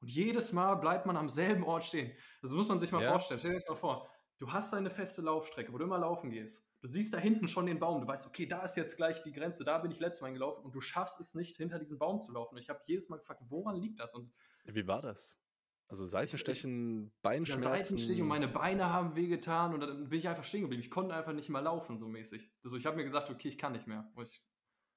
Und 0.00 0.10
jedes 0.10 0.52
Mal 0.52 0.74
bleibt 0.74 1.06
man 1.06 1.16
am 1.16 1.28
selben 1.28 1.62
Ort 1.62 1.84
stehen. 1.84 2.12
Das 2.42 2.50
muss 2.50 2.68
man 2.68 2.80
sich 2.80 2.90
mal 2.90 3.02
ja. 3.02 3.10
vorstellen. 3.10 3.38
Stell 3.38 3.52
dir 3.52 3.58
das 3.58 3.68
mal 3.68 3.76
vor. 3.76 4.10
Du 4.38 4.52
hast 4.52 4.74
eine 4.74 4.90
feste 4.90 5.22
Laufstrecke, 5.22 5.72
wo 5.72 5.78
du 5.78 5.84
immer 5.84 5.98
laufen 5.98 6.30
gehst. 6.30 6.68
Du 6.82 6.88
siehst 6.88 7.14
da 7.14 7.18
hinten 7.18 7.48
schon 7.48 7.66
den 7.66 7.78
Baum. 7.78 8.02
Du 8.02 8.06
weißt, 8.06 8.26
okay, 8.26 8.46
da 8.46 8.62
ist 8.62 8.76
jetzt 8.76 8.96
gleich 8.96 9.22
die 9.22 9.32
Grenze. 9.32 9.64
Da 9.64 9.78
bin 9.78 9.90
ich 9.90 10.00
letztes 10.00 10.22
Mal 10.22 10.32
gelaufen 10.32 10.64
und 10.64 10.74
du 10.74 10.80
schaffst 10.80 11.20
es 11.20 11.34
nicht, 11.34 11.56
hinter 11.56 11.78
diesem 11.78 11.98
Baum 11.98 12.20
zu 12.20 12.32
laufen. 12.32 12.54
Und 12.56 12.60
ich 12.60 12.68
habe 12.68 12.80
jedes 12.84 13.08
Mal 13.08 13.16
gefragt, 13.16 13.42
woran 13.48 13.76
liegt 13.76 14.00
das? 14.00 14.12
Und 14.14 14.34
wie 14.64 14.86
war 14.86 15.00
das? 15.00 15.40
Also 15.88 16.04
Seitenstechen, 16.04 17.12
Beinschmerzen. 17.22 17.64
Ja, 17.64 17.70
Seitenstich 17.70 18.20
und 18.20 18.26
meine 18.26 18.48
Beine 18.48 18.86
haben 18.92 19.14
wehgetan 19.14 19.72
und 19.72 19.80
dann 19.80 20.08
bin 20.08 20.18
ich 20.18 20.28
einfach 20.28 20.42
stehen 20.42 20.62
geblieben. 20.62 20.82
Ich 20.82 20.90
konnte 20.90 21.14
einfach 21.14 21.32
nicht 21.32 21.48
mehr 21.48 21.62
laufen, 21.62 21.98
so 21.98 22.08
mäßig. 22.08 22.50
Also 22.64 22.76
ich 22.76 22.86
habe 22.86 22.96
mir 22.96 23.04
gesagt, 23.04 23.30
okay, 23.30 23.48
ich 23.48 23.56
kann 23.56 23.72
nicht 23.72 23.86
mehr. 23.86 24.10
Und, 24.16 24.26
ich, 24.26 24.42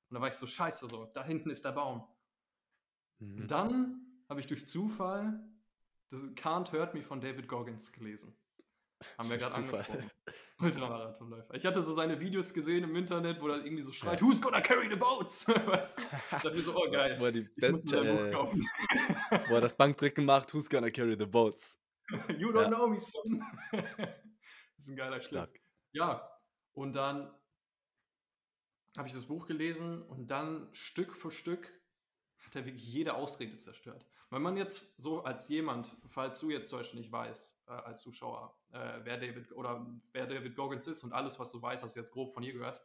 und 0.10 0.15
dann 0.15 0.21
war 0.21 0.30
ich 0.30 0.36
so, 0.36 0.47
scheiße, 0.47 0.88
so, 0.88 1.06
da 1.13 1.23
hinten 1.23 1.52
ist 1.52 1.63
der 1.63 1.73
Baum. 1.73 2.08
Mhm. 3.19 3.47
Dann 3.47 4.23
habe 4.28 4.39
ich 4.39 4.47
durch 4.47 4.67
Zufall 4.67 5.39
das 6.10 6.23
Can't 6.36 6.71
Hurt 6.71 6.95
Me 6.95 7.04
von 7.04 7.21
David 7.21 7.47
Goggins 7.47 7.91
gelesen. 7.91 8.36
Haben 9.17 9.30
wir 9.30 9.38
gerade 9.38 9.56
angesprochen. 9.56 10.10
Ultramarathonläufer. 10.59 11.55
Ich 11.55 11.65
hatte 11.65 11.81
so 11.81 11.93
seine 11.93 12.19
Videos 12.19 12.53
gesehen 12.53 12.83
im 12.83 12.95
Internet, 12.95 13.41
wo 13.41 13.47
er 13.47 13.63
irgendwie 13.63 13.81
so 13.81 13.93
schreit, 13.93 14.19
ja. 14.19 14.27
Who's 14.27 14.41
gonna 14.41 14.61
carry 14.61 14.89
the 14.89 14.95
boats? 14.95 15.47
weißt? 15.47 15.99
Ich 15.99 16.41
dachte 16.41 16.61
so, 16.61 16.75
oh 16.75 16.89
geil, 16.91 17.17
wo 17.19 17.25
er 17.25 17.31
die 17.31 17.49
ich 17.55 17.71
muss 17.71 17.85
mir 17.85 18.01
ein 18.01 18.17
Buch 18.17 18.31
kaufen. 18.31 18.69
wo 19.47 19.55
er 19.55 19.61
das 19.61 19.75
Bankdrücken 19.75 20.25
macht, 20.25 20.53
Who's 20.53 20.69
gonna 20.69 20.91
carry 20.91 21.15
the 21.17 21.25
boats? 21.25 21.79
you 22.37 22.49
don't 22.49 22.63
ja. 22.63 22.67
know 22.67 22.87
me, 22.87 22.99
son. 22.99 23.43
das 23.71 24.09
ist 24.79 24.89
ein 24.89 24.95
geiler 24.95 25.19
Schlag. 25.21 25.49
Ja, 25.93 26.29
und 26.73 26.93
dann 26.93 27.33
habe 28.97 29.07
ich 29.07 29.13
das 29.13 29.25
Buch 29.25 29.45
gelesen 29.45 30.01
und 30.01 30.29
dann 30.31 30.67
Stück 30.73 31.15
für 31.15 31.31
Stück 31.31 31.73
hat 32.39 32.55
er 32.55 32.65
wirklich 32.65 32.85
jede 32.85 33.13
Ausrede 33.13 33.57
zerstört. 33.57 34.05
Wenn 34.29 34.41
man 34.41 34.57
jetzt 34.57 34.99
so 34.99 35.23
als 35.23 35.47
jemand, 35.49 35.97
falls 36.07 36.39
du 36.39 36.49
jetzt 36.49 36.69
zum 36.69 36.79
Beispiel 36.79 36.99
nicht 36.99 37.11
weißt, 37.11 37.63
äh, 37.67 37.71
als 37.71 38.01
Zuschauer, 38.01 38.58
äh, 38.71 38.99
wer 39.03 39.17
David 39.17 39.51
oder 39.53 39.86
wer 40.12 40.27
David 40.27 40.55
Goggins 40.55 40.88
ist 40.88 41.03
und 41.03 41.13
alles, 41.13 41.39
was 41.39 41.51
du 41.51 41.62
weißt, 41.62 41.84
hast 41.84 41.95
du 41.95 41.99
jetzt 41.99 42.12
grob 42.12 42.34
von 42.34 42.43
ihr 42.43 42.53
gehört, 42.53 42.82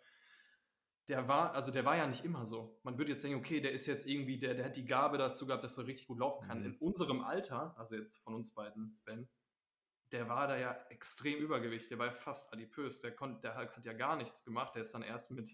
der 1.09 1.29
war, 1.29 1.53
also 1.53 1.71
der 1.71 1.85
war 1.85 1.97
ja 1.97 2.07
nicht 2.07 2.25
immer 2.25 2.47
so. 2.47 2.79
Man 2.83 2.97
würde 2.97 3.13
jetzt 3.13 3.25
denken, 3.25 3.39
okay, 3.39 3.61
der 3.61 3.73
ist 3.73 3.87
jetzt 3.87 4.07
irgendwie, 4.07 4.39
der, 4.39 4.55
der 4.55 4.65
hat 4.67 4.77
die 4.77 4.87
Gabe 4.87 5.19
dazu 5.19 5.47
gehabt, 5.47 5.63
dass 5.63 5.77
er 5.77 5.87
richtig 5.87 6.07
gut 6.07 6.19
laufen 6.19 6.47
kann. 6.49 6.61
Mhm. 6.61 6.67
In 6.67 6.77
unserem 6.79 7.21
Alter, 7.21 7.75
also 7.77 7.95
jetzt 7.95 8.23
von 8.23 8.35
uns 8.35 8.55
beiden, 8.55 9.01
Ben, 9.05 9.29
der 10.13 10.29
war 10.29 10.47
da 10.47 10.57
ja 10.57 10.73
extrem 10.89 11.39
übergewichtig, 11.39 11.89
der 11.89 11.99
war 11.99 12.07
ja 12.07 12.13
fast 12.13 12.53
adipös, 12.53 13.01
der, 13.01 13.15
konnte, 13.15 13.41
der 13.43 13.55
hat 13.57 13.85
ja 13.85 13.93
gar 13.93 14.17
nichts 14.17 14.45
gemacht, 14.45 14.75
der 14.75 14.83
ist 14.83 14.95
dann 14.95 15.03
erst 15.03 15.31
mit, 15.31 15.51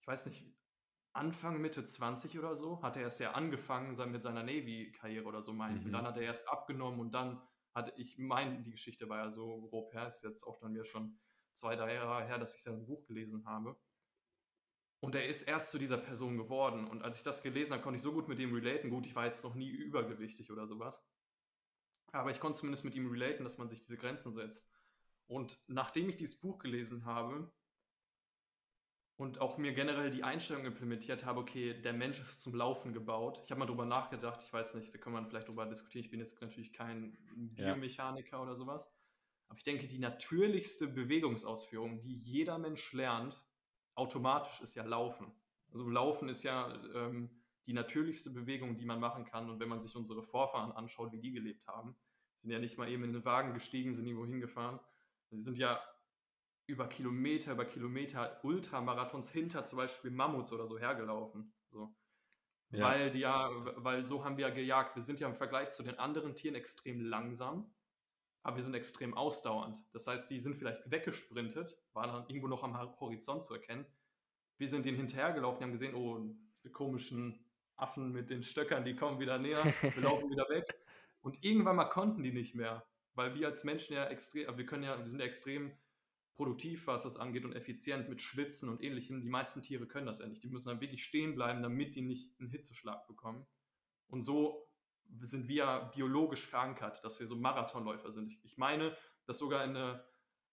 ich 0.00 0.06
weiß 0.06 0.26
nicht, 0.26 0.44
Anfang, 1.12 1.60
Mitte 1.60 1.84
20 1.84 2.36
oder 2.38 2.56
so, 2.56 2.82
hat 2.82 2.96
er 2.96 3.04
erst 3.04 3.20
ja 3.20 3.32
angefangen 3.32 3.94
mit 4.10 4.22
seiner 4.22 4.42
Navy-Karriere 4.42 5.24
oder 5.24 5.42
so, 5.42 5.52
meine 5.52 5.76
ich. 5.76 5.82
Mhm. 5.82 5.86
Und 5.86 5.92
dann 5.92 6.06
hat 6.06 6.16
er 6.16 6.24
erst 6.24 6.48
abgenommen 6.48 6.98
und 6.98 7.12
dann 7.12 7.40
hatte 7.74 7.92
ich 7.96 8.18
meine, 8.18 8.62
die 8.62 8.70
Geschichte 8.70 9.08
war 9.08 9.18
ja 9.18 9.30
so 9.30 9.62
grob 9.62 9.92
her, 9.92 10.08
ist 10.08 10.22
jetzt 10.22 10.44
auch 10.44 10.58
dann 10.60 10.72
wieder 10.72 10.84
schon 10.84 11.18
zwei, 11.54 11.76
drei 11.76 11.94
Jahre 11.94 12.24
her, 12.24 12.38
dass 12.38 12.54
ich 12.54 12.62
sein 12.62 12.86
Buch 12.86 13.04
gelesen 13.06 13.44
habe. 13.46 13.76
Und 15.00 15.14
er 15.14 15.26
ist 15.26 15.42
erst 15.42 15.70
zu 15.70 15.78
dieser 15.78 15.98
Person 15.98 16.38
geworden. 16.38 16.86
Und 16.86 17.02
als 17.02 17.18
ich 17.18 17.24
das 17.24 17.42
gelesen 17.42 17.74
habe, 17.74 17.82
konnte 17.82 17.98
ich 17.98 18.02
so 18.02 18.12
gut 18.12 18.28
mit 18.28 18.38
ihm 18.38 18.54
relaten. 18.54 18.88
Gut, 18.88 19.06
ich 19.06 19.14
war 19.14 19.26
jetzt 19.26 19.44
noch 19.44 19.54
nie 19.54 19.68
übergewichtig 19.68 20.50
oder 20.50 20.66
sowas. 20.66 21.04
Aber 22.12 22.30
ich 22.30 22.40
konnte 22.40 22.60
zumindest 22.60 22.84
mit 22.84 22.94
ihm 22.94 23.10
relaten, 23.10 23.44
dass 23.44 23.58
man 23.58 23.68
sich 23.68 23.80
diese 23.80 23.98
Grenzen 23.98 24.32
setzt. 24.32 24.72
Und 25.26 25.58
nachdem 25.66 26.08
ich 26.08 26.16
dieses 26.16 26.40
Buch 26.40 26.58
gelesen 26.58 27.04
habe, 27.04 27.52
und 29.16 29.40
auch 29.40 29.58
mir 29.58 29.72
generell 29.72 30.10
die 30.10 30.24
Einstellung 30.24 30.64
implementiert 30.64 31.24
habe, 31.24 31.40
okay, 31.40 31.80
der 31.80 31.92
Mensch 31.92 32.20
ist 32.20 32.42
zum 32.42 32.54
Laufen 32.54 32.92
gebaut. 32.92 33.40
Ich 33.44 33.50
habe 33.50 33.60
mal 33.60 33.66
drüber 33.66 33.84
nachgedacht, 33.84 34.42
ich 34.42 34.52
weiß 34.52 34.74
nicht, 34.74 34.92
da 34.92 34.98
kann 34.98 35.12
man 35.12 35.26
vielleicht 35.26 35.48
drüber 35.48 35.66
diskutieren. 35.66 36.04
Ich 36.04 36.10
bin 36.10 36.20
jetzt 36.20 36.40
natürlich 36.40 36.72
kein 36.72 37.16
Biomechaniker 37.34 38.36
ja. 38.38 38.42
oder 38.42 38.56
sowas. 38.56 38.92
Aber 39.48 39.58
ich 39.58 39.64
denke, 39.64 39.86
die 39.86 39.98
natürlichste 39.98 40.88
Bewegungsausführung, 40.88 42.02
die 42.02 42.16
jeder 42.16 42.58
Mensch 42.58 42.92
lernt, 42.92 43.40
automatisch 43.94 44.60
ist 44.62 44.74
ja 44.74 44.84
Laufen. 44.84 45.30
Also 45.72 45.88
Laufen 45.88 46.28
ist 46.28 46.42
ja 46.42 46.74
ähm, 46.94 47.30
die 47.66 47.72
natürlichste 47.72 48.30
Bewegung, 48.30 48.76
die 48.76 48.84
man 48.84 48.98
machen 48.98 49.24
kann. 49.24 49.48
Und 49.48 49.60
wenn 49.60 49.68
man 49.68 49.80
sich 49.80 49.94
unsere 49.94 50.24
Vorfahren 50.24 50.72
anschaut, 50.72 51.12
wie 51.12 51.20
die 51.20 51.30
gelebt 51.30 51.68
haben, 51.68 51.94
sind 52.36 52.50
ja 52.50 52.58
nicht 52.58 52.78
mal 52.78 52.88
eben 52.88 53.04
in 53.04 53.12
den 53.12 53.24
Wagen 53.24 53.54
gestiegen, 53.54 53.94
sind 53.94 54.06
irgendwo 54.06 54.26
hingefahren. 54.26 54.80
Sie 55.30 55.40
sind 55.40 55.58
ja 55.58 55.80
über 56.66 56.88
Kilometer, 56.88 57.52
über 57.52 57.64
Kilometer 57.64 58.40
Ultramarathons 58.42 59.30
hinter 59.30 59.66
zum 59.66 59.78
Beispiel 59.78 60.10
Mammuts 60.10 60.52
oder 60.52 60.66
so 60.66 60.78
hergelaufen. 60.78 61.52
So. 61.70 61.94
Ja. 62.70 62.86
Weil 62.86 63.10
die 63.10 63.20
ja, 63.20 63.50
weil 63.76 64.06
so 64.06 64.24
haben 64.24 64.36
wir 64.36 64.48
ja 64.48 64.54
gejagt. 64.54 64.96
Wir 64.96 65.02
sind 65.02 65.20
ja 65.20 65.28
im 65.28 65.34
Vergleich 65.34 65.70
zu 65.70 65.82
den 65.82 65.98
anderen 65.98 66.34
Tieren 66.34 66.54
extrem 66.54 67.00
langsam, 67.00 67.72
aber 68.42 68.56
wir 68.56 68.62
sind 68.62 68.74
extrem 68.74 69.14
ausdauernd. 69.14 69.82
Das 69.92 70.06
heißt, 70.06 70.28
die 70.30 70.40
sind 70.40 70.56
vielleicht 70.56 70.90
weggesprintet, 70.90 71.78
waren 71.92 72.12
dann 72.12 72.28
irgendwo 72.28 72.48
noch 72.48 72.62
am 72.62 72.76
Horizont 73.00 73.44
zu 73.44 73.54
erkennen. 73.54 73.86
wir 74.58 74.68
sind 74.68 74.86
denen 74.86 74.96
hinterhergelaufen, 74.96 75.58
die 75.58 75.64
haben 75.64 75.72
gesehen, 75.72 75.94
oh, 75.94 76.20
diese 76.56 76.72
komischen 76.72 77.44
Affen 77.76 78.12
mit 78.12 78.30
den 78.30 78.42
Stöckern, 78.42 78.84
die 78.84 78.96
kommen 78.96 79.18
wieder 79.18 79.38
näher, 79.38 79.62
wir 79.64 80.02
laufen 80.02 80.30
wieder 80.30 80.48
weg. 80.48 80.78
Und 81.22 81.42
irgendwann 81.44 81.76
mal 81.76 81.86
konnten 81.86 82.22
die 82.22 82.32
nicht 82.32 82.54
mehr, 82.54 82.86
weil 83.14 83.34
wir 83.34 83.48
als 83.48 83.64
Menschen 83.64 83.96
ja 83.96 84.06
extrem, 84.06 84.56
wir 84.56 84.66
können 84.66 84.84
ja, 84.84 84.98
wir 84.98 85.08
sind 85.08 85.20
ja 85.20 85.26
extrem 85.26 85.72
produktiv, 86.34 86.86
was 86.86 87.04
das 87.04 87.16
angeht 87.16 87.44
und 87.44 87.54
effizient 87.54 88.08
mit 88.08 88.20
Schwitzen 88.20 88.68
und 88.68 88.82
ähnlichem. 88.82 89.20
Die 89.20 89.28
meisten 89.28 89.62
Tiere 89.62 89.86
können 89.86 90.06
das 90.06 90.18
ja 90.18 90.26
nicht. 90.26 90.42
Die 90.42 90.48
müssen 90.48 90.68
dann 90.68 90.80
wirklich 90.80 91.04
stehen 91.04 91.34
bleiben, 91.34 91.62
damit 91.62 91.94
die 91.94 92.02
nicht 92.02 92.38
einen 92.40 92.50
Hitzeschlag 92.50 93.06
bekommen. 93.06 93.46
Und 94.08 94.22
so 94.22 94.68
sind 95.20 95.48
wir 95.48 95.90
biologisch 95.94 96.46
verankert, 96.46 97.04
dass 97.04 97.20
wir 97.20 97.26
so 97.26 97.36
Marathonläufer 97.36 98.10
sind. 98.10 98.32
Ich, 98.32 98.44
ich 98.44 98.58
meine, 98.58 98.96
das 99.26 99.38
sogar 99.38 99.64
in 99.64 99.70
einer 99.70 100.04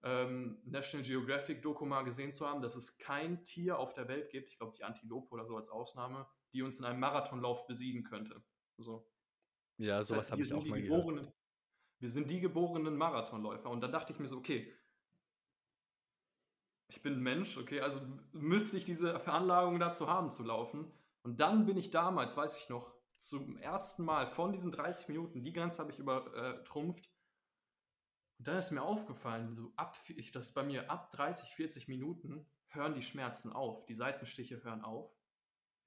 ähm, 0.04 0.62
National 0.66 1.06
Geographic 1.06 1.62
Doku 1.62 1.86
mal 1.86 2.04
gesehen 2.04 2.32
zu 2.32 2.48
haben, 2.48 2.62
dass 2.62 2.76
es 2.76 2.98
kein 2.98 3.44
Tier 3.44 3.78
auf 3.78 3.94
der 3.94 4.08
Welt 4.08 4.30
gibt, 4.30 4.50
ich 4.50 4.58
glaube 4.58 4.74
die 4.76 4.84
Antilope 4.84 5.30
oder 5.32 5.46
so 5.46 5.56
als 5.56 5.70
Ausnahme, 5.70 6.28
die 6.54 6.62
uns 6.62 6.80
in 6.80 6.86
einem 6.86 7.00
Marathonlauf 7.00 7.68
besiegen 7.68 8.04
könnte. 8.04 8.44
So. 8.78 9.08
Ja, 9.78 10.04
sowas 10.04 10.30
das 10.30 10.32
heißt, 10.32 10.32
habe 10.32 10.42
ich 10.42 10.54
auch 10.54 10.66
mal 10.66 10.82
gehört. 10.82 11.34
Wir 12.00 12.10
sind 12.10 12.32
die 12.32 12.40
geborenen 12.40 12.98
Marathonläufer. 12.98 13.70
Und 13.70 13.82
dann 13.82 13.92
dachte 13.92 14.12
ich 14.12 14.20
mir 14.20 14.28
so, 14.28 14.38
okay, 14.38 14.74
ich 16.92 17.02
bin 17.02 17.14
ein 17.14 17.22
Mensch, 17.22 17.58
okay, 17.58 17.80
also 17.80 18.02
müsste 18.34 18.78
ich 18.78 18.84
diese 18.84 19.20
Veranlagung 19.20 19.80
dazu 19.80 20.10
haben 20.10 20.30
zu 20.30 20.44
laufen. 20.44 20.92
Und 21.24 21.40
dann 21.40 21.66
bin 21.66 21.78
ich 21.78 21.90
damals, 21.90 22.36
weiß 22.36 22.58
ich 22.58 22.70
noch, 22.70 22.94
zum 23.18 23.56
ersten 23.58 24.04
Mal 24.04 24.28
von 24.28 24.52
diesen 24.52 24.72
30 24.72 25.08
Minuten, 25.08 25.44
die 25.44 25.54
Grenze 25.54 25.80
habe 25.82 25.92
ich 25.92 26.00
übertrumpft. 26.00 27.10
Und 28.40 28.48
dann 28.48 28.58
ist 28.58 28.72
mir 28.72 28.82
aufgefallen, 28.82 29.54
so 29.54 29.72
ab, 29.78 29.98
ich, 30.08 30.32
das 30.32 30.54
bei 30.54 30.64
mir 30.64 30.90
ab 30.90 31.12
30, 31.12 31.54
40 31.54 31.88
Minuten 31.88 32.46
hören 32.70 32.96
die 32.96 33.04
Schmerzen 33.04 33.54
auf, 33.54 33.86
die 33.86 33.94
Seitenstiche 33.94 34.64
hören 34.64 34.84
auf. 34.84 35.16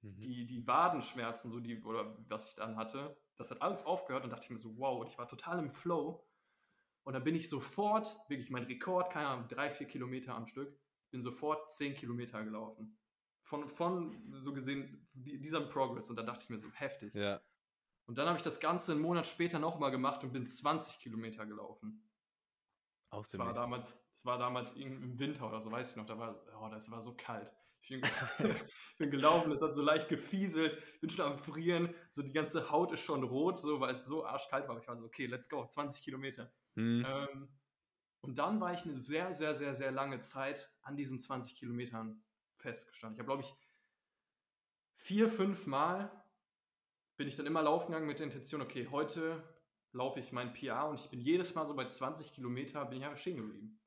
Mhm. 0.01 0.19
Die, 0.21 0.45
die 0.45 0.65
Wadenschmerzen, 0.65 1.51
so 1.51 1.59
die, 1.59 1.83
oder 1.83 2.17
was 2.29 2.47
ich 2.49 2.55
dann 2.55 2.77
hatte, 2.77 3.15
das 3.37 3.51
hat 3.51 3.61
alles 3.61 3.85
aufgehört 3.85 4.23
und 4.23 4.31
dachte 4.31 4.45
ich 4.45 4.51
mir 4.51 4.57
so, 4.57 4.77
wow, 4.77 5.01
und 5.01 5.07
ich 5.07 5.17
war 5.17 5.27
total 5.27 5.59
im 5.59 5.71
Flow. 5.71 6.25
Und 7.03 7.13
dann 7.13 7.23
bin 7.23 7.35
ich 7.35 7.49
sofort, 7.49 8.17
wirklich 8.29 8.49
mein 8.49 8.63
Rekord, 8.63 9.11
keine 9.11 9.27
Ahnung, 9.27 9.47
drei, 9.49 9.69
vier 9.69 9.85
Kilometer 9.85 10.33
am 10.33 10.47
Stück, 10.47 10.79
bin 11.15 11.21
sofort 11.21 11.71
zehn 11.71 11.95
Kilometer 11.95 12.43
gelaufen. 12.43 12.97
Von, 13.43 13.69
von 13.69 14.33
so 14.37 14.53
gesehen, 14.53 15.07
diesem 15.13 15.69
Progress. 15.69 16.09
Und 16.09 16.17
da 16.17 16.23
dachte 16.23 16.43
ich 16.43 16.49
mir 16.49 16.59
so, 16.59 16.69
heftig. 16.73 17.13
Ja. 17.13 17.41
Und 18.05 18.17
dann 18.17 18.27
habe 18.27 18.37
ich 18.37 18.43
das 18.43 18.59
Ganze 18.59 18.91
einen 18.91 19.01
Monat 19.01 19.25
später 19.25 19.57
nochmal 19.57 19.91
gemacht 19.91 20.25
und 20.25 20.33
bin 20.33 20.45
20 20.45 20.99
Kilometer 20.99 21.45
gelaufen. 21.45 22.11
Aus 23.11 23.29
dem 23.29 23.39
das 23.39 23.47
war 23.47 23.53
damals, 23.53 23.97
Das 24.13 24.25
war 24.25 24.37
damals 24.37 24.73
im 24.73 25.17
Winter 25.17 25.47
oder 25.47 25.61
so, 25.61 25.71
weiß 25.71 25.91
ich 25.91 25.95
noch. 25.95 26.05
Da 26.05 26.19
war, 26.19 26.43
oh, 26.61 26.67
das 26.69 26.91
war 26.91 26.99
so 26.99 27.15
kalt. 27.15 27.53
Ich 27.81 27.89
bin, 27.89 28.01
bin 28.97 29.11
gelaufen, 29.11 29.53
es 29.53 29.61
hat 29.61 29.73
so 29.73 29.83
leicht 29.83 30.09
gefieselt, 30.09 30.77
bin 30.99 31.09
schon 31.09 31.25
am 31.25 31.39
Frieren, 31.39 31.95
so 32.09 32.23
die 32.23 32.33
ganze 32.33 32.71
Haut 32.71 32.91
ist 32.91 33.05
schon 33.05 33.23
rot, 33.23 33.61
so, 33.61 33.79
weil 33.79 33.93
es 33.93 34.05
so 34.05 34.25
arschkalt 34.25 34.67
war. 34.67 34.77
Ich 34.79 34.87
war 34.87 34.97
so, 34.97 35.05
okay, 35.05 35.27
let's 35.27 35.47
go, 35.47 35.65
20 35.65 36.03
Kilometer. 36.03 36.51
Mhm. 36.73 37.05
Ähm, 37.07 37.49
und 38.25 38.39
dann 38.39 38.59
war 38.59 38.73
ich 38.73 38.83
eine 38.85 38.97
sehr, 38.97 39.35
sehr, 39.35 39.53
sehr, 39.53 39.75
sehr 39.75 39.91
lange 39.91 40.19
Zeit 40.19 40.71
an 40.81 40.97
diesen 40.97 41.19
20 41.19 41.55
Kilometern 41.55 42.23
festgestanden. 42.57 43.15
Ich 43.15 43.19
habe, 43.19 43.27
glaube 43.27 43.43
ich, 43.43 43.55
vier, 44.95 45.29
fünf 45.29 45.67
Mal 45.67 46.09
bin 47.17 47.27
ich 47.27 47.35
dann 47.35 47.45
immer 47.45 47.61
laufen 47.61 47.87
gegangen 47.87 48.07
mit 48.07 48.17
der 48.17 48.25
Intention, 48.25 48.63
okay, 48.63 48.87
heute 48.89 49.43
laufe 49.91 50.19
ich 50.19 50.31
mein 50.31 50.53
PR 50.53 50.89
und 50.89 50.99
ich 50.99 51.07
bin 51.11 51.21
jedes 51.21 51.53
Mal 51.53 51.65
so 51.65 51.75
bei 51.75 51.87
20 51.87 52.33
Kilometer, 52.33 52.83
bin 52.85 52.97
ich 52.97 53.05
einfach 53.05 53.19
stehen 53.19 53.37
geblieben. 53.37 53.79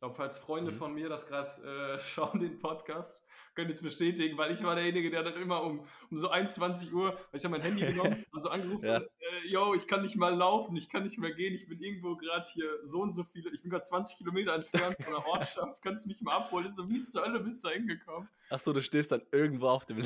Ich 0.00 0.02
glaube, 0.02 0.14
falls 0.16 0.38
Freunde 0.38 0.72
mhm. 0.72 0.76
von 0.76 0.94
mir 0.94 1.10
das 1.10 1.28
gerade 1.28 1.50
äh, 1.62 2.00
schauen, 2.00 2.40
den 2.40 2.58
Podcast, 2.58 3.22
können 3.54 3.68
jetzt 3.68 3.82
bestätigen, 3.82 4.38
weil 4.38 4.50
ich 4.50 4.62
war 4.62 4.74
derjenige, 4.74 5.10
der 5.10 5.24
dann 5.24 5.34
immer 5.34 5.62
um, 5.62 5.86
um 6.10 6.16
so 6.16 6.30
21 6.30 6.90
Uhr, 6.94 7.12
weil 7.12 7.18
ich 7.34 7.44
habe 7.44 7.52
mein 7.52 7.60
Handy 7.60 7.84
genommen, 7.84 8.24
also 8.32 8.48
angerufen, 8.48 8.82
ja. 8.82 8.96
äh, 8.96 9.46
yo, 9.46 9.74
ich 9.74 9.86
kann 9.86 10.00
nicht 10.00 10.16
mal 10.16 10.34
laufen, 10.34 10.74
ich 10.74 10.88
kann 10.88 11.02
nicht 11.02 11.18
mehr 11.18 11.34
gehen, 11.34 11.54
ich 11.54 11.68
bin 11.68 11.82
irgendwo 11.82 12.16
gerade 12.16 12.50
hier 12.50 12.78
so 12.82 13.02
und 13.02 13.12
so 13.12 13.24
viele, 13.24 13.50
ich 13.50 13.60
bin 13.60 13.70
gerade 13.70 13.82
20 13.82 14.16
Kilometer 14.16 14.54
entfernt 14.54 14.96
von 15.02 15.12
der 15.12 15.26
Ortschaft, 15.26 15.76
kannst 15.82 16.06
du 16.06 16.08
mich 16.08 16.22
mal 16.22 16.34
abholen? 16.34 16.64
Ist 16.64 16.76
so, 16.76 16.88
wie 16.88 17.02
zur 17.02 17.26
Hölle 17.26 17.40
bist 17.40 17.62
du 17.62 17.68
da 17.68 17.74
hingekommen? 17.74 18.26
Achso, 18.48 18.72
du 18.72 18.80
stehst 18.80 19.12
dann 19.12 19.20
irgendwo 19.32 19.68
auf 19.68 19.84
dem, 19.84 20.02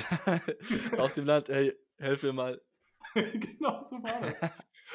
auf 0.98 1.12
dem 1.12 1.24
Land, 1.24 1.50
hey, 1.50 1.72
helf 1.98 2.20
mir 2.24 2.32
mal. 2.32 2.60
genau, 3.40 3.82
so 3.82 4.02
war 4.02 4.20
das. 4.20 4.50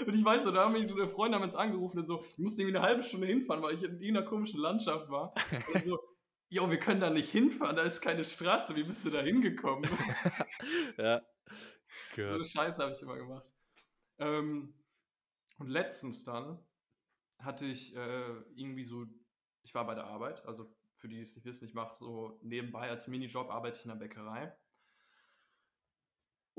Und 0.05 0.13
ich 0.13 0.23
weiß, 0.23 0.43
da 0.45 0.65
haben 0.65 0.73
mich 0.73 0.91
Freunde 1.11 1.37
haben 1.37 1.43
uns 1.43 1.55
angerufen 1.55 1.97
und 1.97 2.03
so, 2.03 2.23
ich 2.31 2.37
musste 2.37 2.61
irgendwie 2.61 2.77
eine 2.77 2.85
halbe 2.85 3.03
Stunde 3.03 3.27
hinfahren, 3.27 3.63
weil 3.63 3.75
ich 3.75 3.83
in 3.83 3.99
irgendeiner 4.01 4.25
komischen 4.25 4.59
Landschaft 4.59 5.09
war. 5.09 5.33
Und 5.73 5.83
so, 5.83 5.99
jo, 6.49 6.69
wir 6.69 6.79
können 6.79 6.99
da 6.99 7.09
nicht 7.09 7.31
hinfahren, 7.31 7.75
da 7.75 7.83
ist 7.83 8.01
keine 8.01 8.25
Straße, 8.25 8.75
wie 8.75 8.83
bist 8.83 9.05
du 9.05 9.09
da 9.09 9.21
hingekommen? 9.21 9.89
ja. 10.97 11.21
Good. 12.15 12.27
So 12.27 12.33
eine 12.35 12.45
Scheiße 12.45 12.81
habe 12.81 12.93
ich 12.93 13.01
immer 13.01 13.17
gemacht. 13.17 13.45
Ähm, 14.19 14.73
und 15.57 15.69
letztens 15.69 16.23
dann 16.23 16.59
hatte 17.39 17.65
ich 17.65 17.95
äh, 17.95 18.35
irgendwie 18.55 18.83
so, 18.83 19.05
ich 19.63 19.73
war 19.73 19.85
bei 19.85 19.95
der 19.95 20.05
Arbeit, 20.05 20.45
also 20.45 20.73
für 20.93 21.07
die, 21.07 21.15
die 21.15 21.21
es 21.21 21.35
nicht 21.35 21.45
wissen, 21.45 21.67
ich 21.67 21.73
mache 21.73 21.95
so 21.95 22.39
nebenbei 22.43 22.89
als 22.89 23.07
Minijob 23.07 23.49
arbeite 23.49 23.77
ich 23.77 23.85
in 23.85 23.89
der 23.89 23.95
Bäckerei. 23.95 24.53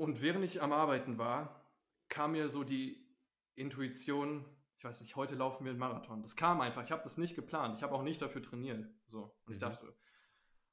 Und 0.01 0.19
während 0.23 0.43
ich 0.43 0.63
am 0.63 0.73
Arbeiten 0.73 1.19
war, 1.19 1.63
kam 2.09 2.31
mir 2.31 2.49
so 2.49 2.63
die 2.63 3.07
Intuition, 3.53 4.43
ich 4.75 4.83
weiß 4.83 5.01
nicht, 5.01 5.15
heute 5.15 5.35
laufen 5.35 5.63
wir 5.63 5.69
einen 5.69 5.77
Marathon. 5.79 6.23
Das 6.23 6.35
kam 6.35 6.59
einfach, 6.59 6.81
ich 6.81 6.91
habe 6.91 7.03
das 7.03 7.19
nicht 7.19 7.35
geplant, 7.35 7.77
ich 7.77 7.83
habe 7.83 7.93
auch 7.93 8.01
nicht 8.01 8.19
dafür 8.19 8.41
trainiert. 8.41 8.83
So, 9.05 9.25
und 9.25 9.49
mhm. 9.49 9.53
ich 9.53 9.59
dachte, 9.59 9.95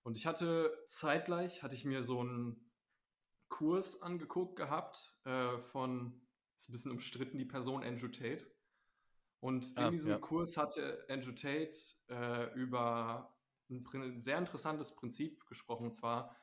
und 0.02 0.16
ich 0.16 0.24
hatte 0.24 0.72
zeitgleich, 0.86 1.62
hatte 1.62 1.74
ich 1.74 1.84
mir 1.84 2.02
so 2.02 2.20
einen 2.20 2.72
Kurs 3.50 4.00
angeguckt 4.00 4.56
gehabt 4.56 5.14
äh, 5.24 5.58
von, 5.58 6.18
ist 6.56 6.70
ein 6.70 6.72
bisschen 6.72 6.92
umstritten, 6.92 7.36
die 7.36 7.44
Person 7.44 7.84
Andrew 7.84 8.08
Tate. 8.08 8.50
Und 9.40 9.72
in 9.72 9.78
ah, 9.84 9.90
diesem 9.90 10.12
ja. 10.12 10.18
Kurs 10.20 10.56
hatte 10.56 11.04
Andrew 11.10 11.32
Tate 11.32 11.76
äh, 12.08 12.50
über 12.54 13.36
ein 13.68 14.22
sehr 14.22 14.38
interessantes 14.38 14.96
Prinzip 14.96 15.44
gesprochen, 15.48 15.84
und 15.84 15.94
zwar, 15.94 16.34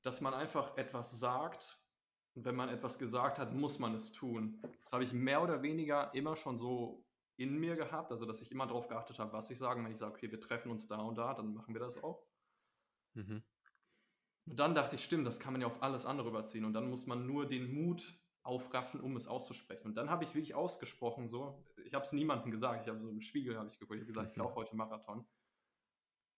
dass 0.00 0.22
man 0.22 0.32
einfach 0.32 0.78
etwas 0.78 1.20
sagt 1.20 1.78
und 2.36 2.44
wenn 2.44 2.54
man 2.54 2.68
etwas 2.68 2.98
gesagt 2.98 3.38
hat, 3.38 3.54
muss 3.54 3.78
man 3.78 3.94
es 3.94 4.12
tun. 4.12 4.60
Das 4.82 4.92
habe 4.92 5.02
ich 5.04 5.12
mehr 5.14 5.42
oder 5.42 5.62
weniger 5.62 6.12
immer 6.14 6.36
schon 6.36 6.58
so 6.58 7.02
in 7.38 7.58
mir 7.58 7.76
gehabt, 7.76 8.10
also 8.10 8.26
dass 8.26 8.42
ich 8.42 8.52
immer 8.52 8.66
darauf 8.66 8.88
geachtet 8.88 9.18
habe, 9.18 9.32
was 9.32 9.50
ich 9.50 9.58
sage. 9.58 9.82
Wenn 9.82 9.90
ich 9.90 9.96
sage, 9.96 10.12
okay, 10.12 10.30
wir 10.30 10.40
treffen 10.40 10.70
uns 10.70 10.86
da 10.86 11.00
und 11.00 11.16
da, 11.16 11.32
dann 11.32 11.54
machen 11.54 11.74
wir 11.74 11.80
das 11.80 12.02
auch. 12.02 12.26
Mhm. 13.14 13.42
Und 14.48 14.58
dann 14.58 14.74
dachte 14.74 14.96
ich, 14.96 15.04
stimmt, 15.04 15.26
das 15.26 15.40
kann 15.40 15.54
man 15.54 15.62
ja 15.62 15.66
auf 15.66 15.82
alles 15.82 16.04
andere 16.04 16.28
überziehen. 16.28 16.66
Und 16.66 16.74
dann 16.74 16.90
muss 16.90 17.06
man 17.06 17.26
nur 17.26 17.46
den 17.46 17.72
Mut 17.72 18.20
aufraffen, 18.42 19.00
um 19.00 19.16
es 19.16 19.28
auszusprechen. 19.28 19.88
Und 19.88 19.96
dann 19.96 20.10
habe 20.10 20.24
ich 20.24 20.34
wirklich 20.34 20.54
ausgesprochen, 20.54 21.28
so, 21.28 21.64
ich 21.84 21.94
habe 21.94 22.04
es 22.04 22.12
niemandem 22.12 22.50
gesagt, 22.50 22.82
ich 22.82 22.88
habe 22.88 23.00
so 23.00 23.08
im 23.08 23.22
Spiegel 23.22 23.56
habe 23.56 23.68
ich 23.68 23.78
geguckt, 23.78 23.96
ich 23.96 24.02
habe 24.02 24.06
gesagt, 24.06 24.26
mhm. 24.26 24.30
ich 24.32 24.36
laufe 24.36 24.56
heute 24.56 24.76
Marathon. 24.76 25.26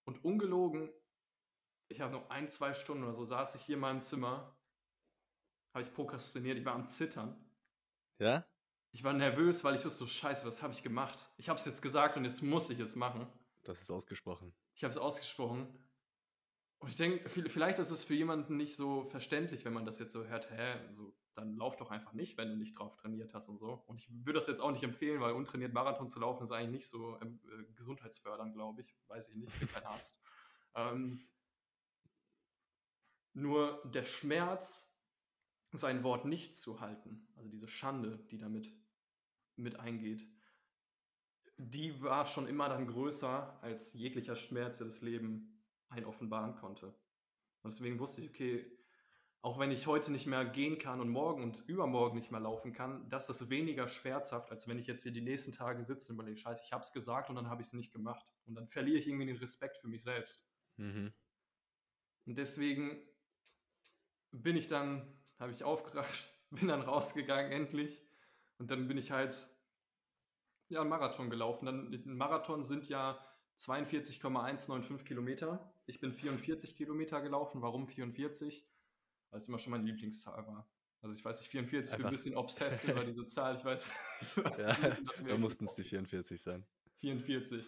Und 0.05 0.25
ungelogen, 0.25 0.91
ich 1.89 2.01
habe 2.01 2.13
noch 2.13 2.31
ein, 2.31 2.49
zwei 2.49 2.73
Stunden 2.73 3.03
oder 3.03 3.15
so, 3.15 3.25
saß 3.25 3.57
ich 3.57 3.63
hier 3.63 3.75
in 3.75 3.81
meinem 3.81 4.03
Zimmer 4.03 4.58
habe 5.73 5.83
ich 5.83 5.93
prokrastiniert, 5.93 6.59
ich 6.59 6.65
war 6.65 6.75
am 6.75 6.89
Zittern. 6.89 7.37
Ja? 8.19 8.47
Ich 8.91 9.05
war 9.05 9.13
nervös, 9.13 9.65
weil 9.65 9.75
ich 9.75 9.85
wusste 9.85 9.99
so, 9.99 10.07
scheiße, 10.07 10.47
was 10.47 10.63
habe 10.63 10.73
ich 10.73 10.83
gemacht? 10.83 11.31
Ich 11.37 11.49
habe 11.49 11.59
es 11.59 11.65
jetzt 11.65 11.83
gesagt 11.83 12.17
und 12.17 12.25
jetzt 12.25 12.43
muss 12.43 12.71
ich 12.71 12.81
es 12.81 12.97
machen. 12.97 13.27
Du 13.65 13.71
hast 13.71 13.83
es 13.83 13.91
ausgesprochen. 13.91 14.55
Ich 14.75 14.83
habe 14.85 14.93
es 14.93 14.99
ausgesprochen. 14.99 15.69
Und 16.79 16.89
ich 16.89 16.97
denke, 16.97 17.29
vielleicht 17.29 17.81
ist 17.81 17.91
es 17.91 18.05
für 18.05 18.15
jemanden 18.15 18.57
nicht 18.57 18.77
so 18.77 19.05
verständlich, 19.05 19.65
wenn 19.65 19.73
man 19.73 19.85
das 19.85 19.99
jetzt 19.99 20.13
so 20.13 20.25
hört, 20.25 20.49
hä, 20.51 20.77
so, 20.93 21.13
dann 21.35 21.57
lauf 21.57 21.77
doch 21.77 21.91
einfach 21.91 22.13
nicht, 22.13 22.39
wenn 22.39 22.49
du 22.49 22.57
nicht 22.57 22.79
drauf 22.79 22.97
trainiert 22.97 23.35
hast 23.35 23.49
und 23.49 23.59
so. 23.59 23.83
Und 23.87 23.97
ich 23.97 24.09
würde 24.11 24.39
das 24.39 24.47
jetzt 24.47 24.61
auch 24.61 24.71
nicht 24.71 24.85
empfehlen, 24.85 25.21
weil 25.21 25.33
untrainiert 25.33 25.73
Marathon 25.73 26.09
zu 26.09 26.21
laufen 26.21 26.45
ist 26.45 26.53
eigentlich 26.53 26.71
nicht 26.71 26.89
so 26.89 27.21
ähm, 27.21 27.41
äh, 27.47 27.73
gesundheitsfördernd, 27.75 28.55
glaube 28.55 28.81
ich. 28.81 28.97
Weiß 29.09 29.29
ich 29.29 29.37
nicht, 29.37 29.53
ich 29.53 29.59
bin 29.59 29.69
kein 29.69 29.85
Arzt. 29.87 30.17
ähm, 30.75 31.29
nur 33.35 33.83
der 33.85 34.05
Schmerz 34.05 34.98
sein 35.73 36.03
Wort 36.03 36.25
nicht 36.25 36.55
zu 36.55 36.81
halten, 36.81 37.29
also 37.37 37.49
diese 37.49 37.69
Schande, 37.69 38.19
die 38.31 38.39
damit 38.39 38.73
mit 39.57 39.79
eingeht, 39.79 40.27
die 41.57 42.01
war 42.03 42.27
schon 42.27 42.47
immer 42.47 42.69
dann 42.69 42.87
größer 42.87 43.59
als 43.63 43.93
jeglicher 43.95 44.37
Schmerz, 44.37 44.79
der 44.79 44.87
das 44.87 45.03
Leben 45.03 45.63
ein 45.89 46.05
offenbaren 46.05 46.55
konnte. 46.55 46.87
Und 47.63 47.73
deswegen 47.73 47.99
wusste 47.99 48.23
ich, 48.23 48.31
okay, 48.31 48.79
auch 49.41 49.59
wenn 49.59 49.71
ich 49.71 49.87
heute 49.87 50.11
nicht 50.11 50.27
mehr 50.27 50.45
gehen 50.45 50.79
kann 50.79 51.01
und 51.01 51.09
morgen 51.09 51.43
und 51.43 51.65
übermorgen 51.69 52.17
nicht 52.17 52.31
mehr 52.31 52.41
laufen 52.41 52.73
kann, 52.73 53.09
das 53.09 53.31
ist 53.31 53.51
weniger 53.51 53.89
schmerzhaft, 53.89 54.51
als 54.51 54.67
wenn 54.67 54.79
ich 54.79 54.87
jetzt 54.87 55.03
hier 55.03 55.13
die 55.13 55.21
nächsten 55.21 55.53
Tage 55.53 55.83
sitze 55.83 56.13
und 56.13 56.17
überlege, 56.17 56.39
scheiße, 56.39 56.63
ich 56.65 56.73
habe 56.73 56.83
es 56.83 56.93
gesagt 56.93 57.31
und 57.31 57.37
dann 57.37 57.49
habe 57.49 57.63
ich 57.63 57.69
es 57.69 57.73
nicht 57.73 57.93
gemacht. 57.93 58.33
Und 58.47 58.55
dann 58.55 58.69
verliere 58.69 58.99
ich 58.99 59.07
irgendwie 59.07 59.27
den 59.27 59.37
Respekt 59.37 59.79
für 59.79 59.89
mich 59.89 60.03
selbst. 60.03 60.45
Mhm. 60.77 61.13
Und 62.27 62.39
deswegen 62.39 63.01
bin 64.33 64.57
ich 64.57 64.67
dann 64.67 65.19
habe 65.39 65.53
ich 65.53 65.65
aufgerafft, 65.65 66.33
bin 66.51 66.69
dann 66.69 66.83
rausgegangen 66.83 67.53
endlich 67.53 68.03
und 68.59 68.71
dann 68.71 68.89
bin 68.89 68.99
ich 68.99 69.11
halt 69.11 69.49
ja 70.69 70.81
einen 70.81 70.91
Marathon 70.91 71.31
gelaufen. 71.31 71.67
Dann 71.67 71.93
ein 71.93 72.17
Marathon 72.17 72.65
sind 72.65 72.89
ja 72.89 73.19
42,195 73.57 75.07
Kilometer. 75.07 75.73
Ich 75.87 76.01
bin 76.01 76.13
44 76.13 76.77
Kilometer 76.77 77.21
gelaufen. 77.21 77.63
Warum 77.63 77.87
44? 77.87 78.67
Weil 79.31 79.41
es 79.41 79.49
immer 79.49 79.59
schon 79.59 79.73
meine 79.73 79.85
Lieblingszahl 79.85 80.47
war. 80.47 80.69
Also 81.01 81.17
ich 81.17 81.25
weiß 81.25 81.41
nicht, 81.41 81.51
44, 81.51 81.93
ich 81.93 81.97
bin 81.97 82.07
ein 82.07 82.11
bisschen 82.11 82.37
obsessed 82.37 82.85
über 82.85 83.05
diese 83.05 83.27
Zahl. 83.27 83.57
Ich 83.57 83.65
weiß, 83.65 83.91
ja, 84.59 84.77
da 85.27 85.39
mussten 85.39 85.65
es 85.67 85.75
die 85.75 85.85
44 85.85 86.41
sein. 86.41 86.67
44. 86.97 87.67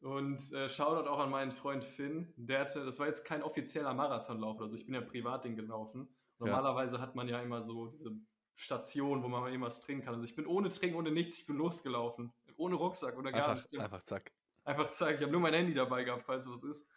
Und 0.00 0.52
äh, 0.52 0.68
Shoutout 0.68 1.08
auch 1.08 1.20
an 1.20 1.30
meinen 1.30 1.52
Freund 1.52 1.84
Finn. 1.84 2.32
Der 2.36 2.60
hatte, 2.60 2.84
das 2.84 2.98
war 2.98 3.06
jetzt 3.06 3.24
kein 3.24 3.42
offizieller 3.42 3.94
Marathonlauf, 3.94 4.60
also 4.60 4.76
ich 4.76 4.84
bin 4.86 4.94
ja 4.94 5.00
privat 5.00 5.44
den 5.44 5.56
gelaufen. 5.56 6.08
Normalerweise 6.38 6.96
ja. 6.96 7.02
hat 7.02 7.14
man 7.14 7.28
ja 7.28 7.40
immer 7.40 7.60
so 7.60 7.86
diese 7.86 8.16
Station, 8.54 9.22
wo 9.22 9.28
man 9.28 9.42
mal 9.42 9.50
irgendwas 9.50 9.80
trinken 9.80 10.04
kann. 10.04 10.14
Also 10.14 10.26
ich 10.26 10.36
bin 10.36 10.46
ohne 10.46 10.68
Trinken, 10.68 10.96
ohne 10.96 11.10
nichts, 11.10 11.38
ich 11.38 11.46
bin 11.46 11.56
losgelaufen. 11.56 12.32
Ohne 12.56 12.76
Rucksack 12.76 13.18
oder 13.18 13.32
gar 13.32 13.48
einfach, 13.48 13.56
nichts. 13.56 13.76
Einfach 13.76 14.02
zack. 14.02 14.32
Einfach 14.64 14.88
zack. 14.90 15.16
Ich 15.16 15.22
habe 15.22 15.32
nur 15.32 15.40
mein 15.40 15.54
Handy 15.54 15.74
dabei 15.74 16.04
gehabt, 16.04 16.22
falls 16.22 16.48
was 16.48 16.62
ist. 16.62 16.88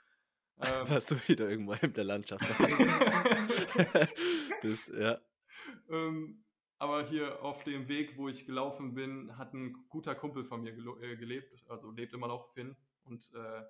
Ähm, 0.60 0.60
Warst 0.90 1.12
du 1.12 1.16
wieder 1.28 1.50
irgendwo 1.50 1.74
in 1.74 1.94
der 1.94 2.04
Landschaft 2.04 2.46
bist, 4.62 4.90
ja. 4.90 5.18
Ähm, 5.90 6.44
aber 6.80 7.08
hier 7.08 7.44
auf 7.44 7.64
dem 7.64 7.88
Weg, 7.88 8.18
wo 8.18 8.30
ich 8.30 8.46
gelaufen 8.46 8.94
bin, 8.94 9.36
hat 9.38 9.54
ein 9.54 9.74
guter 9.90 10.16
Kumpel 10.16 10.46
von 10.46 10.62
mir 10.62 10.74
äh, 11.02 11.18
gelebt, 11.18 11.52
also 11.70 11.92
lebt 11.92 12.14
immer 12.14 12.28
noch 12.28 12.54
Finn. 12.54 12.76
Und, 13.04 13.32
äh, 13.34 13.64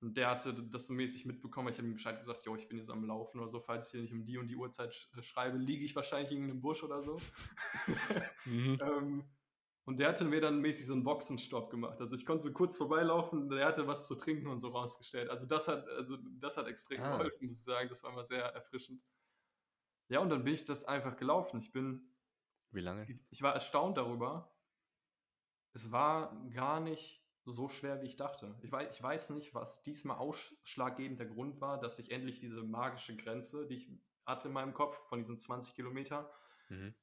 und 0.00 0.16
der 0.16 0.28
hatte 0.30 0.52
das 0.52 0.86
so 0.86 0.92
mäßig 0.92 1.24
mitbekommen. 1.24 1.68
Ich 1.68 1.78
habe 1.78 1.88
ihm 1.88 1.94
Bescheid 1.94 2.18
gesagt, 2.18 2.44
jo, 2.44 2.54
ich 2.54 2.68
bin 2.68 2.78
jetzt 2.78 2.90
am 2.90 3.04
Laufen 3.04 3.40
oder 3.40 3.48
so. 3.48 3.60
Falls 3.60 3.86
ich 3.86 3.92
hier 3.92 4.02
nicht 4.02 4.12
um 4.12 4.24
die 4.24 4.36
und 4.36 4.48
die 4.48 4.56
Uhrzeit 4.56 4.94
sch 4.94 5.08
äh, 5.16 5.22
schreibe, 5.22 5.56
liege 5.56 5.84
ich 5.84 5.96
wahrscheinlich 5.96 6.32
in 6.32 6.44
einem 6.44 6.60
Busch 6.60 6.82
oder 6.82 7.02
so. 7.02 7.18
mhm. 8.44 8.78
ähm, 8.82 9.24
und 9.86 9.98
der 9.98 10.08
hatte 10.08 10.24
mir 10.24 10.40
dann 10.40 10.60
mäßig 10.60 10.86
so 10.86 10.94
einen 10.94 11.04
Boxenstopp 11.04 11.70
gemacht. 11.70 12.00
Also 12.00 12.16
ich 12.16 12.26
konnte 12.26 12.42
so 12.42 12.52
kurz 12.52 12.76
vorbeilaufen, 12.76 13.48
der 13.48 13.66
hatte 13.66 13.86
was 13.86 14.06
zu 14.06 14.16
trinken 14.16 14.48
und 14.48 14.58
so 14.58 14.68
rausgestellt. 14.68 15.30
Also 15.30 15.46
das 15.46 15.68
hat, 15.68 15.88
also 15.88 16.18
das 16.40 16.56
hat 16.56 16.66
extrem 16.66 17.00
ah. 17.02 17.16
geholfen, 17.16 17.46
muss 17.46 17.58
ich 17.58 17.64
sagen. 17.64 17.88
Das 17.88 18.02
war 18.02 18.12
mal 18.12 18.24
sehr 18.24 18.44
erfrischend. 18.44 19.00
Ja, 20.08 20.20
und 20.20 20.28
dann 20.28 20.44
bin 20.44 20.54
ich 20.54 20.64
das 20.64 20.84
einfach 20.84 21.16
gelaufen. 21.16 21.60
Ich 21.60 21.72
bin. 21.72 22.12
Wie 22.70 22.80
lange? 22.80 23.06
Ich 23.30 23.42
war 23.42 23.54
erstaunt 23.54 23.96
darüber. 23.96 24.52
Es 25.72 25.90
war 25.92 26.34
gar 26.50 26.80
nicht 26.80 27.25
so 27.52 27.68
schwer, 27.68 28.02
wie 28.02 28.06
ich 28.06 28.16
dachte. 28.16 28.54
Ich 28.62 28.72
weiß, 28.72 28.94
ich 28.94 29.02
weiß 29.02 29.30
nicht, 29.30 29.54
was 29.54 29.82
diesmal 29.82 30.18
ausschlaggebend 30.18 31.20
der 31.20 31.28
Grund 31.28 31.60
war, 31.60 31.78
dass 31.78 31.98
ich 31.98 32.10
endlich 32.10 32.40
diese 32.40 32.62
magische 32.62 33.16
Grenze, 33.16 33.66
die 33.66 33.76
ich 33.76 33.90
hatte 34.26 34.48
in 34.48 34.54
meinem 34.54 34.74
Kopf 34.74 34.96
von 35.08 35.20
diesen 35.20 35.38
20 35.38 35.74
Kilometer, 35.74 36.30
mhm. 36.68 36.94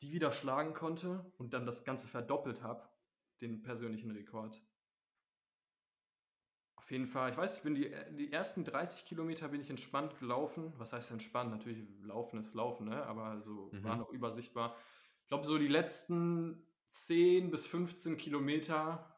die 0.00 0.12
wieder 0.12 0.30
schlagen 0.30 0.74
konnte 0.74 1.32
und 1.36 1.52
dann 1.52 1.66
das 1.66 1.84
Ganze 1.84 2.06
verdoppelt 2.06 2.62
habe, 2.62 2.88
den 3.40 3.62
persönlichen 3.62 4.12
Rekord. 4.12 4.62
Auf 6.76 6.90
jeden 6.92 7.08
Fall, 7.08 7.30
ich 7.30 7.36
weiß, 7.36 7.58
ich 7.58 7.62
bin 7.64 7.74
die, 7.74 7.92
die 8.12 8.32
ersten 8.32 8.64
30 8.64 9.04
Kilometer 9.04 9.48
bin 9.48 9.60
ich 9.60 9.68
entspannt 9.68 10.18
gelaufen. 10.20 10.72
Was 10.78 10.92
heißt 10.92 11.10
entspannt? 11.10 11.50
Natürlich, 11.50 11.86
Laufen 12.00 12.38
ist 12.38 12.54
Laufen, 12.54 12.88
ne? 12.88 13.04
aber 13.04 13.42
so 13.42 13.70
mhm. 13.72 13.84
war 13.84 13.96
noch 13.96 14.10
übersichtbar. 14.10 14.76
Ich 15.22 15.28
glaube, 15.28 15.46
so 15.46 15.58
die 15.58 15.68
letzten 15.68 16.66
10 16.90 17.50
bis 17.50 17.66
15 17.66 18.16
Kilometer 18.16 19.17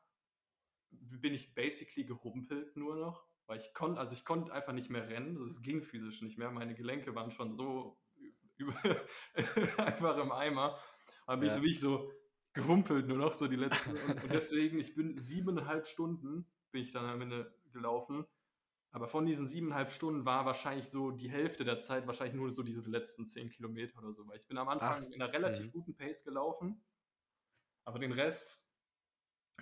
bin 0.91 1.35
ich 1.35 1.55
basically 1.55 2.05
gehumpelt 2.05 2.77
nur 2.77 2.97
noch, 2.97 3.27
weil 3.47 3.59
ich 3.59 3.73
konnte, 3.75 4.01
also 4.01 4.13
ich 4.13 4.25
konnte 4.25 4.53
einfach 4.53 4.73
nicht 4.73 4.91
mehr 4.91 5.09
rennen, 5.09 5.37
also 5.37 5.47
es 5.47 5.63
ging 5.63 5.83
physisch 5.83 6.23
nicht 6.23 6.39
mehr, 6.39 6.51
meine 6.51 6.75
Gelenke 6.75 7.15
waren 7.15 7.31
schon 7.31 7.53
so 7.53 7.99
über, 8.57 8.75
einfach 9.79 10.19
im 10.19 10.33
Eimer. 10.33 10.79
Aber 11.27 11.39
bin 11.39 11.49
ja. 11.49 11.55
ich 11.55 11.61
so 11.61 11.65
wie 11.65 11.71
ich 11.71 11.81
so 11.81 12.13
gehumpelt 12.53 13.07
nur 13.07 13.19
noch 13.19 13.33
so 13.33 13.47
die 13.47 13.57
letzten 13.57 13.91
und, 13.97 14.23
und 14.23 14.33
deswegen, 14.33 14.79
ich 14.79 14.95
bin 14.95 15.19
siebeneinhalb 15.19 15.87
Stunden 15.87 16.47
bin 16.73 16.83
ich 16.83 16.93
dann 16.93 17.05
am 17.05 17.21
Ende 17.21 17.53
gelaufen. 17.73 18.27
Aber 18.93 19.07
von 19.07 19.25
diesen 19.25 19.47
siebeneinhalb 19.47 19.91
Stunden 19.91 20.25
war 20.25 20.47
wahrscheinlich 20.47 20.89
so 20.89 21.13
die 21.13 21.31
Hälfte 21.31 21.65
der 21.65 21.79
Zeit 21.79 22.07
wahrscheinlich 22.07 22.35
nur 22.35 22.51
so 22.51 22.65
diese 22.65 22.91
letzten 22.91 23.27
zehn 23.29 23.49
Kilometer 23.49 23.99
oder 23.99 24.13
so, 24.13 24.27
weil 24.27 24.37
ich 24.37 24.49
bin 24.49 24.59
am 24.59 24.69
Anfang 24.69 25.01
Ach, 25.01 25.13
in 25.13 25.23
einer 25.23 25.33
relativ 25.33 25.67
mh. 25.67 25.73
guten 25.73 25.95
Pace 25.95 26.25
gelaufen, 26.25 26.83
aber 27.85 28.01
den 28.01 28.11
Rest 28.11 28.69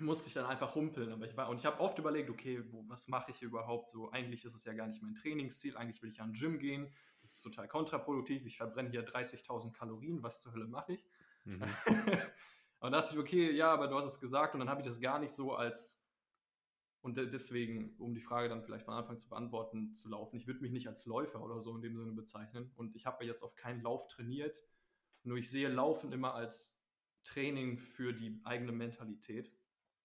musste 0.01 0.29
ich 0.29 0.35
dann 0.35 0.47
einfach 0.47 0.75
humpeln. 0.75 1.13
Aber 1.13 1.27
ich 1.27 1.37
war, 1.37 1.49
und 1.49 1.59
ich 1.59 1.67
habe 1.67 1.81
oft 1.81 1.99
überlegt, 1.99 2.31
okay, 2.31 2.63
wo, 2.71 2.89
was 2.89 3.09
mache 3.09 3.31
ich 3.31 3.43
überhaupt 3.43 3.89
so? 3.89 4.11
Eigentlich 4.11 4.45
ist 4.45 4.55
es 4.55 4.65
ja 4.65 4.73
gar 4.73 4.87
nicht 4.87 5.03
mein 5.03 5.15
Trainingsziel, 5.15 5.77
eigentlich 5.77 6.03
will 6.03 6.11
ich 6.11 6.21
an 6.21 6.33
den 6.33 6.39
Gym 6.39 6.59
gehen. 6.59 6.93
Das 7.21 7.35
ist 7.35 7.43
total 7.43 7.69
kontraproduktiv. 7.69 8.45
Ich 8.47 8.57
verbrenne 8.57 8.91
hier 8.91 9.07
30.000 9.07 9.73
Kalorien, 9.73 10.23
was 10.23 10.41
zur 10.41 10.53
Hölle 10.53 10.67
mache 10.67 10.95
ich? 10.95 11.05
Mhm. 11.45 11.63
und 12.81 12.93
dachte 12.93 13.15
ich, 13.15 13.21
okay, 13.21 13.51
ja, 13.53 13.73
aber 13.73 13.89
du 13.89 13.97
hast 13.97 14.07
es 14.07 14.21
gesagt 14.21 14.55
und 14.55 14.61
dann 14.61 14.71
habe 14.71 14.81
ich 14.81 14.87
das 14.87 15.01
gar 15.01 15.19
nicht 15.19 15.33
so 15.33 15.55
als 15.55 16.09
und 17.01 17.17
deswegen, 17.17 17.95
um 17.99 18.15
die 18.15 18.21
Frage 18.21 18.49
dann 18.49 18.63
vielleicht 18.63 18.85
von 18.85 18.95
Anfang 18.95 19.19
zu 19.19 19.29
beantworten, 19.29 19.95
zu 19.95 20.09
laufen. 20.09 20.37
Ich 20.37 20.47
würde 20.47 20.61
mich 20.61 20.73
nicht 20.73 20.89
als 20.89 21.07
Läufer 21.07 21.41
oder 21.43 21.61
so 21.61 21.75
in 21.77 21.81
dem 21.81 21.97
Sinne 21.97 22.13
bezeichnen. 22.13 22.73
Und 22.77 22.97
ich 22.97 23.07
habe 23.07 23.25
jetzt 23.25 23.43
auf 23.43 23.55
keinen 23.55 23.83
Lauf 23.83 24.09
trainiert. 24.09 24.65
Nur 25.23 25.37
ich 25.39 25.49
sehe 25.49 25.69
Laufen 25.69 26.13
immer 26.13 26.35
als 26.35 26.77
Training 27.23 27.79
für 27.79 28.13
die 28.13 28.41
eigene 28.45 28.73
Mentalität 28.73 29.53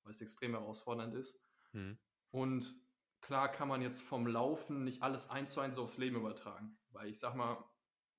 weil 0.03 0.11
es 0.11 0.21
extrem 0.21 0.51
herausfordernd 0.51 1.13
ist. 1.15 1.39
Mhm. 1.71 1.97
Und 2.31 2.75
klar 3.21 3.51
kann 3.51 3.67
man 3.67 3.81
jetzt 3.81 4.01
vom 4.01 4.27
Laufen 4.27 4.83
nicht 4.83 5.01
alles 5.01 5.29
eins 5.29 5.53
zu 5.53 5.59
eins 5.61 5.77
aufs 5.77 5.97
Leben 5.97 6.15
übertragen, 6.17 6.77
weil 6.91 7.09
ich 7.09 7.19
sag 7.19 7.35
mal, 7.35 7.63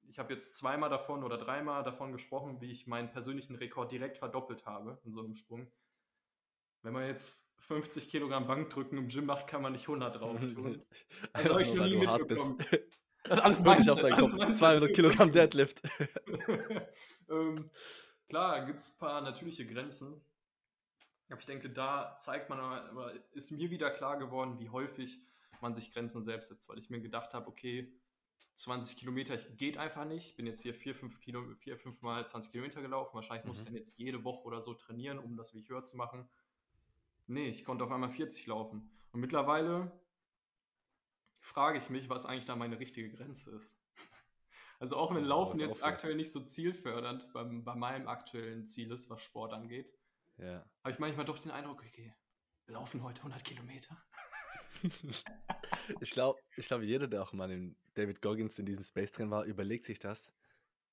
ich 0.09 0.19
habe 0.19 0.33
jetzt 0.33 0.57
zweimal 0.57 0.91
davon 0.91 1.25
oder 1.25 1.39
dreimal 1.39 1.83
davon 1.83 2.13
gesprochen, 2.13 2.61
wie 2.61 2.71
ich 2.71 2.87
meinen 2.87 3.11
persönlichen 3.11 3.55
Rekord 3.55 3.91
direkt 3.93 4.19
verdoppelt 4.19 4.67
habe 4.67 5.01
in 5.05 5.13
so 5.13 5.21
einem 5.21 5.35
Sprung. 5.35 5.71
Wenn 6.83 6.93
man 6.93 7.07
jetzt 7.07 7.55
50 7.61 8.11
Kilogramm 8.11 8.47
Bankdrücken 8.47 8.99
im 8.99 9.09
Gym 9.09 9.25
macht, 9.25 9.47
kann 9.47 9.63
man 9.63 9.73
nicht 9.73 9.89
100 9.89 10.21
drauf 10.21 10.39
tun. 10.55 10.83
Das 11.33 11.49
habe 11.49 11.63
ich 11.63 11.73
noch 11.75 11.87
nie 11.87 11.97
mitbekommen. 11.97 12.59
Das 13.27 13.39
ist 13.39 13.45
alles 13.47 13.65
meins. 13.65 13.89
auf 13.89 14.03
deinen 14.03 14.19
Kopf. 14.19 14.53
200 14.53 14.93
Kilogramm 14.95 15.33
Deadlift. 15.33 15.81
ähm, 17.31 17.71
klar, 18.29 18.67
gibt 18.67 18.81
es 18.81 18.95
ein 18.95 18.99
paar 18.99 19.23
natürliche 19.23 19.67
Grenzen, 19.67 20.21
aber 21.35 21.41
ich 21.41 21.47
denke, 21.47 21.69
da 21.69 22.17
zeigt 22.19 22.49
man, 22.49 22.61
aber 22.61 23.13
ist 23.33 23.51
mir 23.51 23.69
wieder 23.69 23.91
klar 23.91 24.19
geworden, 24.19 24.61
wie 24.61 24.71
häufig 24.71 25.21
man 25.61 25.75
sich 25.75 25.93
Grenzen 25.93 26.23
selbst 26.23 26.49
setzt, 26.49 26.69
weil 26.69 26.79
ich 26.79 26.91
mir 26.91 27.01
gedacht 27.01 27.35
habe, 27.35 27.49
okay, 27.49 27.93
20 28.55 28.97
Kilometer 28.97 29.37
geht 29.37 29.79
einfach 29.79 30.05
nicht. 30.05 30.29
Ich 30.29 30.37
bin 30.37 30.47
jetzt 30.47 30.63
hier 30.63 30.75
vier, 30.75 30.95
fünf, 30.95 31.19
Kilo, 31.19 31.45
vier, 31.57 31.77
fünf 31.77 32.01
Mal 32.03 32.25
20 32.25 32.53
Kilometer 32.53 32.83
gelaufen. 32.83 33.15
Wahrscheinlich 33.15 33.45
mhm. 33.45 33.49
muss 33.49 33.59
ich 33.59 33.65
dann 33.65 33.75
jetzt 33.75 33.99
jede 33.99 34.23
Woche 34.23 34.45
oder 34.45 34.63
so 34.63 34.75
trainieren, 34.75 35.19
um 35.19 35.37
das 35.37 35.55
wie 35.55 35.59
ich 35.59 35.69
höher 35.69 35.83
zu 35.83 35.97
machen. 35.97 36.29
Nee, 37.27 37.49
ich 37.49 37.65
konnte 37.65 37.83
auf 37.83 37.91
einmal 37.91 38.11
40 38.11 38.47
laufen. 38.47 38.89
Und 39.11 39.19
mittlerweile 39.19 39.91
frage 41.41 41.79
ich 41.79 41.91
mich, 41.91 42.09
was 42.09 42.27
eigentlich 42.27 42.45
da 42.45 42.55
meine 42.55 42.79
richtige 42.79 43.11
Grenze 43.11 43.51
ist. 43.51 43.77
Also 44.81 44.97
auch 44.97 45.15
wenn 45.15 45.25
Laufen 45.25 45.61
jetzt 45.61 45.85
aktuell 45.85 46.17
nicht 46.17 46.33
so 46.33 46.41
zielfördernd 46.41 47.33
beim, 47.33 47.65
bei 47.65 47.77
meinem 47.77 48.09
aktuellen 48.09 48.67
Ziel 48.67 48.91
ist, 48.91 49.09
was 49.09 49.23
Sport 49.23 49.53
angeht, 49.53 49.95
ja. 50.39 50.65
Habe 50.83 50.93
ich 50.93 50.99
manchmal 50.99 51.25
doch 51.25 51.39
den 51.39 51.51
Eindruck, 51.51 51.81
okay, 51.81 52.15
wir 52.67 52.75
laufen 52.75 53.03
heute 53.03 53.21
100 53.21 53.45
Kilometer. 53.45 54.03
ich 56.01 56.11
glaube, 56.11 56.41
ich 56.57 56.67
glaub, 56.67 56.83
jeder, 56.83 57.07
der 57.07 57.23
auch 57.23 57.33
mal 57.33 57.51
in 57.51 57.77
David 57.95 58.23
Goggins 58.23 58.59
in 58.59 58.67
diesem 58.67 58.83
Space 58.83 59.13
drin 59.13 59.31
war, 59.31 59.45
überlegt 59.45 59.85
sich 59.85 59.99
das, 59.99 60.33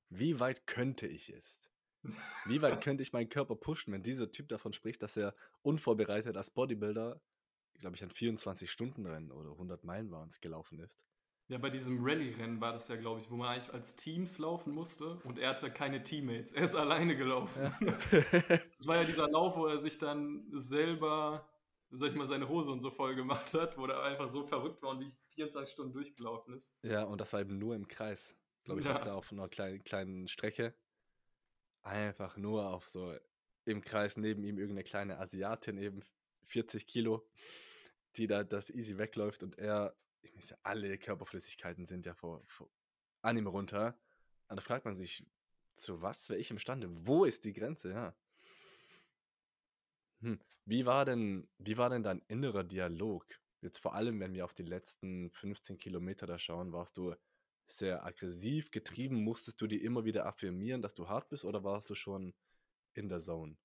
wie 0.09 0.39
weit 0.39 0.67
könnte 0.67 1.07
ich 1.07 1.29
es? 1.29 1.71
Wie 2.45 2.61
weit 2.61 2.81
könnte 2.83 3.03
ich 3.03 3.13
meinen 3.13 3.29
Körper 3.29 3.55
pushen, 3.55 3.93
wenn 3.93 4.03
dieser 4.03 4.31
Typ 4.31 4.49
davon 4.49 4.73
spricht, 4.73 5.01
dass 5.03 5.17
er 5.17 5.35
unvorbereitet 5.61 6.35
als 6.35 6.51
Bodybuilder, 6.51 7.21
glaube 7.79 7.95
ich, 7.95 8.03
an 8.03 8.11
24 8.11 8.69
Stunden 8.69 9.05
Rennen 9.05 9.31
oder 9.31 9.51
100 9.51 9.83
Meilen 9.83 10.11
war 10.11 10.21
uns 10.21 10.41
gelaufen 10.41 10.79
ist? 10.79 11.05
Ja, 11.51 11.57
bei 11.57 11.69
diesem 11.69 12.01
Rallye-Rennen 12.01 12.61
war 12.61 12.71
das 12.71 12.87
ja, 12.87 12.95
glaube 12.95 13.19
ich, 13.19 13.29
wo 13.29 13.35
man 13.35 13.49
eigentlich 13.49 13.73
als 13.73 13.97
Teams 13.97 14.37
laufen 14.37 14.73
musste 14.73 15.19
und 15.25 15.37
er 15.37 15.49
hatte 15.49 15.69
keine 15.69 16.01
Teammates. 16.01 16.53
Er 16.53 16.63
ist 16.63 16.75
alleine 16.77 17.17
gelaufen. 17.17 17.61
Ja. 17.61 17.77
das 18.77 18.87
war 18.87 18.95
ja 18.95 19.03
dieser 19.03 19.29
Lauf, 19.29 19.57
wo 19.57 19.67
er 19.67 19.81
sich 19.81 19.97
dann 19.97 20.45
selber, 20.53 21.45
sag 21.89 22.11
ich 22.11 22.15
mal, 22.15 22.25
seine 22.25 22.47
Hose 22.47 22.71
und 22.71 22.79
so 22.79 22.89
voll 22.89 23.15
gemacht 23.15 23.53
hat, 23.53 23.77
wo 23.77 23.85
er 23.85 24.01
einfach 24.01 24.29
so 24.29 24.47
verrückt 24.47 24.81
war 24.81 24.91
und 24.91 25.01
wie 25.01 25.11
24 25.31 25.73
Stunden 25.73 25.91
durchgelaufen 25.91 26.53
ist. 26.53 26.73
Ja, 26.83 27.03
und 27.03 27.19
das 27.19 27.33
war 27.33 27.41
eben 27.41 27.57
nur 27.57 27.75
im 27.75 27.85
Kreis. 27.85 28.33
Glaube 28.63 28.79
ich, 28.79 28.85
ja. 28.85 28.95
auch 28.95 29.01
da 29.01 29.15
auf 29.15 29.29
einer 29.33 29.49
kleinen, 29.49 29.83
kleinen 29.83 30.29
Strecke. 30.29 30.73
Einfach 31.81 32.37
nur 32.37 32.69
auf 32.69 32.87
so 32.87 33.13
im 33.65 33.81
Kreis 33.81 34.15
neben 34.15 34.45
ihm 34.45 34.57
irgendeine 34.57 34.85
kleine 34.85 35.19
Asiatin, 35.19 35.77
eben 35.77 35.99
40 36.45 36.87
Kilo, 36.87 37.27
die 38.15 38.27
da 38.27 38.45
das 38.45 38.69
easy 38.69 38.97
wegläuft 38.97 39.43
und 39.43 39.57
er 39.57 39.93
alle 40.63 40.97
Körperflüssigkeiten 40.97 41.85
sind 41.85 42.05
ja 42.05 42.13
vor, 42.13 42.43
vor 42.47 42.69
an 43.21 43.37
ihm 43.37 43.47
runter. 43.47 43.97
Und 44.47 44.57
da 44.57 44.61
fragt 44.61 44.85
man 44.85 44.95
sich, 44.95 45.25
zu 45.73 46.01
was 46.01 46.29
wäre 46.29 46.39
ich 46.39 46.51
imstande? 46.51 46.87
Wo 47.05 47.25
ist 47.25 47.45
die 47.45 47.53
Grenze? 47.53 47.91
Ja. 47.91 48.15
Hm. 50.21 50.39
Wie 50.65 50.85
war 50.85 51.05
denn, 51.05 51.47
wie 51.57 51.77
war 51.77 51.89
denn 51.89 52.03
dein 52.03 52.21
innerer 52.27 52.63
Dialog? 52.63 53.25
Jetzt 53.61 53.79
vor 53.79 53.95
allem, 53.95 54.19
wenn 54.19 54.33
wir 54.33 54.45
auf 54.45 54.53
die 54.53 54.63
letzten 54.63 55.31
15 55.31 55.77
Kilometer 55.77 56.25
da 56.27 56.37
schauen, 56.39 56.73
warst 56.73 56.97
du 56.97 57.15
sehr 57.67 58.03
aggressiv 58.05 58.71
getrieben? 58.71 59.23
Musstest 59.23 59.61
du 59.61 59.67
dir 59.67 59.81
immer 59.81 60.03
wieder 60.03 60.25
affirmieren, 60.25 60.81
dass 60.81 60.93
du 60.93 61.07
hart 61.07 61.29
bist 61.29 61.45
oder 61.45 61.63
warst 61.63 61.89
du 61.89 61.95
schon 61.95 62.33
in 62.93 63.09
der 63.09 63.19
Zone? 63.19 63.55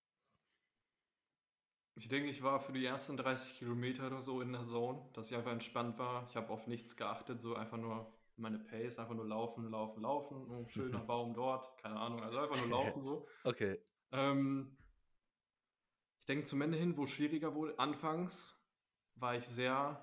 Ich 1.99 2.09
denke, 2.09 2.29
ich 2.29 2.43
war 2.43 2.61
für 2.61 2.73
die 2.73 2.85
ersten 2.85 3.17
30 3.17 3.59
Kilometer 3.59 4.07
oder 4.07 4.21
so 4.21 4.43
in 4.43 4.53
der 4.53 4.65
Zone, 4.65 5.01
dass 5.15 5.31
ich 5.31 5.37
einfach 5.37 5.53
entspannt 5.53 5.99
war. 5.99 6.27
Ich 6.29 6.37
habe 6.37 6.51
auf 6.51 6.67
nichts 6.67 6.95
geachtet, 6.95 7.41
so 7.41 7.57
einfach 7.57 7.79
nur 7.79 8.13
meine 8.37 8.59
Pace, 8.59 8.99
einfach 8.99 9.15
nur 9.15 9.27
laufen, 9.27 9.71
laufen, 9.71 10.03
laufen. 10.03 10.51
Ein 10.53 10.69
schöner 10.69 10.99
Baum 11.07 11.33
dort, 11.33 11.79
keine 11.79 11.97
Ahnung, 11.99 12.23
also 12.23 12.39
einfach 12.39 12.59
nur 12.59 12.69
laufen 12.69 13.01
so. 13.01 13.27
Okay. 13.45 13.81
Ähm, 14.13 14.77
ich 16.21 16.27
denke 16.27 16.45
zum 16.45 16.61
Ende 16.61 16.77
hin, 16.77 16.99
wo 16.99 17.05
es 17.05 17.11
schwieriger 17.11 17.55
wurde, 17.55 17.79
anfangs 17.79 18.55
war 19.15 19.35
ich 19.35 19.47
sehr, 19.47 19.99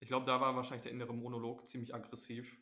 ich 0.00 0.08
glaube, 0.08 0.26
da 0.26 0.40
war 0.40 0.56
wahrscheinlich 0.56 0.82
der 0.82 0.92
innere 0.92 1.14
Monolog 1.14 1.64
ziemlich 1.64 1.94
aggressiv. 1.94 2.59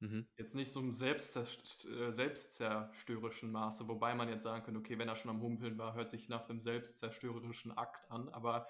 Mhm. 0.00 0.28
Jetzt 0.36 0.54
nicht 0.54 0.70
so 0.70 0.80
im 0.80 0.90
äh, 0.90 0.92
selbstzerstörerischen 0.92 3.50
Maße, 3.50 3.88
wobei 3.88 4.14
man 4.14 4.28
jetzt 4.28 4.44
sagen 4.44 4.64
könnte, 4.64 4.78
okay, 4.78 4.98
wenn 4.98 5.08
er 5.08 5.16
schon 5.16 5.30
am 5.30 5.42
Humpeln 5.42 5.78
war, 5.78 5.94
hört 5.94 6.10
sich 6.10 6.28
nach 6.28 6.48
einem 6.48 6.60
selbstzerstörerischen 6.60 7.76
Akt 7.76 8.08
an, 8.10 8.28
aber 8.28 8.68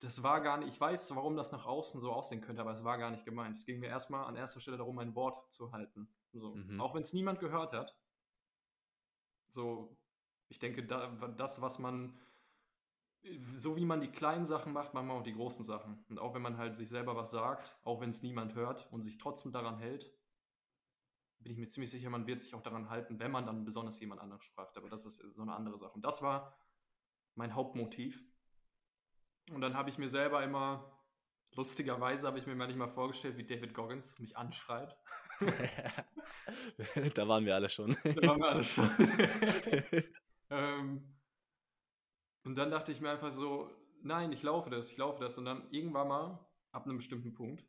das 0.00 0.22
war 0.22 0.40
gar 0.40 0.58
nicht, 0.58 0.68
ich 0.68 0.80
weiß, 0.80 1.14
warum 1.14 1.36
das 1.36 1.52
nach 1.52 1.66
außen 1.66 2.00
so 2.00 2.12
aussehen 2.12 2.40
könnte, 2.40 2.62
aber 2.62 2.72
es 2.72 2.84
war 2.84 2.98
gar 2.98 3.10
nicht 3.10 3.24
gemeint. 3.24 3.56
Es 3.56 3.64
ging 3.64 3.78
mir 3.78 3.88
erstmal 3.88 4.26
an 4.26 4.36
erster 4.36 4.60
Stelle 4.60 4.76
darum, 4.76 4.96
mein 4.96 5.14
Wort 5.14 5.52
zu 5.52 5.72
halten. 5.72 6.08
So. 6.32 6.54
Mhm. 6.54 6.80
Auch 6.80 6.94
wenn 6.94 7.02
es 7.02 7.12
niemand 7.12 7.40
gehört 7.40 7.72
hat. 7.72 7.96
So, 9.48 9.96
ich 10.48 10.58
denke, 10.58 10.84
da, 10.84 11.08
das, 11.38 11.62
was 11.62 11.78
man, 11.78 12.18
so 13.54 13.76
wie 13.76 13.86
man 13.86 14.00
die 14.00 14.10
kleinen 14.10 14.44
Sachen 14.44 14.72
macht, 14.72 14.94
macht 14.94 15.06
man 15.06 15.16
auch 15.16 15.22
die 15.22 15.32
großen 15.32 15.64
Sachen. 15.64 16.04
Und 16.08 16.18
auch 16.18 16.34
wenn 16.34 16.42
man 16.42 16.58
halt 16.58 16.76
sich 16.76 16.88
selber 16.88 17.16
was 17.16 17.30
sagt, 17.30 17.78
auch 17.84 18.00
wenn 18.00 18.10
es 18.10 18.22
niemand 18.22 18.54
hört 18.54 18.90
und 18.92 19.02
sich 19.02 19.18
trotzdem 19.18 19.52
daran 19.52 19.78
hält, 19.78 20.15
bin 21.46 21.52
ich 21.52 21.58
mir 21.60 21.68
ziemlich 21.68 21.92
sicher, 21.92 22.10
man 22.10 22.26
wird 22.26 22.40
sich 22.40 22.56
auch 22.56 22.62
daran 22.62 22.90
halten, 22.90 23.20
wenn 23.20 23.30
man 23.30 23.46
dann 23.46 23.64
besonders 23.64 24.00
jemand 24.00 24.20
anderen 24.20 24.42
fragt. 24.42 24.76
Aber 24.76 24.88
das 24.88 25.06
ist 25.06 25.18
so 25.18 25.42
eine 25.42 25.54
andere 25.54 25.78
Sache. 25.78 25.92
Und 25.92 26.02
das 26.02 26.20
war 26.20 26.58
mein 27.36 27.54
Hauptmotiv. 27.54 28.20
Und 29.52 29.60
dann 29.60 29.76
habe 29.76 29.88
ich 29.88 29.96
mir 29.96 30.08
selber 30.08 30.42
immer, 30.42 31.00
lustigerweise 31.52 32.26
habe 32.26 32.40
ich 32.40 32.48
mir 32.48 32.56
manchmal 32.56 32.88
vorgestellt, 32.88 33.36
wie 33.36 33.46
David 33.46 33.74
Goggins 33.74 34.18
mich 34.18 34.36
anschreit. 34.36 34.96
da 37.14 37.28
waren 37.28 37.44
wir 37.44 37.54
alle 37.54 37.68
schon. 37.68 37.96
Da 38.02 38.26
waren 38.26 38.40
wir 38.40 38.48
alle 38.48 38.64
schon. 38.64 38.90
ähm, 40.50 41.14
und 42.42 42.56
dann 42.56 42.72
dachte 42.72 42.90
ich 42.90 43.00
mir 43.00 43.10
einfach 43.10 43.30
so, 43.30 43.70
nein, 44.02 44.32
ich 44.32 44.42
laufe 44.42 44.68
das, 44.68 44.90
ich 44.90 44.96
laufe 44.96 45.20
das. 45.20 45.38
Und 45.38 45.44
dann 45.44 45.70
irgendwann 45.70 46.08
mal, 46.08 46.44
ab 46.72 46.86
einem 46.86 46.96
bestimmten 46.96 47.34
Punkt, 47.34 47.64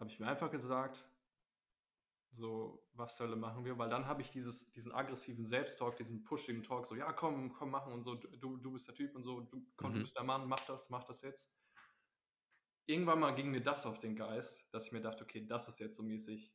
habe 0.00 0.10
ich 0.10 0.18
mir 0.18 0.26
einfach 0.26 0.50
gesagt, 0.50 1.08
so, 2.36 2.86
was 2.92 3.16
soll 3.16 3.34
machen 3.36 3.64
wir? 3.64 3.78
Weil 3.78 3.88
dann 3.88 4.06
habe 4.06 4.22
ich 4.22 4.30
dieses, 4.30 4.70
diesen 4.72 4.92
aggressiven 4.92 5.44
Selbsttalk, 5.44 5.96
diesen 5.96 6.24
Pushing 6.24 6.62
Talk, 6.62 6.86
so, 6.86 6.94
ja, 6.94 7.12
komm, 7.12 7.52
komm, 7.52 7.70
machen 7.70 7.92
und 7.92 8.02
so, 8.02 8.14
du, 8.14 8.56
du 8.56 8.72
bist 8.72 8.86
der 8.86 8.94
Typ 8.94 9.14
und 9.14 9.24
so, 9.24 9.40
du, 9.40 9.66
komm, 9.76 9.90
mhm. 9.90 9.94
du 9.94 10.00
bist 10.00 10.16
der 10.16 10.24
Mann, 10.24 10.46
mach 10.48 10.64
das, 10.66 10.90
mach 10.90 11.04
das 11.04 11.22
jetzt. 11.22 11.50
Irgendwann 12.86 13.20
mal 13.20 13.34
ging 13.34 13.50
mir 13.50 13.62
das 13.62 13.86
auf 13.86 13.98
den 13.98 14.14
Geist, 14.14 14.72
dass 14.72 14.86
ich 14.86 14.92
mir 14.92 15.00
dachte, 15.00 15.24
okay, 15.24 15.44
das 15.44 15.68
ist 15.68 15.80
jetzt 15.80 15.96
so 15.96 16.02
mäßig, 16.02 16.54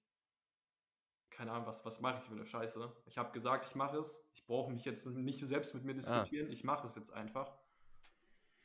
keine 1.29 1.51
Ahnung, 1.51 1.67
was, 1.67 1.83
was 1.85 1.99
mache 1.99 2.19
ich 2.19 2.23
für 2.25 2.33
eine 2.33 2.45
Scheiße. 2.45 2.95
Ich 3.05 3.17
habe 3.17 3.31
gesagt, 3.31 3.65
ich 3.65 3.75
mache 3.75 3.97
es, 3.97 4.23
ich 4.33 4.45
brauche 4.45 4.71
mich 4.71 4.85
jetzt 4.85 5.05
nicht 5.07 5.45
selbst 5.45 5.73
mit 5.73 5.83
mir 5.83 5.91
ah. 5.91 5.95
diskutieren, 5.95 6.47
ah. 6.47 6.53
ich 6.53 6.63
mache 6.63 6.85
es 6.85 6.95
jetzt 6.95 7.11
einfach. 7.11 7.57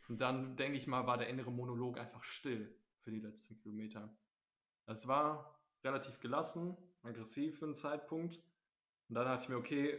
Und 0.08 0.20
dann, 0.20 0.56
denke 0.56 0.76
ich 0.76 0.86
mal, 0.86 1.06
war 1.06 1.18
der 1.18 1.28
innere 1.28 1.50
Monolog 1.50 1.98
einfach 1.98 2.22
still 2.22 2.78
für 3.00 3.10
die 3.10 3.20
letzten 3.20 3.56
Kilometer. 3.56 4.16
Es 4.86 5.08
war 5.08 5.56
relativ 5.82 6.20
gelassen, 6.20 6.76
aggressiv 7.06 7.58
für 7.58 7.66
einen 7.66 7.74
Zeitpunkt. 7.74 8.36
Und 9.08 9.14
dann 9.14 9.24
dachte 9.24 9.44
ich 9.44 9.48
mir, 9.48 9.56
okay, 9.56 9.98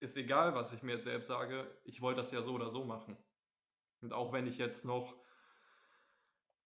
ist 0.00 0.16
egal, 0.16 0.54
was 0.54 0.72
ich 0.72 0.82
mir 0.82 0.92
jetzt 0.92 1.04
selbst 1.04 1.28
sage, 1.28 1.70
ich 1.84 2.00
wollte 2.00 2.20
das 2.20 2.32
ja 2.32 2.42
so 2.42 2.54
oder 2.54 2.70
so 2.70 2.84
machen. 2.84 3.16
Und 4.00 4.12
auch 4.12 4.32
wenn 4.32 4.46
ich 4.46 4.58
jetzt 4.58 4.84
noch 4.84 5.14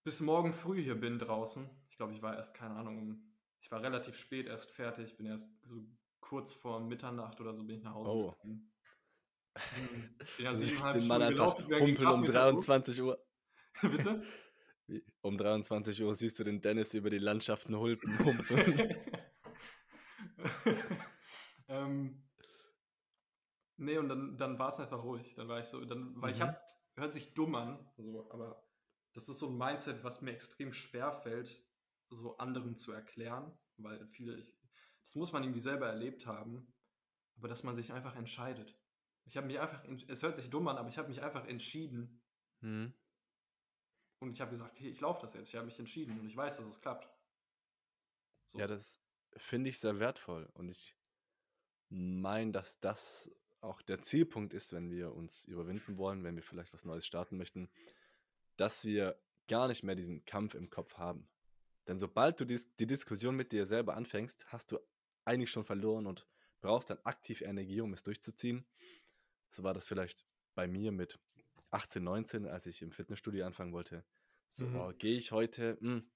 bis 0.04 0.20
morgen 0.20 0.52
früh 0.52 0.82
hier 0.82 1.00
bin 1.00 1.18
draußen, 1.18 1.68
ich 1.88 1.96
glaube, 1.96 2.12
ich 2.12 2.22
war 2.22 2.36
erst, 2.36 2.54
keine 2.54 2.76
Ahnung, 2.76 3.22
ich 3.60 3.70
war 3.70 3.82
relativ 3.82 4.16
spät 4.16 4.46
erst 4.46 4.70
fertig, 4.70 5.16
bin 5.16 5.26
erst 5.26 5.50
so 5.64 5.84
kurz 6.20 6.52
vor 6.52 6.80
Mitternacht 6.80 7.40
oder 7.40 7.54
so 7.54 7.64
bin 7.64 7.76
ich 7.76 7.82
nach 7.82 7.94
Hause 7.94 8.10
oh. 8.10 8.30
gekommen. 8.30 8.70
Ja, 10.38 10.50
du 10.50 10.56
siehst 10.56 10.84
den 10.84 11.06
Mann 11.06 11.22
einfach 11.22 11.56
humpeln 11.58 12.06
um 12.08 12.24
23 12.24 13.00
Uhr. 13.00 13.24
Bitte? 13.82 14.22
Um 15.22 15.38
23 15.38 16.02
Uhr 16.02 16.14
siehst 16.14 16.38
du 16.38 16.44
den 16.44 16.60
Dennis 16.60 16.94
über 16.94 17.10
die 17.10 17.18
Landschaften 17.18 17.78
humpeln. 17.78 18.96
ähm, 21.68 22.22
nee, 23.76 23.96
und 23.96 24.08
dann, 24.08 24.36
dann 24.36 24.58
war 24.58 24.68
es 24.68 24.80
einfach 24.80 25.02
ruhig. 25.02 25.34
Dann 25.34 25.48
war 25.48 25.60
ich 25.60 25.66
so, 25.66 25.84
dann, 25.84 26.14
weil 26.20 26.30
mhm. 26.30 26.36
ich 26.36 26.42
hab, 26.42 26.60
hört 26.96 27.14
sich 27.14 27.34
dumm 27.34 27.54
an, 27.54 27.90
so, 27.96 28.30
aber 28.30 28.62
das 29.14 29.28
ist 29.28 29.38
so 29.38 29.48
ein 29.48 29.56
Mindset, 29.56 30.04
was 30.04 30.20
mir 30.20 30.32
extrem 30.32 30.72
schwer 30.72 31.12
fällt, 31.12 31.64
so 32.10 32.36
anderen 32.36 32.76
zu 32.76 32.92
erklären, 32.92 33.56
weil 33.76 34.06
viele, 34.08 34.36
ich, 34.36 34.54
das 35.02 35.14
muss 35.14 35.32
man 35.32 35.42
irgendwie 35.42 35.60
selber 35.60 35.86
erlebt 35.86 36.26
haben, 36.26 36.72
aber 37.36 37.48
dass 37.48 37.62
man 37.62 37.74
sich 37.74 37.92
einfach 37.92 38.16
entscheidet. 38.16 38.78
Ich 39.24 39.36
habe 39.36 39.46
mich 39.46 39.58
einfach, 39.58 39.82
es 40.08 40.22
hört 40.22 40.36
sich 40.36 40.50
dumm 40.50 40.68
an, 40.68 40.76
aber 40.76 40.88
ich 40.88 40.98
habe 40.98 41.08
mich 41.08 41.22
einfach 41.22 41.46
entschieden, 41.46 42.22
mhm. 42.60 42.92
Und 44.24 44.32
ich 44.32 44.40
habe 44.40 44.50
gesagt, 44.50 44.72
okay, 44.72 44.88
ich 44.88 45.00
laufe 45.00 45.20
das 45.20 45.34
jetzt. 45.34 45.48
Ich 45.48 45.54
habe 45.54 45.66
mich 45.66 45.78
entschieden 45.78 46.18
und 46.18 46.26
ich 46.26 46.36
weiß, 46.36 46.56
dass 46.56 46.66
es 46.66 46.80
klappt. 46.80 47.08
So. 48.48 48.58
Ja, 48.58 48.66
das 48.66 48.98
finde 49.36 49.68
ich 49.68 49.78
sehr 49.78 50.00
wertvoll. 50.00 50.48
Und 50.54 50.70
ich 50.70 50.96
meine, 51.90 52.52
dass 52.52 52.80
das 52.80 53.30
auch 53.60 53.82
der 53.82 54.02
Zielpunkt 54.02 54.54
ist, 54.54 54.72
wenn 54.72 54.90
wir 54.90 55.14
uns 55.14 55.44
überwinden 55.44 55.98
wollen, 55.98 56.24
wenn 56.24 56.36
wir 56.36 56.42
vielleicht 56.42 56.72
was 56.72 56.84
Neues 56.84 57.06
starten 57.06 57.36
möchten, 57.36 57.68
dass 58.56 58.84
wir 58.84 59.20
gar 59.46 59.68
nicht 59.68 59.82
mehr 59.82 59.94
diesen 59.94 60.24
Kampf 60.24 60.54
im 60.54 60.70
Kopf 60.70 60.96
haben. 60.96 61.28
Denn 61.86 61.98
sobald 61.98 62.40
du 62.40 62.46
die 62.46 62.86
Diskussion 62.86 63.36
mit 63.36 63.52
dir 63.52 63.66
selber 63.66 63.94
anfängst, 63.94 64.46
hast 64.52 64.72
du 64.72 64.78
eigentlich 65.26 65.50
schon 65.50 65.64
verloren 65.64 66.06
und 66.06 66.26
brauchst 66.62 66.88
dann 66.88 66.98
aktiv 67.04 67.42
Energie, 67.42 67.82
um 67.82 67.92
es 67.92 68.02
durchzuziehen. 68.02 68.64
So 69.50 69.64
war 69.64 69.74
das 69.74 69.86
vielleicht 69.86 70.26
bei 70.54 70.66
mir 70.66 70.92
mit 70.92 71.18
18, 71.72 72.02
19, 72.02 72.46
als 72.46 72.66
ich 72.66 72.80
im 72.82 72.92
Fitnessstudio 72.92 73.44
anfangen 73.44 73.72
wollte. 73.72 74.04
So, 74.54 74.66
mhm. 74.66 74.76
oh, 74.76 74.92
gehe 74.96 75.16
ich 75.16 75.32
heute, 75.32 75.76
mh, 75.80 75.94
hm, 75.94 76.10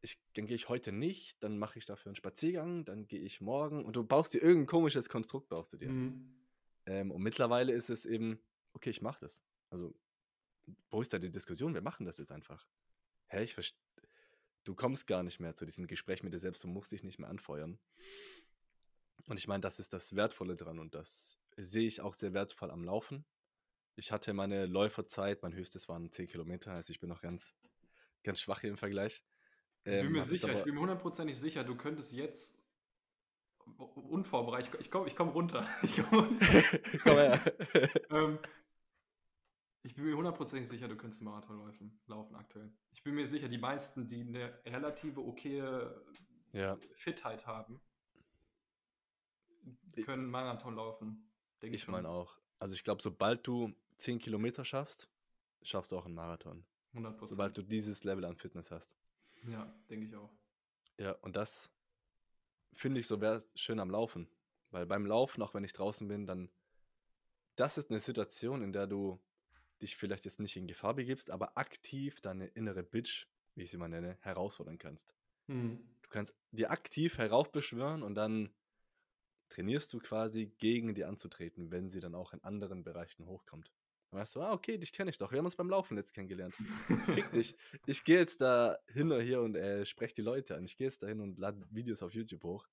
ich, 0.00 0.18
dann 0.34 0.46
gehe 0.46 0.56
ich 0.56 0.68
heute 0.68 0.90
nicht, 0.90 1.40
dann 1.44 1.58
mache 1.58 1.78
ich 1.78 1.86
dafür 1.86 2.10
einen 2.10 2.16
Spaziergang, 2.16 2.84
dann 2.84 3.06
gehe 3.06 3.20
ich 3.20 3.40
morgen 3.40 3.84
und 3.84 3.94
du 3.94 4.02
baust 4.02 4.34
dir 4.34 4.42
irgendein 4.42 4.66
komisches 4.66 5.08
Konstrukt, 5.08 5.48
baust 5.48 5.72
du 5.72 5.76
dir. 5.76 5.90
Mhm. 5.90 6.34
Ähm, 6.86 7.10
und 7.12 7.22
mittlerweile 7.22 7.72
ist 7.72 7.90
es 7.90 8.04
eben, 8.04 8.40
okay, 8.72 8.90
ich 8.90 9.00
mache 9.00 9.20
das. 9.20 9.44
Also, 9.70 9.94
wo 10.90 11.00
ist 11.00 11.12
da 11.12 11.20
die 11.20 11.30
Diskussion? 11.30 11.72
Wir 11.72 11.82
machen 11.82 12.04
das 12.04 12.18
jetzt 12.18 12.32
einfach. 12.32 12.66
Hä, 13.28 13.44
ich 13.44 13.54
verstehe. 13.54 13.78
Du 14.64 14.74
kommst 14.74 15.06
gar 15.06 15.22
nicht 15.22 15.38
mehr 15.38 15.54
zu 15.54 15.64
diesem 15.64 15.86
Gespräch 15.86 16.22
mit 16.24 16.34
dir 16.34 16.38
selbst, 16.40 16.64
du 16.64 16.68
musst 16.68 16.90
dich 16.90 17.04
nicht 17.04 17.20
mehr 17.20 17.28
anfeuern. 17.28 17.78
Und 19.28 19.38
ich 19.38 19.46
meine, 19.46 19.60
das 19.60 19.78
ist 19.78 19.92
das 19.92 20.16
Wertvolle 20.16 20.56
dran 20.56 20.80
und 20.80 20.96
das 20.96 21.38
sehe 21.56 21.86
ich 21.86 22.00
auch 22.00 22.14
sehr 22.14 22.34
wertvoll 22.34 22.72
am 22.72 22.82
Laufen. 22.82 23.24
Ich 23.96 24.10
hatte 24.10 24.32
meine 24.32 24.66
Läuferzeit, 24.66 25.42
mein 25.42 25.54
höchstes 25.54 25.88
waren 25.88 26.10
10 26.10 26.26
Kilometer, 26.26 26.72
also 26.72 26.90
ich 26.90 26.98
bin 26.98 27.08
noch 27.08 27.20
ganz, 27.20 27.54
ganz 28.24 28.40
schwach 28.40 28.60
hier 28.60 28.70
im 28.70 28.76
Vergleich. 28.76 29.22
Ähm, 29.84 29.94
ich 29.94 30.02
bin 30.02 30.12
mir 30.12 30.22
sicher, 30.22 30.52
ich 30.52 30.64
bin 30.64 30.74
mir 30.74 30.80
hundertprozentig 30.80 31.38
sicher, 31.38 31.62
du 31.62 31.76
könntest 31.76 32.12
jetzt 32.12 32.58
unvorbereitet, 33.78 34.74
ich 34.80 34.90
komme 34.90 35.06
ich 35.06 35.16
komm 35.16 35.28
runter. 35.28 35.66
Ich 35.82 35.96
komm 35.96 36.18
runter. 36.18 36.46
Komm 37.02 37.16
her. 37.16 37.40
ähm, 38.10 38.38
ich 39.82 39.94
bin 39.94 40.04
mir 40.04 40.16
hundertprozentig 40.16 40.68
sicher, 40.68 40.88
du 40.88 40.96
könntest 40.96 41.20
einen 41.20 41.30
Marathon 41.30 41.58
laufen, 41.58 42.00
laufen 42.06 42.34
aktuell. 42.36 42.72
Ich 42.90 43.02
bin 43.02 43.14
mir 43.14 43.26
sicher, 43.26 43.48
die 43.48 43.58
meisten, 43.58 44.08
die 44.08 44.22
eine 44.22 44.58
relative 44.64 45.20
okaye 45.20 46.02
ja. 46.52 46.78
Fitheit 46.94 47.46
haben, 47.46 47.80
können 50.04 50.30
Marathon 50.30 50.76
laufen. 50.76 51.30
ich 51.60 51.72
ich 51.72 51.88
meine 51.88 52.08
auch. 52.08 52.38
Also 52.58 52.74
ich 52.74 52.84
glaube, 52.84 53.02
sobald 53.02 53.46
du 53.46 53.74
10 53.98 54.18
Kilometer 54.18 54.64
schaffst, 54.64 55.10
schaffst 55.62 55.92
du 55.92 55.98
auch 55.98 56.06
einen 56.06 56.14
Marathon. 56.14 56.64
100%. 56.94 57.26
Sobald 57.26 57.56
du 57.56 57.62
dieses 57.62 58.04
Level 58.04 58.24
an 58.24 58.36
Fitness 58.36 58.70
hast. 58.70 58.96
Ja, 59.46 59.72
denke 59.90 60.06
ich 60.06 60.14
auch. 60.14 60.30
Ja, 60.98 61.12
und 61.22 61.36
das 61.36 61.70
finde 62.72 63.00
ich 63.00 63.06
so 63.06 63.20
schön 63.54 63.80
am 63.80 63.90
Laufen. 63.90 64.28
Weil 64.70 64.86
beim 64.86 65.06
Laufen, 65.06 65.42
auch 65.42 65.54
wenn 65.54 65.64
ich 65.64 65.72
draußen 65.72 66.08
bin, 66.08 66.26
dann, 66.26 66.50
das 67.56 67.78
ist 67.78 67.90
eine 67.90 68.00
Situation, 68.00 68.62
in 68.62 68.72
der 68.72 68.86
du 68.86 69.20
dich 69.80 69.96
vielleicht 69.96 70.24
jetzt 70.24 70.40
nicht 70.40 70.56
in 70.56 70.66
Gefahr 70.66 70.94
begibst, 70.94 71.30
aber 71.30 71.56
aktiv 71.56 72.20
deine 72.20 72.46
innere 72.46 72.82
Bitch, 72.82 73.26
wie 73.54 73.62
ich 73.62 73.70
sie 73.70 73.76
mal 73.76 73.88
nenne, 73.88 74.18
herausfordern 74.20 74.78
kannst. 74.78 75.14
Mhm. 75.46 75.78
Du 76.02 76.08
kannst 76.10 76.34
dir 76.52 76.70
aktiv 76.70 77.18
heraufbeschwören 77.18 78.02
und 78.02 78.14
dann 78.14 78.52
trainierst 79.48 79.92
du 79.92 79.98
quasi 79.98 80.46
gegen 80.58 80.94
die 80.94 81.04
anzutreten, 81.04 81.70
wenn 81.70 81.90
sie 81.90 82.00
dann 82.00 82.14
auch 82.14 82.32
in 82.32 82.42
anderen 82.42 82.82
Bereichen 82.82 83.26
hochkommt. 83.26 83.70
Dann 84.14 84.20
weißt 84.20 84.36
du, 84.36 84.42
ah, 84.42 84.52
okay, 84.52 84.78
dich 84.78 84.92
kenne 84.92 85.10
ich 85.10 85.18
doch. 85.18 85.32
Wir 85.32 85.38
haben 85.38 85.44
uns 85.44 85.56
beim 85.56 85.68
Laufen 85.68 85.96
jetzt 85.96 86.14
kennengelernt. 86.14 86.54
Fick 87.14 87.32
dich. 87.32 87.56
Ich 87.84 88.04
gehe 88.04 88.20
jetzt 88.20 88.40
da 88.40 88.78
hin 88.86 89.10
oder 89.10 89.20
hier 89.20 89.40
und 89.40 89.56
äh, 89.56 89.84
spreche 89.84 90.14
die 90.14 90.22
Leute 90.22 90.56
an. 90.56 90.64
Ich 90.64 90.76
gehe 90.76 90.86
jetzt 90.86 91.02
da 91.02 91.08
hin 91.08 91.20
und 91.20 91.40
lade 91.40 91.66
Videos 91.70 92.00
auf 92.00 92.14
YouTube 92.14 92.44
hoch. 92.44 92.68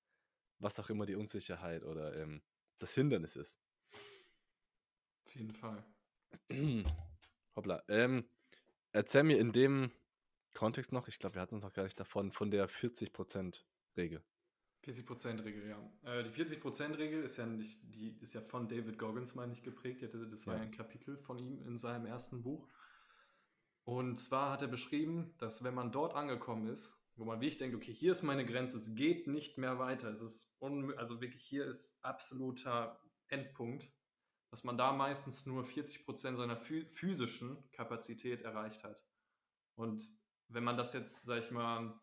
Was 0.60 0.78
auch 0.78 0.88
immer 0.88 1.04
die 1.04 1.16
Unsicherheit 1.16 1.82
oder 1.82 2.14
ähm, 2.14 2.42
das 2.78 2.94
Hindernis 2.94 3.34
ist. 3.34 3.58
Auf 5.26 5.34
jeden 5.34 5.52
Fall. 5.52 5.84
Hoppla. 7.56 7.82
Ähm, 7.88 8.24
erzähl 8.92 9.24
mir 9.24 9.40
in 9.40 9.50
dem 9.50 9.90
Kontext 10.54 10.92
noch, 10.92 11.08
ich 11.08 11.18
glaube, 11.18 11.34
wir 11.34 11.42
hatten 11.42 11.56
uns 11.56 11.64
noch 11.64 11.72
gar 11.72 11.82
nicht 11.82 11.98
davon, 11.98 12.30
von 12.30 12.52
der 12.52 12.68
40%-Regel. 12.68 14.22
40%-Regel, 14.84 15.68
ja. 15.68 15.92
Äh, 16.02 16.24
die 16.24 16.30
40%-Regel 16.30 17.22
ist 17.22 17.36
ja 17.36 17.46
nicht, 17.46 17.80
die 17.82 18.18
ist 18.20 18.34
ja 18.34 18.40
von 18.40 18.68
David 18.68 18.98
Goggins, 18.98 19.34
meine 19.34 19.52
ich, 19.52 19.62
geprägt. 19.62 20.02
Das 20.02 20.46
war 20.46 20.56
ja 20.56 20.62
ein 20.62 20.70
Kapitel 20.70 21.16
von 21.16 21.38
ihm 21.38 21.62
in 21.62 21.78
seinem 21.78 22.06
ersten 22.06 22.42
Buch. 22.42 22.68
Und 23.84 24.18
zwar 24.18 24.50
hat 24.50 24.62
er 24.62 24.68
beschrieben, 24.68 25.34
dass 25.38 25.64
wenn 25.64 25.74
man 25.74 25.92
dort 25.92 26.14
angekommen 26.14 26.68
ist, 26.68 26.98
wo 27.16 27.24
man 27.24 27.40
wirklich 27.40 27.58
denkt, 27.58 27.76
okay, 27.76 27.92
hier 27.92 28.12
ist 28.12 28.22
meine 28.22 28.46
Grenze, 28.46 28.76
es 28.76 28.94
geht 28.94 29.26
nicht 29.26 29.58
mehr 29.58 29.78
weiter, 29.78 30.10
es 30.10 30.20
ist 30.20 30.56
also 30.60 31.20
wirklich 31.20 31.42
hier 31.44 31.66
ist 31.66 31.98
absoluter 32.02 33.00
Endpunkt, 33.28 33.92
dass 34.50 34.64
man 34.64 34.78
da 34.78 34.92
meistens 34.92 35.46
nur 35.46 35.64
40% 35.64 36.36
seiner 36.36 36.56
physischen 36.56 37.70
Kapazität 37.72 38.42
erreicht 38.42 38.84
hat. 38.84 39.04
Und 39.74 40.02
wenn 40.48 40.64
man 40.64 40.76
das 40.76 40.92
jetzt, 40.92 41.24
sag 41.24 41.42
ich 41.42 41.50
mal, 41.50 41.98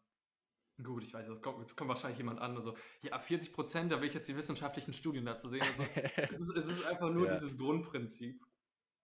gut, 0.83 1.03
ich 1.03 1.13
weiß, 1.13 1.27
jetzt 1.27 1.41
kommt, 1.41 1.59
jetzt 1.59 1.75
kommt 1.75 1.89
wahrscheinlich 1.89 2.17
jemand 2.17 2.39
an 2.39 2.55
und 2.55 2.63
so, 2.63 2.75
ja, 3.01 3.19
40 3.19 3.53
Prozent, 3.53 3.91
da 3.91 3.99
will 4.01 4.07
ich 4.07 4.13
jetzt 4.13 4.29
die 4.29 4.35
wissenschaftlichen 4.35 4.93
Studien 4.93 5.25
dazu 5.25 5.49
sehen. 5.49 5.61
Also, 5.61 5.83
es, 6.17 6.39
ist, 6.39 6.55
es 6.55 6.65
ist 6.67 6.85
einfach 6.85 7.09
nur 7.09 7.27
ja. 7.27 7.33
dieses 7.33 7.57
Grundprinzip. 7.57 8.41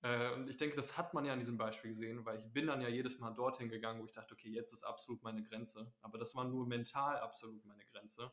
Äh, 0.02 0.34
und 0.34 0.50
ich 0.50 0.58
denke, 0.58 0.76
das 0.76 0.98
hat 0.98 1.14
man 1.14 1.26
ja 1.26 1.34
in 1.34 1.40
diesem 1.40 1.58
Beispiel 1.58 1.92
gesehen, 1.92 2.26
weil 2.26 2.40
ich 2.40 2.46
bin 2.54 2.68
dann 2.68 2.82
ja 2.82 2.90
jedes 2.90 3.20
Mal 3.20 3.32
dorthin 3.32 3.70
gegangen, 3.70 4.02
wo 4.02 4.06
ich 4.06 4.12
dachte, 4.12 4.34
okay, 4.34 4.50
jetzt 4.50 4.72
ist 4.72 4.84
absolut 4.84 5.24
meine 5.24 5.44
Grenze. 5.44 5.92
Aber 6.02 6.18
das 6.18 6.36
war 6.36 6.46
nur 6.46 6.68
mental 6.68 7.18
absolut 7.18 7.66
meine 7.66 7.86
Grenze. 7.86 8.32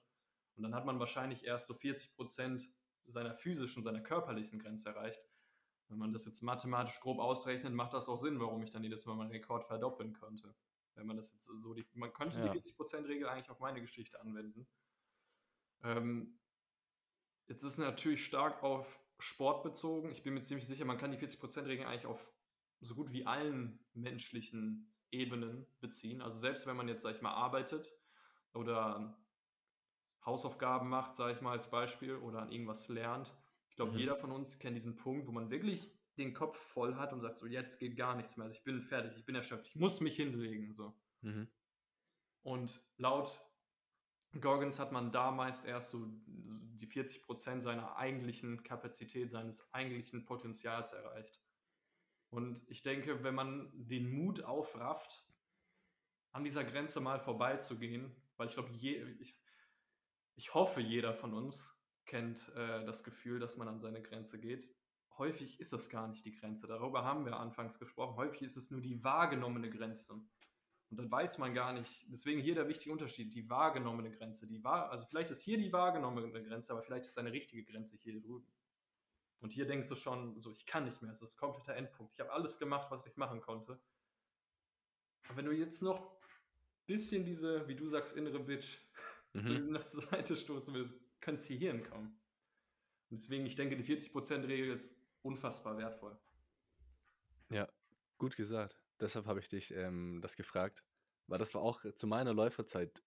Und 0.54 0.64
dann 0.64 0.74
hat 0.74 0.84
man 0.84 0.98
wahrscheinlich 0.98 1.44
erst 1.44 1.66
so 1.66 1.74
40 1.74 2.14
Prozent 2.14 2.68
seiner 3.06 3.34
physischen, 3.34 3.82
seiner 3.82 4.00
körperlichen 4.00 4.58
Grenze 4.58 4.90
erreicht. 4.90 5.26
Wenn 5.88 5.98
man 5.98 6.12
das 6.12 6.26
jetzt 6.26 6.42
mathematisch 6.42 7.00
grob 7.00 7.18
ausrechnet, 7.18 7.72
macht 7.72 7.94
das 7.94 8.08
auch 8.08 8.16
Sinn, 8.16 8.38
warum 8.38 8.62
ich 8.62 8.70
dann 8.70 8.84
jedes 8.84 9.06
Mal 9.06 9.14
meinen 9.14 9.30
Rekord 9.30 9.64
verdoppeln 9.64 10.12
konnte. 10.12 10.54
Wenn 10.94 11.06
man 11.06 11.16
das 11.16 11.32
jetzt 11.32 11.44
so, 11.44 11.74
die, 11.74 11.86
man 11.94 12.12
könnte 12.12 12.38
ja. 12.38 12.48
die 12.48 12.60
40%-Regel 12.60 13.28
eigentlich 13.28 13.50
auf 13.50 13.60
meine 13.60 13.80
Geschichte 13.80 14.20
anwenden. 14.20 14.66
Ähm, 15.82 16.38
jetzt 17.48 17.62
ist 17.62 17.72
es 17.72 17.78
natürlich 17.78 18.24
stark 18.24 18.62
auf 18.62 19.00
Sport 19.18 19.62
bezogen. 19.62 20.10
Ich 20.10 20.22
bin 20.22 20.34
mir 20.34 20.42
ziemlich 20.42 20.66
sicher, 20.66 20.84
man 20.84 20.98
kann 20.98 21.12
die 21.12 21.18
40%-Regel 21.18 21.86
eigentlich 21.86 22.06
auf 22.06 22.32
so 22.80 22.94
gut 22.94 23.12
wie 23.12 23.26
allen 23.26 23.78
menschlichen 23.94 24.92
Ebenen 25.10 25.66
beziehen. 25.80 26.20
Also 26.20 26.38
selbst 26.38 26.66
wenn 26.66 26.76
man 26.76 26.88
jetzt, 26.88 27.02
sag 27.02 27.14
ich 27.14 27.22
mal, 27.22 27.32
arbeitet 27.32 27.94
oder 28.54 29.16
Hausaufgaben 30.24 30.88
macht, 30.88 31.14
sage 31.14 31.34
ich 31.34 31.40
mal 31.40 31.52
als 31.52 31.70
Beispiel, 31.70 32.16
oder 32.16 32.42
an 32.42 32.50
irgendwas 32.50 32.88
lernt. 32.88 33.34
Ich 33.68 33.76
glaube, 33.76 33.92
mhm. 33.92 33.98
jeder 33.98 34.16
von 34.16 34.32
uns 34.32 34.58
kennt 34.58 34.76
diesen 34.76 34.96
Punkt, 34.96 35.26
wo 35.26 35.32
man 35.32 35.50
wirklich 35.50 35.90
den 36.18 36.34
Kopf 36.34 36.58
voll 36.58 36.96
hat 36.96 37.12
und 37.12 37.20
sagt 37.20 37.36
so, 37.36 37.46
jetzt 37.46 37.78
geht 37.78 37.96
gar 37.96 38.14
nichts 38.14 38.36
mehr. 38.36 38.44
Also 38.44 38.56
ich 38.56 38.64
bin 38.64 38.82
fertig, 38.82 39.16
ich 39.16 39.24
bin 39.24 39.34
erschöpft, 39.34 39.68
ich 39.68 39.76
muss 39.76 40.00
mich 40.00 40.16
hinlegen. 40.16 40.72
So. 40.72 40.94
Mhm. 41.22 41.48
Und 42.42 42.80
laut 42.98 43.40
Gorgons 44.40 44.78
hat 44.78 44.92
man 44.92 45.12
da 45.12 45.30
meist 45.30 45.66
erst 45.66 45.90
so 45.90 46.06
die 46.26 46.86
40 46.86 47.22
Prozent 47.22 47.62
seiner 47.62 47.96
eigentlichen 47.96 48.62
Kapazität, 48.62 49.30
seines 49.30 49.72
eigentlichen 49.74 50.24
Potenzials 50.24 50.92
erreicht. 50.92 51.40
Und 52.30 52.64
ich 52.68 52.82
denke, 52.82 53.22
wenn 53.24 53.34
man 53.34 53.70
den 53.74 54.10
Mut 54.10 54.42
aufrafft, 54.42 55.26
an 56.32 56.44
dieser 56.44 56.64
Grenze 56.64 57.00
mal 57.00 57.20
vorbeizugehen, 57.20 58.16
weil 58.38 58.48
ich 58.48 58.54
glaube, 58.54 58.70
ich, 58.72 59.38
ich 60.34 60.54
hoffe, 60.54 60.80
jeder 60.80 61.12
von 61.12 61.34
uns 61.34 61.78
kennt 62.06 62.48
äh, 62.56 62.84
das 62.86 63.04
Gefühl, 63.04 63.38
dass 63.38 63.58
man 63.58 63.68
an 63.68 63.80
seine 63.80 64.00
Grenze 64.00 64.40
geht. 64.40 64.74
Häufig 65.18 65.60
ist 65.60 65.72
das 65.72 65.90
gar 65.90 66.08
nicht 66.08 66.24
die 66.24 66.32
Grenze. 66.32 66.66
Darüber 66.66 67.04
haben 67.04 67.24
wir 67.24 67.38
anfangs 67.38 67.78
gesprochen. 67.78 68.16
Häufig 68.16 68.42
ist 68.42 68.56
es 68.56 68.70
nur 68.70 68.80
die 68.80 69.02
wahrgenommene 69.04 69.70
Grenze. 69.70 70.14
Und 70.92 70.98
dann 70.98 71.10
weiß 71.10 71.38
man 71.38 71.54
gar 71.54 71.72
nicht, 71.72 72.06
deswegen 72.08 72.40
hier 72.40 72.54
der 72.54 72.68
wichtige 72.68 72.92
Unterschied, 72.92 73.34
die 73.34 73.48
wahrgenommene 73.48 74.10
Grenze. 74.10 74.46
Die 74.46 74.62
wahr, 74.62 74.90
also 74.90 75.06
vielleicht 75.06 75.30
ist 75.30 75.42
hier 75.42 75.56
die 75.56 75.72
wahrgenommene 75.72 76.30
Grenze, 76.42 76.72
aber 76.72 76.82
vielleicht 76.82 77.06
ist 77.06 77.18
eine 77.18 77.32
richtige 77.32 77.64
Grenze 77.64 77.96
hier 77.96 78.20
drüben. 78.20 78.46
Und 79.40 79.52
hier 79.52 79.66
denkst 79.66 79.88
du 79.88 79.96
schon, 79.96 80.38
so, 80.40 80.52
ich 80.52 80.66
kann 80.66 80.84
nicht 80.84 81.02
mehr, 81.02 81.10
es 81.10 81.22
ist 81.22 81.36
kompletter 81.36 81.74
Endpunkt. 81.74 82.12
Ich 82.12 82.20
habe 82.20 82.30
alles 82.30 82.58
gemacht, 82.58 82.90
was 82.90 83.06
ich 83.06 83.16
machen 83.16 83.40
konnte. 83.40 83.80
Aber 85.24 85.38
wenn 85.38 85.46
du 85.46 85.52
jetzt 85.52 85.82
noch 85.82 85.98
ein 85.98 86.86
bisschen 86.86 87.24
diese, 87.24 87.66
wie 87.68 87.74
du 87.74 87.86
sagst, 87.86 88.16
innere 88.16 88.40
Bitch 88.40 88.78
mhm. 89.32 89.70
nach 89.70 89.86
zur 89.86 90.02
Seite 90.02 90.36
stoßen 90.36 90.74
will, 90.74 90.88
könnte 91.20 91.42
sie 91.42 91.56
hier 91.56 91.72
hinkommen. 91.72 92.20
Und 93.10 93.18
deswegen, 93.18 93.46
ich 93.46 93.56
denke, 93.56 93.76
die 93.76 93.84
40%-Regel 93.84 94.70
ist 94.70 95.01
unfassbar 95.22 95.76
wertvoll. 95.78 96.18
Ja, 97.50 97.68
gut 98.18 98.36
gesagt. 98.36 98.78
Deshalb 99.00 99.26
habe 99.26 99.40
ich 99.40 99.48
dich 99.48 99.72
ähm, 99.74 100.20
das 100.22 100.36
gefragt, 100.36 100.84
weil 101.26 101.38
das 101.38 101.54
war 101.54 101.62
auch 101.62 101.82
zu 101.94 102.06
meiner 102.06 102.34
Läuferzeit 102.34 103.02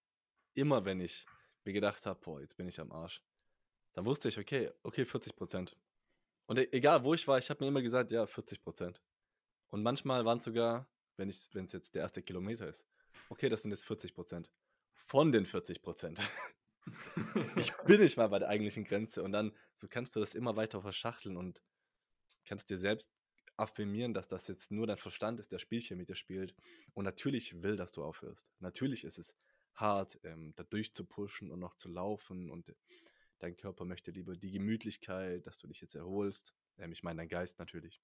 immer, 0.54 0.86
wenn 0.86 1.00
ich 1.00 1.26
mir 1.64 1.74
gedacht 1.74 2.06
habe, 2.06 2.20
boah, 2.20 2.42
jetzt 2.42 2.58
bin 2.58 2.68
ich 2.68 2.80
am 2.80 2.92
Arsch. 2.92 3.24
Dann 3.94 4.06
wusste 4.06 4.30
ich, 4.30 4.38
okay, 4.38 4.72
okay, 4.84 5.06
40 5.06 5.36
Prozent. 5.36 5.78
Und 6.48 6.60
e 6.60 6.68
egal 6.72 7.04
wo 7.04 7.14
ich 7.14 7.28
war, 7.28 7.38
ich 7.38 7.50
habe 7.50 7.64
mir 7.64 7.70
immer 7.70 7.82
gesagt, 7.82 8.12
ja, 8.12 8.26
40 8.26 8.62
Prozent. 8.62 9.02
Und 9.70 9.84
manchmal 9.84 10.26
waren 10.26 10.40
es 10.40 10.46
sogar, 10.46 10.88
wenn 11.18 11.30
es 11.30 11.50
jetzt 11.54 11.96
der 11.96 12.02
erste 12.02 12.22
Kilometer 12.22 12.68
ist, 12.68 12.86
okay, 13.30 13.50
das 13.50 13.62
sind 13.62 13.72
jetzt 13.72 13.86
40 13.86 14.14
Prozent 14.14 14.52
von 14.94 15.32
den 15.32 15.46
40 15.46 15.82
Prozent. 15.82 16.20
ich 17.56 17.74
bin 17.86 18.02
nicht 18.02 18.18
mal 18.18 18.28
bei 18.28 18.40
der 18.40 18.50
eigentlichen 18.50 18.84
Grenze. 18.84 19.24
Und 19.24 19.32
dann, 19.32 19.56
so 19.74 19.88
kannst 19.88 20.16
du 20.16 20.20
das 20.20 20.36
immer 20.36 20.56
weiter 20.56 20.82
verschachteln 20.82 21.38
und 21.38 21.62
kannst 22.46 22.70
dir 22.70 22.78
selbst 22.78 23.14
affirmieren, 23.58 24.14
dass 24.14 24.28
das 24.28 24.48
jetzt 24.48 24.72
nur 24.72 24.88
dein 24.88 24.98
Verstand 24.98 25.40
ist, 25.40 25.52
der 25.52 25.60
Spielchen 25.60 25.98
mit 25.98 26.10
dir 26.10 26.16
spielt. 26.16 26.56
Und 26.94 27.06
natürlich 27.06 27.62
will, 27.62 27.76
dass 27.76 27.92
du 27.92 28.04
aufhörst. 28.04 28.54
Natürlich 28.60 29.04
ist 29.04 29.18
es 29.18 29.36
hart, 29.74 30.20
ähm, 30.24 30.54
da 30.56 30.64
durchzupushen 30.64 31.52
und 31.52 31.60
noch 31.60 31.76
zu 31.76 31.90
laufen. 31.90 32.50
Und 32.50 32.76
dein 33.40 33.56
Körper 33.56 33.86
möchte 33.86 34.12
lieber 34.12 34.36
die 34.36 34.52
Gemütlichkeit, 34.52 35.48
dass 35.48 35.58
du 35.58 35.68
dich 35.68 35.82
jetzt 35.82 35.96
erholst. 35.96 36.54
Ähm, 36.78 36.92
ich 36.92 37.04
meine, 37.04 37.20
dein 37.20 37.30
Geist 37.30 37.60
natürlich. 37.60 38.02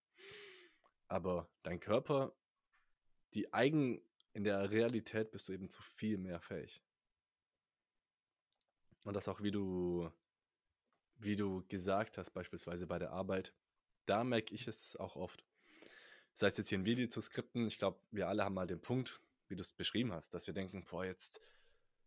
Aber 1.08 1.50
dein 1.64 1.80
Körper, 1.80 2.34
die 3.34 3.54
eigen, 3.54 4.02
in 4.34 4.46
der 4.46 4.72
Realität 4.72 5.32
bist 5.32 5.50
du 5.50 5.54
eben 5.54 5.70
zu 5.70 5.82
viel 5.84 6.18
mehr 6.18 6.40
fähig. 6.40 6.82
Und 9.04 9.16
das 9.16 9.28
auch, 9.28 9.42
wie 9.42 9.52
du, 9.52 10.10
wie 11.16 11.36
du 11.36 11.66
gesagt 11.68 12.18
hast, 12.18 12.32
beispielsweise 12.32 12.88
bei 12.88 13.00
der 13.00 13.12
Arbeit, 13.12 13.54
da 14.06 14.24
merke 14.24 14.54
ich 14.56 14.68
es 14.68 14.96
auch 14.96 15.16
oft. 15.16 15.44
Sei 16.34 16.48
es 16.48 16.58
jetzt 16.58 16.70
hier 16.70 16.80
ein 16.80 16.86
Video 16.86 17.08
zu 17.08 17.22
skripten, 17.22 17.68
ich 17.68 17.78
glaube, 17.78 18.00
wir 18.12 18.28
alle 18.28 18.46
haben 18.46 18.56
mal 18.56 18.68
den 18.68 18.82
Punkt, 18.82 19.22
wie 19.48 19.56
du 19.56 19.62
es 19.62 19.74
beschrieben 19.74 20.14
hast, 20.14 20.34
dass 20.34 20.48
wir 20.48 20.54
denken, 20.54 20.86
boah, 20.90 21.06
jetzt 21.06 21.42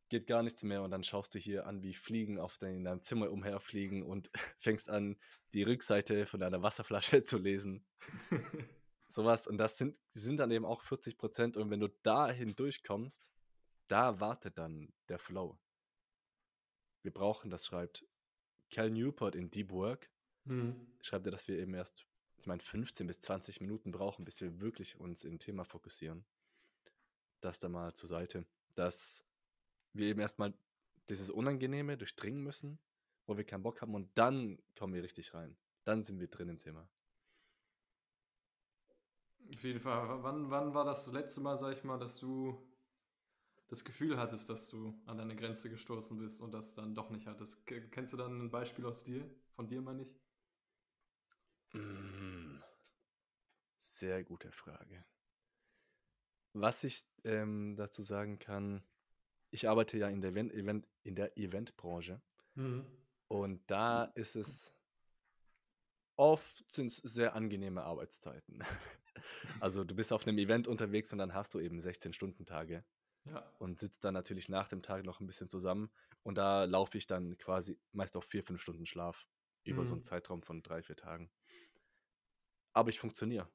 geht 0.09 0.26
gar 0.26 0.42
nichts 0.42 0.62
mehr 0.62 0.82
und 0.82 0.90
dann 0.90 1.03
schaust 1.03 1.34
du 1.34 1.38
hier 1.38 1.66
an, 1.66 1.82
wie 1.82 1.95
Fliegen 1.95 2.38
auf 2.38 2.59
dein, 2.59 2.76
in 2.76 2.84
deinem 2.84 3.03
Zimmer 3.03 3.30
umherfliegen 3.30 4.03
und 4.03 4.30
fängst 4.59 4.88
an, 4.88 5.16
die 5.53 5.62
Rückseite 5.62 6.26
von 6.26 6.40
deiner 6.40 6.62
Wasserflasche 6.62 7.22
zu 7.24 7.38
lesen. 7.38 7.84
Sowas. 9.09 9.47
Und 9.47 9.59
das 9.59 9.78
sind, 9.78 10.01
sind 10.12 10.38
dann 10.38 10.51
eben 10.51 10.64
auch 10.64 10.82
40 10.82 11.16
Prozent. 11.16 11.57
Und 11.57 11.70
wenn 11.70 11.80
du 11.80 11.88
dahin 12.03 12.57
durchkommst, 12.57 13.30
da 13.88 14.20
wartet 14.20 14.59
dann 14.59 14.92
der 15.09 15.18
Flow. 15.18 15.59
Wir 17.03 17.12
brauchen, 17.12 17.51
das 17.51 17.66
schreibt 17.66 18.07
Cal 18.70 18.90
Newport 18.90 19.36
in 19.36 19.51
Deep 19.51 19.70
Work, 19.70 20.11
mhm. 20.45 20.86
schreibt 21.01 21.26
er, 21.26 21.32
dass 21.32 21.49
wir 21.49 21.59
eben 21.59 21.74
erst, 21.74 22.07
ich 22.38 22.47
meine, 22.47 22.62
15 22.62 23.07
bis 23.07 23.20
20 23.20 23.61
Minuten 23.61 23.92
brauchen, 23.92 24.24
bis 24.24 24.40
wir 24.40 24.61
wirklich 24.61 24.99
uns 24.99 25.24
in 25.24 25.34
ein 25.34 25.38
Thema 25.38 25.64
fokussieren. 25.64 26.24
Das 27.40 27.59
da 27.59 27.68
mal 27.68 27.95
zur 27.95 28.09
Seite. 28.09 28.47
Dass 28.74 29.24
wir 29.92 30.07
eben 30.07 30.20
erstmal 30.20 30.55
dieses 31.09 31.30
Unangenehme 31.30 31.97
durchdringen 31.97 32.42
müssen, 32.42 32.78
wo 33.26 33.36
wir 33.36 33.45
keinen 33.45 33.62
Bock 33.62 33.82
haben 33.82 33.95
und 33.95 34.11
dann 34.16 34.59
kommen 34.78 34.95
wir 34.95 35.03
richtig 35.03 35.34
rein. 35.34 35.57
Dann 35.84 36.05
sind 36.05 36.20
wir 36.20 36.28
drin 36.28 36.49
im 36.49 36.59
Thema. 36.59 36.88
Auf 39.53 39.62
jeden 39.62 39.80
Fall. 39.80 40.22
Wann, 40.22 40.51
wann 40.51 40.74
war 40.74 40.84
das 40.84 41.12
letzte 41.12 41.40
Mal, 41.40 41.57
sag 41.57 41.76
ich 41.76 41.84
mal, 41.84 41.99
dass 41.99 42.18
du 42.18 42.59
das 43.68 43.84
Gefühl 43.84 44.18
hattest, 44.18 44.49
dass 44.49 44.68
du 44.68 44.99
an 45.07 45.18
deine 45.18 45.36
Grenze 45.36 45.70
gestoßen 45.70 46.18
bist 46.18 46.40
und 46.40 46.53
das 46.53 46.74
dann 46.74 46.95
doch 46.95 47.11
nicht 47.11 47.26
hattest? 47.26 47.66
Kennst 47.66 48.12
du 48.12 48.16
dann 48.16 48.40
ein 48.40 48.51
Beispiel 48.51 48.86
aus 48.86 49.05
dir? 49.05 49.28
Von 49.55 49.68
dir 49.68 49.82
meine 49.82 50.03
ich? 50.03 50.14
Mm, 51.75 52.61
sehr 53.79 54.25
gute 54.25 54.51
Frage. 54.53 55.05
Was 56.53 56.85
ich 56.85 57.05
ähm, 57.25 57.77
dazu 57.77 58.03
sagen 58.03 58.39
kann, 58.39 58.83
ich 59.51 59.68
arbeite 59.68 59.99
ja 59.99 60.09
in 60.09 60.20
der, 60.20 60.31
Event, 60.31 60.53
Event 60.53 60.89
in 61.03 61.14
der 61.14 61.37
Eventbranche 61.37 62.22
mhm. 62.55 62.87
und 63.29 63.68
da 63.70 64.05
ist 64.05 64.37
es 64.37 64.72
oft 66.16 66.72
sind 66.72 66.91
sehr 66.91 67.35
angenehme 67.35 67.83
Arbeitszeiten. 67.83 68.62
Also 69.61 69.85
du 69.85 69.95
bist 69.95 70.12
auf 70.12 70.27
einem 70.27 70.39
Event 70.39 70.66
unterwegs 70.66 71.12
und 71.12 71.18
dann 71.18 71.35
hast 71.35 71.55
du 71.55 71.61
eben 71.61 71.79
16-Stunden-Tage. 71.79 72.85
Ja. 73.27 73.49
Und 73.59 73.79
sitzt 73.79 74.05
dann 74.05 74.12
natürlich 74.12 74.49
nach 74.49 74.66
dem 74.66 74.83
Tag 74.83 75.05
noch 75.05 75.20
ein 75.20 75.27
bisschen 75.27 75.49
zusammen. 75.49 75.89
Und 76.25 76.37
da 76.37 76.64
laufe 76.64 76.99
ich 76.99 77.07
dann 77.07 77.39
quasi 77.39 77.79
meist 77.93 78.16
auch 78.16 78.25
vier, 78.25 78.43
fünf 78.43 78.61
Stunden 78.61 78.87
Schlaf 78.87 79.25
über 79.62 79.83
mhm. 79.83 79.87
so 79.87 79.95
einen 79.95 80.05
Zeitraum 80.05 80.43
von 80.43 80.62
drei, 80.62 80.83
vier 80.83 80.97
Tagen. 80.97 81.31
Aber 82.75 82.91
ich 82.91 83.01
funktioniere. 83.01 83.49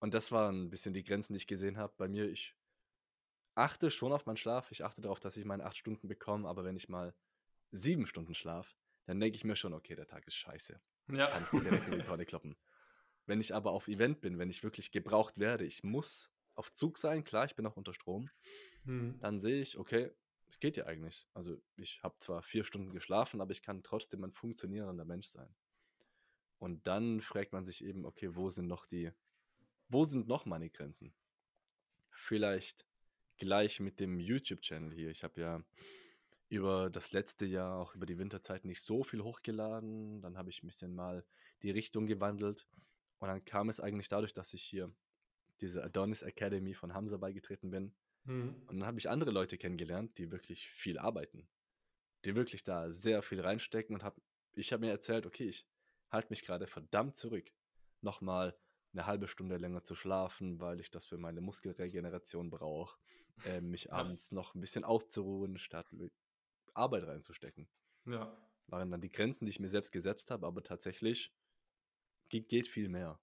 Und 0.00 0.14
das 0.14 0.32
waren 0.32 0.64
ein 0.64 0.70
bisschen 0.70 0.94
die 0.94 1.04
Grenzen, 1.04 1.34
die 1.34 1.38
ich 1.38 1.46
gesehen 1.46 1.76
habe. 1.76 1.92
Bei 1.96 2.08
mir, 2.08 2.28
ich 2.28 2.56
achte 3.54 3.90
schon 3.90 4.12
auf 4.12 4.26
meinen 4.26 4.38
Schlaf. 4.38 4.72
Ich 4.72 4.82
achte 4.82 5.02
darauf, 5.02 5.20
dass 5.20 5.36
ich 5.36 5.44
meine 5.44 5.64
acht 5.64 5.76
Stunden 5.76 6.08
bekomme, 6.08 6.48
aber 6.48 6.64
wenn 6.64 6.76
ich 6.76 6.88
mal 6.88 7.14
sieben 7.70 8.06
Stunden 8.06 8.34
schlaf, 8.34 8.74
dann 9.06 9.20
denke 9.20 9.36
ich 9.36 9.44
mir 9.44 9.56
schon, 9.56 9.74
okay, 9.74 9.94
der 9.94 10.06
Tag 10.06 10.26
ist 10.26 10.34
scheiße. 10.36 10.80
Ja. 11.08 11.26
Kannst 11.28 11.52
du 11.52 11.60
direkt 11.60 11.88
in 11.88 11.98
die 11.98 12.02
Tonne 12.02 12.24
kloppen. 12.24 12.56
Wenn 13.26 13.40
ich 13.40 13.54
aber 13.54 13.72
auf 13.72 13.88
Event 13.88 14.20
bin, 14.20 14.38
wenn 14.38 14.50
ich 14.50 14.62
wirklich 14.62 14.90
gebraucht 14.90 15.38
werde, 15.38 15.64
ich 15.64 15.84
muss 15.84 16.30
auf 16.54 16.72
Zug 16.72 16.98
sein, 16.98 17.22
klar, 17.22 17.44
ich 17.44 17.54
bin 17.54 17.66
auch 17.66 17.76
unter 17.76 17.94
Strom, 17.94 18.30
Hm. 18.84 19.18
dann 19.20 19.38
sehe 19.38 19.60
ich, 19.60 19.78
okay, 19.78 20.10
es 20.48 20.58
geht 20.58 20.76
ja 20.76 20.86
eigentlich. 20.86 21.28
Also 21.34 21.60
ich 21.76 22.02
habe 22.02 22.18
zwar 22.18 22.42
vier 22.42 22.64
Stunden 22.64 22.92
geschlafen, 22.92 23.40
aber 23.40 23.52
ich 23.52 23.62
kann 23.62 23.82
trotzdem 23.82 24.24
ein 24.24 24.32
funktionierender 24.32 25.04
Mensch 25.04 25.26
sein. 25.26 25.54
Und 26.60 26.86
dann 26.86 27.22
fragt 27.22 27.52
man 27.52 27.64
sich 27.64 27.82
eben, 27.82 28.04
okay, 28.04 28.36
wo 28.36 28.50
sind 28.50 28.68
noch 28.68 28.86
die, 28.86 29.10
wo 29.88 30.04
sind 30.04 30.28
noch 30.28 30.44
meine 30.44 30.68
Grenzen? 30.68 31.12
Vielleicht 32.10 32.86
gleich 33.38 33.80
mit 33.80 33.98
dem 33.98 34.20
YouTube-Channel 34.20 34.92
hier. 34.92 35.10
Ich 35.10 35.24
habe 35.24 35.40
ja 35.40 35.64
über 36.50 36.90
das 36.90 37.12
letzte 37.12 37.46
Jahr, 37.46 37.78
auch 37.78 37.94
über 37.94 38.04
die 38.04 38.18
Winterzeit, 38.18 38.66
nicht 38.66 38.82
so 38.82 39.02
viel 39.02 39.22
hochgeladen. 39.22 40.20
Dann 40.20 40.36
habe 40.36 40.50
ich 40.50 40.62
ein 40.62 40.66
bisschen 40.66 40.94
mal 40.94 41.24
die 41.62 41.70
Richtung 41.70 42.06
gewandelt. 42.06 42.68
Und 43.20 43.28
dann 43.28 43.42
kam 43.44 43.70
es 43.70 43.80
eigentlich 43.80 44.08
dadurch, 44.08 44.34
dass 44.34 44.52
ich 44.52 44.62
hier 44.62 44.92
diese 45.62 45.82
Adonis 45.82 46.22
Academy 46.22 46.74
von 46.74 46.92
Hamza 46.92 47.16
beigetreten 47.16 47.70
bin. 47.70 47.94
Hm. 48.26 48.54
Und 48.66 48.80
dann 48.80 48.86
habe 48.86 48.98
ich 48.98 49.08
andere 49.08 49.30
Leute 49.30 49.56
kennengelernt, 49.56 50.18
die 50.18 50.30
wirklich 50.30 50.68
viel 50.68 50.98
arbeiten. 50.98 51.48
Die 52.26 52.34
wirklich 52.34 52.64
da 52.64 52.92
sehr 52.92 53.22
viel 53.22 53.40
reinstecken 53.40 53.94
und 53.94 54.04
hab, 54.04 54.20
ich 54.52 54.74
habe 54.74 54.84
mir 54.84 54.90
erzählt, 54.90 55.24
okay, 55.24 55.48
ich 55.48 55.66
halte 56.10 56.28
mich 56.30 56.44
gerade 56.44 56.66
verdammt 56.66 57.16
zurück, 57.16 57.50
nochmal 58.00 58.58
eine 58.92 59.06
halbe 59.06 59.28
Stunde 59.28 59.56
länger 59.56 59.84
zu 59.84 59.94
schlafen, 59.94 60.60
weil 60.60 60.80
ich 60.80 60.90
das 60.90 61.06
für 61.06 61.18
meine 61.18 61.40
Muskelregeneration 61.40 62.50
brauche, 62.50 62.98
äh, 63.44 63.60
mich 63.60 63.84
Ja. 63.84 63.92
abends 63.92 64.32
noch 64.32 64.54
ein 64.54 64.60
bisschen 64.60 64.84
auszuruhen, 64.84 65.58
statt 65.58 65.86
Arbeit 66.74 67.04
reinzustecken. 67.04 67.68
Ja. 68.06 68.36
Waren 68.66 68.90
dann 68.90 69.00
die 69.00 69.10
Grenzen, 69.12 69.44
die 69.46 69.50
ich 69.50 69.60
mir 69.60 69.68
selbst 69.68 69.92
gesetzt 69.92 70.30
habe, 70.30 70.46
aber 70.46 70.62
tatsächlich 70.62 71.32
ge- 72.28 72.40
geht 72.42 72.66
viel 72.68 72.88
mehr. 72.88 73.20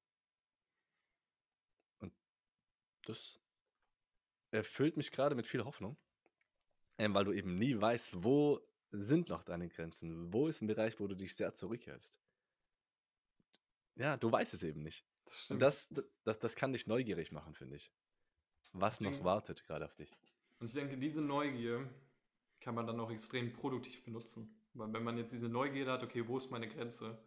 Und 2.00 2.14
das 3.06 3.42
erfüllt 4.52 4.98
mich 4.98 5.12
gerade 5.12 5.36
mit 5.36 5.48
viel 5.48 5.64
Hoffnung, 5.66 5.98
ähm, 6.98 7.14
weil 7.14 7.26
du 7.26 7.34
eben 7.34 7.58
nie 7.58 7.80
weißt, 7.80 8.24
wo 8.24 8.62
sind 8.92 9.30
noch 9.30 9.44
deine 9.44 9.68
Grenzen, 9.68 10.32
wo 10.34 10.48
ist 10.48 10.62
ein 10.62 10.68
Bereich, 10.68 11.00
wo 11.00 11.08
du 11.08 11.16
dich 11.16 11.36
sehr 11.36 11.54
zurückhältst. 11.56 12.20
Ja, 13.98 14.18
du 14.18 14.32
weißt 14.32 14.54
es 14.54 14.64
eben 14.64 14.82
nicht. 14.84 15.06
Das 15.26 15.36
Und 15.50 15.60
stimmt. 15.60 15.62
das, 15.62 15.89
das, 16.24 16.39
das 16.39 16.56
kann 16.56 16.74
dich 16.74 16.88
neugierig 16.88 17.32
machen, 17.32 17.54
finde 17.54 17.76
ich. 17.76 17.91
Was 18.74 19.02
Ich 19.02 19.02
noch 19.02 19.24
wartet 19.24 19.64
gerade 19.66 19.86
auf 19.86 19.95
dich. 19.95 20.18
Und 20.60 20.68
ich 20.68 20.74
denke, 20.74 20.98
diese 20.98 21.22
Neugier 21.22 21.89
kann 22.60 22.76
man 22.76 22.88
dann 22.88 23.00
auch 23.00 23.12
extrem 23.12 23.54
produktiv 23.54 24.04
benutzen. 24.04 24.64
Weil 24.74 24.93
wenn 24.93 25.04
man 25.04 25.18
jetzt 25.18 25.32
diese 25.32 25.50
Neugierde 25.50 25.91
hat, 25.91 26.04
okay, 26.04 26.28
wo 26.28 26.38
ist 26.38 26.52
meine 26.52 26.68
Grenze? 26.68 27.18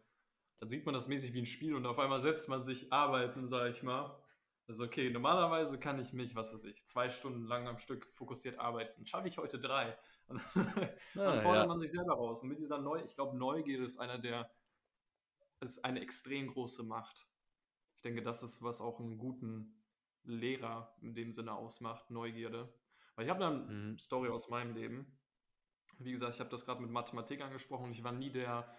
Dann 0.59 0.68
sieht 0.68 0.85
man 0.85 0.95
das 0.95 1.09
mäßig 1.09 1.33
wie 1.33 1.41
ein 1.43 1.47
Spiel 1.47 1.75
und 1.75 1.87
auf 1.87 1.99
einmal 1.99 2.21
setzt 2.21 2.49
man 2.49 2.64
sich 2.64 2.93
arbeiten, 2.93 3.47
sage 3.49 3.71
ich 3.71 3.83
mal. 3.83 4.23
Also 4.68 4.85
okay, 4.85 5.11
normalerweise 5.11 5.79
kann 5.81 5.99
ich 5.99 6.12
mich, 6.12 6.35
was 6.37 6.53
weiß 6.53 6.64
ich, 6.64 6.87
zwei 6.87 7.11
Stunden 7.11 7.45
lang 7.47 7.66
am 7.66 7.79
Stück 7.79 8.07
fokussiert 8.14 8.59
arbeiten. 8.59 9.07
Schaffe 9.07 9.29
ich 9.29 9.39
heute 9.39 9.59
drei. 9.59 9.99
Und 10.27 10.41
dann 11.25 11.39
Ah, 11.39 11.43
fordert 11.43 11.64
ja. 11.64 11.66
man 11.66 11.81
sich 11.81 11.91
selber 11.91 12.14
raus. 12.14 12.43
Und 12.43 12.51
mit 12.51 12.61
dieser 12.61 12.79
Neu, 12.79 13.03
ich 13.03 13.14
glaube, 13.16 13.37
Neugierde 13.37 13.85
ist 13.85 13.99
einer 13.99 14.18
der, 14.18 14.51
ist 15.61 15.85
eine 15.85 16.01
extrem 16.01 16.49
große 16.49 16.83
Macht. 16.83 17.27
Ich 17.97 18.03
denke, 18.03 18.23
das 18.23 18.43
ist, 18.43 18.63
was 18.63 18.81
auch 18.81 19.01
einen 19.01 19.19
guten 19.19 19.83
Lehrer 20.25 20.97
in 21.01 21.15
dem 21.15 21.33
Sinne 21.33 21.53
ausmacht, 21.55 22.11
Neugierde. 22.11 22.73
Weil 23.15 23.25
ich 23.27 23.31
habe 23.31 23.45
eine 23.45 23.59
Mhm. 23.59 23.99
Story 23.99 24.29
aus 24.31 24.49
meinem 24.49 24.75
Leben. 24.75 25.19
Wie 25.99 26.13
gesagt, 26.13 26.35
ich 26.35 26.41
habe 26.41 26.51
das 26.51 26.65
gerade 26.65 26.81
mit 26.81 26.91
Mathematik 26.91 27.43
angesprochen 27.43 27.87
und 27.87 27.93
ich 27.93 28.03
war 28.05 28.13
nie 28.13 28.31
der 28.31 28.75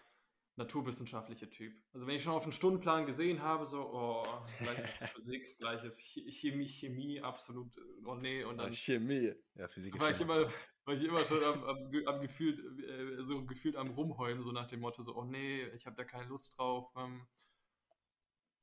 naturwissenschaftliche 0.56 1.50
Typ. 1.50 1.74
Also 1.94 2.08
wenn 2.08 2.16
ich 2.16 2.24
schon 2.24 2.34
auf 2.34 2.44
den 2.44 2.52
Stundenplan 2.52 3.06
gesehen 3.06 3.42
habe, 3.42 3.66
so, 3.66 3.90
oh, 3.94 4.46
gleich 4.60 4.80
ist 4.80 5.04
Physik, 5.16 5.58
gleich 5.60 5.84
ist 5.84 6.00
Ch- 6.00 6.30
Chemie, 6.32 6.68
Chemie, 6.68 7.22
absolut, 7.22 7.78
oh 8.06 8.16
nee, 8.16 8.44
und 8.44 8.58
dann 8.58 8.74
Chemie. 8.74 9.34
Ja, 9.56 9.68
Physik 9.68 9.96
ist 9.96 10.02
war 10.02 10.12
ich 10.12 10.20
immer, 10.22 10.52
war 10.86 10.96
ich 10.96 11.04
immer 11.04 11.24
schon 11.24 11.44
am, 11.44 11.64
am, 11.64 11.92
am 12.06 12.22
gefühlt, 12.22 12.60
äh, 12.84 13.24
so 13.24 13.46
gefühlt 13.46 13.76
am 13.76 13.90
rumheulen, 13.90 14.42
so 14.42 14.52
nach 14.52 14.68
dem 14.68 14.80
Motto, 14.80 15.04
so, 15.04 15.16
oh 15.16 15.24
nee, 15.24 15.64
ich 15.76 15.86
habe 15.86 15.96
da 15.96 16.04
keine 16.04 16.28
Lust 16.28 16.58
drauf. 16.58 16.92
Ähm. 16.96 17.28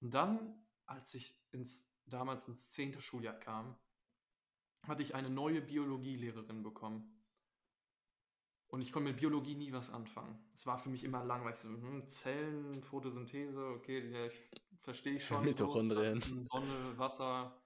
Und 0.00 0.12
dann, 0.12 0.66
als 0.86 1.14
ich 1.14 1.38
ins, 1.52 1.92
damals 2.06 2.48
ins 2.48 2.70
zehnte 2.70 3.00
Schuljahr 3.00 3.38
kam, 3.38 3.78
hatte 4.86 5.02
ich 5.02 5.14
eine 5.14 5.30
neue 5.30 5.60
Biologielehrerin 5.60 6.62
bekommen. 6.62 7.14
Und 8.70 8.82
ich 8.82 8.92
konnte 8.92 9.10
mit 9.10 9.20
Biologie 9.20 9.54
nie 9.54 9.72
was 9.72 9.90
anfangen. 9.90 10.38
Es 10.52 10.66
war 10.66 10.78
für 10.78 10.90
mich 10.90 11.02
immer 11.02 11.24
langweilig. 11.24 11.58
So, 11.58 11.68
hm, 11.68 12.06
Zellen, 12.06 12.82
Photosynthese, 12.82 13.64
okay, 13.68 14.10
ja, 14.10 14.26
ich 14.26 14.38
verstehe 14.76 15.14
ich 15.14 15.24
schon. 15.24 15.38
So, 15.38 15.44
Mitochondrien. 15.44 16.18
Pflanzen, 16.18 16.44
Sonne, 16.44 16.98
Wasser. 16.98 17.62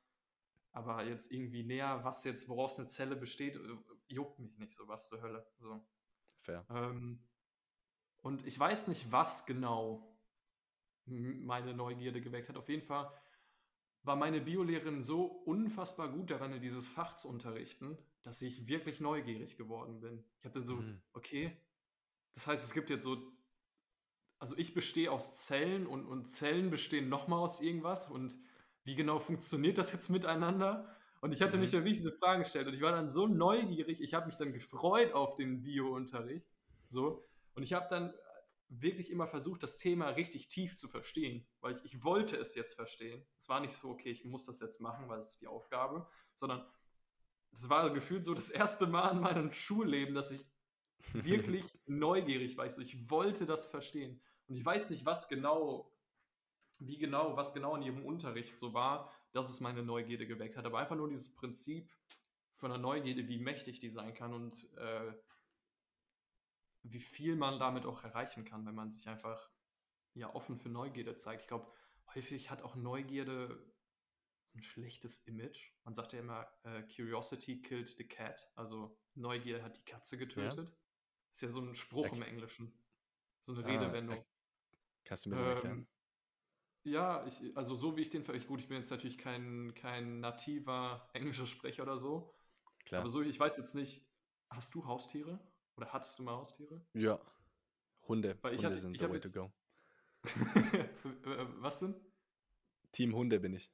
Aber 0.73 1.05
jetzt 1.05 1.33
irgendwie 1.33 1.65
näher, 1.65 2.01
was 2.05 2.25
jetzt, 2.25 2.49
woraus 2.49 2.79
eine 2.79 2.89
Zelle 2.89 3.17
besteht, 3.17 3.59
juckt 4.09 4.39
mich 4.39 4.59
nicht 4.59 4.75
so, 4.75 4.89
was 4.89 5.09
zur 5.09 5.23
Hölle. 5.23 5.47
So. 5.59 5.81
fair. 6.43 6.65
Ähm, 6.71 7.21
und 8.23 8.47
ich 8.47 8.59
weiß 8.59 8.89
nicht, 8.89 9.11
was 9.13 9.47
genau 9.47 10.17
meine 11.07 11.75
Neugierde 11.75 12.21
geweckt 12.21 12.49
hat. 12.49 12.57
Auf 12.57 12.69
jeden 12.69 12.83
Fall 12.87 13.13
war 14.05 14.17
meine 14.17 14.41
Biolehrerin 14.41 15.03
so 15.03 15.25
unfassbar 15.27 16.09
gut 16.09 16.31
daran, 16.31 16.61
dieses 16.61 16.89
Fach 16.89 17.17
zu 17.17 17.29
unterrichten, 17.29 17.99
dass 18.23 18.43
ich 18.43 18.67
wirklich 18.67 19.01
neugierig 19.01 19.57
geworden 19.57 20.01
bin. 20.01 20.25
Ich 20.39 20.45
hatte 20.45 20.65
so, 20.65 20.77
Mhm. 20.77 21.03
okay, 21.13 21.57
das 22.35 22.47
heißt, 22.47 22.65
es 22.65 22.75
gibt 22.75 22.91
jetzt 22.91 23.05
so, 23.05 23.33
also 24.39 24.57
ich 24.57 24.75
bestehe 24.75 25.11
aus 25.11 25.35
Zellen 25.35 25.87
und, 25.87 26.07
und 26.07 26.27
Zellen 26.29 26.71
bestehen 26.71 27.09
nochmal 27.09 27.41
aus 27.41 27.61
irgendwas 27.61 28.11
und 28.11 28.37
wie 28.85 28.97
genau 28.97 29.21
funktioniert 29.21 29.79
das 29.79 29.93
jetzt 29.93 30.09
miteinander? 30.11 30.93
Und 31.23 31.33
ich 31.33 31.43
hatte 31.43 31.59
Mhm. 31.59 31.63
mich 31.63 31.73
wirklich 31.73 31.99
diese 31.99 32.13
Fragen 32.13 32.43
gestellt 32.45 32.69
und 32.69 32.75
ich 32.75 32.83
war 32.83 32.93
dann 32.93 33.11
so 33.11 33.29
neugierig, 33.29 34.03
ich 34.03 34.15
habe 34.15 34.27
mich 34.27 34.37
dann 34.37 34.53
gefreut 34.53 35.15
auf 35.15 35.37
den 35.37 35.63
Bio-Unterricht. 35.65 36.47
So. 36.89 37.25
Und 37.55 37.65
ich 37.65 37.75
habe 37.75 37.89
dann 37.91 38.15
wirklich 38.71 39.11
immer 39.11 39.29
versucht, 39.29 39.63
das 39.65 39.79
Thema 39.79 40.11
richtig 40.11 40.49
tief 40.49 40.77
zu 40.77 40.89
verstehen, 40.89 41.47
weil 41.63 41.75
ich, 41.77 41.85
ich 41.87 42.05
wollte 42.05 42.37
es 42.39 42.57
jetzt 42.57 42.75
verstehen. 42.75 43.27
Es 43.39 43.49
war 43.49 43.61
nicht 43.61 43.75
so, 43.75 43.91
okay, 43.91 44.11
ich 44.13 44.27
muss 44.27 44.47
das 44.47 44.61
jetzt 44.61 44.81
machen, 44.83 45.09
weil 45.09 45.21
es 45.21 45.33
ist 45.33 45.43
die 45.43 45.49
Aufgabe, 45.49 46.09
sondern 46.35 46.67
es 47.53 47.69
war 47.71 47.91
gefühlt 47.93 48.25
so 48.25 48.35
das 48.35 48.51
erste 48.51 48.87
Mal 48.87 49.13
in 49.13 49.21
meinem 49.21 49.53
Schulleben, 49.53 50.15
dass 50.15 50.33
ich 50.33 50.47
wirklich 51.15 51.81
neugierig 51.87 52.57
war. 52.59 52.67
Ich, 52.67 52.73
so, 52.75 52.83
ich 52.83 53.11
wollte 53.11 53.47
das 53.47 53.67
verstehen. 53.67 54.23
Und 54.49 54.57
ich 54.57 54.65
weiß 54.67 54.91
nicht, 54.91 55.07
was 55.07 55.29
genau, 55.29 55.93
wie 56.81 56.99
genau, 56.99 57.37
was 57.37 57.55
genau 57.55 57.77
in 57.77 57.83
ihrem 57.83 58.05
Unterricht 58.07 58.59
so 58.59 58.75
war, 58.75 59.13
dass 59.33 59.51
es 59.51 59.61
meine 59.61 59.83
Neugierde 59.83 60.27
geweckt 60.27 60.57
hat. 60.57 60.67
Aber 60.67 60.79
einfach 60.79 60.97
nur 60.97 61.09
dieses 61.09 61.35
Prinzip 61.35 61.93
von 62.57 62.71
der 62.71 62.79
Neugierde, 62.79 63.29
wie 63.29 63.39
mächtig 63.39 63.81
die 63.81 63.91
sein 63.91 64.15
kann 64.15 64.33
und 64.35 64.73
äh, 64.77 65.15
wie 66.83 67.01
viel 67.01 67.37
man 67.37 67.59
damit 67.59 67.87
auch 67.87 68.03
erreichen 68.05 68.45
kann, 68.45 68.67
wenn 68.67 68.75
man 68.75 68.91
sich 68.91 69.09
einfach 69.09 69.51
ja 70.15 70.35
offen 70.35 70.59
für 70.59 70.69
Neugierde 70.69 71.17
zeigt. 71.17 71.43
Ich 71.43 71.49
glaube, 71.49 71.73
häufig 72.15 72.51
hat 72.51 72.63
auch 72.63 72.75
Neugierde 72.77 73.73
so 74.47 74.59
ein 74.59 74.63
schlechtes 74.63 75.27
Image. 75.27 75.71
Man 75.85 75.95
sagt 75.95 76.13
ja 76.13 76.21
immer, 76.21 76.47
äh, 76.65 76.83
Curiosity 76.83 77.63
killed 77.63 77.89
the 77.89 78.07
cat. 78.07 78.51
Also 78.55 78.99
Neugier 79.15 79.63
hat 79.63 79.79
die 79.79 79.85
Katze 79.85 80.19
getötet. 80.19 80.77
Ist 81.33 81.43
ja 81.43 81.49
so 81.49 81.61
ein 81.61 81.75
Spruch 81.75 82.07
Erk- 82.07 82.17
im 82.17 82.23
Englischen. 82.23 82.73
So 83.41 83.55
eine 83.55 83.65
Ah, 83.65 83.69
Redewendung. 83.69 84.25
Kannst 85.05 85.25
du 85.25 85.31
mir 85.31 85.37
den 85.37 85.47
erklären? 85.47 85.87
Ja, 86.85 87.25
ich, 87.27 87.57
also 87.57 87.77
so 87.77 87.97
wie 87.97 88.03
ich 88.03 88.11
den 88.11 88.25
ich, 88.35 88.47
gut, 88.47 88.61
ich 88.61 88.69
bin 88.69 88.77
jetzt 88.79 88.91
natürlich 88.91 89.17
kein, 89.19 89.73
kein 89.75 90.21
nativer 90.21 91.09
englischer 91.13 91.47
Sprecher 91.47 91.85
oder 91.85 91.97
so, 91.97 92.35
Klar. 92.85 93.03
aber 93.03 93.11
so, 93.11 93.23
ich 93.23 93.39
weiß 93.39 93.57
jetzt 93.59 93.75
nicht, 93.75 94.05
hast 94.51 94.75
du 94.75 94.85
Haustiere? 94.87 95.39
Oder 95.77 95.93
hattest 95.93 96.19
du 96.19 96.23
mal 96.25 96.33
Haustiere? 96.35 96.85
Ja. 96.95 97.21
Hunde. 98.09 98.37
Weil 98.43 98.55
ich 98.55 98.59
Hunde 98.59 98.71
hatte- 98.71 98.79
sind 98.81 98.95
ich 98.95 99.01
the 99.01 99.09
way 99.09 99.21
to 99.21 99.29
jetzt- 99.29 99.35
go. 99.35 99.53
Äh, 101.25 101.47
Was 101.61 101.79
denn? 101.81 101.95
Team 102.93 103.15
Hunde 103.15 103.41
bin 103.41 103.55
ich. 103.55 103.73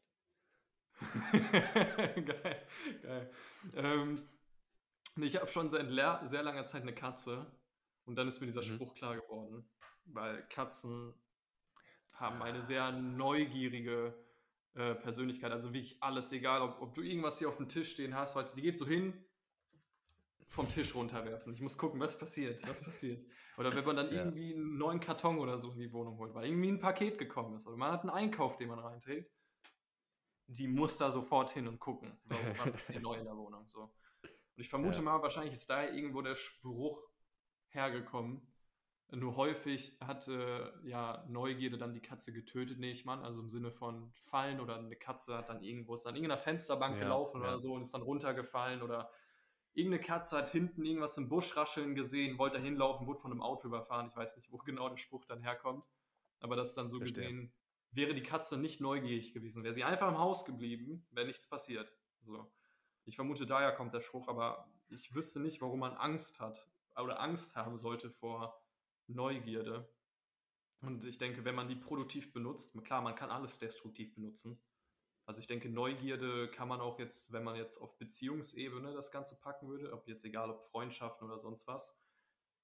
geil, 1.32 2.66
geil. 3.02 3.30
Ähm, 3.74 4.28
ich 5.16 5.36
habe 5.36 5.48
schon 5.48 5.70
seit 5.70 5.88
sehr 5.88 6.42
langer 6.42 6.66
Zeit 6.66 6.82
eine 6.82 6.94
Katze 6.94 7.50
und 8.04 8.16
dann 8.16 8.28
ist 8.28 8.40
mir 8.40 8.46
dieser 8.46 8.60
Mhm. 8.62 8.74
Spruch 8.74 8.94
klar 8.94 9.16
geworden, 9.16 9.68
weil 10.04 10.42
Katzen 10.48 11.14
haben 12.20 12.42
eine 12.42 12.62
sehr 12.62 12.92
neugierige 12.92 14.14
äh, 14.74 14.94
Persönlichkeit, 14.94 15.52
also 15.52 15.72
wirklich 15.72 16.02
alles, 16.02 16.32
egal 16.32 16.62
ob, 16.62 16.80
ob 16.80 16.94
du 16.94 17.02
irgendwas 17.02 17.38
hier 17.38 17.48
auf 17.48 17.56
dem 17.56 17.68
Tisch 17.68 17.92
stehen 17.92 18.14
hast, 18.14 18.36
weißt 18.36 18.52
du, 18.52 18.56
die 18.56 18.62
geht 18.62 18.78
so 18.78 18.86
hin, 18.86 19.12
vom 20.48 20.68
Tisch 20.68 20.94
runterwerfen. 20.94 21.52
Ich 21.52 21.60
muss 21.60 21.76
gucken, 21.76 22.00
was 22.00 22.18
passiert, 22.18 22.66
was 22.66 22.80
passiert. 22.82 23.24
Oder 23.58 23.74
wenn 23.74 23.84
man 23.84 23.96
dann 23.96 24.06
Ja. 24.12 24.24
irgendwie 24.24 24.54
einen 24.54 24.78
neuen 24.78 25.00
Karton 25.00 25.38
oder 25.38 25.58
so 25.58 25.72
in 25.72 25.78
die 25.78 25.92
Wohnung 25.92 26.16
holt, 26.18 26.34
weil 26.34 26.46
irgendwie 26.46 26.68
ein 26.68 26.80
Paket 26.80 27.18
gekommen 27.18 27.54
ist 27.54 27.66
oder 27.66 27.76
man 27.76 27.92
hat 27.92 28.00
einen 28.00 28.10
Einkauf, 28.10 28.56
den 28.56 28.68
man 28.68 28.78
reinträgt. 28.78 29.30
die 30.46 30.66
muss 30.68 30.96
da 30.96 31.10
sofort 31.10 31.50
hin 31.50 31.68
und 31.68 31.78
gucken, 31.78 32.18
was 32.58 32.74
ist 32.74 32.90
hier 32.90 33.00
neu 33.00 33.14
in 33.16 33.24
der 33.24 33.36
Wohnung. 33.36 33.68
So. 33.68 33.82
Und 33.82 33.92
ich 34.56 34.68
vermute 34.70 34.96
ja. 34.96 35.02
mal, 35.02 35.22
wahrscheinlich 35.22 35.52
ist 35.52 35.68
da 35.68 35.84
irgendwo 35.86 36.22
der 36.22 36.34
Spruch 36.36 37.02
hergekommen. 37.68 38.40
Nur 39.10 39.36
häufig 39.36 39.96
hatte 40.00 40.74
ja 40.84 41.24
Neugierde 41.28 41.78
dann 41.78 41.94
die 41.94 42.02
Katze 42.02 42.30
getötet, 42.32 42.78
nehme 42.78 42.92
ich 42.92 43.06
mal. 43.06 43.22
Also 43.22 43.40
im 43.40 43.48
Sinne 43.48 43.70
von 43.70 44.12
fallen 44.26 44.60
oder 44.60 44.76
eine 44.76 44.96
Katze 44.96 45.36
hat 45.36 45.48
dann 45.48 45.62
irgendwo, 45.62 45.94
ist 45.94 46.06
an 46.06 46.14
irgendeiner 46.14 46.40
Fensterbank 46.40 46.96
ja, 46.96 47.04
gelaufen 47.04 47.40
ja. 47.40 47.48
oder 47.48 47.58
so 47.58 47.72
und 47.72 47.82
ist 47.82 47.94
dann 47.94 48.02
runtergefallen 48.02 48.82
oder 48.82 49.10
irgendeine 49.72 50.02
Katze 50.02 50.36
hat 50.36 50.50
hinten 50.50 50.84
irgendwas 50.84 51.16
im 51.16 51.28
Busch 51.30 51.56
rascheln 51.56 51.94
gesehen, 51.94 52.38
wollte 52.38 52.58
da 52.58 52.62
hinlaufen, 52.62 53.06
wurde 53.06 53.20
von 53.20 53.32
einem 53.32 53.40
Auto 53.40 53.68
überfahren. 53.68 54.08
Ich 54.08 54.16
weiß 54.16 54.36
nicht, 54.36 54.52
wo 54.52 54.58
genau 54.66 54.90
der 54.90 54.98
Spruch 54.98 55.24
dann 55.24 55.40
herkommt. 55.40 55.88
Aber 56.40 56.54
das 56.54 56.70
ist 56.70 56.76
dann 56.76 56.90
so 56.90 56.98
Verstehe. 56.98 57.24
gesehen, 57.24 57.52
wäre 57.92 58.14
die 58.14 58.22
Katze 58.22 58.58
nicht 58.58 58.80
neugierig 58.80 59.32
gewesen, 59.32 59.64
wäre 59.64 59.72
sie 59.72 59.84
einfach 59.84 60.08
im 60.08 60.18
Haus 60.18 60.44
geblieben, 60.44 61.06
wäre 61.10 61.26
nichts 61.26 61.48
passiert. 61.48 61.96
So. 62.20 62.52
Ich 63.06 63.16
vermute, 63.16 63.46
daher 63.46 63.72
kommt 63.72 63.94
der 63.94 64.02
Spruch, 64.02 64.28
aber 64.28 64.70
ich 64.90 65.14
wüsste 65.14 65.40
nicht, 65.40 65.62
warum 65.62 65.80
man 65.80 65.94
Angst 65.94 66.40
hat 66.40 66.68
oder 66.96 67.20
Angst 67.20 67.56
haben 67.56 67.78
sollte 67.78 68.10
vor 68.10 68.60
Neugierde. 69.08 69.88
Und 70.80 71.04
ich 71.04 71.18
denke, 71.18 71.44
wenn 71.44 71.54
man 71.54 71.68
die 71.68 71.74
produktiv 71.74 72.32
benutzt, 72.32 72.76
klar, 72.84 73.02
man 73.02 73.16
kann 73.16 73.30
alles 73.30 73.58
destruktiv 73.58 74.14
benutzen. 74.14 74.60
Also 75.26 75.40
ich 75.40 75.46
denke, 75.46 75.68
Neugierde 75.68 76.50
kann 76.50 76.68
man 76.68 76.80
auch 76.80 76.98
jetzt, 76.98 77.32
wenn 77.32 77.44
man 77.44 77.56
jetzt 77.56 77.78
auf 77.78 77.98
Beziehungsebene 77.98 78.94
das 78.94 79.10
Ganze 79.10 79.38
packen 79.38 79.68
würde, 79.68 79.92
ob 79.92 80.08
jetzt 80.08 80.24
egal 80.24 80.50
ob 80.50 80.62
Freundschaften 80.70 81.26
oder 81.26 81.38
sonst 81.38 81.66
was, 81.66 82.00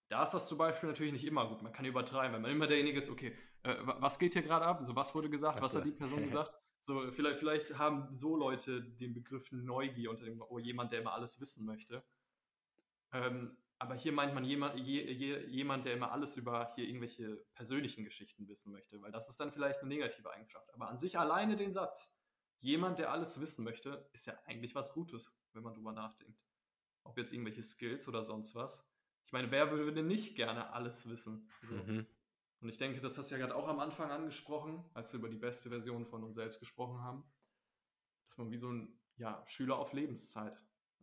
da 0.09 0.23
ist 0.23 0.33
das 0.33 0.49
zum 0.49 0.59
Beispiel 0.59 0.89
natürlich 0.89 1.13
nicht 1.13 1.25
immer 1.25 1.49
gut. 1.49 1.63
Man 1.63 1.73
kann 1.73 1.85
übertreiben, 1.85 2.35
wenn 2.35 2.43
man 2.43 2.51
immer 2.51 2.67
derjenige 2.67 2.99
ist, 2.99 3.11
okay, 3.11 3.37
äh, 3.65 3.77
was 3.83 4.19
geht 4.19 4.35
hier 4.35 4.43
gerade 4.43 4.65
ab? 4.65 4.83
So, 4.83 4.95
was 4.95 5.15
wurde 5.15 5.29
gesagt? 5.29 5.57
Was, 5.57 5.75
was 5.75 5.77
hat 5.77 5.85
die 5.85 5.93
Person 5.93 6.23
gesagt? 6.23 6.57
So, 6.81 7.11
vielleicht, 7.11 7.39
vielleicht 7.39 7.79
haben 7.79 8.15
so 8.15 8.37
Leute 8.37 8.83
den 8.83 9.15
Begriff 9.15 9.51
Neugier 9.53 10.11
unter 10.11 10.25
dem, 10.25 10.43
oh, 10.43 10.59
jemand, 10.59 10.93
der 10.93 11.01
immer 11.01 11.15
alles 11.15 11.41
wissen 11.41 11.65
möchte. 11.65 12.05
Ähm, 13.13 13.57
aber 13.79 13.95
hier 13.95 14.13
meint 14.13 14.35
man 14.35 14.45
jemand, 14.45 14.79
je, 14.79 15.11
je, 15.11 15.47
jemand, 15.47 15.85
der 15.85 15.95
immer 15.95 16.13
alles 16.13 16.37
über 16.37 16.73
hier 16.75 16.87
irgendwelche 16.87 17.45
persönlichen 17.55 18.05
Geschichten 18.05 18.49
wissen 18.49 18.73
möchte, 18.73 19.01
weil 19.03 19.11
das 19.11 19.29
ist 19.29 19.41
dann 19.41 19.53
vielleicht 19.53 19.81
eine 19.81 19.89
negative 19.89 20.31
Eigenschaft. 20.31 20.73
Aber 20.73 20.89
an 20.89 20.99
sich 20.99 21.19
alleine 21.19 21.57
den 21.57 21.73
Satz, 21.73 22.17
jemand, 22.61 22.99
der 22.99 23.11
alles 23.11 23.41
wissen 23.41 23.65
möchte, 23.65 24.09
ist 24.13 24.27
ja 24.27 24.39
eigentlich 24.47 24.75
was 24.75 24.93
Gutes, 24.93 25.37
wenn 25.53 25.63
man 25.63 25.75
drüber 25.75 25.93
nachdenkt. 25.93 26.41
Ob 27.03 27.19
jetzt 27.19 27.33
irgendwelche 27.33 27.63
Skills 27.63 28.09
oder 28.09 28.23
sonst 28.23 28.55
was. 28.55 28.83
Ich 29.27 29.33
meine, 29.33 29.51
wer 29.51 29.71
würde 29.71 29.93
denn 29.93 30.07
nicht 30.07 30.37
gerne 30.37 30.73
alles 30.73 31.09
wissen? 31.09 31.51
So. 31.69 31.75
Mhm. 31.75 32.07
Und 32.61 32.69
ich 32.71 32.79
denke, 32.79 33.01
das 33.01 33.19
hast 33.19 33.31
du 33.31 33.35
ja 33.35 33.41
gerade 33.41 33.57
auch 33.57 33.69
am 33.69 33.79
Anfang 33.81 34.11
angesprochen, 34.11 34.83
als 34.95 35.13
wir 35.13 35.19
über 35.19 35.29
die 35.29 35.37
beste 35.37 35.69
Version 35.69 36.07
von 36.07 36.25
uns 36.25 36.37
selbst 36.37 36.61
gesprochen 36.61 37.03
haben, 37.03 37.23
dass 38.29 38.39
man 38.39 38.51
wie 38.51 38.57
so 38.57 38.73
ein 38.73 38.99
ja, 39.17 39.45
Schüler 39.47 39.79
auf 39.79 39.93
Lebenszeit. 39.93 40.59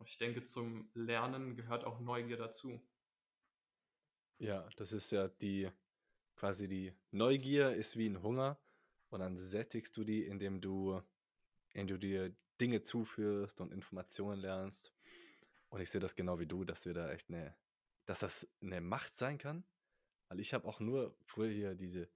Ich 0.06 0.18
denke, 0.18 0.44
zum 0.44 0.90
Lernen 0.94 1.56
gehört 1.56 1.84
auch 1.86 2.00
Neugier 2.00 2.38
dazu. 2.38 2.82
Ja, 4.38 4.68
das 4.78 4.92
ist 4.94 5.12
ja 5.12 5.28
die 5.28 5.70
quasi 6.36 6.68
die 6.68 6.94
Neugier 7.12 7.76
ist 7.76 7.98
wie 7.98 8.08
ein 8.08 8.24
Hunger 8.24 8.60
und 9.10 9.20
dann 9.20 9.38
sättigst 9.38 9.96
du 9.98 10.04
die, 10.04 10.26
indem 10.26 10.62
du, 10.62 11.02
indem 11.74 11.88
du 11.88 12.00
dir 12.00 12.36
Dinge 12.60 12.82
zuführst 12.82 13.62
und 13.62 13.72
Informationen 13.72 14.40
lernst. 14.40 14.94
Und 15.70 15.82
ich 15.82 15.90
sehe 15.90 16.02
das 16.02 16.16
genau 16.16 16.40
wie 16.40 16.48
du, 16.48 16.64
dass 16.64 16.86
wir 16.86 16.94
da 16.94 17.12
echt 17.12 17.30
eine 17.30 17.56
dass 18.06 18.20
das 18.20 18.48
eine 18.62 18.82
Macht 18.82 19.16
sein 19.16 19.38
kann. 19.38 19.64
Weil 20.28 20.40
ich 20.40 20.54
habe 20.54 20.68
auch 20.68 20.80
nur 20.80 21.16
früher 21.26 21.50
hier 21.50 21.76
diese 21.76 22.10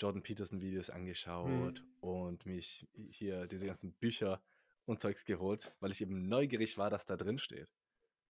Jordan 0.00 0.22
Peterson 0.22 0.60
Videos 0.60 0.90
angeschaut 0.90 1.80
mhm. 1.80 1.94
und 2.00 2.46
mich 2.46 2.88
hier 3.10 3.46
diese 3.46 3.66
ganzen 3.66 3.92
Bücher 3.94 4.42
und 4.86 5.00
Zeugs 5.00 5.24
geholt, 5.24 5.72
weil 5.80 5.92
ich 5.92 6.00
eben 6.00 6.28
neugierig 6.28 6.78
war, 6.78 6.90
dass 6.90 7.06
da 7.06 7.16
drin 7.16 7.38
steht. 7.38 7.68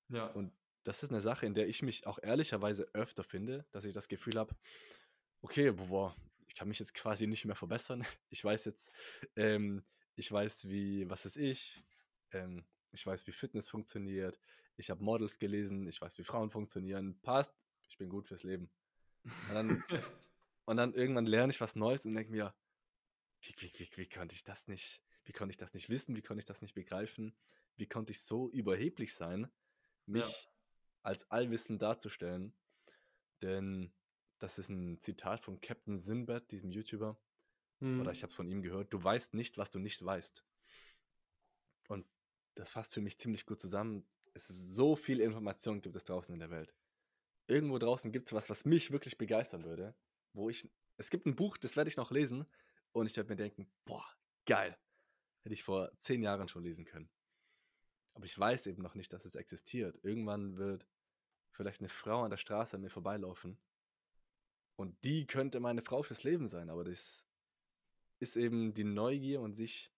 Ja. 0.08 0.26
Und 0.26 0.52
das 0.84 1.02
ist 1.02 1.10
eine 1.10 1.20
Sache, 1.20 1.46
in 1.46 1.54
der 1.54 1.66
ich 1.66 1.82
mich 1.82 2.06
auch 2.06 2.18
ehrlicherweise 2.22 2.88
öfter 2.92 3.24
finde, 3.24 3.66
dass 3.72 3.84
ich 3.84 3.92
das 3.92 4.08
Gefühl 4.08 4.38
habe, 4.38 4.54
okay, 5.40 5.72
boah, 5.72 6.14
ich 6.46 6.54
kann 6.54 6.68
mich 6.68 6.78
jetzt 6.78 6.94
quasi 6.94 7.26
nicht 7.26 7.44
mehr 7.44 7.56
verbessern. 7.56 8.04
Ich 8.30 8.44
weiß 8.44 8.64
jetzt, 8.66 8.92
ähm, 9.36 9.84
ich 10.16 10.30
weiß, 10.30 10.68
wie, 10.68 11.08
was 11.08 11.26
ist 11.26 11.36
ich, 11.36 11.82
ähm, 12.32 12.64
ich 12.92 13.06
weiß, 13.06 13.26
wie 13.26 13.32
Fitness 13.32 13.70
funktioniert, 13.70 14.38
ich 14.76 14.90
habe 14.90 15.02
Models 15.02 15.38
gelesen, 15.38 15.86
ich 15.86 16.00
weiß, 16.00 16.18
wie 16.18 16.24
Frauen 16.24 16.50
funktionieren, 16.50 17.18
passt, 17.22 17.54
ich 17.88 17.98
bin 17.98 18.08
gut 18.08 18.26
fürs 18.26 18.42
Leben. 18.42 18.70
Und 19.48 19.54
dann, 19.54 19.84
und 20.66 20.76
dann 20.76 20.94
irgendwann 20.94 21.26
lerne 21.26 21.52
ich 21.52 21.60
was 21.60 21.76
Neues 21.76 22.04
und 22.04 22.14
denke 22.14 22.30
mir, 22.30 22.54
wie, 23.40 23.54
wie, 23.58 23.72
wie, 23.78 23.96
wie 23.96 24.08
konnte 24.08 24.34
ich 24.34 24.44
das 24.44 24.66
nicht, 24.68 25.02
wie 25.24 25.32
konnte 25.32 25.50
ich 25.50 25.56
das 25.56 25.74
nicht 25.74 25.88
wissen, 25.88 26.16
wie 26.16 26.22
konnte 26.22 26.40
ich 26.40 26.46
das 26.46 26.62
nicht 26.62 26.74
begreifen, 26.74 27.34
wie 27.76 27.86
konnte 27.86 28.12
ich 28.12 28.20
so 28.20 28.50
überheblich 28.50 29.14
sein, 29.14 29.50
mich 30.06 30.26
ja. 30.26 30.50
als 31.02 31.30
allwissend 31.30 31.82
darzustellen. 31.82 32.54
Denn 33.42 33.92
das 34.38 34.58
ist 34.58 34.68
ein 34.68 35.00
Zitat 35.00 35.40
von 35.40 35.60
Captain 35.60 35.96
Sinbad, 35.96 36.50
diesem 36.50 36.70
YouTuber. 36.70 37.18
Hm. 37.80 38.00
Oder 38.00 38.12
ich 38.12 38.22
habe 38.22 38.30
es 38.30 38.36
von 38.36 38.48
ihm 38.48 38.62
gehört, 38.62 38.92
du 38.92 39.02
weißt 39.02 39.34
nicht, 39.34 39.58
was 39.58 39.70
du 39.70 39.78
nicht 39.78 40.04
weißt. 40.04 40.44
Und 41.88 42.06
das 42.54 42.70
fasst 42.70 42.94
für 42.94 43.00
mich 43.00 43.18
ziemlich 43.18 43.46
gut 43.46 43.60
zusammen 43.60 44.06
es 44.34 44.50
ist 44.50 44.74
so 44.74 44.96
viel 44.96 45.20
Information 45.20 45.80
gibt 45.80 45.96
es 45.96 46.04
draußen 46.04 46.34
in 46.34 46.40
der 46.40 46.50
Welt. 46.50 46.74
Irgendwo 47.46 47.78
draußen 47.78 48.12
gibt 48.12 48.26
es 48.26 48.32
was, 48.32 48.50
was 48.50 48.64
mich 48.64 48.90
wirklich 48.90 49.16
begeistern 49.16 49.64
würde, 49.64 49.94
wo 50.32 50.50
ich, 50.50 50.68
es 50.96 51.10
gibt 51.10 51.26
ein 51.26 51.36
Buch, 51.36 51.56
das 51.56 51.76
werde 51.76 51.88
ich 51.88 51.96
noch 51.96 52.10
lesen 52.10 52.46
und 52.92 53.06
ich 53.06 53.16
werde 53.16 53.30
mir 53.30 53.36
denken, 53.36 53.70
boah, 53.84 54.04
geil, 54.46 54.76
hätte 55.44 55.54
ich 55.54 55.62
vor 55.62 55.92
zehn 55.98 56.22
Jahren 56.22 56.48
schon 56.48 56.64
lesen 56.64 56.84
können. 56.84 57.08
Aber 58.14 58.24
ich 58.24 58.38
weiß 58.38 58.66
eben 58.66 58.82
noch 58.82 58.94
nicht, 58.94 59.12
dass 59.12 59.24
es 59.24 59.34
existiert. 59.34 60.00
Irgendwann 60.02 60.56
wird 60.56 60.86
vielleicht 61.50 61.80
eine 61.80 61.88
Frau 61.88 62.24
an 62.24 62.30
der 62.30 62.36
Straße 62.36 62.76
an 62.76 62.82
mir 62.82 62.90
vorbeilaufen 62.90 63.58
und 64.76 64.96
die 65.04 65.26
könnte 65.26 65.60
meine 65.60 65.82
Frau 65.82 66.02
fürs 66.02 66.24
Leben 66.24 66.48
sein, 66.48 66.68
aber 66.68 66.84
das 66.84 67.26
ist 68.18 68.36
eben 68.36 68.74
die 68.74 68.84
Neugier 68.84 69.40
und 69.40 69.52
sich 69.52 69.92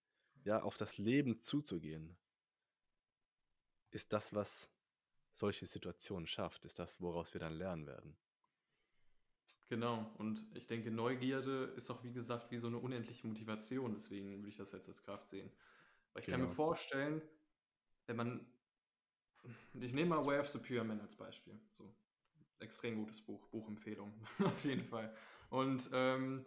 ja 0.44 0.62
auf 0.62 0.76
das 0.76 0.98
Leben 0.98 1.38
zuzugehen 1.38 2.18
ist 3.90 4.12
das, 4.12 4.34
was 4.34 4.70
solche 5.32 5.66
Situationen 5.66 6.26
schafft, 6.26 6.64
ist 6.64 6.78
das, 6.78 7.00
woraus 7.00 7.32
wir 7.32 7.40
dann 7.40 7.54
lernen 7.54 7.86
werden. 7.86 8.16
Genau, 9.68 10.08
und 10.18 10.46
ich 10.54 10.68
denke, 10.68 10.92
Neugierde 10.92 11.72
ist 11.76 11.90
auch, 11.90 12.04
wie 12.04 12.12
gesagt, 12.12 12.52
wie 12.52 12.56
so 12.56 12.68
eine 12.68 12.78
unendliche 12.78 13.26
Motivation, 13.26 13.94
deswegen 13.94 14.36
würde 14.36 14.48
ich 14.48 14.56
das 14.56 14.70
jetzt 14.72 14.88
als 14.88 15.02
Kraft 15.02 15.28
sehen. 15.28 15.50
Weil 16.12 16.22
ich 16.22 16.28
kann 16.28 16.40
mir 16.40 16.46
genau. 16.46 16.54
vorstellen, 16.54 17.20
wenn 18.06 18.16
man, 18.16 18.46
ich 19.74 19.92
nehme 19.92 20.10
mal 20.10 20.24
Way 20.24 20.38
of 20.38 20.48
Superior 20.48 20.84
Man 20.84 21.00
als 21.00 21.16
Beispiel, 21.16 21.58
so, 21.72 21.92
extrem 22.60 22.96
gutes 22.96 23.20
Buch, 23.20 23.48
Buchempfehlung, 23.48 24.12
auf 24.44 24.64
jeden 24.64 24.84
Fall. 24.84 25.12
Und 25.50 25.90
ähm, 25.92 26.44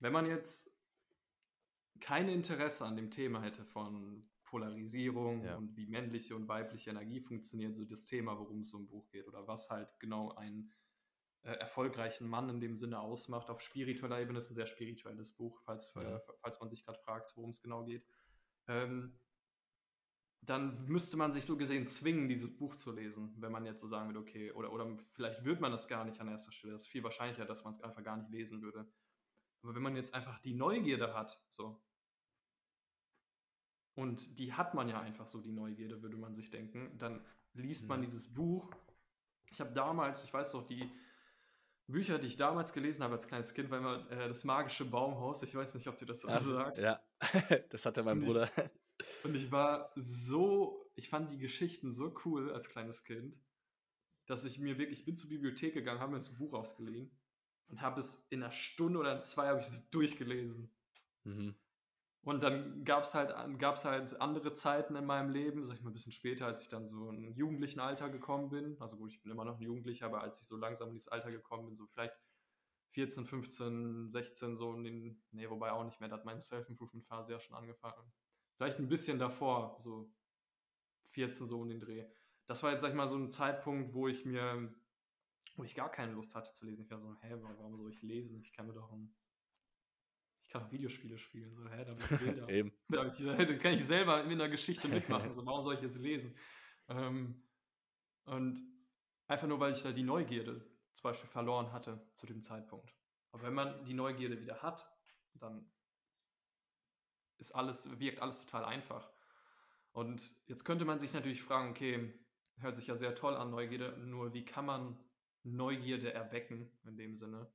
wenn 0.00 0.12
man 0.12 0.26
jetzt 0.26 0.70
kein 2.00 2.28
Interesse 2.28 2.84
an 2.84 2.96
dem 2.96 3.10
Thema 3.10 3.40
hätte 3.40 3.64
von 3.64 4.28
Polarisierung 4.44 5.44
ja. 5.44 5.56
und 5.56 5.76
wie 5.76 5.86
männliche 5.86 6.36
und 6.36 6.48
weibliche 6.48 6.90
Energie 6.90 7.20
funktioniert, 7.20 7.74
so 7.74 7.84
das 7.86 8.04
Thema, 8.04 8.38
worum 8.38 8.60
es 8.60 8.68
so 8.68 8.78
im 8.78 8.86
Buch 8.86 9.08
geht 9.10 9.26
oder 9.26 9.46
was 9.46 9.70
halt 9.70 9.88
genau 9.98 10.32
einen 10.32 10.70
äh, 11.42 11.52
erfolgreichen 11.54 12.28
Mann 12.28 12.48
in 12.48 12.60
dem 12.60 12.76
Sinne 12.76 13.00
ausmacht. 13.00 13.50
Auf 13.50 13.60
spiritueller 13.60 14.20
Ebene 14.20 14.38
ist 14.38 14.50
ein 14.50 14.54
sehr 14.54 14.66
spirituelles 14.66 15.32
Buch, 15.32 15.60
falls, 15.64 15.92
ja. 15.94 16.16
äh, 16.16 16.20
falls 16.40 16.60
man 16.60 16.68
sich 16.68 16.84
gerade 16.84 16.98
fragt, 17.00 17.36
worum 17.36 17.50
es 17.50 17.60
genau 17.60 17.84
geht. 17.84 18.06
Ähm, 18.68 19.18
dann 20.44 20.86
müsste 20.86 21.16
man 21.16 21.32
sich 21.32 21.44
so 21.44 21.56
gesehen 21.56 21.86
zwingen, 21.86 22.28
dieses 22.28 22.56
Buch 22.56 22.74
zu 22.74 22.90
lesen, 22.90 23.32
wenn 23.38 23.52
man 23.52 23.64
jetzt 23.64 23.80
so 23.80 23.86
sagen 23.86 24.08
würde, 24.08 24.18
okay, 24.18 24.50
oder, 24.52 24.72
oder 24.72 24.96
vielleicht 25.12 25.44
würde 25.44 25.60
man 25.60 25.70
das 25.70 25.86
gar 25.86 26.04
nicht 26.04 26.20
an 26.20 26.28
erster 26.28 26.50
Stelle. 26.50 26.72
Das 26.72 26.82
ist 26.82 26.88
viel 26.88 27.04
wahrscheinlicher, 27.04 27.44
dass 27.44 27.62
man 27.62 27.72
es 27.72 27.80
einfach 27.80 28.02
gar 28.02 28.16
nicht 28.16 28.30
lesen 28.30 28.60
würde. 28.60 28.90
Aber 29.62 29.74
wenn 29.76 29.82
man 29.82 29.94
jetzt 29.94 30.14
einfach 30.14 30.40
die 30.40 30.54
Neugierde 30.54 31.14
hat, 31.14 31.40
so, 31.48 31.80
und 33.94 34.38
die 34.38 34.52
hat 34.52 34.74
man 34.74 34.88
ja 34.88 35.00
einfach 35.00 35.28
so, 35.28 35.40
die 35.40 35.52
Neugierde, 35.52 36.02
würde 36.02 36.16
man 36.16 36.34
sich 36.34 36.50
denken. 36.50 36.96
Dann 36.98 37.24
liest 37.52 37.88
man 37.88 38.00
mhm. 38.00 38.04
dieses 38.04 38.32
Buch. 38.32 38.70
Ich 39.50 39.60
habe 39.60 39.72
damals, 39.72 40.24
ich 40.24 40.32
weiß 40.32 40.54
noch, 40.54 40.66
die 40.66 40.90
Bücher, 41.92 42.18
die 42.18 42.26
ich 42.26 42.36
damals 42.36 42.72
gelesen 42.72 43.04
habe 43.04 43.14
als 43.14 43.28
kleines 43.28 43.54
Kind, 43.54 43.70
war 43.70 43.78
immer 43.78 44.10
äh, 44.10 44.28
das 44.28 44.44
magische 44.44 44.84
Baumhaus. 44.84 45.42
Ich 45.42 45.54
weiß 45.54 45.74
nicht, 45.74 45.86
ob 45.86 45.96
du 45.96 46.04
das 46.04 46.22
so 46.22 46.28
ja, 46.28 46.38
sagst. 46.40 46.82
Ja, 46.82 47.00
das 47.70 47.86
hatte 47.86 48.02
mein 48.02 48.18
und 48.18 48.24
Bruder. 48.24 48.50
Ich, 48.98 49.24
und 49.24 49.34
ich 49.36 49.52
war 49.52 49.92
so, 49.96 50.90
ich 50.94 51.08
fand 51.08 51.30
die 51.30 51.38
Geschichten 51.38 51.92
so 51.92 52.14
cool 52.24 52.52
als 52.52 52.68
kleines 52.68 53.04
Kind, 53.04 53.38
dass 54.26 54.44
ich 54.44 54.58
mir 54.58 54.78
wirklich, 54.78 55.00
ich 55.00 55.04
bin 55.04 55.16
zur 55.16 55.30
Bibliothek 55.30 55.74
gegangen, 55.74 56.00
habe 56.00 56.12
mir 56.12 56.18
das 56.18 56.36
Buch 56.36 56.52
ausgeliehen 56.52 57.10
und 57.68 57.80
habe 57.80 58.00
es 58.00 58.26
in 58.30 58.42
einer 58.42 58.52
Stunde 58.52 58.98
oder 58.98 59.16
in 59.16 59.22
zwei 59.22 59.48
habe 59.48 59.60
ich 59.60 59.68
es 59.68 59.90
durchgelesen. 59.90 60.70
Mhm. 61.24 61.54
Und 62.24 62.44
dann 62.44 62.84
gab 62.84 63.02
es 63.02 63.14
halt, 63.14 63.34
gab's 63.58 63.84
halt 63.84 64.20
andere 64.20 64.52
Zeiten 64.52 64.94
in 64.94 65.04
meinem 65.04 65.30
Leben, 65.30 65.64
sag 65.64 65.76
ich 65.76 65.82
mal 65.82 65.90
ein 65.90 65.94
bisschen 65.94 66.12
später, 66.12 66.46
als 66.46 66.62
ich 66.62 66.68
dann 66.68 66.86
so 66.86 67.10
in 67.10 67.34
jugendlichen 67.34 67.80
Alter 67.80 68.10
gekommen 68.10 68.48
bin. 68.48 68.76
Also 68.80 68.96
gut, 68.96 69.12
ich 69.12 69.20
bin 69.22 69.32
immer 69.32 69.44
noch 69.44 69.56
ein 69.56 69.62
Jugendlicher, 69.62 70.06
aber 70.06 70.22
als 70.22 70.40
ich 70.40 70.46
so 70.46 70.56
langsam 70.56 70.88
in 70.88 70.94
dieses 70.94 71.08
Alter 71.08 71.32
gekommen 71.32 71.66
bin, 71.66 71.74
so 71.74 71.86
vielleicht 71.88 72.14
14, 72.92 73.26
15, 73.26 74.10
16, 74.10 74.56
so 74.56 74.74
in 74.74 74.84
den, 74.84 75.22
nee, 75.32 75.48
wobei 75.50 75.72
auch 75.72 75.84
nicht 75.84 75.98
mehr, 75.98 76.08
da 76.08 76.16
hat 76.16 76.24
meine 76.24 76.42
Self-Improvement-Phase 76.42 77.32
ja 77.32 77.40
schon 77.40 77.56
angefangen. 77.56 78.12
vielleicht 78.56 78.78
ein 78.78 78.88
bisschen 78.88 79.18
davor, 79.18 79.76
so 79.80 80.12
14 81.06 81.48
so 81.48 81.60
um 81.60 81.68
den 81.68 81.80
Dreh. 81.80 82.06
Das 82.46 82.62
war 82.62 82.70
jetzt, 82.70 82.82
sag 82.82 82.90
ich 82.90 82.96
mal, 82.96 83.08
so 83.08 83.16
ein 83.16 83.30
Zeitpunkt, 83.30 83.94
wo 83.94 84.08
ich 84.08 84.24
mir, 84.24 84.72
wo 85.56 85.64
ich 85.64 85.74
gar 85.74 85.90
keine 85.90 86.12
Lust 86.12 86.34
hatte 86.34 86.52
zu 86.52 86.66
lesen. 86.66 86.82
Ich 86.84 86.90
war 86.90 86.98
so, 86.98 87.16
hä, 87.20 87.34
warum 87.40 87.76
soll 87.76 87.90
ich 87.90 88.02
lesen? 88.02 88.40
Ich 88.40 88.52
kann 88.52 88.66
mir 88.66 88.74
doch 88.74 88.92
ein, 88.92 89.14
kann 90.52 90.64
auch 90.64 90.70
Videospiele 90.70 91.18
spielen. 91.18 91.54
So, 91.54 91.68
hä, 91.68 91.84
da 91.84 91.90
habe 91.92 92.00
ich 92.00 92.18
Bilder. 92.20 92.48
Eben. 92.48 92.72
Da, 92.88 93.06
ich, 93.06 93.16
da, 93.24 93.54
kann 93.56 93.74
ich 93.74 93.84
selber 93.84 94.22
in 94.22 94.32
einer 94.32 94.48
Geschichte 94.48 94.86
mitmachen. 94.88 95.32
So, 95.32 95.44
warum 95.46 95.62
soll 95.62 95.74
ich 95.74 95.80
jetzt 95.80 95.98
lesen? 95.98 96.36
Ähm, 96.88 97.42
und 98.24 98.60
einfach 99.28 99.48
nur, 99.48 99.58
weil 99.60 99.72
ich 99.72 99.82
da 99.82 99.92
die 99.92 100.02
Neugierde 100.02 100.64
zum 100.92 101.04
Beispiel 101.04 101.30
verloren 101.30 101.72
hatte 101.72 102.06
zu 102.14 102.26
dem 102.26 102.42
Zeitpunkt. 102.42 102.94
Aber 103.32 103.44
wenn 103.44 103.54
man 103.54 103.84
die 103.84 103.94
Neugierde 103.94 104.40
wieder 104.40 104.62
hat, 104.62 104.86
dann 105.34 105.70
ist 107.38 107.52
alles, 107.52 107.98
wirkt 107.98 108.20
alles 108.20 108.44
total 108.44 108.66
einfach. 108.66 109.10
Und 109.92 110.30
jetzt 110.46 110.64
könnte 110.64 110.84
man 110.84 110.98
sich 110.98 111.12
natürlich 111.14 111.42
fragen, 111.42 111.70
okay, 111.70 112.12
hört 112.58 112.76
sich 112.76 112.86
ja 112.86 112.94
sehr 112.94 113.14
toll 113.14 113.34
an, 113.36 113.50
Neugierde, 113.50 113.96
nur 113.98 114.34
wie 114.34 114.44
kann 114.44 114.66
man 114.66 115.02
Neugierde 115.42 116.12
erwecken 116.12 116.70
in 116.84 116.96
dem 116.96 117.14
Sinne? 117.14 117.50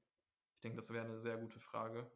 Ich 0.56 0.62
denke, 0.62 0.78
das 0.78 0.91
wäre 0.91 1.06
eine 1.06 1.20
sehr 1.20 1.38
gute 1.38 1.60
Frage. 1.60 2.12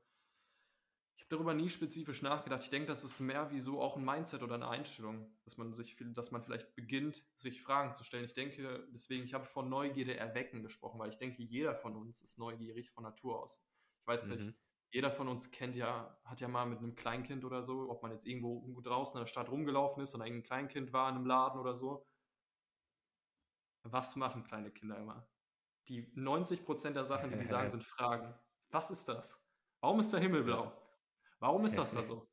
Ich 1.18 1.24
habe 1.24 1.36
darüber 1.36 1.54
nie 1.54 1.70
spezifisch 1.70 2.22
nachgedacht. 2.22 2.64
Ich 2.64 2.70
denke, 2.70 2.88
das 2.88 3.04
ist 3.04 3.20
mehr 3.20 3.52
wie 3.52 3.60
so 3.60 3.82
auch 3.82 3.96
ein 3.96 4.04
Mindset 4.04 4.44
oder 4.44 4.56
eine 4.56 4.68
Einstellung, 4.68 5.32
dass 5.44 5.58
man 5.58 5.74
sich, 5.74 5.96
dass 6.14 6.32
man 6.32 6.44
vielleicht 6.44 6.76
beginnt, 6.76 7.24
sich 7.36 7.62
Fragen 7.62 7.94
zu 7.94 8.04
stellen. 8.04 8.26
Ich 8.26 8.34
denke, 8.34 8.88
deswegen, 8.92 9.24
ich 9.24 9.34
habe 9.34 9.46
von 9.46 9.70
Neugierde 9.70 10.18
erwecken 10.18 10.64
gesprochen, 10.64 11.00
weil 11.00 11.10
ich 11.10 11.18
denke, 11.18 11.44
jeder 11.44 11.76
von 11.76 11.96
uns 11.96 12.22
ist 12.22 12.40
neugierig 12.40 12.90
von 12.90 13.04
Natur 13.04 13.42
aus. 13.42 13.64
Ich 14.02 14.08
weiß 14.08 14.28
mhm. 14.28 14.36
nicht, 14.36 14.56
jeder 14.92 15.12
von 15.12 15.28
uns 15.30 15.52
kennt 15.52 15.76
ja, 15.76 16.20
hat 16.26 16.42
ja 16.42 16.48
mal 16.48 16.66
mit 16.66 16.80
einem 16.80 16.96
Kleinkind 16.96 17.46
oder 17.46 17.64
so, 17.64 17.90
ob 17.90 18.04
man 18.04 18.12
jetzt 18.12 18.26
irgendwo 18.28 18.82
draußen 18.82 19.18
in 19.18 19.24
der 19.24 19.28
Stadt 19.28 19.50
rumgelaufen 19.50 20.04
ist 20.04 20.14
und 20.14 20.22
ein 20.22 20.44
Kleinkind 20.44 20.92
war 20.92 21.10
in 21.10 21.16
einem 21.16 21.26
Laden 21.26 21.60
oder 21.60 21.76
so. 21.76 22.06
Was 23.84 24.16
machen 24.16 24.44
kleine 24.44 24.70
Kinder 24.70 24.98
immer? 24.98 25.28
Die 25.88 26.06
90% 26.14 26.92
der 26.92 27.06
Sachen, 27.06 27.32
die 27.32 27.38
die 27.38 27.46
sagen, 27.46 27.70
sind 27.70 27.84
Fragen. 27.84 28.34
Was 28.70 28.92
ist 28.92 29.08
das? 29.08 29.48
Warum 29.80 30.00
ist 30.00 30.12
der 30.14 30.20
Himmel 30.20 30.44
blau? 30.44 30.72
Warum 31.42 31.66
ist 31.66 31.78
das 31.78 31.94
da 31.94 32.02
so? 32.02 32.28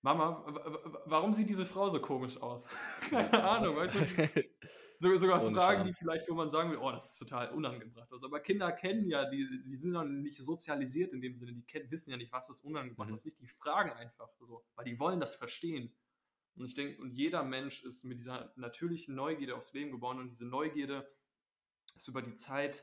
Mama, 0.00 0.44
warum 1.06 1.32
sieht 1.34 1.48
diese 1.48 1.66
Frau 1.66 1.88
so 1.88 2.00
komisch 2.00 2.40
aus? 2.40 2.68
Keine 3.10 3.44
Ahnung, 3.44 3.76
weißt 3.76 3.94
du? 3.96 4.44
So, 5.00 5.14
sogar 5.14 5.44
Ohne 5.44 5.54
Fragen, 5.54 5.78
Scham. 5.78 5.86
die 5.86 5.94
vielleicht, 5.94 6.28
wo 6.28 6.34
man 6.34 6.50
sagen 6.50 6.72
will, 6.72 6.78
oh, 6.78 6.90
das 6.90 7.12
ist 7.12 7.18
total 7.18 7.52
unangebracht. 7.52 8.10
Also, 8.10 8.26
aber 8.26 8.40
Kinder 8.40 8.72
kennen 8.72 9.08
ja, 9.08 9.30
die, 9.30 9.62
die 9.64 9.76
sind 9.76 9.94
ja 9.94 10.02
nicht 10.02 10.36
sozialisiert 10.36 11.12
in 11.12 11.20
dem 11.20 11.36
Sinne, 11.36 11.52
die 11.52 11.62
kennen, 11.62 11.88
wissen 11.88 12.10
ja 12.10 12.16
nicht, 12.16 12.32
was 12.32 12.50
ist 12.50 12.64
unangebracht, 12.64 13.08
mhm. 13.08 13.12
was 13.12 13.24
nicht. 13.24 13.38
Die 13.38 13.46
fragen 13.46 13.92
einfach 13.92 14.28
so, 14.40 14.64
weil 14.74 14.86
die 14.86 14.98
wollen 14.98 15.20
das 15.20 15.36
verstehen. 15.36 15.94
Und 16.56 16.66
ich 16.66 16.74
denke, 16.74 17.00
und 17.00 17.12
jeder 17.12 17.44
Mensch 17.44 17.84
ist 17.84 18.02
mit 18.02 18.18
dieser 18.18 18.52
natürlichen 18.56 19.14
Neugierde 19.14 19.54
aufs 19.54 19.72
Leben 19.72 19.92
geboren 19.92 20.18
und 20.18 20.30
diese 20.30 20.46
Neugierde 20.46 21.08
ist 21.94 22.08
über 22.08 22.20
die 22.20 22.34
Zeit, 22.34 22.82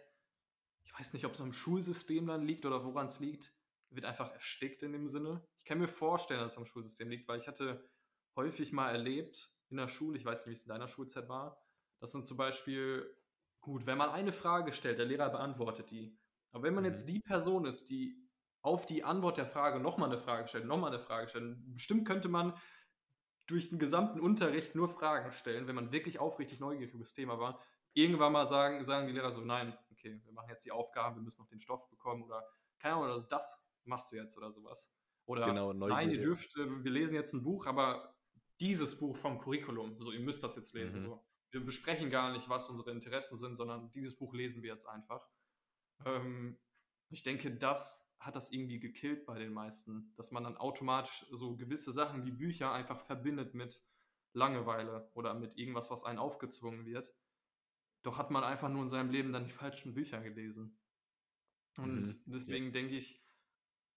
ich 0.86 0.98
weiß 0.98 1.12
nicht, 1.12 1.26
ob 1.26 1.34
es 1.34 1.42
am 1.42 1.52
Schulsystem 1.52 2.28
dann 2.28 2.46
liegt 2.46 2.66
oder 2.66 2.86
woran 2.86 3.08
es 3.08 3.20
liegt, 3.20 3.54
wird 3.90 4.06
einfach 4.06 4.32
erstickt 4.32 4.84
in 4.84 4.92
dem 4.92 5.08
Sinne. 5.08 5.46
Ich 5.58 5.66
kann 5.66 5.80
mir 5.80 5.88
vorstellen, 5.88 6.42
dass 6.42 6.54
es 6.54 6.58
am 6.58 6.66
Schulsystem 6.66 7.10
liegt, 7.10 7.28
weil 7.28 7.40
ich 7.40 7.48
hatte 7.48 7.88
häufig 8.36 8.72
mal 8.72 8.92
erlebt 8.92 9.52
in 9.70 9.78
der 9.78 9.88
Schule, 9.88 10.18
ich 10.18 10.26
weiß 10.26 10.46
nicht, 10.46 10.56
wie 10.56 10.60
es 10.60 10.64
in 10.64 10.70
deiner 10.70 10.88
Schulzeit 10.88 11.30
war, 11.30 11.62
das 12.00 12.12
sind 12.12 12.26
zum 12.26 12.38
Beispiel, 12.38 13.18
gut, 13.62 13.86
wenn 13.86 13.98
man 13.98 14.10
eine 14.10 14.34
Frage 14.34 14.74
stellt, 14.74 15.00
der 15.00 15.06
Lehrer 15.06 15.30
beantwortet 15.30 15.90
die. 15.92 16.18
Aber 16.52 16.64
wenn 16.64 16.74
man 16.74 16.84
mhm. 16.84 16.90
jetzt 16.90 17.10
die 17.10 17.20
Person 17.20 17.66
ist, 17.66 17.90
die 17.90 18.26
auf 18.62 18.86
die 18.86 19.04
Antwort 19.04 19.38
der 19.38 19.46
Frage 19.46 19.80
nochmal 19.80 20.10
eine 20.10 20.20
Frage 20.20 20.48
stellt, 20.48 20.66
nochmal 20.66 20.92
eine 20.92 21.02
Frage 21.02 21.30
stellt, 21.30 21.56
bestimmt 21.74 22.08
könnte 22.08 22.30
man 22.30 22.54
durch 23.48 23.70
den 23.70 23.80
gesamten 23.80 24.20
Unterricht 24.20 24.74
nur 24.76 24.90
Fragen 24.90 25.32
stellen, 25.32 25.68
wenn 25.68 25.76
man 25.76 25.92
wirklich 25.92 26.20
aufrichtig 26.20 26.60
neugierig 26.60 26.94
über 26.94 27.04
das 27.04 27.14
Thema 27.14 27.40
war. 27.40 27.62
Irgendwann 27.94 28.34
mal 28.34 28.48
sagen, 28.48 28.84
sagen 28.84 29.08
die 29.08 29.14
Lehrer 29.14 29.32
so, 29.32 29.42
nein, 29.42 29.78
okay, 29.92 30.20
wir 30.24 30.34
machen 30.34 30.50
jetzt 30.50 30.66
die 30.66 30.72
Aufgaben, 30.72 31.16
wir 31.16 31.22
müssen 31.22 31.42
noch 31.42 31.50
den 31.50 31.60
Stoff 31.60 31.88
bekommen 31.90 32.24
oder 32.24 32.44
keine 32.80 32.96
Ahnung, 32.96 33.12
also 33.12 33.28
das 33.28 33.65
machst 33.88 34.12
du 34.12 34.16
jetzt 34.16 34.38
oder 34.38 34.52
sowas. 34.52 34.92
Oder 35.26 35.46
genau, 35.46 35.74
nein, 35.74 36.12
ihr 36.12 36.22
dürft, 36.22 36.56
äh, 36.58 36.84
wir 36.84 36.92
lesen 36.92 37.16
jetzt 37.16 37.34
ein 37.34 37.44
Buch, 37.44 37.66
aber 37.66 38.16
dieses 38.60 38.98
Buch 39.00 39.16
vom 39.16 39.40
Curriculum, 39.40 39.98
so 40.00 40.12
ihr 40.12 40.20
müsst 40.20 40.44
das 40.44 40.56
jetzt 40.56 40.74
lesen. 40.74 41.02
Mhm. 41.02 41.06
So 41.06 41.26
wir 41.56 41.64
besprechen 41.64 42.10
gar 42.10 42.34
nicht, 42.34 42.50
was 42.50 42.70
unsere 42.70 42.92
Interessen 42.92 43.38
sind, 43.38 43.56
sondern 43.56 43.90
dieses 43.92 44.18
Buch 44.18 44.34
lesen 44.34 44.62
wir 44.62 44.74
jetzt 44.74 44.88
einfach. 44.88 45.26
Ähm, 46.04 46.60
ich 47.10 47.24
denke, 47.24 47.56
das 47.56 48.14
hat 48.20 48.36
das 48.36 48.52
irgendwie 48.52 48.80
gekillt 48.80 49.26
bei 49.26 49.40
den 49.40 49.54
meisten, 49.54 50.14
dass 50.18 50.32
man 50.32 50.44
dann 50.44 50.58
automatisch 50.58 51.26
so 51.32 51.56
gewisse 51.56 51.94
Sachen 51.94 52.26
wie 52.26 52.32
Bücher 52.32 52.74
einfach 52.74 53.00
verbindet 53.00 53.54
mit 53.54 53.88
Langeweile 54.34 55.10
oder 55.14 55.34
mit 55.34 55.58
irgendwas, 55.58 55.90
was 55.90 56.04
einen 56.04 56.20
aufgezwungen 56.20 56.86
wird. 56.86 57.14
Doch 58.04 58.18
hat 58.18 58.32
man 58.32 58.44
einfach 58.44 58.68
nur 58.70 58.84
in 58.84 58.90
seinem 58.90 59.10
Leben 59.10 59.32
dann 59.32 59.46
die 59.46 59.52
falschen 59.52 59.94
Bücher 59.94 60.20
gelesen. 60.20 60.78
Und 61.78 62.02
mhm, 62.02 62.24
deswegen 62.26 62.66
ja. 62.66 62.72
denke 62.72 62.98
ich, 62.98 63.25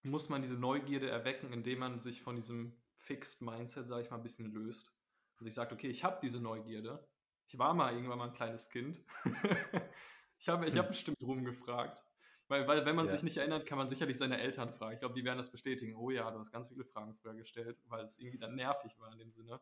muss 0.03 0.29
man 0.29 0.43
diese 0.43 0.59
Neugierde 0.59 1.09
erwecken, 1.09 1.53
indem 1.53 1.81
man 1.81 2.01
sich 2.01 2.23
von 2.23 2.37
diesem 2.37 2.77
Fixed 2.97 3.43
Mindset, 3.43 3.89
sage 3.89 4.03
ich 4.03 4.11
mal, 4.11 4.17
ein 4.17 4.23
bisschen 4.23 4.53
löst. 4.53 4.93
Und 5.39 5.45
sich 5.45 5.55
sagt, 5.55 5.73
okay, 5.73 5.89
ich 5.89 6.05
habe 6.05 6.19
diese 6.23 6.41
Neugierde, 6.41 7.07
ich 7.47 7.59
war 7.59 7.75
mal 7.75 7.95
irgendwann 7.95 8.19
mal 8.19 8.29
ein 8.29 8.35
kleines 8.35 8.69
Kind. 8.71 9.03
ich 10.39 10.49
habe 10.49 10.67
ich 10.67 10.77
hab 10.77 10.87
hm. 10.87 10.91
bestimmt 10.91 11.23
rumgefragt. 11.23 12.05
Weil, 12.49 12.67
weil 12.67 12.87
wenn 12.87 12.97
man 12.97 13.07
ja. 13.07 13.13
sich 13.13 13.23
nicht 13.23 13.37
erinnert, 13.37 13.67
kann 13.67 13.79
man 13.79 13.89
sicherlich 13.89 14.17
seine 14.17 14.39
Eltern 14.39 14.73
fragen. 14.73 14.95
Ich 14.95 15.01
glaube, 15.01 15.15
die 15.15 15.25
werden 15.25 15.39
das 15.39 15.51
bestätigen. 15.51 15.95
Oh 15.97 16.11
ja, 16.11 16.31
du 16.31 16.39
hast 16.39 16.51
ganz 16.51 16.69
viele 16.69 16.85
Fragen 16.85 17.15
früher 17.15 17.35
gestellt, 17.35 17.79
weil 17.89 18.05
es 18.05 18.19
irgendwie 18.19 18.39
dann 18.39 18.55
nervig 18.55 18.99
war 18.99 19.13
in 19.13 19.19
dem 19.19 19.31
Sinne. 19.31 19.61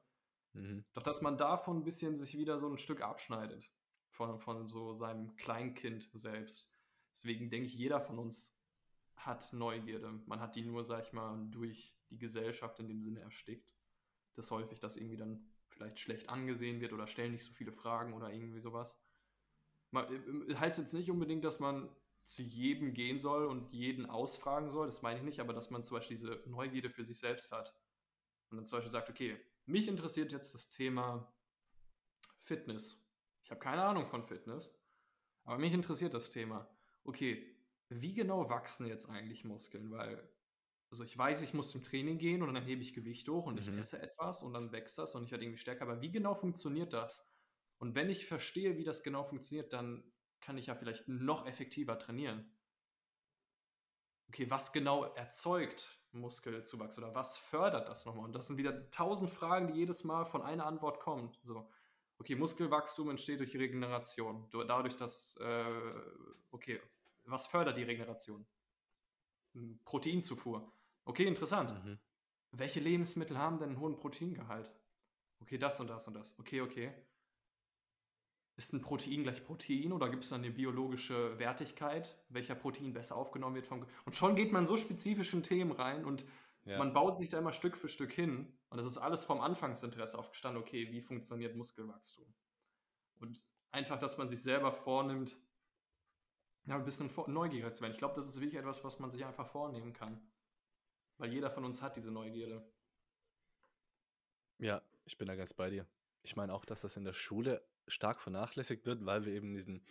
Mhm. 0.52 0.84
Doch 0.94 1.02
dass 1.02 1.20
man 1.20 1.36
davon 1.36 1.78
ein 1.78 1.84
bisschen 1.84 2.16
sich 2.16 2.38
wieder 2.38 2.58
so 2.58 2.68
ein 2.68 2.78
Stück 2.78 3.02
abschneidet. 3.02 3.70
Von, 4.10 4.40
von 4.40 4.68
so 4.68 4.94
seinem 4.94 5.36
Kleinkind 5.36 6.08
selbst. 6.14 6.70
Deswegen 7.12 7.50
denke 7.50 7.66
ich, 7.66 7.74
jeder 7.74 8.00
von 8.00 8.18
uns 8.18 8.55
hat 9.16 9.52
Neugierde. 9.52 10.20
Man 10.26 10.40
hat 10.40 10.56
die 10.56 10.64
nur, 10.64 10.84
sag 10.84 11.04
ich 11.06 11.12
mal, 11.12 11.36
durch 11.50 11.94
die 12.10 12.18
Gesellschaft 12.18 12.78
in 12.78 12.88
dem 12.88 13.00
Sinne 13.00 13.20
erstickt. 13.20 13.74
Das 14.34 14.50
häufig 14.50 14.78
das 14.78 14.96
irgendwie 14.96 15.16
dann 15.16 15.52
vielleicht 15.68 15.98
schlecht 15.98 16.28
angesehen 16.28 16.80
wird 16.80 16.92
oder 16.92 17.06
stellen 17.06 17.32
nicht 17.32 17.44
so 17.44 17.52
viele 17.52 17.72
Fragen 17.72 18.14
oder 18.14 18.32
irgendwie 18.32 18.60
sowas. 18.60 18.98
Man, 19.90 20.06
äh, 20.12 20.52
äh, 20.52 20.56
heißt 20.56 20.78
jetzt 20.78 20.94
nicht 20.94 21.10
unbedingt, 21.10 21.44
dass 21.44 21.60
man 21.60 21.88
zu 22.22 22.42
jedem 22.42 22.92
gehen 22.92 23.18
soll 23.18 23.46
und 23.46 23.72
jeden 23.72 24.06
ausfragen 24.06 24.68
soll, 24.70 24.86
das 24.86 25.02
meine 25.02 25.18
ich 25.18 25.24
nicht, 25.24 25.40
aber 25.40 25.52
dass 25.52 25.70
man 25.70 25.84
zum 25.84 25.96
Beispiel 25.96 26.16
diese 26.16 26.42
Neugierde 26.46 26.90
für 26.90 27.04
sich 27.04 27.18
selbst 27.18 27.52
hat. 27.52 27.72
Und 28.50 28.56
dann 28.56 28.66
zum 28.66 28.78
Beispiel 28.78 28.92
sagt, 28.92 29.10
okay, 29.10 29.38
mich 29.64 29.86
interessiert 29.86 30.32
jetzt 30.32 30.54
das 30.54 30.68
Thema 30.68 31.32
Fitness. 32.42 33.00
Ich 33.42 33.50
habe 33.50 33.60
keine 33.60 33.84
Ahnung 33.84 34.08
von 34.08 34.24
Fitness, 34.24 34.76
aber 35.44 35.58
mich 35.58 35.72
interessiert 35.72 36.14
das 36.14 36.30
Thema. 36.30 36.68
Okay, 37.04 37.55
wie 37.88 38.14
genau 38.14 38.48
wachsen 38.48 38.86
jetzt 38.86 39.08
eigentlich 39.08 39.44
Muskeln? 39.44 39.90
Weil 39.90 40.28
also 40.90 41.02
ich 41.02 41.16
weiß, 41.16 41.42
ich 41.42 41.52
muss 41.52 41.70
zum 41.70 41.82
Training 41.82 42.18
gehen 42.18 42.42
und 42.42 42.54
dann 42.54 42.64
hebe 42.64 42.80
ich 42.80 42.94
Gewicht 42.94 43.28
hoch 43.28 43.46
und 43.46 43.54
mhm. 43.54 43.60
ich 43.60 43.78
esse 43.78 44.00
etwas 44.00 44.42
und 44.42 44.54
dann 44.54 44.72
wächst 44.72 44.98
das 44.98 45.14
und 45.14 45.24
ich 45.24 45.30
werde 45.30 45.44
irgendwie 45.44 45.58
stärker. 45.58 45.82
Aber 45.82 46.00
wie 46.00 46.12
genau 46.12 46.34
funktioniert 46.34 46.92
das? 46.92 47.28
Und 47.78 47.94
wenn 47.94 48.08
ich 48.08 48.26
verstehe, 48.26 48.76
wie 48.76 48.84
das 48.84 49.02
genau 49.02 49.24
funktioniert, 49.24 49.72
dann 49.72 50.04
kann 50.40 50.58
ich 50.58 50.66
ja 50.66 50.74
vielleicht 50.74 51.08
noch 51.08 51.46
effektiver 51.46 51.98
trainieren. 51.98 52.50
Okay, 54.28 54.48
was 54.50 54.72
genau 54.72 55.04
erzeugt 55.04 56.00
Muskelzuwachs 56.12 56.98
oder 56.98 57.14
was 57.14 57.36
fördert 57.36 57.88
das 57.88 58.06
nochmal? 58.06 58.24
Und 58.24 58.32
das 58.32 58.46
sind 58.46 58.56
wieder 58.56 58.90
tausend 58.90 59.30
Fragen, 59.30 59.68
die 59.68 59.78
jedes 59.78 60.04
Mal 60.04 60.24
von 60.24 60.42
einer 60.42 60.66
Antwort 60.66 61.00
kommen. 61.00 61.36
So, 61.42 61.68
okay, 62.18 62.36
Muskelwachstum 62.36 63.10
entsteht 63.10 63.40
durch 63.40 63.56
Regeneration. 63.56 64.48
Dadurch, 64.66 64.96
dass, 64.96 65.36
äh, 65.40 65.92
okay, 66.50 66.80
was 67.26 67.46
fördert 67.46 67.76
die 67.76 67.82
Regeneration? 67.82 68.46
Proteinzufuhr. 69.84 70.72
Okay, 71.04 71.24
interessant. 71.24 71.72
Mhm. 71.84 71.98
Welche 72.52 72.80
Lebensmittel 72.80 73.38
haben 73.38 73.58
denn 73.58 73.70
einen 73.70 73.80
hohen 73.80 73.96
Proteingehalt? 73.96 74.72
Okay, 75.40 75.58
das 75.58 75.80
und 75.80 75.88
das 75.88 76.06
und 76.06 76.14
das. 76.14 76.38
Okay, 76.38 76.60
okay. 76.60 76.92
Ist 78.56 78.72
ein 78.72 78.80
Protein 78.80 79.22
gleich 79.22 79.44
Protein 79.44 79.92
oder 79.92 80.08
gibt 80.08 80.24
es 80.24 80.30
dann 80.30 80.42
eine 80.42 80.50
biologische 80.50 81.38
Wertigkeit, 81.38 82.16
welcher 82.30 82.54
Protein 82.54 82.94
besser 82.94 83.16
aufgenommen 83.16 83.54
wird 83.54 83.66
vom. 83.66 83.86
Und 84.06 84.16
schon 84.16 84.34
geht 84.34 84.50
man 84.50 84.66
so 84.66 84.78
spezifischen 84.78 85.42
Themen 85.42 85.72
rein 85.72 86.06
und 86.06 86.24
ja. 86.64 86.78
man 86.78 86.94
baut 86.94 87.16
sich 87.16 87.28
da 87.28 87.38
immer 87.38 87.52
Stück 87.52 87.76
für 87.76 87.88
Stück 87.88 88.12
hin. 88.12 88.58
Und 88.70 88.78
es 88.78 88.86
ist 88.86 88.98
alles 88.98 89.24
vom 89.24 89.40
Anfangsinteresse 89.40 90.18
aufgestanden, 90.18 90.62
okay, 90.62 90.90
wie 90.90 91.02
funktioniert 91.02 91.54
Muskelwachstum? 91.54 92.26
Und 93.18 93.44
einfach, 93.70 93.98
dass 93.98 94.16
man 94.16 94.28
sich 94.28 94.42
selber 94.42 94.72
vornimmt, 94.72 95.38
ja, 96.66 96.76
ein 96.76 96.84
bisschen 96.84 97.10
neugieriger 97.28 97.72
zu 97.72 97.82
werden. 97.82 97.92
Ich 97.92 97.98
glaube, 97.98 98.14
das 98.14 98.26
ist 98.26 98.40
wirklich 98.40 98.58
etwas, 98.58 98.82
was 98.84 98.98
man 98.98 99.10
sich 99.10 99.24
einfach 99.24 99.46
vornehmen 99.46 99.92
kann. 99.92 100.20
Weil 101.18 101.32
jeder 101.32 101.50
von 101.50 101.64
uns 101.64 101.80
hat 101.80 101.96
diese 101.96 102.10
Neugierde. 102.10 102.68
Ja, 104.58 104.82
ich 105.04 105.16
bin 105.16 105.28
da 105.28 105.36
ganz 105.36 105.54
bei 105.54 105.70
dir. 105.70 105.86
Ich 106.22 106.36
meine 106.36 106.52
auch, 106.52 106.64
dass 106.64 106.80
das 106.80 106.96
in 106.96 107.04
der 107.04 107.12
Schule 107.12 107.66
stark 107.86 108.20
vernachlässigt 108.20 108.84
wird, 108.84 109.06
weil 109.06 109.24
wir 109.24 109.32
eben 109.32 109.54
diesen 109.54 109.86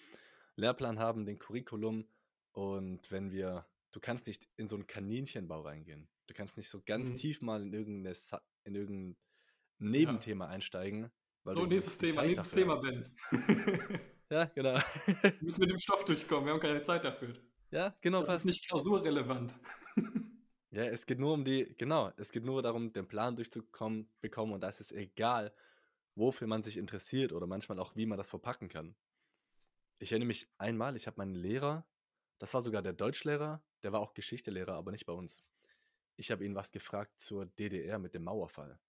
Lehrplan 0.55 0.99
haben, 0.99 1.25
den 1.25 1.39
Curriculum. 1.39 2.07
Und 2.51 3.09
wenn 3.11 3.31
wir, 3.31 3.65
du 3.91 3.99
kannst 3.99 4.27
nicht 4.27 4.47
in 4.57 4.67
so 4.67 4.75
einen 4.75 4.87
Kaninchenbau 4.87 5.61
reingehen. 5.61 6.09
Du 6.27 6.33
kannst 6.33 6.57
nicht 6.57 6.69
so 6.69 6.81
ganz 6.85 7.09
mhm. 7.09 7.15
tief 7.15 7.41
mal 7.41 7.61
in 7.61 7.73
irgendeine 7.73 8.15
in 8.63 8.75
irgendein 8.75 9.17
Nebenthema 9.77 10.45
ja. 10.45 10.51
einsteigen. 10.51 11.11
so, 11.43 11.65
nächstes 11.65 11.97
Thema, 11.97 12.15
Zeit 12.15 12.27
nächstes 12.27 12.51
Thema, 12.51 12.79
Ben. 12.81 13.15
ja, 14.29 14.45
genau. 14.45 14.79
Wir 15.21 15.33
müssen 15.41 15.61
mit 15.61 15.69
dem 15.69 15.79
Stoff 15.79 16.05
durchkommen, 16.05 16.45
wir 16.45 16.53
haben 16.53 16.59
keine 16.59 16.81
Zeit 16.81 17.05
dafür. 17.05 17.33
Ja, 17.71 17.95
genau. 18.01 18.21
Das 18.21 18.29
passt. 18.29 18.39
ist 18.41 18.45
nicht 18.45 18.67
klausurrelevant. 18.67 19.55
ja, 20.71 20.83
es 20.85 21.05
geht 21.05 21.19
nur 21.19 21.33
um 21.33 21.43
die, 21.43 21.75
genau, 21.77 22.11
es 22.17 22.31
geht 22.31 22.45
nur 22.45 22.61
darum, 22.61 22.93
den 22.93 23.07
Plan 23.07 23.35
durchzukommen, 23.35 24.09
bekommen 24.21 24.53
und 24.53 24.61
das 24.61 24.79
ist 24.81 24.91
egal, 24.91 25.53
wofür 26.15 26.47
man 26.47 26.63
sich 26.63 26.77
interessiert 26.77 27.33
oder 27.33 27.47
manchmal 27.47 27.79
auch, 27.79 27.95
wie 27.95 28.05
man 28.05 28.17
das 28.17 28.29
verpacken 28.29 28.69
kann. 28.69 28.95
Ich 29.99 30.11
erinnere 30.11 30.27
mich 30.27 30.47
einmal, 30.57 30.95
ich 30.95 31.07
habe 31.07 31.17
meinen 31.17 31.35
Lehrer, 31.35 31.85
das 32.39 32.53
war 32.53 32.61
sogar 32.61 32.81
der 32.81 32.93
Deutschlehrer, 32.93 33.63
der 33.83 33.91
war 33.91 33.99
auch 33.99 34.13
Geschichtelehrer, 34.13 34.73
aber 34.73 34.91
nicht 34.91 35.05
bei 35.05 35.13
uns. 35.13 35.43
Ich 36.17 36.31
habe 36.31 36.45
ihn 36.45 36.55
was 36.55 36.71
gefragt 36.71 37.19
zur 37.19 37.45
DDR 37.45 37.99
mit 37.99 38.13
dem 38.13 38.23
Mauerfall. 38.23 38.79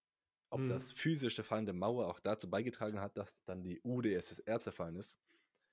Ob 0.50 0.60
hm. 0.60 0.68
das 0.68 0.92
physische 0.92 1.42
Fallen 1.42 1.66
der 1.66 1.74
Mauer 1.74 2.06
auch 2.06 2.20
dazu 2.20 2.48
beigetragen 2.48 3.00
hat, 3.00 3.16
dass 3.16 3.36
dann 3.44 3.62
die 3.62 3.80
UdSSR 3.82 4.60
zerfallen 4.60 4.96
ist. 4.96 5.18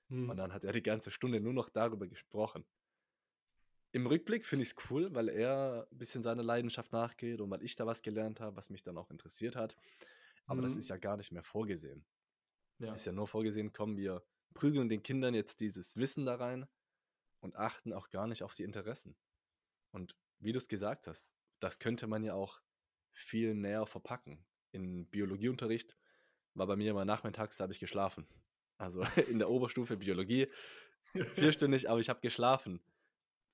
Hm. 0.08 0.30
Und 0.30 0.36
dann 0.36 0.52
hat 0.52 0.64
er 0.64 0.72
die 0.72 0.82
ganze 0.82 1.10
Stunde 1.10 1.40
nur 1.40 1.52
noch 1.52 1.68
darüber 1.68 2.06
gesprochen. 2.06 2.64
Im 3.92 4.06
Rückblick 4.06 4.44
finde 4.44 4.64
ich 4.64 4.70
es 4.70 4.90
cool, 4.90 5.14
weil 5.14 5.28
er 5.28 5.86
ein 5.90 5.98
bisschen 5.98 6.22
seiner 6.22 6.42
Leidenschaft 6.42 6.92
nachgeht 6.92 7.40
und 7.40 7.50
weil 7.50 7.62
ich 7.62 7.76
da 7.76 7.86
was 7.86 8.02
gelernt 8.02 8.40
habe, 8.40 8.56
was 8.56 8.70
mich 8.70 8.82
dann 8.82 8.98
auch 8.98 9.10
interessiert 9.10 9.54
hat. 9.54 9.76
Aber 10.46 10.60
mhm. 10.60 10.64
das 10.64 10.76
ist 10.76 10.90
ja 10.90 10.96
gar 10.96 11.16
nicht 11.16 11.30
mehr 11.30 11.44
vorgesehen. 11.44 12.04
Ja. 12.80 12.92
Ist 12.92 13.06
ja 13.06 13.12
nur 13.12 13.28
vorgesehen, 13.28 13.72
kommen 13.72 13.96
wir 13.96 14.24
prügeln 14.54 14.88
den 14.88 15.02
Kindern 15.02 15.34
jetzt 15.34 15.60
dieses 15.60 15.96
Wissen 15.96 16.26
da 16.26 16.36
rein 16.36 16.66
und 17.40 17.56
achten 17.56 17.92
auch 17.92 18.10
gar 18.10 18.26
nicht 18.26 18.42
auf 18.42 18.54
die 18.54 18.62
Interessen. 18.62 19.16
Und 19.90 20.16
wie 20.38 20.52
du 20.52 20.58
es 20.58 20.68
gesagt 20.68 21.06
hast, 21.06 21.36
das 21.58 21.78
könnte 21.78 22.06
man 22.06 22.24
ja 22.24 22.34
auch 22.34 22.60
viel 23.12 23.54
näher 23.54 23.86
verpacken. 23.86 24.44
In 24.72 25.06
Biologieunterricht 25.08 25.96
war 26.54 26.66
bei 26.66 26.76
mir 26.76 26.90
immer 26.90 27.04
nachmittags, 27.04 27.58
da 27.58 27.62
habe 27.62 27.72
ich 27.72 27.80
geschlafen. 27.80 28.26
Also 28.78 29.02
in 29.28 29.38
der 29.38 29.50
Oberstufe 29.50 29.96
Biologie, 29.96 30.48
vierstündig, 31.34 31.88
aber 31.88 32.00
ich 32.00 32.08
habe 32.08 32.20
geschlafen 32.20 32.80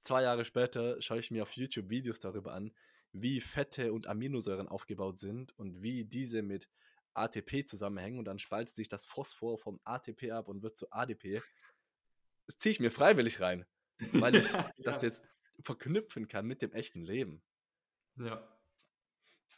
zwei 0.02 0.22
Jahre 0.22 0.44
später 0.44 1.00
schaue 1.02 1.20
ich 1.20 1.30
mir 1.30 1.42
auf 1.42 1.56
YouTube 1.56 1.90
Videos 1.90 2.18
darüber 2.18 2.52
an, 2.52 2.72
wie 3.12 3.40
Fette 3.40 3.92
und 3.92 4.06
Aminosäuren 4.06 4.68
aufgebaut 4.68 5.18
sind 5.18 5.56
und 5.58 5.82
wie 5.82 6.04
diese 6.04 6.42
mit 6.42 6.68
ATP 7.14 7.66
zusammenhängen 7.66 8.18
und 8.18 8.24
dann 8.24 8.38
spaltet 8.38 8.74
sich 8.74 8.88
das 8.88 9.04
Phosphor 9.04 9.58
vom 9.58 9.80
ATP 9.84 10.30
ab 10.30 10.48
und 10.48 10.62
wird 10.62 10.78
zu 10.78 10.90
ADP. 10.92 11.42
Das 12.46 12.58
ziehe 12.58 12.72
ich 12.72 12.80
mir 12.80 12.90
freiwillig 12.90 13.40
rein, 13.40 13.66
weil 14.12 14.36
ich 14.36 14.52
ja, 14.52 14.70
das 14.78 15.02
jetzt 15.02 15.28
verknüpfen 15.62 16.28
kann 16.28 16.46
mit 16.46 16.62
dem 16.62 16.72
echten 16.72 17.02
Leben. 17.02 17.42
Ja. 18.16 18.46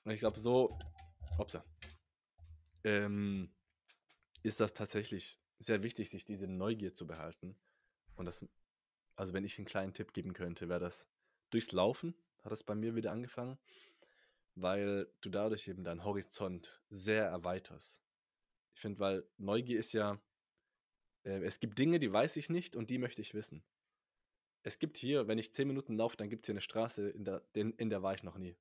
Und 0.05 0.13
ich 0.13 0.21
glaube, 0.21 0.39
so, 0.39 0.79
ähm, 2.85 3.55
ist 4.43 4.61
das 4.61 4.73
tatsächlich 4.73 5.42
sehr 5.63 5.83
wichtig, 5.83 6.11
sich 6.11 6.25
diese 6.25 6.47
Neugier 6.47 6.95
zu 6.95 7.07
behalten. 7.07 7.57
Und 8.17 8.27
das 8.27 8.45
also 9.17 9.33
wenn 9.33 9.45
ich 9.45 9.59
einen 9.59 9.67
kleinen 9.67 9.95
Tipp 9.95 10.13
geben 10.13 10.33
könnte, 10.33 10.69
wäre 10.69 10.81
das 10.81 11.09
durchs 11.51 11.73
Laufen, 11.73 12.15
hat 12.43 12.53
es 12.53 12.63
bei 12.63 12.75
mir 12.75 12.95
wieder 12.95 13.13
angefangen, 13.13 13.59
weil 14.55 15.13
du 15.21 15.31
dadurch 15.31 15.69
eben 15.69 15.85
deinen 15.85 16.05
Horizont 16.05 16.83
sehr 16.89 17.27
erweiterst. 17.27 18.03
Ich 18.75 18.81
finde, 18.81 19.01
weil 19.01 19.29
Neugier 19.37 19.79
ist 19.79 19.93
ja, 19.93 20.21
äh, 21.25 21.43
es 21.43 21.61
gibt 21.61 21.79
Dinge, 21.79 21.99
die 21.99 22.13
weiß 22.13 22.37
ich 22.37 22.49
nicht 22.49 22.75
und 22.75 22.91
die 22.91 22.99
möchte 22.99 23.21
ich 23.21 23.35
wissen. 23.35 23.63
Es 24.63 24.79
gibt 24.79 24.97
hier, 24.97 25.29
wenn 25.29 25.39
ich 25.39 25.53
zehn 25.53 25.69
Minuten 25.69 25.97
laufe, 25.97 26.17
dann 26.17 26.31
gibt 26.31 26.45
es 26.45 26.47
hier 26.47 26.55
eine 26.55 26.61
Straße, 26.61 27.11
in 27.11 27.25
der, 27.25 27.45
in, 27.53 27.73
in 27.75 27.91
der 27.91 28.03
war 28.03 28.15
ich 28.15 28.23
noch 28.23 28.39
nie. 28.39 28.57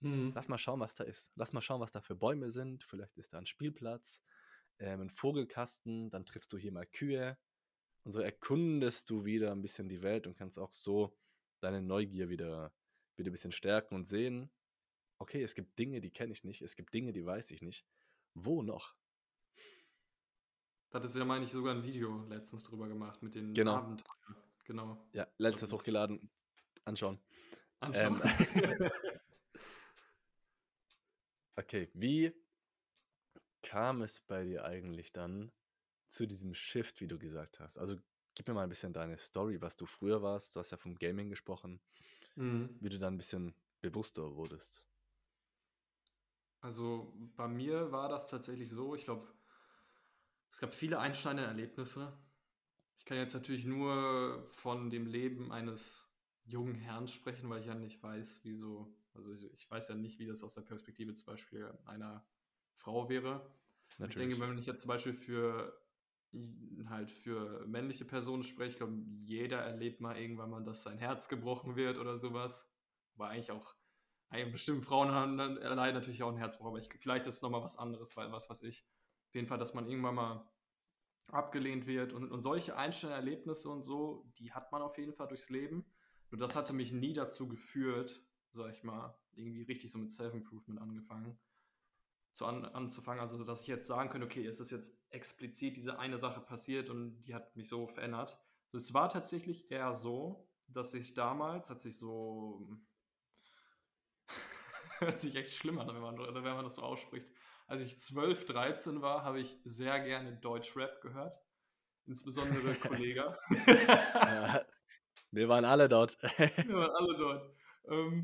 Mhm. 0.00 0.32
Lass 0.34 0.48
mal 0.48 0.58
schauen, 0.58 0.80
was 0.80 0.94
da 0.94 1.04
ist. 1.04 1.32
Lass 1.36 1.52
mal 1.52 1.60
schauen, 1.60 1.80
was 1.80 1.92
da 1.92 2.00
für 2.00 2.16
Bäume 2.16 2.50
sind. 2.50 2.84
Vielleicht 2.84 3.16
ist 3.16 3.32
da 3.32 3.38
ein 3.38 3.46
Spielplatz, 3.46 4.20
ähm, 4.78 5.02
ein 5.02 5.10
Vogelkasten, 5.10 6.10
dann 6.10 6.24
triffst 6.24 6.52
du 6.52 6.58
hier 6.58 6.72
mal 6.72 6.86
Kühe, 6.86 7.36
und 8.06 8.12
so 8.12 8.20
erkundest 8.20 9.10
du 9.10 9.24
wieder 9.24 9.50
ein 9.50 9.62
bisschen 9.62 9.88
die 9.88 10.00
Welt 10.00 10.28
und 10.28 10.38
kannst 10.38 10.60
auch 10.60 10.72
so 10.72 11.18
deine 11.58 11.82
Neugier 11.82 12.28
wieder, 12.28 12.72
wieder 13.16 13.30
ein 13.30 13.32
bisschen 13.32 13.50
stärken 13.50 13.96
und 13.96 14.06
sehen, 14.06 14.48
okay, 15.18 15.42
es 15.42 15.56
gibt 15.56 15.76
Dinge, 15.76 16.00
die 16.00 16.12
kenne 16.12 16.30
ich 16.30 16.44
nicht, 16.44 16.62
es 16.62 16.76
gibt 16.76 16.94
Dinge, 16.94 17.12
die 17.12 17.26
weiß 17.26 17.50
ich 17.50 17.62
nicht. 17.62 17.84
Wo 18.34 18.62
noch? 18.62 18.94
Da 20.90 21.00
hattest 21.00 21.16
du 21.16 21.18
ja, 21.18 21.24
meine 21.24 21.46
ich, 21.46 21.50
sogar 21.50 21.74
ein 21.74 21.82
Video 21.82 22.24
letztens 22.28 22.62
drüber 22.62 22.86
gemacht 22.86 23.24
mit 23.24 23.34
den 23.34 23.52
genau. 23.54 23.74
Abenteuern. 23.74 24.36
Genau. 24.66 25.04
Ja, 25.12 25.26
letztens 25.38 25.72
hochgeladen. 25.72 26.30
Anschauen. 26.84 27.18
Anschauen. 27.80 28.22
Ähm, 28.22 28.90
okay, 31.56 31.90
wie 31.92 32.32
kam 33.66 34.02
es 34.02 34.20
bei 34.20 34.44
dir 34.44 34.64
eigentlich 34.64 35.12
dann 35.12 35.50
zu 36.06 36.26
diesem 36.26 36.54
Shift, 36.54 37.00
wie 37.00 37.08
du 37.08 37.18
gesagt 37.18 37.58
hast. 37.58 37.78
Also 37.78 37.96
gib 38.34 38.46
mir 38.46 38.54
mal 38.54 38.62
ein 38.62 38.68
bisschen 38.68 38.92
deine 38.92 39.18
Story, 39.18 39.60
was 39.60 39.76
du 39.76 39.86
früher 39.86 40.22
warst. 40.22 40.54
Du 40.54 40.60
hast 40.60 40.70
ja 40.70 40.76
vom 40.76 40.94
Gaming 40.94 41.28
gesprochen, 41.28 41.80
mhm. 42.36 42.76
wie 42.80 42.88
du 42.88 42.98
dann 42.98 43.14
ein 43.14 43.16
bisschen 43.16 43.54
bewusster 43.80 44.36
wurdest. 44.36 44.84
Also 46.60 47.12
bei 47.36 47.48
mir 47.48 47.90
war 47.90 48.08
das 48.08 48.28
tatsächlich 48.28 48.70
so, 48.70 48.94
ich 48.94 49.04
glaube, 49.04 49.26
es 50.52 50.60
gab 50.60 50.72
viele 50.72 51.00
einschneidende 51.00 51.48
Erlebnisse. 51.48 52.16
Ich 52.96 53.04
kann 53.04 53.18
jetzt 53.18 53.34
natürlich 53.34 53.64
nur 53.64 54.48
von 54.52 54.90
dem 54.90 55.06
Leben 55.06 55.52
eines 55.52 56.08
jungen 56.44 56.76
Herrn 56.76 57.08
sprechen, 57.08 57.50
weil 57.50 57.60
ich 57.60 57.66
ja 57.66 57.74
nicht 57.74 58.02
weiß, 58.02 58.40
wieso, 58.44 58.96
also 59.12 59.32
ich 59.34 59.68
weiß 59.68 59.88
ja 59.88 59.96
nicht, 59.96 60.20
wie 60.20 60.26
das 60.26 60.44
aus 60.44 60.54
der 60.54 60.62
Perspektive 60.62 61.14
zum 61.14 61.26
Beispiel 61.26 61.76
einer 61.84 62.24
Frau 62.76 63.08
wäre. 63.08 63.50
Natürlich. 63.98 64.32
Ich 64.32 64.38
denke, 64.38 64.40
wenn 64.40 64.58
ich 64.58 64.66
jetzt 64.66 64.82
zum 64.82 64.88
Beispiel 64.88 65.14
für 65.14 65.80
halt 66.88 67.10
für 67.10 67.66
männliche 67.66 68.04
Personen 68.04 68.42
spreche, 68.42 68.70
ich 68.72 68.76
glaube, 68.76 68.94
jeder 69.24 69.58
erlebt 69.58 70.00
mal 70.00 70.18
irgendwann 70.18 70.50
mal, 70.50 70.62
dass 70.62 70.82
sein 70.82 70.98
Herz 70.98 71.28
gebrochen 71.28 71.76
wird 71.76 71.98
oder 71.98 72.16
sowas. 72.16 72.70
Aber 73.14 73.28
eigentlich 73.28 73.50
auch, 73.50 73.74
eigentlich 74.28 74.52
bestimmt 74.52 74.84
Frauen 74.84 75.10
haben 75.10 75.38
dann 75.38 75.54
leiden 75.56 75.94
natürlich 75.94 76.22
auch 76.22 76.30
ein 76.30 76.36
Herzbruch, 76.36 76.66
aber 76.66 76.78
ich, 76.78 76.88
vielleicht 77.00 77.26
ist 77.26 77.36
es 77.36 77.42
nochmal 77.42 77.62
was 77.62 77.78
anderes, 77.78 78.16
weil 78.16 78.32
was 78.32 78.50
weiß 78.50 78.62
ich. 78.64 78.86
Auf 79.28 79.34
jeden 79.34 79.46
Fall, 79.46 79.58
dass 79.58 79.74
man 79.74 79.88
irgendwann 79.88 80.14
mal 80.14 80.50
abgelehnt 81.28 81.86
wird 81.86 82.12
und, 82.12 82.30
und 82.30 82.42
solche 82.42 82.76
einzelnen 82.76 83.14
Erlebnisse 83.14 83.68
und 83.68 83.82
so, 83.82 84.30
die 84.38 84.52
hat 84.52 84.70
man 84.72 84.82
auf 84.82 84.98
jeden 84.98 85.14
Fall 85.14 85.28
durchs 85.28 85.48
Leben. 85.48 85.86
Nur 86.30 86.38
das 86.38 86.54
hatte 86.54 86.72
mich 86.72 86.92
nie 86.92 87.14
dazu 87.14 87.48
geführt, 87.48 88.22
sag 88.50 88.72
ich 88.72 88.84
mal, 88.84 89.18
irgendwie 89.32 89.62
richtig 89.62 89.90
so 89.90 89.98
mit 89.98 90.10
Self-Improvement 90.10 90.80
angefangen 90.80 91.38
zu 92.36 92.44
an, 92.44 92.66
anzufangen. 92.66 93.20
Also, 93.20 93.42
dass 93.42 93.62
ich 93.62 93.66
jetzt 93.66 93.86
sagen 93.86 94.10
könnte, 94.10 94.26
okay, 94.26 94.46
es 94.46 94.60
ist 94.60 94.70
jetzt 94.70 94.94
explizit 95.10 95.76
diese 95.76 95.98
eine 95.98 96.18
Sache 96.18 96.40
passiert 96.40 96.90
und 96.90 97.22
die 97.22 97.34
hat 97.34 97.56
mich 97.56 97.68
so 97.68 97.86
verändert. 97.86 98.38
Also, 98.66 98.76
es 98.76 98.92
war 98.92 99.08
tatsächlich 99.08 99.70
eher 99.70 99.94
so, 99.94 100.46
dass 100.68 100.92
ich 100.92 101.14
damals, 101.14 101.70
hat 101.70 101.80
sich 101.80 101.96
so, 101.96 102.68
hört 104.98 105.18
sich 105.18 105.34
echt 105.34 105.54
schlimm 105.54 105.78
an, 105.78 105.88
wenn 105.88 106.00
man, 106.00 106.18
wenn 106.18 106.42
man 106.42 106.64
das 106.64 106.76
so 106.76 106.82
ausspricht. 106.82 107.32
Als 107.66 107.80
ich 107.80 107.98
12, 107.98 108.44
13 108.44 109.00
war, 109.00 109.24
habe 109.24 109.40
ich 109.40 109.58
sehr 109.64 109.98
gerne 110.00 110.36
Deutschrap 110.36 111.00
gehört. 111.00 111.40
Insbesondere 112.04 112.74
Kollege. 112.80 113.36
ja, 113.66 114.60
wir 115.30 115.48
waren 115.48 115.64
alle 115.64 115.88
dort. 115.88 116.18
wir 116.22 116.76
waren 116.76 116.94
alle 116.94 117.16
dort. 117.16 117.56
Ähm, 117.88 118.22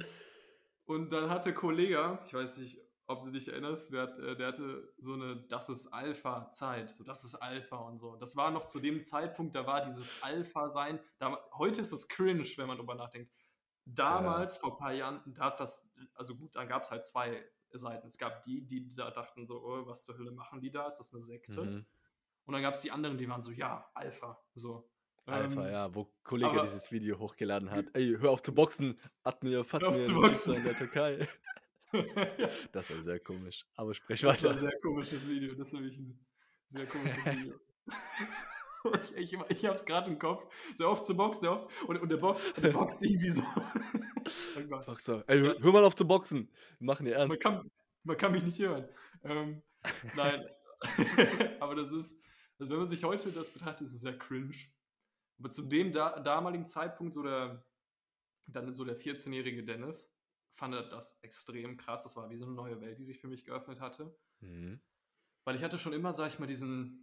und 0.85 1.11
dann 1.13 1.31
hatte 1.31 1.55
Kollege, 1.55 2.19
ich 2.27 2.35
weiß 2.35 2.59
nicht, 2.59 2.82
ob 3.13 3.25
du 3.25 3.31
dich 3.31 3.49
erinnerst, 3.49 3.93
der, 3.93 4.17
äh, 4.19 4.37
der 4.37 4.49
hatte 4.49 4.93
so 4.99 5.15
eine 5.15 5.37
Das 5.49 5.69
ist 5.69 5.89
Alpha-Zeit, 5.93 6.91
so 6.91 7.05
das 7.05 7.25
ist 7.25 7.37
Alpha 7.37 7.77
und 7.77 7.99
so. 7.99 8.17
Das 8.17 8.37
war 8.37 8.51
noch 8.51 8.67
zu 8.67 8.81
dem 8.81 9.03
Zeitpunkt, 9.03 9.55
da 9.55 9.67
war 9.67 9.83
dieses 9.83 10.23
Alpha-Sein. 10.23 11.01
Heute 11.55 11.81
ist 11.81 11.93
es 11.93 12.09
cringe, 12.09 12.45
wenn 12.57 12.67
man 12.67 12.79
drüber 12.79 12.95
nachdenkt. 12.95 13.33
Damals, 13.85 14.57
ja. 14.57 14.61
vor 14.61 14.73
ein 14.73 14.79
paar 14.79 14.93
Jahren, 14.93 15.23
da 15.27 15.47
hat 15.47 15.61
das, 15.61 15.91
also 16.15 16.37
gut, 16.37 16.55
dann 16.55 16.69
gab 16.69 16.83
es 16.83 16.91
halt 16.91 17.05
zwei 17.05 17.45
Seiten. 17.73 18.07
Es 18.07 18.19
gab 18.19 18.45
die, 18.45 18.67
die 18.67 18.87
dachten 18.89 19.47
so, 19.47 19.63
oh, 19.63 19.87
was 19.87 20.05
zur 20.05 20.17
Hölle 20.19 20.33
machen 20.33 20.61
die 20.61 20.71
da? 20.71 20.87
Ist 20.87 20.99
das 20.99 21.13
eine 21.13 21.23
Sekte? 21.23 21.63
Mhm. 21.63 21.87
Und 22.45 22.55
dann 22.55 22.63
gab 22.63 22.75
es 22.75 22.81
die 22.81 22.91
anderen, 22.91 23.19
die 23.19 23.29
waren 23.29 23.43
so, 23.43 23.51
ja, 23.51 23.89
Alpha. 23.95 24.41
So. 24.55 24.89
Alpha, 25.27 25.67
ähm, 25.67 25.73
ja, 25.73 25.95
wo 25.95 26.13
Kollege 26.25 26.51
aber, 26.51 26.63
dieses 26.63 26.91
Video 26.91 27.19
hochgeladen 27.19 27.71
hat. 27.71 27.87
Ey, 27.95 28.17
hör 28.19 28.31
auf 28.31 28.43
zu 28.43 28.53
boxen, 28.53 28.99
Admir, 29.23 29.65
Fatmir, 29.65 29.95
in 29.95 30.65
der 30.65 30.75
Türkei. 30.75 31.29
das 32.73 32.91
war 32.91 33.03
sehr 33.03 33.21
komisch. 33.21 33.65
Aber 33.77 33.95
sprech 33.95 34.21
das 34.21 34.43
weiter. 34.43 34.49
Das 34.49 34.63
war 34.63 34.69
ein 34.69 34.71
sehr 34.71 34.81
komisches 34.81 35.29
Video. 35.29 35.55
Das 35.55 35.73
habe 35.73 35.87
ich 35.87 35.99
ein 35.99 36.19
sehr 36.69 36.87
komisches 36.87 37.27
Video. 37.27 37.55
ich, 39.17 39.17
ich, 39.17 39.39
ich 39.49 39.65
habe 39.65 39.77
es 39.77 39.85
gerade 39.85 40.11
im 40.11 40.19
Kopf. 40.19 40.45
So 40.77 40.89
oft 40.89 41.05
zu 41.05 41.17
boxen, 41.17 41.43
der 41.43 41.53
oft, 41.53 41.69
und, 41.87 42.01
und 42.01 42.09
der, 42.09 42.17
Box, 42.17 42.53
der 42.55 42.71
boxt 42.71 43.03
irgendwie 43.03 43.29
so. 43.29 43.43
oh 44.57 44.77
Boxer. 44.87 45.25
Ey, 45.27 45.39
hör, 45.39 45.57
hör, 45.61 45.73
mal 45.73 45.85
auf 45.85 45.95
zu 45.95 46.07
boxen. 46.07 46.49
Wir 46.79 46.87
machen 46.87 47.07
dir 47.07 47.15
ernst. 47.15 47.29
Man 47.29 47.39
kann, 47.39 47.71
man 48.05 48.17
kann 48.17 48.33
mich 48.33 48.45
nicht 48.45 48.59
hören. 48.59 48.89
Ähm, 49.25 49.63
nein. 50.17 50.45
aber 51.61 51.75
das 51.75 51.93
ist, 51.93 52.21
also 52.59 52.73
wenn 52.73 52.79
man 52.79 52.89
sich 52.89 53.05
heute 53.05 53.31
das 53.33 53.51
betrachtet, 53.51 53.87
ist 53.87 53.95
es 53.95 54.01
sehr 54.01 54.19
cringe. 54.19 54.55
Aber 55.39 55.51
zu 55.51 55.63
dem 55.63 55.93
da, 55.93 56.21
damaligen 56.21 56.67
Zeitpunkt, 56.67 57.15
so 57.15 57.23
der, 57.23 57.65
dann 58.47 58.73
so 58.73 58.85
der 58.85 58.99
14-jährige 58.99 59.65
Dennis, 59.65 60.12
fand 60.55 60.75
das 60.93 61.19
extrem 61.23 61.77
krass. 61.77 62.05
Das 62.05 62.17
war 62.17 62.31
wie 62.31 62.37
so 62.37 62.45
eine 62.45 62.55
neue 62.55 62.81
Welt, 62.81 62.99
die 62.99 63.05
sich 63.05 63.21
für 63.21 63.29
mich 63.29 63.45
geöffnet 63.45 63.81
hatte. 63.81 64.15
Mhm. 64.41 64.81
Weil 65.45 65.57
ich 65.57 65.63
hatte 65.63 65.79
schon 65.79 65.93
immer, 65.93 66.13
sag 66.13 66.29
ich 66.29 66.39
mal, 66.39 66.47
diesen 66.47 67.03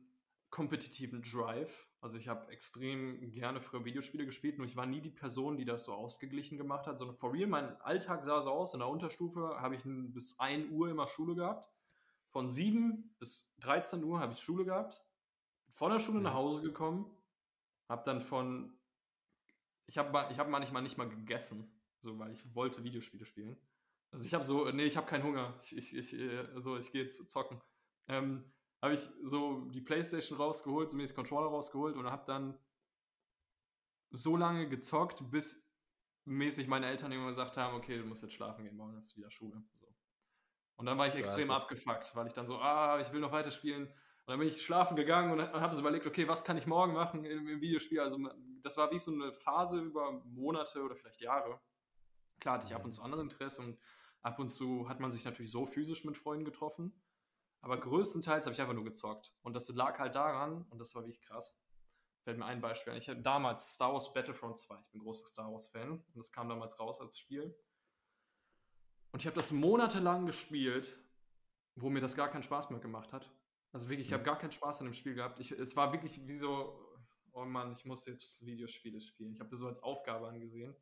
kompetitiven 0.50 1.22
Drive. 1.22 1.88
Also 2.02 2.18
ich 2.18 2.28
habe 2.28 2.52
extrem 2.52 3.32
gerne 3.32 3.62
früher 3.62 3.84
Videospiele 3.84 4.26
gespielt, 4.26 4.58
nur 4.58 4.66
ich 4.66 4.78
war 4.78 4.86
nie 4.86 5.02
die 5.02 5.12
Person, 5.12 5.58
die 5.58 5.66
das 5.66 5.84
so 5.84 5.94
ausgeglichen 5.94 6.58
gemacht 6.58 6.88
hat, 6.88 6.98
sondern 6.98 7.18
for 7.18 7.34
real, 7.34 7.48
mein 7.48 7.80
Alltag 7.82 8.24
sah 8.24 8.42
so 8.42 8.52
aus. 8.52 8.74
In 8.74 8.80
der 8.80 8.88
Unterstufe 8.88 9.60
habe 9.60 9.76
ich 9.76 9.82
bis 9.86 10.40
1 10.40 10.72
Uhr 10.72 10.90
immer 10.90 11.08
Schule 11.08 11.36
gehabt. 11.36 11.70
Von 12.30 12.48
7 12.48 13.16
bis 13.20 13.54
13 13.60 14.04
Uhr 14.04 14.20
habe 14.20 14.34
ich 14.34 14.40
Schule 14.40 14.64
gehabt. 14.64 15.04
Von 15.74 15.92
der 15.92 16.00
Schule 16.00 16.22
nach 16.22 16.34
Hause 16.34 16.62
gekommen, 16.62 17.06
habe 17.88 18.04
dann 18.06 18.22
von, 18.22 18.78
ich 19.88 19.98
habe 19.98 20.28
ich 20.32 20.40
hab 20.40 20.50
manchmal 20.50 20.82
nicht 20.82 20.98
mal 20.98 21.10
gegessen, 21.10 21.79
so 22.00 22.18
weil 22.20 22.32
ich 22.32 22.56
wollte 22.56 22.84
Videospiele 22.84 23.26
spielen. 23.26 23.58
Also 24.12 24.26
ich 24.26 24.34
habe 24.34 24.44
so, 24.44 24.70
nee, 24.72 24.86
ich 24.86 24.98
habe 24.98 25.08
keinen 25.08 25.24
Hunger, 25.24 25.60
ich, 25.64 25.76
ich, 25.76 25.96
ich, 25.96 26.14
äh, 26.14 26.60
so, 26.60 26.78
ich 26.78 26.92
gehe 26.92 27.02
jetzt 27.02 27.30
zocken. 27.30 27.62
Ähm, 28.08 28.52
habe 28.82 28.94
ich 28.94 29.02
so 29.24 29.66
die 29.70 29.82
Playstation 29.82 30.38
rausgeholt, 30.38 30.94
das 30.94 31.14
Controller 31.14 31.48
rausgeholt 31.48 31.96
und 31.96 32.10
habe 32.10 32.24
dann 32.26 32.58
so 34.12 34.36
lange 34.36 34.68
gezockt, 34.70 35.30
bis 35.30 35.66
mäßig 36.26 36.68
meine 36.68 36.88
Eltern 36.88 37.12
immer 37.12 37.28
gesagt 37.28 37.58
haben, 37.58 37.76
okay, 37.76 37.98
du 37.98 38.06
musst 38.06 38.24
jetzt 38.24 38.34
schlafen 38.34 38.64
gehen, 38.64 38.76
morgen 38.76 38.98
ist 38.98 39.18
wieder 39.18 39.30
Schule. 39.32 39.64
So. 39.80 39.88
Und 40.78 40.86
dann 40.86 40.98
war 40.98 41.08
ich 41.08 41.16
extrem 41.16 41.52
abgefuckt, 41.52 42.16
weil 42.16 42.28
ich 42.28 42.34
dann 42.34 42.46
so, 42.46 42.58
ah, 42.60 43.00
ich 43.02 43.12
will 43.12 43.20
noch 43.20 43.32
weiterspielen. 43.32 43.88
Und 43.88 44.28
dann 44.28 44.40
bin 44.40 44.48
ich 44.48 44.62
schlafen 44.62 44.96
gegangen 44.96 45.32
und 45.32 45.42
habe 45.42 45.74
so 45.74 45.82
überlegt, 45.82 46.06
okay, 46.06 46.28
was 46.28 46.44
kann 46.44 46.56
ich 46.56 46.68
morgen 46.68 46.94
machen 46.94 47.26
im, 47.26 47.48
im, 47.48 47.62
Videospiel? 47.62 48.00
Also 48.00 48.18
das 48.62 48.78
war 48.78 48.92
wie 48.92 49.00
so 49.00 49.12
eine 49.12 49.34
Phase 49.34 49.82
über 49.82 50.12
Monate 50.24 50.82
oder 50.84 50.96
vielleicht 50.96 51.22
Jahre. 51.22 51.60
Klar 52.40 52.56
hatte 52.56 52.68
ich 52.68 52.76
ab 52.76 52.86
und 52.86 52.92
zu 52.92 53.02
andere 53.02 53.22
Interesse 53.22 53.62
und 53.62 53.80
ab 54.22 54.40
und 54.40 54.50
zu 54.50 54.88
hat 54.90 55.00
man 55.00 55.12
sich 55.12 55.26
natürlich 55.26 55.52
so 55.52 55.66
physisch 55.66 56.06
mit 56.06 56.18
Freunden 56.18 56.46
getroffen. 56.46 56.94
Aber 57.62 57.80
größtenteils 57.80 58.46
habe 58.46 58.54
ich 58.54 58.62
einfach 58.62 58.74
nur 58.74 58.86
gezockt. 58.86 59.34
Und 59.42 59.54
das 59.54 59.68
lag 59.70 60.00
halt 60.00 60.16
daran, 60.16 60.66
und 60.70 60.80
das 60.80 60.96
war 60.96 61.04
wirklich 61.04 61.22
krass. 61.22 61.60
Fällt 62.24 62.38
mir 62.38 62.46
ein 62.46 62.62
Beispiel 62.62 62.94
ein. 62.94 63.00
Ich 63.00 63.10
hatte 63.10 63.22
damals 63.22 63.74
Star 63.74 63.94
Wars 63.94 64.14
Battlefront 64.14 64.58
2. 64.58 64.78
Ich 64.80 64.92
bin 64.92 65.02
großer 65.02 65.28
Star 65.28 65.52
Wars-Fan. 65.52 65.92
Und 65.92 66.16
das 66.16 66.32
kam 66.32 66.48
damals 66.48 66.80
raus 66.80 67.02
als 67.02 67.18
Spiel. 67.18 67.56
Und 69.12 69.22
ich 69.22 69.26
habe 69.26 69.36
das 69.36 69.52
monatelang 69.52 70.26
gespielt, 70.26 70.98
wo 71.76 71.90
mir 71.90 72.02
das 72.02 72.16
gar 72.16 72.30
keinen 72.30 72.44
Spaß 72.44 72.70
mehr 72.70 72.80
gemacht 72.80 73.12
hat. 73.12 73.30
Also 73.72 73.90
wirklich, 73.90 74.08
ich 74.08 74.14
habe 74.14 74.24
gar 74.24 74.38
keinen 74.38 74.52
Spaß 74.52 74.80
an 74.80 74.88
dem 74.88 74.94
Spiel 74.94 75.16
gehabt. 75.16 75.40
Ich, 75.40 75.52
es 75.52 75.76
war 75.76 75.92
wirklich 75.92 76.28
wie 76.28 76.36
so, 76.36 76.98
oh 77.34 77.46
Mann, 77.46 77.74
ich 77.74 77.86
muss 77.86 78.06
jetzt 78.06 78.46
Videospiele 78.46 79.02
spielen. 79.02 79.34
Ich 79.34 79.40
habe 79.40 79.50
das 79.50 79.60
so 79.60 79.68
als 79.68 79.82
Aufgabe 79.82 80.28
angesehen. 80.28 80.76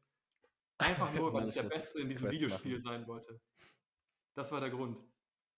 Einfach 0.80 1.14
nur, 1.14 1.34
weil 1.34 1.48
ich 1.48 1.54
der 1.54 1.64
Beste 1.64 2.02
in 2.02 2.10
diesem 2.10 2.30
Videospiel 2.30 2.74
machen. 2.74 2.82
sein 2.82 3.08
wollte. 3.08 3.40
Das 4.36 4.52
war 4.52 4.60
der 4.60 4.70
Grund. 4.70 4.98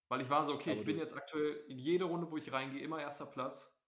Weil 0.07 0.21
ich 0.21 0.29
war 0.29 0.43
so, 0.43 0.53
okay, 0.53 0.71
Aber 0.71 0.79
ich 0.79 0.85
bin 0.85 0.97
jetzt 0.97 1.15
aktuell 1.15 1.63
in 1.67 1.77
jede 1.77 2.05
Runde, 2.05 2.31
wo 2.31 2.37
ich 2.37 2.51
reingehe, 2.51 2.81
immer 2.81 2.99
erster 2.99 3.25
Platz. 3.25 3.79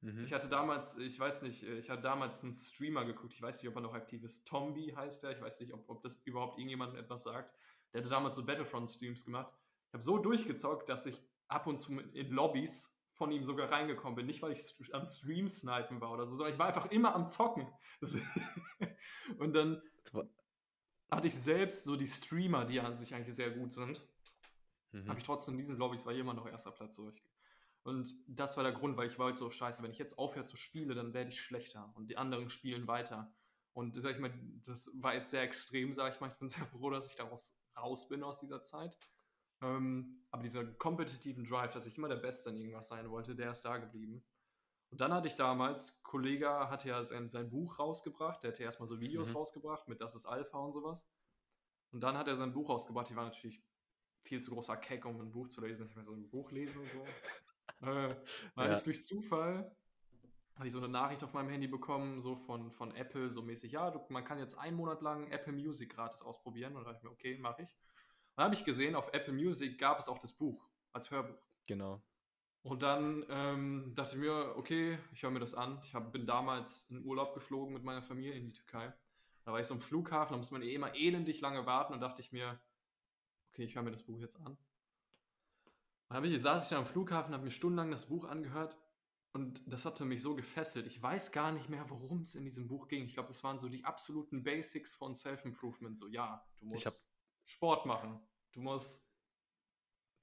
Mhm. 0.00 0.24
Ich 0.24 0.32
hatte 0.32 0.48
damals, 0.48 0.98
ich 0.98 1.18
weiß 1.18 1.42
nicht, 1.42 1.62
ich 1.62 1.88
hatte 1.88 2.02
damals 2.02 2.42
einen 2.42 2.54
Streamer 2.54 3.04
geguckt, 3.04 3.32
ich 3.32 3.40
weiß 3.42 3.62
nicht, 3.62 3.68
ob 3.70 3.76
er 3.76 3.82
noch 3.82 3.94
aktiv 3.94 4.22
ist. 4.24 4.44
Tombi 4.46 4.92
heißt 4.94 5.24
er, 5.24 5.30
ich 5.30 5.40
weiß 5.40 5.60
nicht, 5.60 5.72
ob, 5.72 5.88
ob 5.88 6.02
das 6.02 6.16
überhaupt 6.24 6.58
irgendjemandem 6.58 6.98
etwas 6.98 7.22
sagt. 7.22 7.54
Der 7.92 8.00
hatte 8.00 8.10
damals 8.10 8.36
so 8.36 8.44
Battlefront-Streams 8.44 9.24
gemacht. 9.24 9.54
Ich 9.88 9.94
habe 9.94 10.02
so 10.02 10.18
durchgezockt, 10.18 10.88
dass 10.88 11.06
ich 11.06 11.22
ab 11.48 11.66
und 11.66 11.78
zu 11.78 12.00
in 12.00 12.30
Lobbys 12.30 12.93
von 13.14 13.30
ihm 13.30 13.44
sogar 13.44 13.70
reingekommen 13.70 14.16
bin. 14.16 14.26
Nicht, 14.26 14.42
weil 14.42 14.52
ich 14.52 14.94
am 14.94 15.06
Stream 15.06 15.48
snipen 15.48 16.00
war 16.00 16.12
oder 16.12 16.26
so, 16.26 16.34
sondern 16.36 16.54
ich 16.54 16.58
war 16.58 16.66
einfach 16.66 16.90
immer 16.90 17.14
am 17.14 17.28
Zocken. 17.28 17.66
und 19.38 19.54
dann 19.54 19.80
hatte 21.10 21.28
ich 21.28 21.34
selbst 21.34 21.84
so 21.84 21.96
die 21.96 22.06
Streamer, 22.06 22.64
die 22.64 22.80
an 22.80 22.96
sich 22.96 23.14
eigentlich 23.14 23.34
sehr 23.34 23.50
gut 23.50 23.72
sind. 23.72 24.06
Mhm. 24.92 25.08
Habe 25.08 25.18
ich 25.18 25.24
trotzdem 25.24 25.54
in 25.54 25.58
diesen 25.58 25.78
Lobbys, 25.78 26.06
war 26.06 26.12
ich 26.12 26.18
immer 26.18 26.34
noch 26.34 26.46
erster 26.46 26.72
Platz 26.72 26.96
durch. 26.96 27.22
Und 27.84 28.14
das 28.26 28.56
war 28.56 28.64
der 28.64 28.72
Grund, 28.72 28.96
weil 28.96 29.08
ich 29.08 29.18
war 29.18 29.26
halt 29.26 29.36
so, 29.36 29.50
scheiße, 29.50 29.82
wenn 29.82 29.90
ich 29.90 29.98
jetzt 29.98 30.18
aufhöre 30.18 30.46
zu 30.46 30.56
spielen, 30.56 30.88
dann 30.96 31.12
werde 31.12 31.30
ich 31.30 31.40
schlechter 31.40 31.92
und 31.94 32.08
die 32.08 32.16
anderen 32.16 32.48
spielen 32.48 32.88
weiter. 32.88 33.32
Und 33.74 34.00
sag 34.00 34.14
ich 34.14 34.20
mal, 34.20 34.32
das 34.64 34.90
war 34.94 35.14
jetzt 35.14 35.30
sehr 35.30 35.42
extrem, 35.42 35.92
sag 35.92 36.14
ich 36.14 36.20
mal. 36.20 36.30
Ich 36.30 36.38
bin 36.38 36.48
sehr 36.48 36.66
froh, 36.66 36.90
dass 36.90 37.10
ich 37.10 37.16
daraus 37.16 37.60
raus 37.76 38.08
bin 38.08 38.22
aus 38.22 38.40
dieser 38.40 38.62
Zeit. 38.62 38.96
Ähm, 39.62 40.24
aber 40.30 40.42
dieser 40.42 40.64
kompetitiven 40.64 41.44
Drive, 41.44 41.72
dass 41.72 41.86
ich 41.86 41.96
immer 41.96 42.08
der 42.08 42.16
Beste 42.16 42.50
in 42.50 42.56
irgendwas 42.56 42.88
sein 42.88 43.10
wollte, 43.10 43.34
der 43.34 43.52
ist 43.52 43.62
da 43.62 43.78
geblieben. 43.78 44.24
Und 44.90 45.00
dann 45.00 45.12
hatte 45.12 45.28
ich 45.28 45.36
damals, 45.36 46.02
Kollege 46.02 46.48
hatte 46.48 46.88
ja 46.88 47.02
sein, 47.02 47.28
sein 47.28 47.50
Buch 47.50 47.78
rausgebracht, 47.78 48.42
der 48.42 48.52
hatte 48.52 48.62
erstmal 48.62 48.88
so 48.88 49.00
Videos 49.00 49.30
mhm. 49.30 49.36
rausgebracht 49.36 49.88
mit 49.88 50.00
Das 50.00 50.14
ist 50.14 50.26
Alpha 50.26 50.58
und 50.58 50.72
sowas. 50.72 51.06
Und 51.90 52.00
dann 52.00 52.18
hat 52.18 52.28
er 52.28 52.36
sein 52.36 52.52
Buch 52.52 52.68
rausgebracht, 52.68 53.08
die 53.08 53.16
war 53.16 53.24
natürlich 53.24 53.62
viel 54.22 54.40
zu 54.40 54.50
großer 54.52 54.76
Keck, 54.76 55.04
um 55.04 55.20
ein 55.20 55.32
Buch 55.32 55.48
zu 55.48 55.60
lesen. 55.60 55.88
Ich 55.88 55.96
mehr 55.96 56.04
so 56.04 56.12
ein 56.12 56.28
Buch 56.28 56.50
lesen 56.50 56.80
und 56.82 56.88
so. 56.88 57.04
äh, 57.86 58.16
weil 58.54 58.70
ja. 58.70 58.76
ich 58.76 58.82
durch 58.82 59.02
Zufall 59.02 59.76
hatte 60.56 60.66
ich 60.66 60.72
so 60.72 60.78
eine 60.78 60.88
Nachricht 60.88 61.24
auf 61.24 61.32
meinem 61.32 61.48
Handy 61.48 61.66
bekommen, 61.66 62.20
so 62.20 62.36
von, 62.36 62.70
von 62.70 62.94
Apple, 62.94 63.28
so 63.28 63.42
mäßig, 63.42 63.72
ja, 63.72 63.90
du, 63.90 64.00
man 64.08 64.24
kann 64.24 64.38
jetzt 64.38 64.56
einen 64.56 64.76
Monat 64.76 65.02
lang 65.02 65.28
Apple 65.30 65.52
Music 65.52 65.94
gratis 65.94 66.22
ausprobieren. 66.22 66.76
Und 66.76 66.84
da 66.84 66.90
dachte 66.90 66.98
ich 66.98 67.04
mir, 67.04 67.10
okay, 67.10 67.38
mache 67.38 67.62
ich. 67.62 67.76
Dann 68.36 68.46
habe 68.46 68.54
ich 68.54 68.64
gesehen, 68.64 68.94
auf 68.94 69.12
Apple 69.12 69.32
Music 69.32 69.78
gab 69.78 69.98
es 69.98 70.08
auch 70.08 70.18
das 70.18 70.32
Buch 70.32 70.68
als 70.92 71.10
Hörbuch. 71.10 71.40
Genau. 71.66 72.02
Und 72.62 72.82
dann 72.82 73.24
ähm, 73.28 73.92
dachte 73.94 74.14
ich 74.14 74.20
mir, 74.20 74.54
okay, 74.56 74.98
ich 75.12 75.22
höre 75.22 75.30
mir 75.30 75.38
das 75.38 75.54
an. 75.54 75.78
Ich 75.84 75.94
hab, 75.94 76.12
bin 76.12 76.26
damals 76.26 76.90
in 76.90 77.04
Urlaub 77.04 77.34
geflogen 77.34 77.74
mit 77.74 77.84
meiner 77.84 78.02
Familie 78.02 78.32
in 78.32 78.46
die 78.46 78.52
Türkei. 78.52 78.92
Da 79.44 79.52
war 79.52 79.60
ich 79.60 79.66
so 79.66 79.74
am 79.74 79.80
Flughafen, 79.80 80.32
da 80.32 80.38
muss 80.38 80.50
man 80.50 80.62
eh 80.62 80.74
immer 80.74 80.94
elendig 80.94 81.40
lange 81.42 81.66
warten 81.66 81.92
und 81.92 82.00
dachte 82.00 82.22
ich 82.22 82.32
mir, 82.32 82.58
okay, 83.50 83.64
ich 83.64 83.74
höre 83.74 83.82
mir 83.82 83.90
das 83.90 84.02
Buch 84.02 84.18
jetzt 84.18 84.40
an. 84.40 84.56
Dann 86.08 86.24
ich, 86.24 86.42
saß 86.42 86.64
ich 86.64 86.70
dann 86.70 86.80
am 86.80 86.86
Flughafen, 86.86 87.34
habe 87.34 87.44
mir 87.44 87.50
stundenlang 87.50 87.90
das 87.90 88.06
Buch 88.06 88.24
angehört 88.24 88.78
und 89.32 89.60
das 89.66 89.84
hatte 89.84 90.04
mich 90.04 90.22
so 90.22 90.34
gefesselt. 90.34 90.86
Ich 90.86 91.02
weiß 91.02 91.32
gar 91.32 91.52
nicht 91.52 91.68
mehr, 91.68 91.90
worum 91.90 92.20
es 92.20 92.34
in 92.34 92.44
diesem 92.44 92.68
Buch 92.68 92.88
ging. 92.88 93.04
Ich 93.04 93.14
glaube, 93.14 93.28
das 93.28 93.44
waren 93.44 93.58
so 93.58 93.68
die 93.68 93.84
absoluten 93.84 94.42
Basics 94.42 94.94
von 94.94 95.14
Self-Improvement. 95.14 95.98
So, 95.98 96.08
ja, 96.08 96.46
du 96.60 96.66
musst 96.66 97.13
Sport 97.44 97.86
machen, 97.86 98.20
du 98.52 98.60
musst 98.60 99.08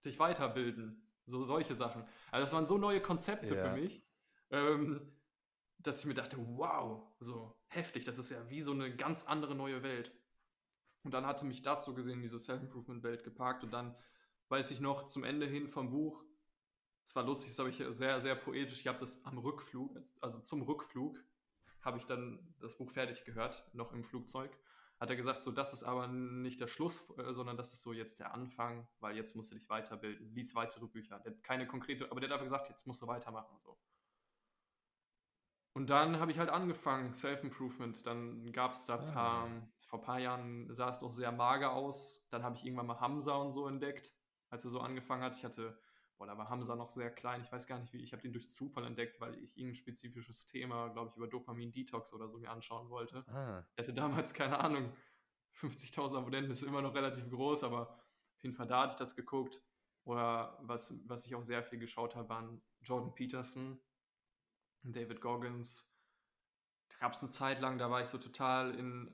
dich 0.03 0.19
weiterbilden, 0.19 1.07
so 1.25 1.43
solche 1.43 1.75
Sachen. 1.75 2.03
Also 2.31 2.43
das 2.43 2.53
waren 2.53 2.67
so 2.67 2.77
neue 2.77 3.01
Konzepte 3.01 3.55
ja. 3.55 3.63
für 3.63 3.79
mich, 3.79 4.03
ähm, 4.49 5.11
dass 5.77 5.99
ich 5.99 6.05
mir 6.05 6.13
dachte, 6.13 6.37
wow, 6.39 7.03
so 7.19 7.55
heftig, 7.67 8.03
das 8.05 8.17
ist 8.17 8.29
ja 8.29 8.49
wie 8.49 8.61
so 8.61 8.71
eine 8.71 8.95
ganz 8.95 9.25
andere 9.25 9.55
neue 9.55 9.83
Welt. 9.83 10.11
Und 11.03 11.13
dann 11.13 11.25
hatte 11.25 11.45
mich 11.45 11.61
das 11.61 11.85
so 11.85 11.93
gesehen 11.93 12.21
diese 12.21 12.37
Self-Improvement-Welt 12.37 13.23
geparkt. 13.23 13.63
Und 13.63 13.71
dann 13.71 13.95
weiß 14.49 14.69
ich 14.71 14.79
noch 14.79 15.05
zum 15.05 15.23
Ende 15.23 15.47
hin 15.47 15.67
vom 15.67 15.89
Buch, 15.89 16.23
es 17.05 17.15
war 17.15 17.23
lustig, 17.23 17.49
das 17.49 17.59
habe 17.59 17.69
ich 17.69 17.83
sehr, 17.89 18.21
sehr 18.21 18.35
poetisch. 18.35 18.81
Ich 18.81 18.87
habe 18.87 18.99
das 18.99 19.25
am 19.25 19.37
Rückflug, 19.37 19.99
also 20.21 20.39
zum 20.39 20.61
Rückflug, 20.61 21.21
habe 21.81 21.97
ich 21.97 22.05
dann 22.05 22.55
das 22.59 22.77
Buch 22.77 22.91
fertig 22.91 23.25
gehört, 23.25 23.65
noch 23.73 23.91
im 23.91 24.03
Flugzeug. 24.03 24.51
Hat 25.01 25.09
er 25.09 25.15
gesagt, 25.15 25.41
so, 25.41 25.51
das 25.51 25.73
ist 25.73 25.83
aber 25.83 26.07
nicht 26.07 26.61
der 26.61 26.67
Schluss, 26.67 27.09
äh, 27.17 27.33
sondern 27.33 27.57
das 27.57 27.73
ist 27.73 27.81
so 27.81 27.91
jetzt 27.91 28.19
der 28.19 28.35
Anfang, 28.35 28.87
weil 28.99 29.15
jetzt 29.15 29.35
musst 29.35 29.49
du 29.49 29.55
dich 29.55 29.67
weiterbilden. 29.67 30.31
Lies 30.35 30.53
weitere 30.53 30.85
Bücher. 30.85 31.19
Der 31.19 31.33
hat 31.33 31.43
keine 31.43 31.65
konkrete, 31.65 32.11
aber 32.11 32.21
der 32.21 32.29
hat 32.29 32.33
einfach 32.35 32.45
gesagt, 32.45 32.69
jetzt 32.69 32.85
musst 32.85 33.01
du 33.01 33.07
weitermachen. 33.07 33.57
So. 33.57 33.79
Und 35.73 35.89
dann 35.89 36.19
habe 36.19 36.29
ich 36.31 36.37
halt 36.37 36.51
angefangen, 36.51 37.15
Self-Improvement. 37.15 38.05
Dann 38.05 38.51
gab 38.51 38.73
es 38.73 38.85
da 38.85 38.93
ah. 38.93 39.11
paar, 39.11 39.49
vor 39.87 39.99
ein 39.99 40.05
paar 40.05 40.19
Jahren 40.19 40.71
sah 40.71 40.89
es 40.89 41.01
noch 41.01 41.11
sehr 41.11 41.31
mager 41.31 41.73
aus. 41.73 42.23
Dann 42.29 42.43
habe 42.43 42.55
ich 42.55 42.63
irgendwann 42.63 42.85
mal 42.85 42.99
Hamza 42.99 43.33
und 43.37 43.53
so 43.53 43.67
entdeckt, 43.67 44.13
als 44.51 44.65
er 44.65 44.69
so 44.69 44.81
angefangen 44.81 45.23
hat. 45.23 45.35
Ich 45.35 45.43
hatte, 45.43 45.81
boah, 46.21 46.27
da 46.27 46.37
war 46.37 46.49
Hamza 46.49 46.75
noch 46.75 46.91
sehr 46.91 47.09
klein. 47.09 47.41
Ich 47.41 47.51
weiß 47.51 47.65
gar 47.65 47.79
nicht 47.79 47.93
wie. 47.93 48.03
Ich 48.03 48.13
habe 48.13 48.21
den 48.21 48.31
durch 48.31 48.47
Zufall 48.51 48.85
entdeckt, 48.85 49.19
weil 49.19 49.33
ich 49.43 49.57
irgendein 49.57 49.73
spezifisches 49.73 50.45
Thema, 50.45 50.89
glaube 50.89 51.09
ich, 51.09 51.17
über 51.17 51.27
Dopamin-Detox 51.27 52.13
oder 52.13 52.27
so 52.27 52.37
mir 52.37 52.51
anschauen 52.51 52.91
wollte. 52.91 53.25
Ah. 53.27 53.65
Ich 53.73 53.79
hatte 53.79 53.93
damals 53.93 54.35
keine 54.35 54.59
Ahnung. 54.59 54.93
50.000 55.55 56.15
Abonnenten 56.15 56.51
ist 56.51 56.61
immer 56.61 56.83
noch 56.83 56.93
relativ 56.93 57.27
groß, 57.27 57.63
aber 57.63 57.89
auf 57.89 58.43
jeden 58.43 58.53
Fall 58.53 58.67
da 58.67 58.83
hatte 58.83 58.91
ich 58.91 58.97
das 58.97 59.15
geguckt. 59.15 59.63
Oder 60.03 60.59
was, 60.61 60.93
was 61.07 61.25
ich 61.25 61.33
auch 61.33 61.41
sehr 61.41 61.63
viel 61.63 61.79
geschaut 61.79 62.15
habe, 62.15 62.29
waren 62.29 62.61
Jordan 62.81 63.15
Peterson, 63.15 63.79
David 64.83 65.21
Goggins. 65.21 65.91
Da 66.89 66.97
gab 66.99 67.13
es 67.13 67.23
eine 67.23 67.31
Zeit 67.31 67.61
lang, 67.61 67.79
da 67.79 67.89
war 67.89 68.01
ich 68.01 68.09
so 68.09 68.19
total 68.19 68.75
in 68.75 69.11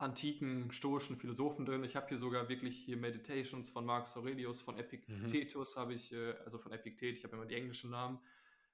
antiken 0.00 0.72
stoischen 0.72 1.16
Philosophen 1.16 1.66
drin. 1.66 1.84
Ich 1.84 1.94
habe 1.94 2.08
hier 2.08 2.16
sogar 2.16 2.48
wirklich 2.48 2.76
hier 2.78 2.96
Meditations 2.96 3.68
von 3.68 3.84
Marcus 3.84 4.16
Aurelius, 4.16 4.60
von 4.60 4.78
Epictetus 4.78 5.76
mhm. 5.76 5.80
habe 5.80 5.94
ich, 5.94 6.12
äh, 6.12 6.32
also 6.44 6.58
von 6.58 6.72
Epictet, 6.72 7.18
ich 7.18 7.24
habe 7.24 7.36
immer 7.36 7.44
die 7.44 7.54
englischen 7.54 7.90
Namen. 7.90 8.18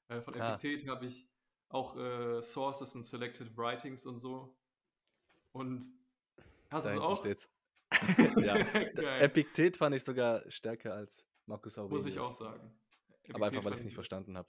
Äh, 0.08 0.20
von 0.20 0.40
ah. 0.40 0.54
Epictet 0.54 0.88
habe 0.88 1.06
ich 1.06 1.28
auch 1.68 1.96
äh, 1.96 2.40
Sources 2.42 2.94
and 2.94 3.04
Selected 3.04 3.56
Writings 3.56 4.06
und 4.06 4.20
so. 4.20 4.56
Und 5.50 5.84
hast 6.70 6.86
du 6.86 6.90
es 6.90 6.98
auch? 6.98 7.18
Steht's. 7.18 7.50
ja. 8.36 8.54
Epictet 9.18 9.76
fand 9.76 9.96
ich 9.96 10.04
sogar 10.04 10.48
stärker 10.48 10.94
als 10.94 11.26
Marcus 11.46 11.76
Aurelius. 11.76 12.04
Muss 12.04 12.12
ich 12.12 12.20
auch 12.20 12.34
sagen. 12.34 12.72
Epictet 13.08 13.34
Aber 13.34 13.46
einfach, 13.46 13.64
weil 13.64 13.72
ich 13.72 13.80
es 13.80 13.84
nicht 13.84 13.94
verstanden 13.94 14.36
habe. 14.36 14.48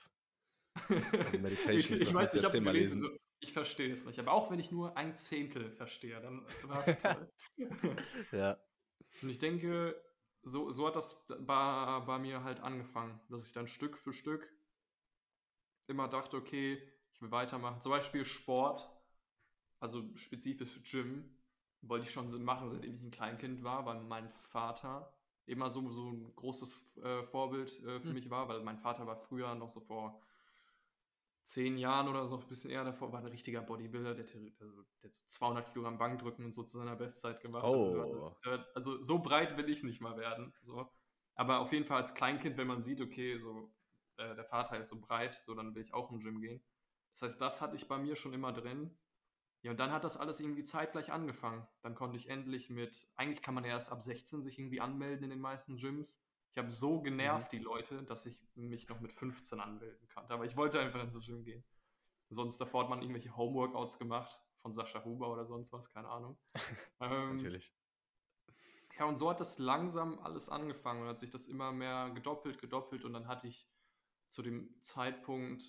Also 1.26 1.40
Meditation, 1.40 2.00
ich, 2.00 2.08
ich 2.08 2.14
weiß, 2.14 2.36
ich 2.36 2.44
habe 2.44 2.56
es 2.56 2.64
gelesen, 2.64 3.00
so, 3.00 3.10
ich 3.40 3.54
verstehe 3.54 3.92
es 3.92 4.06
nicht. 4.06 4.20
Aber 4.20 4.34
auch 4.34 4.52
wenn 4.52 4.60
ich 4.60 4.72
nur 4.72 4.98
ein 4.98 5.16
Zehntel 5.16 5.72
verstehe, 5.72 6.20
dann 6.22 6.46
war 6.64 6.88
es 6.88 6.98
toll. 7.02 7.32
ja. 8.32 8.58
Und 9.22 9.30
ich 9.30 9.40
denke, 9.40 10.02
so, 10.42 10.72
so 10.72 10.88
hat 10.88 10.96
das 10.96 11.26
bei, 11.28 12.00
bei 12.06 12.20
mir 12.20 12.44
halt 12.44 12.60
angefangen, 12.62 13.20
dass 13.30 13.46
ich 13.46 13.54
dann 13.54 13.68
Stück 13.68 13.98
für 13.98 14.14
Stück 14.14 14.52
immer 15.88 16.08
dachte, 16.08 16.38
okay, 16.38 16.82
ich 17.14 17.22
will 17.22 17.32
weitermachen. 17.32 17.82
Zum 17.82 17.92
Beispiel 17.92 18.26
Sport, 18.26 18.90
also 19.80 20.04
spezifisch 20.16 20.82
Gym, 20.84 21.38
wollte 21.82 22.06
ich 22.06 22.12
schon 22.12 22.44
machen, 22.44 22.70
seitdem 22.70 22.96
ich 22.96 23.04
ein 23.04 23.12
Kleinkind 23.12 23.64
war, 23.64 23.86
weil 23.86 24.02
mein 24.02 24.30
Vater 24.30 25.14
immer 25.46 25.70
so, 25.70 25.90
so 25.90 26.12
ein 26.12 26.36
großes 26.36 26.98
äh, 26.98 27.24
Vorbild 27.24 27.80
äh, 27.84 28.00
für 28.00 28.08
mhm. 28.08 28.14
mich 28.14 28.30
war, 28.30 28.50
weil 28.50 28.62
mein 28.64 28.78
Vater 28.78 29.08
war 29.08 29.16
früher 29.16 29.56
noch 29.56 29.70
so 29.70 29.80
vor 29.80 30.22
zehn 31.48 31.78
Jahren 31.78 32.10
oder 32.10 32.28
so, 32.28 32.36
noch 32.36 32.44
ein 32.44 32.50
bisschen 32.50 32.72
eher 32.72 32.84
davor, 32.84 33.14
war 33.14 33.22
ein 33.22 33.28
richtiger 33.28 33.62
Bodybuilder, 33.62 34.16
der, 34.16 34.26
also, 34.60 34.84
der 35.02 35.12
200 35.12 35.72
Kilogramm 35.72 35.98
Bankdrücken 35.98 36.44
und 36.44 36.52
so 36.52 36.64
zu 36.64 36.78
seiner 36.78 36.98
Bestzeit 36.98 37.40
gemacht 37.40 37.64
oh. 37.66 38.36
hat. 38.46 38.68
Also 38.76 39.02
so 39.02 39.20
breit 39.20 39.56
will 39.56 39.70
ich 39.70 39.82
nicht 39.82 40.02
mal 40.02 40.18
werden. 40.18 40.54
So. 40.62 40.92
Aber 41.36 41.60
auf 41.60 41.72
jeden 41.72 41.86
Fall 41.86 42.02
als 42.02 42.14
Kleinkind, 42.16 42.58
wenn 42.58 42.68
man 42.68 42.82
sieht, 42.82 43.00
okay, 43.00 43.40
so 43.40 43.74
äh, 44.18 44.36
der 44.36 44.44
Vater 44.44 44.78
ist 44.78 44.90
so 44.90 45.00
breit, 45.00 45.36
so 45.36 45.56
dann 45.56 45.74
will 45.74 45.82
ich 45.82 45.94
auch 45.94 46.12
im 46.12 46.20
Gym 46.20 46.42
gehen. 46.42 46.62
Das 47.14 47.22
heißt, 47.22 47.42
das 47.42 47.62
hatte 47.62 47.78
ich 47.78 47.88
bei 47.88 47.98
mir 47.98 48.18
schon 48.18 48.34
immer 48.34 48.52
drin. 48.52 48.98
Ja, 49.62 49.72
und 49.72 49.80
dann 49.80 49.92
hat 49.92 50.04
das 50.04 50.18
alles 50.18 50.42
irgendwie 50.42 50.64
zeitgleich 50.64 51.14
angefangen. 51.14 51.66
Dann 51.82 51.96
konnte 51.96 52.18
ich 52.18 52.30
endlich 52.30 52.70
mit, 52.70 53.08
eigentlich 53.16 53.42
kann 53.42 53.56
man 53.56 53.64
ja 53.64 53.72
erst 53.72 53.92
ab 53.92 54.04
16 54.04 54.42
sich 54.42 54.60
irgendwie 54.60 54.82
anmelden 54.82 55.24
in 55.24 55.30
den 55.30 55.40
meisten 55.40 55.78
Gyms. 55.78 56.20
Ich 56.58 56.64
habe 56.64 56.72
so 56.72 57.04
genervt 57.04 57.54
mhm. 57.54 57.58
die 57.58 57.64
Leute, 57.64 58.02
dass 58.02 58.26
ich 58.26 58.42
mich 58.56 58.90
noch 58.90 59.00
mit 59.00 59.14
15 59.14 59.60
anmelden 59.60 60.08
konnte. 60.12 60.34
Aber 60.34 60.44
ich 60.44 60.58
wollte 60.58 60.80
einfach 60.80 61.04
ins 61.04 61.24
Gym 61.24 61.44
gehen. 61.44 61.64
Sonst 62.30 62.58
davor 62.58 62.82
hat 62.82 62.90
man 62.90 63.04
irgendwelche 63.04 63.38
Homeworkouts 63.38 64.00
gemacht 64.00 64.42
von 64.64 64.74
Sascha 64.74 65.06
Huber 65.06 65.32
oder 65.32 65.46
sonst 65.46 65.72
was, 65.72 65.94
keine 65.94 66.10
Ahnung. 66.10 66.36
ähm, 67.00 67.36
Natürlich. 67.36 67.72
Ja, 68.98 69.06
und 69.06 69.18
so 69.18 69.30
hat 69.30 69.40
das 69.40 69.60
langsam 69.60 70.18
alles 70.18 70.50
angefangen 70.50 71.04
und 71.04 71.10
hat 71.10 71.20
sich 71.20 71.30
das 71.30 71.46
immer 71.46 71.72
mehr 71.72 72.10
gedoppelt, 72.16 72.58
gedoppelt 72.58 73.06
und 73.06 73.14
dann 73.14 73.28
hatte 73.28 73.46
ich 73.46 73.70
zu 74.30 74.42
dem 74.42 74.82
Zeitpunkt 74.82 75.64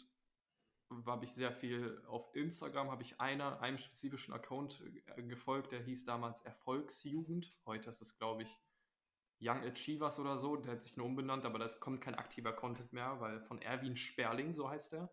habe 1.04 1.26
ich 1.26 1.34
sehr 1.34 1.52
viel 1.52 2.02
auf 2.06 2.34
Instagram, 2.34 2.90
habe 2.90 3.02
ich 3.02 3.20
einer, 3.20 3.60
einem 3.60 3.76
spezifischen 3.76 4.32
Account 4.32 4.82
äh, 5.16 5.22
gefolgt, 5.22 5.72
der 5.72 5.82
hieß 5.82 6.06
damals 6.06 6.40
Erfolgsjugend. 6.40 7.54
Heute 7.66 7.90
ist 7.90 8.00
es, 8.00 8.16
glaube 8.16 8.44
ich, 8.44 8.58
Young 9.40 9.64
Achievers 9.64 10.18
oder 10.18 10.36
so, 10.36 10.56
der 10.56 10.72
hat 10.72 10.82
sich 10.82 10.96
nur 10.96 11.06
umbenannt, 11.06 11.44
aber 11.44 11.58
da 11.58 11.68
kommt 11.80 12.00
kein 12.00 12.14
aktiver 12.14 12.52
Content 12.52 12.92
mehr, 12.92 13.20
weil 13.20 13.40
von 13.42 13.62
Erwin 13.62 13.96
Sperling, 13.96 14.52
so 14.52 14.68
heißt 14.68 14.94
er. 14.94 15.12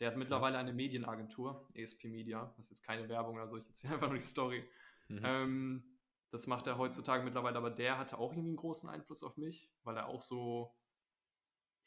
Der 0.00 0.08
hat 0.08 0.16
mittlerweile 0.16 0.58
eine 0.58 0.72
Medienagentur, 0.72 1.68
ESP 1.74 2.04
Media. 2.04 2.52
Das 2.56 2.66
ist 2.66 2.70
jetzt 2.70 2.82
keine 2.84 3.08
Werbung 3.08 3.34
oder 3.34 3.48
so, 3.48 3.56
ich 3.56 3.66
erzähle 3.66 3.94
einfach 3.94 4.08
nur 4.08 4.18
die 4.18 4.24
Story. 4.24 4.68
Mhm. 5.08 5.20
Ähm, 5.24 5.98
das 6.30 6.46
macht 6.46 6.66
er 6.66 6.78
heutzutage 6.78 7.24
mittlerweile, 7.24 7.56
aber 7.56 7.70
der 7.70 7.98
hatte 7.98 8.18
auch 8.18 8.32
irgendwie 8.32 8.50
einen 8.50 8.56
großen 8.56 8.88
Einfluss 8.88 9.22
auf 9.22 9.36
mich, 9.36 9.70
weil 9.82 9.96
er 9.96 10.06
auch 10.06 10.22
so 10.22 10.74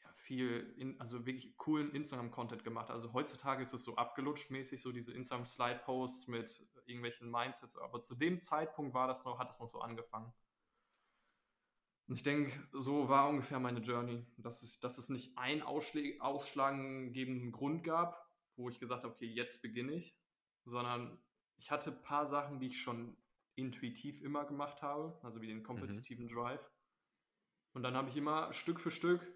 ja, 0.02 0.12
viel, 0.14 0.74
in, 0.76 1.00
also 1.00 1.26
wirklich 1.26 1.56
coolen 1.56 1.92
Instagram-Content 1.92 2.64
gemacht 2.64 2.88
hat. 2.88 2.94
Also 2.94 3.12
heutzutage 3.12 3.62
ist 3.62 3.72
es 3.72 3.84
so 3.84 3.96
abgelutscht 3.96 4.50
mäßig, 4.50 4.82
so 4.82 4.90
diese 4.90 5.12
Instagram-Slide-Posts 5.12 6.28
mit 6.28 6.68
irgendwelchen 6.86 7.30
Mindsets, 7.30 7.78
aber 7.78 8.02
zu 8.02 8.16
dem 8.16 8.40
Zeitpunkt 8.40 8.94
war 8.94 9.06
das 9.06 9.24
noch, 9.24 9.38
hat 9.38 9.50
es 9.50 9.60
noch 9.60 9.68
so 9.68 9.80
angefangen. 9.80 10.32
Und 12.12 12.16
ich 12.16 12.24
denke, 12.24 12.52
so 12.74 13.08
war 13.08 13.30
ungefähr 13.30 13.58
meine 13.58 13.80
Journey, 13.80 14.26
dass 14.36 14.60
es, 14.60 14.78
dass 14.80 14.98
es 14.98 15.08
nicht 15.08 15.38
einen 15.38 15.62
ausschlaggebenden 15.62 17.52
Grund 17.52 17.84
gab, 17.84 18.30
wo 18.54 18.68
ich 18.68 18.78
gesagt 18.78 19.04
habe, 19.04 19.14
okay, 19.14 19.24
jetzt 19.24 19.62
beginne 19.62 19.94
ich, 19.94 20.14
sondern 20.66 21.16
ich 21.56 21.70
hatte 21.70 21.90
ein 21.90 22.02
paar 22.02 22.26
Sachen, 22.26 22.60
die 22.60 22.66
ich 22.66 22.82
schon 22.82 23.16
intuitiv 23.54 24.20
immer 24.20 24.44
gemacht 24.44 24.82
habe, 24.82 25.18
also 25.22 25.40
wie 25.40 25.46
den 25.46 25.60
mhm. 25.60 25.62
kompetitiven 25.62 26.26
mhm. 26.26 26.34
Drive. 26.34 26.70
Und 27.72 27.82
dann 27.82 27.96
habe 27.96 28.10
ich 28.10 28.16
immer 28.18 28.52
Stück 28.52 28.78
für 28.78 28.90
Stück 28.90 29.26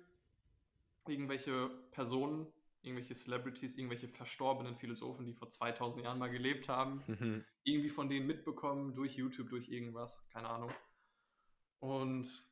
irgendwelche 1.08 1.70
Personen, 1.92 2.46
irgendwelche 2.82 3.14
Celebrities, 3.14 3.78
irgendwelche 3.78 4.08
verstorbenen 4.08 4.76
Philosophen, 4.76 5.24
die 5.24 5.32
vor 5.32 5.48
2000 5.48 6.04
Jahren 6.04 6.18
mal 6.18 6.28
gelebt 6.28 6.68
haben, 6.68 7.02
mhm. 7.06 7.42
irgendwie 7.62 7.88
von 7.88 8.10
denen 8.10 8.26
mitbekommen, 8.26 8.94
durch 8.94 9.16
YouTube, 9.16 9.48
durch 9.48 9.70
irgendwas, 9.70 10.28
keine 10.28 10.50
Ahnung. 10.50 10.70
Und 11.78 12.44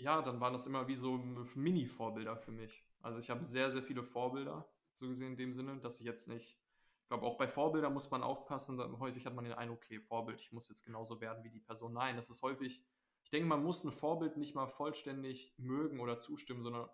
ja, 0.00 0.22
dann 0.22 0.40
waren 0.40 0.52
das 0.52 0.66
immer 0.66 0.88
wie 0.88 0.96
so 0.96 1.18
Mini-Vorbilder 1.54 2.36
für 2.36 2.52
mich. 2.52 2.84
Also 3.00 3.18
ich 3.18 3.30
habe 3.30 3.44
sehr, 3.44 3.70
sehr 3.70 3.82
viele 3.82 4.02
Vorbilder, 4.02 4.68
so 4.94 5.08
gesehen 5.08 5.32
in 5.32 5.36
dem 5.36 5.52
Sinne, 5.52 5.78
dass 5.78 6.00
ich 6.00 6.06
jetzt 6.06 6.28
nicht, 6.28 6.58
ich 7.02 7.08
glaube 7.08 7.24
auch 7.24 7.38
bei 7.38 7.48
Vorbildern 7.48 7.92
muss 7.92 8.10
man 8.10 8.22
aufpassen, 8.22 8.78
häufig 8.98 9.26
hat 9.26 9.34
man 9.34 9.44
den 9.44 9.54
Eindruck, 9.54 9.78
okay, 9.78 10.00
Vorbild, 10.00 10.40
ich 10.40 10.52
muss 10.52 10.68
jetzt 10.68 10.84
genauso 10.84 11.20
werden 11.20 11.44
wie 11.44 11.50
die 11.50 11.60
Person. 11.60 11.92
Nein, 11.92 12.16
das 12.16 12.30
ist 12.30 12.42
häufig, 12.42 12.84
ich 13.22 13.30
denke, 13.30 13.48
man 13.48 13.62
muss 13.62 13.84
ein 13.84 13.92
Vorbild 13.92 14.36
nicht 14.36 14.54
mal 14.54 14.66
vollständig 14.66 15.54
mögen 15.56 16.00
oder 16.00 16.18
zustimmen, 16.18 16.62
sondern 16.62 16.88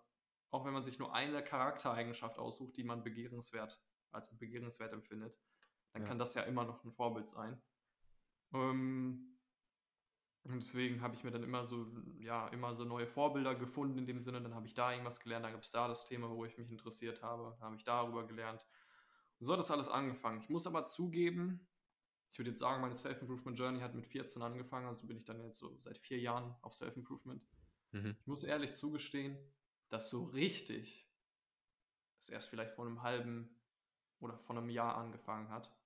auch 0.51 0.65
wenn 0.65 0.73
man 0.73 0.83
sich 0.83 0.99
nur 0.99 1.13
eine 1.13 1.43
Charaktereigenschaft 1.43 2.39
aussucht, 2.39 2.77
die 2.77 2.83
man 2.83 3.03
begehrenswert, 3.03 3.81
als 4.11 4.37
begehrenswert 4.37 4.93
empfindet, 4.93 5.37
dann 5.93 6.03
ja. 6.03 6.07
kann 6.07 6.19
das 6.19 6.33
ja 6.33 6.43
immer 6.43 6.63
noch 6.63 6.83
ein 6.83 6.91
Vorbild 6.91 7.27
sein. 7.27 7.61
Ähm, 8.53 9.36
und 10.47 10.63
deswegen 10.63 11.01
habe 11.01 11.15
ich 11.15 11.23
mir 11.23 11.31
dann 11.31 11.43
immer 11.43 11.65
so, 11.65 11.87
ja, 12.19 12.47
immer 12.49 12.73
so 12.73 12.85
neue 12.85 13.05
Vorbilder 13.05 13.53
gefunden 13.55 13.97
in 13.97 14.05
dem 14.05 14.21
Sinne. 14.21 14.41
Dann 14.41 14.55
habe 14.55 14.65
ich 14.65 14.73
da 14.73 14.91
irgendwas 14.91 15.19
gelernt, 15.19 15.45
dann 15.45 15.51
gab 15.51 15.63
es 15.63 15.71
da 15.71 15.87
das 15.87 16.05
Thema, 16.05 16.29
wo 16.29 16.45
ich 16.45 16.57
mich 16.57 16.71
interessiert 16.71 17.21
habe. 17.21 17.55
Dann 17.59 17.65
habe 17.65 17.75
ich 17.75 17.83
darüber 17.83 18.25
gelernt. 18.25 18.65
Und 19.39 19.45
so 19.45 19.51
hat 19.51 19.59
das 19.59 19.71
alles 19.71 19.89
angefangen. 19.89 20.39
Ich 20.39 20.49
muss 20.49 20.65
aber 20.65 20.85
zugeben, 20.85 21.67
ich 22.31 22.39
würde 22.39 22.51
jetzt 22.51 22.59
sagen, 22.59 22.81
meine 22.81 22.95
Self-Improvement 22.95 23.57
Journey 23.57 23.81
hat 23.81 23.93
mit 23.93 24.05
14 24.05 24.41
angefangen, 24.41 24.87
also 24.87 25.05
bin 25.05 25.17
ich 25.17 25.25
dann 25.25 25.43
jetzt 25.43 25.57
so 25.57 25.77
seit 25.79 25.97
vier 25.97 26.19
Jahren 26.19 26.55
auf 26.61 26.73
Self-Improvement. 26.73 27.45
Mhm. 27.91 28.15
Ich 28.19 28.27
muss 28.27 28.43
ehrlich 28.43 28.73
zugestehen, 28.73 29.37
dass 29.89 30.09
so 30.09 30.25
richtig 30.25 31.09
es 32.19 32.29
erst 32.29 32.49
vielleicht 32.49 32.71
vor 32.73 32.85
einem 32.85 33.01
halben 33.01 33.49
oder 34.19 34.37
vor 34.37 34.57
einem 34.57 34.69
Jahr 34.69 34.95
angefangen 34.95 35.49
hat 35.49 35.76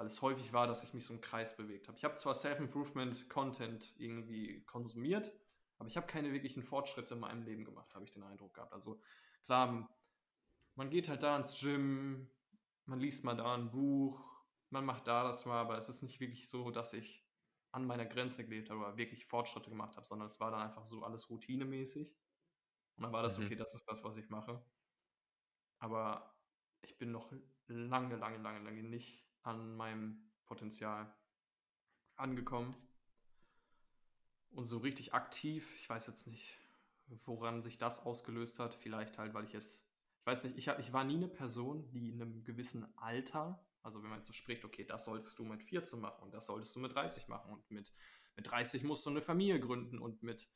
weil 0.00 0.06
es 0.06 0.22
häufig 0.22 0.54
war, 0.54 0.66
dass 0.66 0.82
ich 0.82 0.94
mich 0.94 1.04
so 1.04 1.12
im 1.12 1.20
Kreis 1.20 1.54
bewegt 1.54 1.86
habe. 1.86 1.98
Ich 1.98 2.04
habe 2.04 2.14
zwar 2.14 2.34
Self-Improvement-Content 2.34 3.92
irgendwie 3.98 4.62
konsumiert, 4.62 5.30
aber 5.76 5.88
ich 5.88 5.98
habe 5.98 6.06
keine 6.06 6.32
wirklichen 6.32 6.62
Fortschritte 6.62 7.12
in 7.12 7.20
meinem 7.20 7.42
Leben 7.42 7.66
gemacht, 7.66 7.94
habe 7.94 8.06
ich 8.06 8.10
den 8.10 8.22
Eindruck 8.22 8.54
gehabt. 8.54 8.72
Also 8.72 8.98
klar, 9.44 9.94
man 10.74 10.88
geht 10.88 11.10
halt 11.10 11.22
da 11.22 11.36
ins 11.36 11.60
Gym, 11.60 12.30
man 12.86 12.98
liest 12.98 13.24
mal 13.24 13.36
da 13.36 13.54
ein 13.54 13.70
Buch, 13.70 14.24
man 14.70 14.86
macht 14.86 15.06
da 15.06 15.22
das 15.22 15.44
mal, 15.44 15.60
aber 15.60 15.76
es 15.76 15.90
ist 15.90 16.00
nicht 16.00 16.18
wirklich 16.18 16.48
so, 16.48 16.70
dass 16.70 16.94
ich 16.94 17.22
an 17.70 17.84
meiner 17.84 18.06
Grenze 18.06 18.42
gelebt 18.44 18.70
habe 18.70 18.80
oder 18.80 18.96
wirklich 18.96 19.26
Fortschritte 19.26 19.68
gemacht 19.68 19.96
habe, 19.96 20.06
sondern 20.06 20.28
es 20.28 20.40
war 20.40 20.50
dann 20.50 20.62
einfach 20.62 20.86
so 20.86 21.02
alles 21.02 21.28
routinemäßig. 21.28 22.16
Und 22.96 23.02
dann 23.02 23.12
war 23.12 23.22
das, 23.22 23.36
mhm. 23.36 23.44
okay, 23.44 23.56
das 23.56 23.74
ist 23.74 23.86
das, 23.86 24.02
was 24.02 24.16
ich 24.16 24.30
mache. 24.30 24.64
Aber 25.78 26.34
ich 26.80 26.96
bin 26.96 27.12
noch 27.12 27.30
lange, 27.66 28.16
lange, 28.16 28.38
lange, 28.38 28.60
lange 28.60 28.82
nicht 28.82 29.29
an 29.42 29.76
meinem 29.76 30.30
Potenzial 30.44 31.12
angekommen. 32.16 32.74
Und 34.50 34.64
so 34.64 34.78
richtig 34.78 35.14
aktiv, 35.14 35.72
ich 35.76 35.88
weiß 35.88 36.06
jetzt 36.08 36.26
nicht, 36.26 36.58
woran 37.24 37.62
sich 37.62 37.78
das 37.78 38.04
ausgelöst 38.04 38.58
hat. 38.58 38.74
Vielleicht 38.74 39.18
halt, 39.18 39.34
weil 39.34 39.44
ich 39.44 39.52
jetzt, 39.52 39.86
ich 40.20 40.26
weiß 40.26 40.44
nicht, 40.44 40.56
ich, 40.58 40.68
hab, 40.68 40.78
ich 40.78 40.92
war 40.92 41.04
nie 41.04 41.16
eine 41.16 41.28
Person, 41.28 41.88
die 41.90 42.10
in 42.10 42.20
einem 42.20 42.44
gewissen 42.44 42.86
Alter, 42.98 43.64
also 43.82 44.02
wenn 44.02 44.10
man 44.10 44.18
jetzt 44.18 44.26
so 44.26 44.32
spricht, 44.32 44.64
okay, 44.64 44.84
das 44.84 45.04
solltest 45.04 45.38
du 45.38 45.44
mit 45.44 45.62
14 45.62 46.00
machen 46.00 46.22
und 46.22 46.34
das 46.34 46.46
solltest 46.46 46.74
du 46.74 46.80
mit 46.80 46.94
30 46.94 47.28
machen 47.28 47.52
und 47.52 47.70
mit, 47.70 47.92
mit 48.36 48.50
30 48.50 48.82
musst 48.84 49.06
du 49.06 49.10
eine 49.10 49.22
Familie 49.22 49.60
gründen 49.60 49.98
und 49.98 50.22
mit 50.22 50.50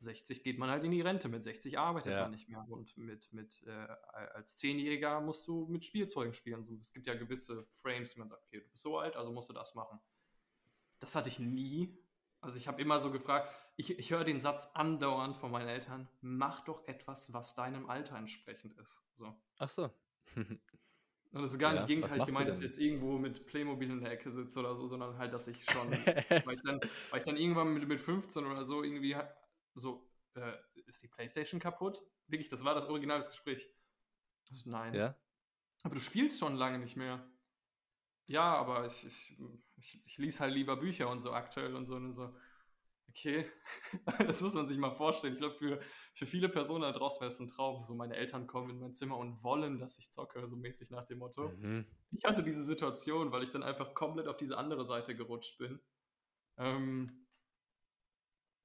60 0.00 0.42
geht 0.42 0.58
man 0.58 0.70
halt 0.70 0.82
in 0.84 0.90
die 0.90 1.02
Rente, 1.02 1.28
mit 1.28 1.42
60 1.42 1.78
arbeitet 1.78 2.12
ja. 2.12 2.22
man 2.22 2.30
nicht 2.30 2.48
mehr 2.48 2.64
und 2.68 2.96
mit, 2.96 3.32
mit 3.32 3.62
äh, 3.66 3.70
als 4.34 4.56
Zehnjähriger 4.56 5.20
musst 5.20 5.46
du 5.46 5.66
mit 5.66 5.84
Spielzeugen 5.84 6.32
spielen. 6.32 6.64
So, 6.64 6.76
es 6.80 6.92
gibt 6.92 7.06
ja 7.06 7.14
gewisse 7.14 7.66
Frames, 7.82 8.16
wie 8.16 8.20
man 8.20 8.28
sagt, 8.28 8.42
okay, 8.44 8.60
du 8.60 8.68
bist 8.68 8.82
so 8.82 8.98
alt, 8.98 9.16
also 9.16 9.30
musst 9.30 9.50
du 9.50 9.52
das 9.52 9.74
machen. 9.74 10.00
Das 11.00 11.14
hatte 11.14 11.28
ich 11.28 11.38
nie. 11.38 11.96
Also 12.40 12.56
ich 12.56 12.66
habe 12.66 12.80
immer 12.80 12.98
so 12.98 13.10
gefragt, 13.10 13.54
ich, 13.76 13.98
ich 13.98 14.10
höre 14.10 14.24
den 14.24 14.40
Satz 14.40 14.70
andauernd 14.74 15.36
von 15.36 15.50
meinen 15.50 15.68
Eltern, 15.68 16.08
mach 16.22 16.64
doch 16.64 16.86
etwas, 16.88 17.32
was 17.34 17.54
deinem 17.54 17.88
Alter 17.90 18.16
entsprechend 18.16 18.78
ist. 18.78 19.02
So. 19.14 19.34
Ach 19.58 19.68
so. 19.68 19.90
Und 21.32 21.42
das 21.42 21.52
ist 21.52 21.58
gar 21.58 21.74
ja, 21.74 21.80
nicht 21.80 21.88
gegenteilig 21.88 22.26
gemeint, 22.26 22.48
dass 22.48 22.58
ich 22.58 22.66
jetzt 22.66 22.80
irgendwo 22.80 23.16
mit 23.16 23.46
Playmobil 23.46 23.88
in 23.88 24.00
der 24.00 24.12
Ecke 24.12 24.32
sitze 24.32 24.58
oder 24.58 24.74
so, 24.74 24.86
sondern 24.88 25.16
halt, 25.16 25.32
dass 25.32 25.46
ich 25.46 25.64
schon, 25.64 25.90
weil, 26.44 26.54
ich 26.56 26.62
dann, 26.62 26.80
weil 27.10 27.18
ich 27.18 27.24
dann 27.24 27.36
irgendwann 27.36 27.72
mit, 27.72 27.86
mit 27.86 28.00
15 28.00 28.46
oder 28.46 28.64
so 28.64 28.82
irgendwie 28.82 29.14
so, 29.74 30.10
äh, 30.34 30.52
ist 30.86 31.02
die 31.02 31.08
Playstation 31.08 31.60
kaputt? 31.60 32.02
Wirklich, 32.26 32.48
das 32.48 32.64
war 32.64 32.74
das 32.74 32.86
Original 32.86 33.18
des 33.18 33.30
Gesprächs. 33.30 33.64
Also, 34.50 34.70
nein. 34.70 34.94
Ja? 34.94 35.16
Aber 35.82 35.94
du 35.94 36.00
spielst 36.00 36.38
schon 36.38 36.56
lange 36.56 36.78
nicht 36.78 36.96
mehr. 36.96 37.26
Ja, 38.26 38.54
aber 38.54 38.86
ich, 38.86 39.06
ich, 39.06 39.38
ich, 39.76 40.02
ich 40.04 40.18
lese 40.18 40.40
halt 40.40 40.54
lieber 40.54 40.76
Bücher 40.76 41.08
und 41.08 41.20
so 41.20 41.32
aktuell 41.32 41.74
und 41.74 41.86
so 41.86 41.96
und 41.96 42.12
so. 42.12 42.34
Okay, 43.08 43.50
das 44.18 44.40
muss 44.40 44.54
man 44.54 44.68
sich 44.68 44.78
mal 44.78 44.94
vorstellen. 44.94 45.32
Ich 45.32 45.40
glaube, 45.40 45.56
für, 45.56 45.80
für 46.14 46.26
viele 46.26 46.48
Personen 46.48 46.82
da 46.82 46.92
draußen 46.92 47.20
wäre 47.20 47.32
es 47.32 47.40
ein 47.40 47.48
Traum. 47.48 47.82
So, 47.82 47.94
meine 47.94 48.14
Eltern 48.14 48.46
kommen 48.46 48.70
in 48.70 48.78
mein 48.78 48.94
Zimmer 48.94 49.16
und 49.16 49.42
wollen, 49.42 49.80
dass 49.80 49.98
ich 49.98 50.12
zocke, 50.12 50.46
so 50.46 50.56
mäßig 50.56 50.90
nach 50.90 51.04
dem 51.06 51.18
Motto. 51.18 51.48
Mhm. 51.48 51.86
Ich 52.12 52.24
hatte 52.24 52.44
diese 52.44 52.62
Situation, 52.62 53.32
weil 53.32 53.42
ich 53.42 53.50
dann 53.50 53.64
einfach 53.64 53.94
komplett 53.94 54.28
auf 54.28 54.36
diese 54.36 54.56
andere 54.56 54.84
Seite 54.84 55.16
gerutscht 55.16 55.58
bin. 55.58 55.80
Ähm, 56.56 57.26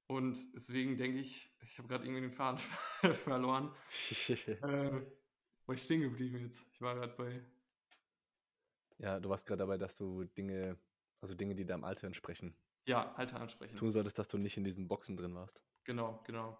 Und 0.08 0.54
deswegen 0.54 0.96
denke 0.96 1.18
ich, 1.18 1.50
ich 1.62 1.78
habe 1.78 1.88
gerade 1.88 2.04
irgendwie 2.04 2.22
den 2.22 2.32
Faden 2.32 2.60
verloren. 3.24 3.74
äh, 4.28 5.02
wo 5.66 5.72
ich 5.72 5.82
stehen 5.82 6.00
geblieben 6.00 6.38
jetzt? 6.38 6.64
Ich 6.72 6.80
war 6.80 6.94
gerade 6.94 7.12
bei. 7.14 7.44
Ja, 8.98 9.18
du 9.18 9.28
warst 9.28 9.46
gerade 9.46 9.58
dabei, 9.58 9.76
dass 9.78 9.96
du 9.96 10.24
Dinge, 10.24 10.78
also 11.20 11.34
Dinge, 11.34 11.54
die 11.54 11.66
deinem 11.66 11.84
Alter 11.84 12.06
entsprechen. 12.06 12.56
Ja, 12.86 13.12
Alter 13.14 13.40
ansprechen. 13.40 13.74
Tun 13.74 13.90
solltest, 13.90 14.18
dass 14.18 14.28
du 14.28 14.38
nicht 14.38 14.56
in 14.56 14.64
diesen 14.64 14.86
Boxen 14.86 15.16
drin 15.16 15.34
warst. 15.34 15.64
Genau, 15.84 16.22
genau. 16.24 16.56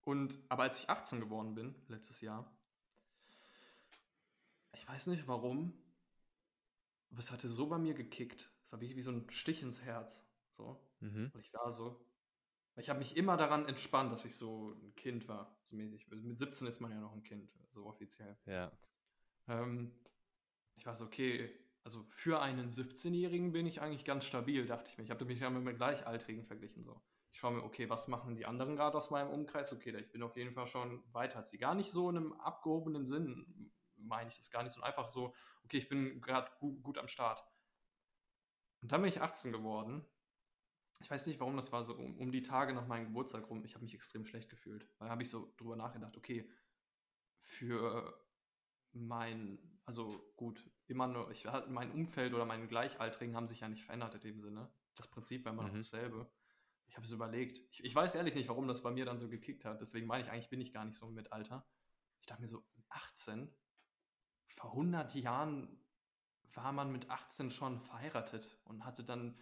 Und, 0.00 0.38
aber 0.48 0.62
als 0.62 0.80
ich 0.80 0.88
18 0.88 1.20
geworden 1.20 1.54
bin, 1.54 1.74
letztes 1.88 2.22
Jahr, 2.22 2.50
ich 4.72 4.88
weiß 4.88 5.08
nicht 5.08 5.28
warum, 5.28 5.74
aber 7.10 7.20
es 7.20 7.30
hatte 7.30 7.50
so 7.50 7.66
bei 7.66 7.78
mir 7.78 7.92
gekickt. 7.92 8.50
Es 8.62 8.72
war 8.72 8.80
wie, 8.80 8.96
wie 8.96 9.02
so 9.02 9.10
ein 9.10 9.30
Stich 9.30 9.62
ins 9.62 9.82
Herz. 9.82 10.24
So. 10.50 10.80
Mhm. 11.00 11.30
Und 11.32 11.40
ich 11.40 11.52
war 11.52 11.72
so. 11.72 12.04
Ich 12.76 12.88
habe 12.88 13.00
mich 13.00 13.16
immer 13.16 13.36
daran 13.36 13.66
entspannt, 13.66 14.12
dass 14.12 14.24
ich 14.24 14.36
so 14.36 14.70
ein 14.70 14.94
Kind 14.94 15.26
war. 15.26 15.58
So 15.64 15.74
mäßig. 15.74 16.08
Mit 16.10 16.38
17 16.38 16.68
ist 16.68 16.80
man 16.80 16.92
ja 16.92 17.00
noch 17.00 17.12
ein 17.12 17.24
Kind, 17.24 17.50
so 17.70 17.86
offiziell. 17.86 18.38
Ja. 18.46 18.70
Ähm, 19.48 19.92
ich 20.76 20.86
war 20.86 20.94
so, 20.94 21.06
okay, 21.06 21.52
also 21.82 22.04
für 22.04 22.40
einen 22.40 22.68
17-Jährigen 22.68 23.50
bin 23.50 23.66
ich 23.66 23.80
eigentlich 23.80 24.04
ganz 24.04 24.26
stabil, 24.26 24.64
dachte 24.66 24.90
ich 24.90 24.98
mir. 24.98 25.04
Ich 25.04 25.10
habe 25.10 25.24
mich 25.24 25.40
ja 25.40 25.50
mit 25.50 25.76
Gleichaltrigen 25.76 26.44
verglichen. 26.44 26.84
So. 26.84 27.02
Ich 27.32 27.40
schaue 27.40 27.54
mir, 27.54 27.64
okay, 27.64 27.90
was 27.90 28.06
machen 28.06 28.36
die 28.36 28.46
anderen 28.46 28.76
gerade 28.76 28.96
aus 28.96 29.10
meinem 29.10 29.30
Umkreis? 29.30 29.72
Okay, 29.72 29.96
ich 29.96 30.12
bin 30.12 30.22
auf 30.22 30.36
jeden 30.36 30.54
Fall 30.54 30.68
schon 30.68 31.02
weiter 31.12 31.38
als 31.38 31.50
sie. 31.50 31.58
Gar 31.58 31.74
nicht 31.74 31.90
so 31.90 32.08
in 32.10 32.16
einem 32.16 32.32
abgehobenen 32.34 33.06
Sinn, 33.06 33.72
meine 33.96 34.28
ich 34.28 34.36
das 34.36 34.50
gar 34.50 34.62
nicht 34.62 34.72
so 34.72 34.82
einfach 34.82 35.08
so, 35.08 35.34
okay, 35.64 35.78
ich 35.78 35.88
bin 35.88 36.20
gerade 36.20 36.50
gut, 36.60 36.80
gut 36.84 36.98
am 36.98 37.08
Start. 37.08 37.44
Und 38.82 38.92
dann 38.92 39.02
bin 39.02 39.08
ich 39.08 39.20
18 39.20 39.50
geworden 39.50 40.06
ich 41.00 41.10
weiß 41.10 41.26
nicht, 41.26 41.40
warum 41.40 41.56
das 41.56 41.72
war 41.72 41.84
so 41.84 41.94
um, 41.94 42.18
um 42.18 42.32
die 42.32 42.42
Tage 42.42 42.72
nach 42.72 42.86
meinem 42.86 43.06
Geburtstag 43.06 43.48
rum. 43.48 43.64
Ich 43.64 43.74
habe 43.74 43.84
mich 43.84 43.94
extrem 43.94 44.26
schlecht 44.26 44.48
gefühlt. 44.48 44.88
Weil 44.98 45.10
habe 45.10 45.22
ich 45.22 45.30
so 45.30 45.52
drüber 45.56 45.76
nachgedacht, 45.76 46.16
okay, 46.16 46.48
für 47.40 48.20
mein, 48.92 49.58
also 49.84 50.32
gut, 50.36 50.68
immer 50.86 51.06
nur, 51.06 51.30
ich 51.30 51.46
mein 51.68 51.92
Umfeld 51.92 52.34
oder 52.34 52.44
meine 52.44 52.66
Gleichaltrigen 52.66 53.36
haben 53.36 53.46
sich 53.46 53.60
ja 53.60 53.68
nicht 53.68 53.84
verändert 53.84 54.14
in 54.16 54.20
dem 54.20 54.40
Sinne. 54.40 54.70
Das 54.96 55.08
Prinzip 55.08 55.44
war 55.44 55.52
immer 55.52 55.62
noch 55.62 55.72
mhm. 55.72 55.76
dasselbe. 55.76 56.30
Ich 56.88 56.96
habe 56.96 57.06
es 57.06 57.12
überlegt. 57.12 57.58
Ich, 57.70 57.84
ich, 57.84 57.94
weiß 57.94 58.14
ehrlich 58.14 58.34
nicht, 58.34 58.48
warum 58.48 58.66
das 58.66 58.82
bei 58.82 58.90
mir 58.90 59.04
dann 59.04 59.18
so 59.18 59.28
gekickt 59.28 59.64
hat. 59.64 59.80
Deswegen 59.80 60.06
meine 60.06 60.24
ich, 60.24 60.30
eigentlich 60.30 60.48
bin 60.48 60.60
ich 60.60 60.72
gar 60.72 60.84
nicht 60.84 60.96
so 60.96 61.08
mit 61.08 61.32
Alter. 61.32 61.66
Ich 62.20 62.26
dachte 62.26 62.42
mir 62.42 62.48
so, 62.48 62.64
18? 62.88 63.54
Vor 64.46 64.70
100 64.70 65.14
Jahren 65.14 65.78
war 66.54 66.72
man 66.72 66.90
mit 66.90 67.08
18 67.10 67.50
schon 67.50 67.80
verheiratet 67.80 68.58
und 68.64 68.84
hatte 68.84 69.04
dann 69.04 69.38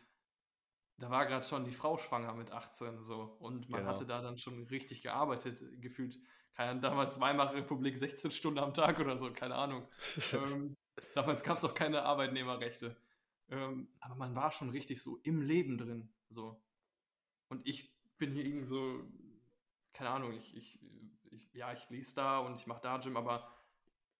da 0.99 1.11
war 1.11 1.27
gerade 1.27 1.45
schon 1.45 1.65
die 1.65 1.73
Frau 1.73 1.99
schwanger 1.99 2.33
mit 2.35 2.51
18 2.51 3.03
so 3.03 3.37
und 3.39 3.69
man 3.69 3.81
genau. 3.81 3.93
hatte 3.93 4.07
da 4.07 4.23
dann 4.23 4.39
schon 4.39 4.65
richtig 4.65 5.03
gearbeitet, 5.03 5.63
gefühlt, 5.81 6.19
keine 6.55 6.81
damals 6.81 7.21
Weimarer 7.21 7.55
Republik 7.55 7.99
16 7.99 8.31
Stunden 8.31 8.59
am 8.59 8.73
Tag 8.73 8.99
oder 8.99 9.17
so, 9.17 9.31
keine 9.31 9.57
Ahnung. 9.57 9.87
ähm, 10.33 10.75
damals 11.15 11.43
gab 11.43 11.59
es 11.59 11.65
auch 11.65 11.75
keine 11.75 12.03
Arbeitnehmerrechte. 12.03 12.97
Ähm, 13.49 13.89
aber 14.01 14.15
man 14.15 14.35
war 14.35 14.51
schon 14.51 14.71
richtig 14.71 15.03
so 15.03 15.19
im 15.23 15.43
Leben 15.43 15.77
drin. 15.77 16.13
So. 16.31 16.61
Und 17.49 17.67
ich 17.67 17.95
bin 18.17 18.33
hier 18.33 18.45
irgendwie 18.45 18.65
so, 18.65 19.05
keine 19.93 20.11
Ahnung, 20.11 20.33
ich, 20.33 20.57
ich, 20.57 20.81
ich 21.31 21.53
ja, 21.53 21.73
ich 21.73 21.89
lese 21.91 22.15
da 22.17 22.39
und 22.39 22.59
ich 22.59 22.67
mache 22.67 22.81
da 22.81 22.99
Gym, 22.99 23.17
aber 23.17 23.53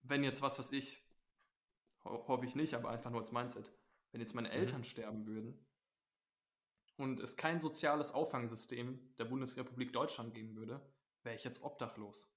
wenn 0.03 0.23
jetzt 0.23 0.43
was, 0.43 0.59
was 0.59 0.73
ich, 0.73 1.03
ho 2.05 2.29
hoffe 2.29 2.45
ich 2.45 2.55
nicht, 2.55 2.75
aber 2.75 2.91
einfach 2.91 3.11
nur 3.11 3.21
als 3.21 3.33
Mindset, 3.33 3.73
wenn 4.13 4.21
jetzt 4.21 4.35
meine 4.35 4.49
mhm. 4.49 4.55
Eltern 4.55 4.81
mhm. 4.81 4.85
sterben 4.85 5.27
würden, 5.27 5.66
und 6.97 7.21
es 7.21 7.37
kein 7.37 7.61
soziales 7.61 8.13
Auffangsystem 8.13 9.15
der 9.19 9.27
Bundesrepublik 9.27 9.93
Deutschland 9.93 10.35
geben 10.35 10.57
würde, 10.57 10.81
wäre 11.23 11.37
ich 11.37 11.45
jetzt 11.45 11.63
obdachlos. 11.63 12.31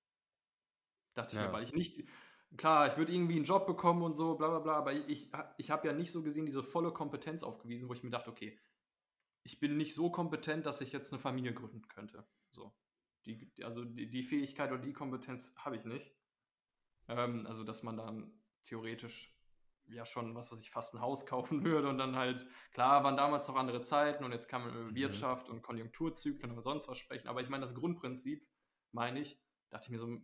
Dachte 1.14 1.36
ja. 1.36 1.42
ich 1.42 1.48
mir, 1.48 1.54
weil 1.54 1.64
ich 1.64 1.74
nicht, 1.74 2.04
klar, 2.58 2.88
ich 2.88 2.98
würde 2.98 3.14
irgendwie 3.14 3.36
einen 3.36 3.46
Job 3.46 3.66
bekommen 3.68 4.04
und 4.04 4.16
so, 4.16 4.36
bla 4.36 4.50
bla 4.50 4.60
bla, 4.60 4.74
aber 4.74 4.94
ich, 4.94 5.32
ich 5.58 5.72
habe 5.72 5.88
ja 5.88 5.94
nicht 5.94 6.12
so 6.12 6.22
gesehen 6.22 6.46
diese 6.46 6.64
volle 6.64 6.92
Kompetenz 6.92 7.44
aufgewiesen, 7.44 7.90
wo 7.90 7.94
ich 7.94 8.04
mir 8.04 8.10
dachte, 8.10 8.30
okay, 8.30 8.60
ich 9.44 9.60
bin 9.60 9.78
nicht 9.78 9.96
so 9.96 10.12
kompetent, 10.12 10.66
dass 10.66 10.82
ich 10.82 10.92
jetzt 10.92 11.12
eine 11.14 11.22
Familie 11.22 11.54
gründen 11.54 11.88
könnte. 11.88 12.28
So. 12.52 12.74
Die, 13.26 13.52
also 13.64 13.86
die, 13.86 14.10
die 14.10 14.24
Fähigkeit 14.24 14.72
oder 14.72 14.82
die 14.82 14.94
Kompetenz 14.94 15.54
habe 15.58 15.76
ich 15.76 15.86
nicht. 15.86 16.12
Ähm, 17.08 17.46
also, 17.48 17.64
dass 17.64 17.84
man 17.84 17.98
dann 17.98 18.32
theoretisch 18.64 19.36
ja 19.92 20.06
schon 20.06 20.36
was, 20.36 20.52
was 20.52 20.62
ich 20.62 20.72
fast 20.72 20.94
ein 20.94 21.02
Haus 21.02 21.26
kaufen 21.26 21.64
würde 21.64 21.90
und 21.90 21.98
dann 21.98 22.16
halt, 22.16 22.46
klar, 22.72 23.04
waren 23.04 23.18
damals 23.18 23.48
noch 23.48 23.56
andere 23.56 23.82
Zeiten 23.82 24.24
und 24.24 24.32
jetzt 24.32 24.48
kann 24.48 24.62
man 24.62 24.72
über 24.72 24.92
mhm. 24.92 24.96
Wirtschaft 24.96 25.50
und 25.50 25.62
Konjunkturzyklen 25.62 26.52
oder 26.52 26.62
sonst 26.62 26.88
was 26.88 26.98
sprechen, 26.98 27.28
aber 27.28 27.42
ich 27.42 27.50
meine, 27.50 27.62
das 27.62 27.76
Grundprinzip, 27.76 28.48
meine 28.92 29.20
ich, 29.20 29.40
dachte 29.70 29.86
ich 29.86 29.92
mir 29.92 30.00
so, 30.00 30.22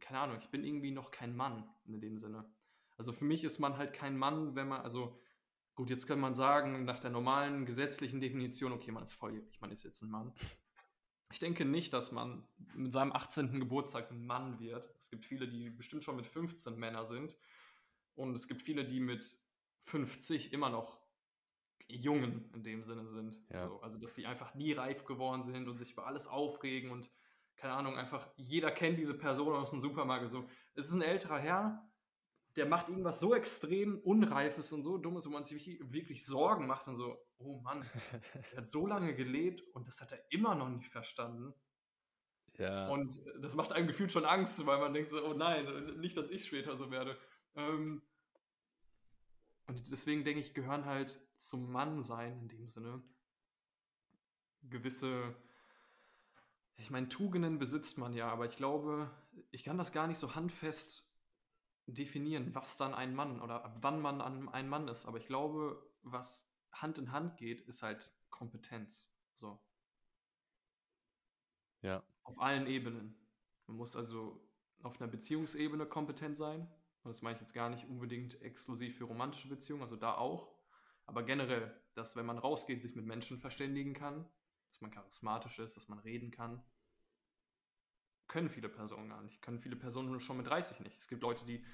keine 0.00 0.20
Ahnung, 0.20 0.38
ich 0.40 0.50
bin 0.50 0.64
irgendwie 0.64 0.90
noch 0.90 1.10
kein 1.10 1.34
Mann 1.34 1.68
in 1.86 2.00
dem 2.00 2.18
Sinne. 2.18 2.48
Also 2.96 3.12
für 3.12 3.24
mich 3.24 3.44
ist 3.44 3.58
man 3.58 3.76
halt 3.76 3.92
kein 3.92 4.16
Mann, 4.16 4.54
wenn 4.54 4.68
man, 4.68 4.82
also 4.82 5.18
gut, 5.74 5.90
jetzt 5.90 6.06
könnte 6.06 6.20
man 6.20 6.34
sagen, 6.34 6.84
nach 6.84 6.98
der 6.98 7.10
normalen 7.10 7.66
gesetzlichen 7.66 8.20
Definition, 8.20 8.72
okay, 8.72 8.90
man 8.90 9.04
ist 9.04 9.14
volljährig, 9.14 9.60
man 9.60 9.70
ist 9.70 9.84
jetzt 9.84 10.02
ein 10.02 10.10
Mann. 10.10 10.32
Ich 11.30 11.38
denke 11.38 11.64
nicht, 11.64 11.92
dass 11.92 12.10
man 12.10 12.46
mit 12.74 12.92
seinem 12.92 13.12
18. 13.12 13.60
Geburtstag 13.60 14.10
ein 14.10 14.24
Mann 14.24 14.58
wird. 14.60 14.92
Es 14.98 15.10
gibt 15.10 15.26
viele, 15.26 15.46
die 15.46 15.68
bestimmt 15.70 16.02
schon 16.02 16.16
mit 16.16 16.26
15 16.26 16.78
Männer 16.78 17.04
sind 17.04 17.36
und 18.18 18.34
es 18.34 18.48
gibt 18.48 18.62
viele, 18.62 18.84
die 18.84 19.00
mit 19.00 19.38
50 19.84 20.52
immer 20.52 20.68
noch 20.68 20.98
Jungen 21.86 22.50
in 22.52 22.62
dem 22.62 22.82
Sinne 22.82 23.06
sind. 23.06 23.40
Ja. 23.50 23.66
So, 23.66 23.80
also, 23.80 23.98
dass 23.98 24.12
die 24.12 24.26
einfach 24.26 24.54
nie 24.54 24.72
reif 24.72 25.04
geworden 25.04 25.42
sind 25.42 25.68
und 25.68 25.78
sich 25.78 25.92
über 25.92 26.06
alles 26.06 26.26
aufregen 26.26 26.90
und 26.90 27.10
keine 27.56 27.74
Ahnung, 27.74 27.96
einfach 27.96 28.28
jeder 28.36 28.70
kennt 28.70 28.98
diese 28.98 29.16
Person 29.16 29.54
aus 29.54 29.70
dem 29.70 29.80
Supermarkt. 29.80 30.28
So, 30.28 30.48
es 30.74 30.86
ist 30.88 30.92
ein 30.92 31.02
älterer 31.02 31.38
Herr, 31.38 31.88
der 32.56 32.66
macht 32.66 32.88
irgendwas 32.88 33.20
so 33.20 33.34
extrem 33.34 33.98
Unreifes 34.00 34.72
und 34.72 34.82
so 34.82 34.98
Dummes, 34.98 35.26
wo 35.26 35.30
man 35.30 35.44
sich 35.44 35.78
wirklich 35.92 36.24
Sorgen 36.24 36.66
macht 36.66 36.86
und 36.88 36.96
so, 36.96 37.16
oh 37.38 37.60
Mann, 37.60 37.82
er 38.52 38.58
hat 38.58 38.66
so 38.66 38.86
lange 38.86 39.14
gelebt 39.14 39.62
und 39.74 39.88
das 39.88 40.00
hat 40.00 40.12
er 40.12 40.24
immer 40.30 40.54
noch 40.54 40.68
nicht 40.68 40.88
verstanden. 40.88 41.54
Ja. 42.58 42.88
Und 42.88 43.22
das 43.40 43.54
macht 43.54 43.72
einem 43.72 43.86
gefühlt 43.86 44.10
schon 44.10 44.24
Angst, 44.24 44.66
weil 44.66 44.78
man 44.78 44.92
denkt 44.92 45.10
so, 45.10 45.24
oh 45.24 45.34
nein, 45.34 45.98
nicht, 46.00 46.16
dass 46.16 46.28
ich 46.28 46.44
später 46.44 46.76
so 46.76 46.90
werde. 46.90 47.16
Ähm, 47.58 48.00
und 49.66 49.90
deswegen 49.90 50.24
denke 50.24 50.40
ich, 50.40 50.54
gehören 50.54 50.86
halt 50.86 51.20
zum 51.36 51.70
Mannsein 51.70 52.38
in 52.38 52.48
dem 52.48 52.68
Sinne 52.68 53.02
gewisse, 54.62 55.34
ich 56.76 56.90
meine, 56.90 57.08
Tugenden 57.08 57.58
besitzt 57.58 57.98
man 57.98 58.14
ja, 58.14 58.30
aber 58.30 58.46
ich 58.46 58.56
glaube, 58.56 59.10
ich 59.50 59.64
kann 59.64 59.78
das 59.78 59.92
gar 59.92 60.06
nicht 60.06 60.18
so 60.18 60.34
handfest 60.34 61.10
definieren, 61.86 62.54
was 62.54 62.76
dann 62.76 62.94
ein 62.94 63.14
Mann 63.14 63.40
oder 63.40 63.64
ab 63.64 63.78
wann 63.80 64.00
man 64.00 64.20
ein 64.20 64.68
Mann 64.68 64.88
ist. 64.88 65.06
Aber 65.06 65.18
ich 65.18 65.26
glaube, 65.26 65.82
was 66.02 66.52
Hand 66.72 66.98
in 66.98 67.12
Hand 67.12 67.36
geht, 67.38 67.62
ist 67.62 67.82
halt 67.82 68.12
Kompetenz. 68.30 69.10
So. 69.36 69.58
Ja. 71.82 72.02
Auf 72.24 72.38
allen 72.40 72.66
Ebenen. 72.66 73.16
Man 73.66 73.76
muss 73.78 73.96
also 73.96 74.46
auf 74.82 75.00
einer 75.00 75.10
Beziehungsebene 75.10 75.86
kompetent 75.86 76.36
sein. 76.36 76.70
Und 77.08 77.14
das 77.14 77.22
meine 77.22 77.36
ich 77.36 77.40
jetzt 77.40 77.54
gar 77.54 77.70
nicht 77.70 77.88
unbedingt 77.88 78.42
exklusiv 78.42 78.98
für 78.98 79.04
romantische 79.04 79.48
Beziehungen, 79.48 79.80
also 79.80 79.96
da 79.96 80.12
auch. 80.12 80.52
Aber 81.06 81.22
generell, 81.22 81.74
dass 81.94 82.16
wenn 82.16 82.26
man 82.26 82.36
rausgeht, 82.36 82.82
sich 82.82 82.96
mit 82.96 83.06
Menschen 83.06 83.38
verständigen 83.38 83.94
kann, 83.94 84.28
dass 84.68 84.82
man 84.82 84.90
charismatisch 84.90 85.58
ist, 85.58 85.74
dass 85.78 85.88
man 85.88 86.00
reden 86.00 86.30
kann, 86.30 86.62
können 88.26 88.50
viele 88.50 88.68
Personen 88.68 89.08
gar 89.08 89.22
nicht. 89.22 89.40
Können 89.40 89.58
viele 89.58 89.74
Personen 89.74 90.20
schon 90.20 90.36
mit 90.36 90.48
30 90.48 90.80
nicht. 90.80 90.98
Es 90.98 91.08
gibt 91.08 91.22
Leute, 91.22 91.46
die, 91.46 91.64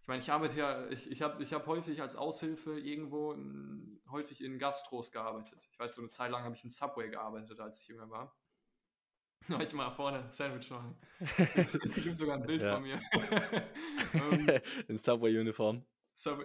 ich 0.00 0.08
meine, 0.08 0.20
ich 0.20 0.32
arbeite 0.32 0.58
ja, 0.58 0.88
ich, 0.88 1.08
ich 1.08 1.22
habe 1.22 1.40
ich 1.40 1.52
hab 1.52 1.68
häufig 1.68 2.02
als 2.02 2.16
Aushilfe 2.16 2.76
irgendwo 2.76 3.32
in, 3.32 4.02
häufig 4.10 4.42
in 4.42 4.58
Gastros 4.58 5.12
gearbeitet. 5.12 5.68
Ich 5.70 5.78
weiß, 5.78 5.94
so 5.94 6.00
eine 6.00 6.10
Zeit 6.10 6.32
lang 6.32 6.42
habe 6.42 6.56
ich 6.56 6.64
in 6.64 6.70
Subway 6.70 7.10
gearbeitet, 7.10 7.60
als 7.60 7.80
ich 7.80 7.86
jünger 7.86 8.10
war. 8.10 8.36
Ich 9.62 9.72
mal 9.74 9.90
vorne 9.90 10.26
Sandwich 10.30 10.70
machen? 10.70 10.96
Ich 11.96 12.04
gibt 12.04 12.16
sogar 12.16 12.36
ein 12.36 12.46
Bild 12.46 12.62
ja. 12.62 12.74
von 12.74 12.82
mir. 12.82 13.00
um, 14.14 14.48
In 14.88 14.98
Subway-Uniform. 14.98 15.84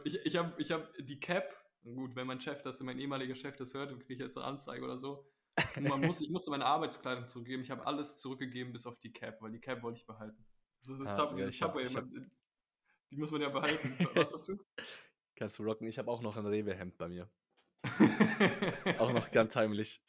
ich 0.04 0.26
ich 0.26 0.36
habe 0.36 0.54
ich 0.58 0.72
hab 0.72 0.92
die 1.00 1.20
Cap. 1.20 1.56
Gut, 1.84 2.16
wenn 2.16 2.28
mein 2.28 2.42
Chef 2.42 2.62
das, 2.62 2.82
mein 2.82 3.00
ehemaliger 3.00 3.36
Chef 3.36 3.56
das 3.56 3.74
hört, 3.74 3.92
dann 3.92 4.00
kriege 4.00 4.16
ich 4.16 4.20
jetzt 4.20 4.38
eine 4.38 4.48
Anzeige 4.48 4.84
oder 4.84 4.98
so. 4.98 5.32
man 5.80 6.02
muss, 6.02 6.20
ich 6.20 6.30
musste 6.30 6.52
meine 6.52 6.66
Arbeitskleidung 6.66 7.28
zurückgeben. 7.28 7.64
Ich 7.64 7.72
habe 7.72 7.86
alles 7.88 8.18
zurückgegeben, 8.18 8.74
bis 8.74 8.86
auf 8.86 9.00
die 9.00 9.14
Cap, 9.14 9.42
weil 9.42 9.52
die 9.52 9.62
Cap 9.62 9.82
wollte 9.82 10.00
ich 10.00 10.06
behalten. 10.06 10.46
Das 10.82 10.90
ist 10.90 11.08
ah, 11.08 11.16
Sub, 11.16 11.38
ja, 11.38 11.50
Subway. 11.50 11.86
Hab, 11.86 12.04
hab, 12.04 12.06
die 13.12 13.18
muss 13.18 13.32
man 13.32 13.42
ja 13.42 13.50
behalten. 13.50 13.96
Was 14.14 14.34
hast 14.34 14.50
du? 14.50 14.58
Kannst 15.36 15.58
du 15.58 15.64
rocken. 15.64 15.88
Ich 15.88 15.98
habe 15.98 16.12
auch 16.12 16.22
noch 16.22 16.36
ein 16.36 16.46
Rewe-Hemd 16.46 16.98
bei 16.98 17.08
mir. 17.08 17.30
auch 18.98 19.14
noch 19.14 19.32
ganz 19.32 19.56
heimlich. 19.56 20.02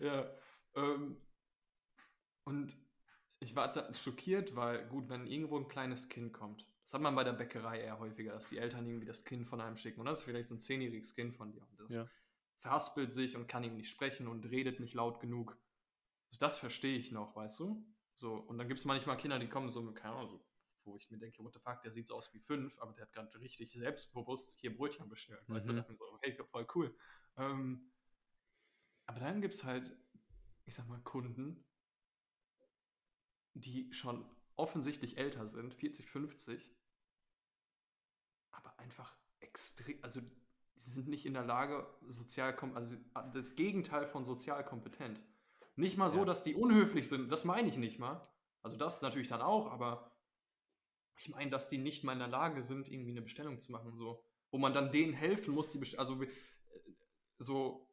Ja. 0.00 0.28
Ähm, 0.74 1.16
und 2.44 2.76
ich 3.40 3.56
war 3.56 3.94
schockiert, 3.94 4.54
weil, 4.54 4.86
gut, 4.88 5.08
wenn 5.08 5.26
irgendwo 5.26 5.58
ein 5.58 5.68
kleines 5.68 6.08
Kind 6.08 6.32
kommt, 6.32 6.66
das 6.84 6.94
hat 6.94 7.00
man 7.00 7.14
bei 7.14 7.24
der 7.24 7.32
Bäckerei 7.32 7.80
eher 7.80 7.98
häufiger, 7.98 8.32
dass 8.32 8.48
die 8.48 8.58
Eltern 8.58 8.86
irgendwie 8.86 9.06
das 9.06 9.24
Kind 9.24 9.46
von 9.46 9.60
einem 9.60 9.76
schicken. 9.76 10.00
Und 10.00 10.06
das 10.06 10.18
ist 10.18 10.24
vielleicht 10.24 10.48
so 10.48 10.56
ein 10.56 10.60
zehnjähriges 10.60 11.14
Kind 11.14 11.34
von 11.34 11.52
dir. 11.52 11.62
Und 11.62 11.80
das 11.80 11.92
ja. 11.92 12.08
verhaspelt 12.60 13.12
sich 13.12 13.36
und 13.36 13.46
kann 13.46 13.64
ihm 13.64 13.76
nicht 13.76 13.90
sprechen 13.90 14.28
und 14.28 14.44
redet 14.46 14.80
nicht 14.80 14.94
laut 14.94 15.20
genug. 15.20 15.56
Also 16.30 16.38
das 16.38 16.58
verstehe 16.58 16.96
ich 16.98 17.12
noch, 17.12 17.36
weißt 17.36 17.60
du? 17.60 17.84
So, 18.14 18.34
und 18.34 18.58
dann 18.58 18.68
gibt 18.68 18.80
es 18.80 18.86
manchmal 18.86 19.16
Kinder, 19.16 19.38
die 19.38 19.48
kommen 19.48 19.70
so, 19.70 19.90
keine 19.92 20.14
Ahnung, 20.14 20.28
so, 20.28 20.44
wo 20.84 20.96
ich 20.96 21.10
mir 21.10 21.18
denke, 21.18 21.42
what 21.42 21.54
the 21.54 21.60
fuck, 21.60 21.82
der 21.82 21.92
sieht 21.92 22.06
so 22.06 22.14
aus 22.14 22.32
wie 22.34 22.40
fünf, 22.40 22.76
aber 22.78 22.92
der 22.92 23.06
hat 23.06 23.12
gerade 23.12 23.38
richtig 23.40 23.72
selbstbewusst 23.72 24.54
hier 24.60 24.76
Brötchen 24.76 25.08
bestellt. 25.08 25.48
Mhm. 25.48 25.54
Weißt 25.54 25.68
du, 25.68 25.72
mhm. 25.72 25.84
dann 25.84 25.96
so, 25.96 26.04
hey, 26.22 26.36
voll 26.50 26.66
cool. 26.74 26.96
Ähm, 27.36 27.92
aber 29.06 29.20
dann 29.20 29.40
gibt 29.40 29.54
es 29.54 29.64
halt, 29.64 29.96
ich 30.64 30.74
sag 30.74 30.88
mal, 30.88 31.00
Kunden, 31.00 31.64
die 33.54 33.92
schon 33.92 34.24
offensichtlich 34.56 35.18
älter 35.18 35.46
sind, 35.46 35.74
40, 35.74 36.08
50, 36.10 36.70
aber 38.50 38.78
einfach 38.78 39.16
extrem, 39.40 39.98
also 40.02 40.20
sie 40.76 40.90
sind 40.90 41.08
nicht 41.08 41.26
in 41.26 41.34
der 41.34 41.44
Lage, 41.44 41.86
sozial, 42.08 42.56
also 42.74 42.96
das 43.32 43.56
Gegenteil 43.56 44.06
von 44.06 44.24
sozial 44.24 44.64
kompetent. 44.64 45.20
Nicht 45.76 45.96
mal 45.96 46.10
so, 46.10 46.20
ja. 46.20 46.24
dass 46.24 46.44
die 46.44 46.54
unhöflich 46.54 47.08
sind, 47.08 47.32
das 47.32 47.44
meine 47.44 47.68
ich 47.68 47.76
nicht 47.76 47.98
mal. 47.98 48.20
Also 48.62 48.76
das 48.76 49.02
natürlich 49.02 49.28
dann 49.28 49.40
auch, 49.40 49.70
aber 49.70 50.12
ich 51.16 51.28
meine, 51.28 51.50
dass 51.50 51.68
die 51.68 51.78
nicht 51.78 52.04
mal 52.04 52.12
in 52.12 52.18
der 52.18 52.28
Lage 52.28 52.62
sind, 52.62 52.90
irgendwie 52.90 53.10
eine 53.10 53.22
Bestellung 53.22 53.60
zu 53.60 53.72
machen, 53.72 53.94
so, 53.94 54.24
wo 54.50 54.58
man 54.58 54.72
dann 54.72 54.90
denen 54.90 55.12
helfen 55.12 55.54
muss, 55.54 55.70
die 55.70 55.78
Best 55.78 55.98
also 55.98 56.22
so, 57.38 57.88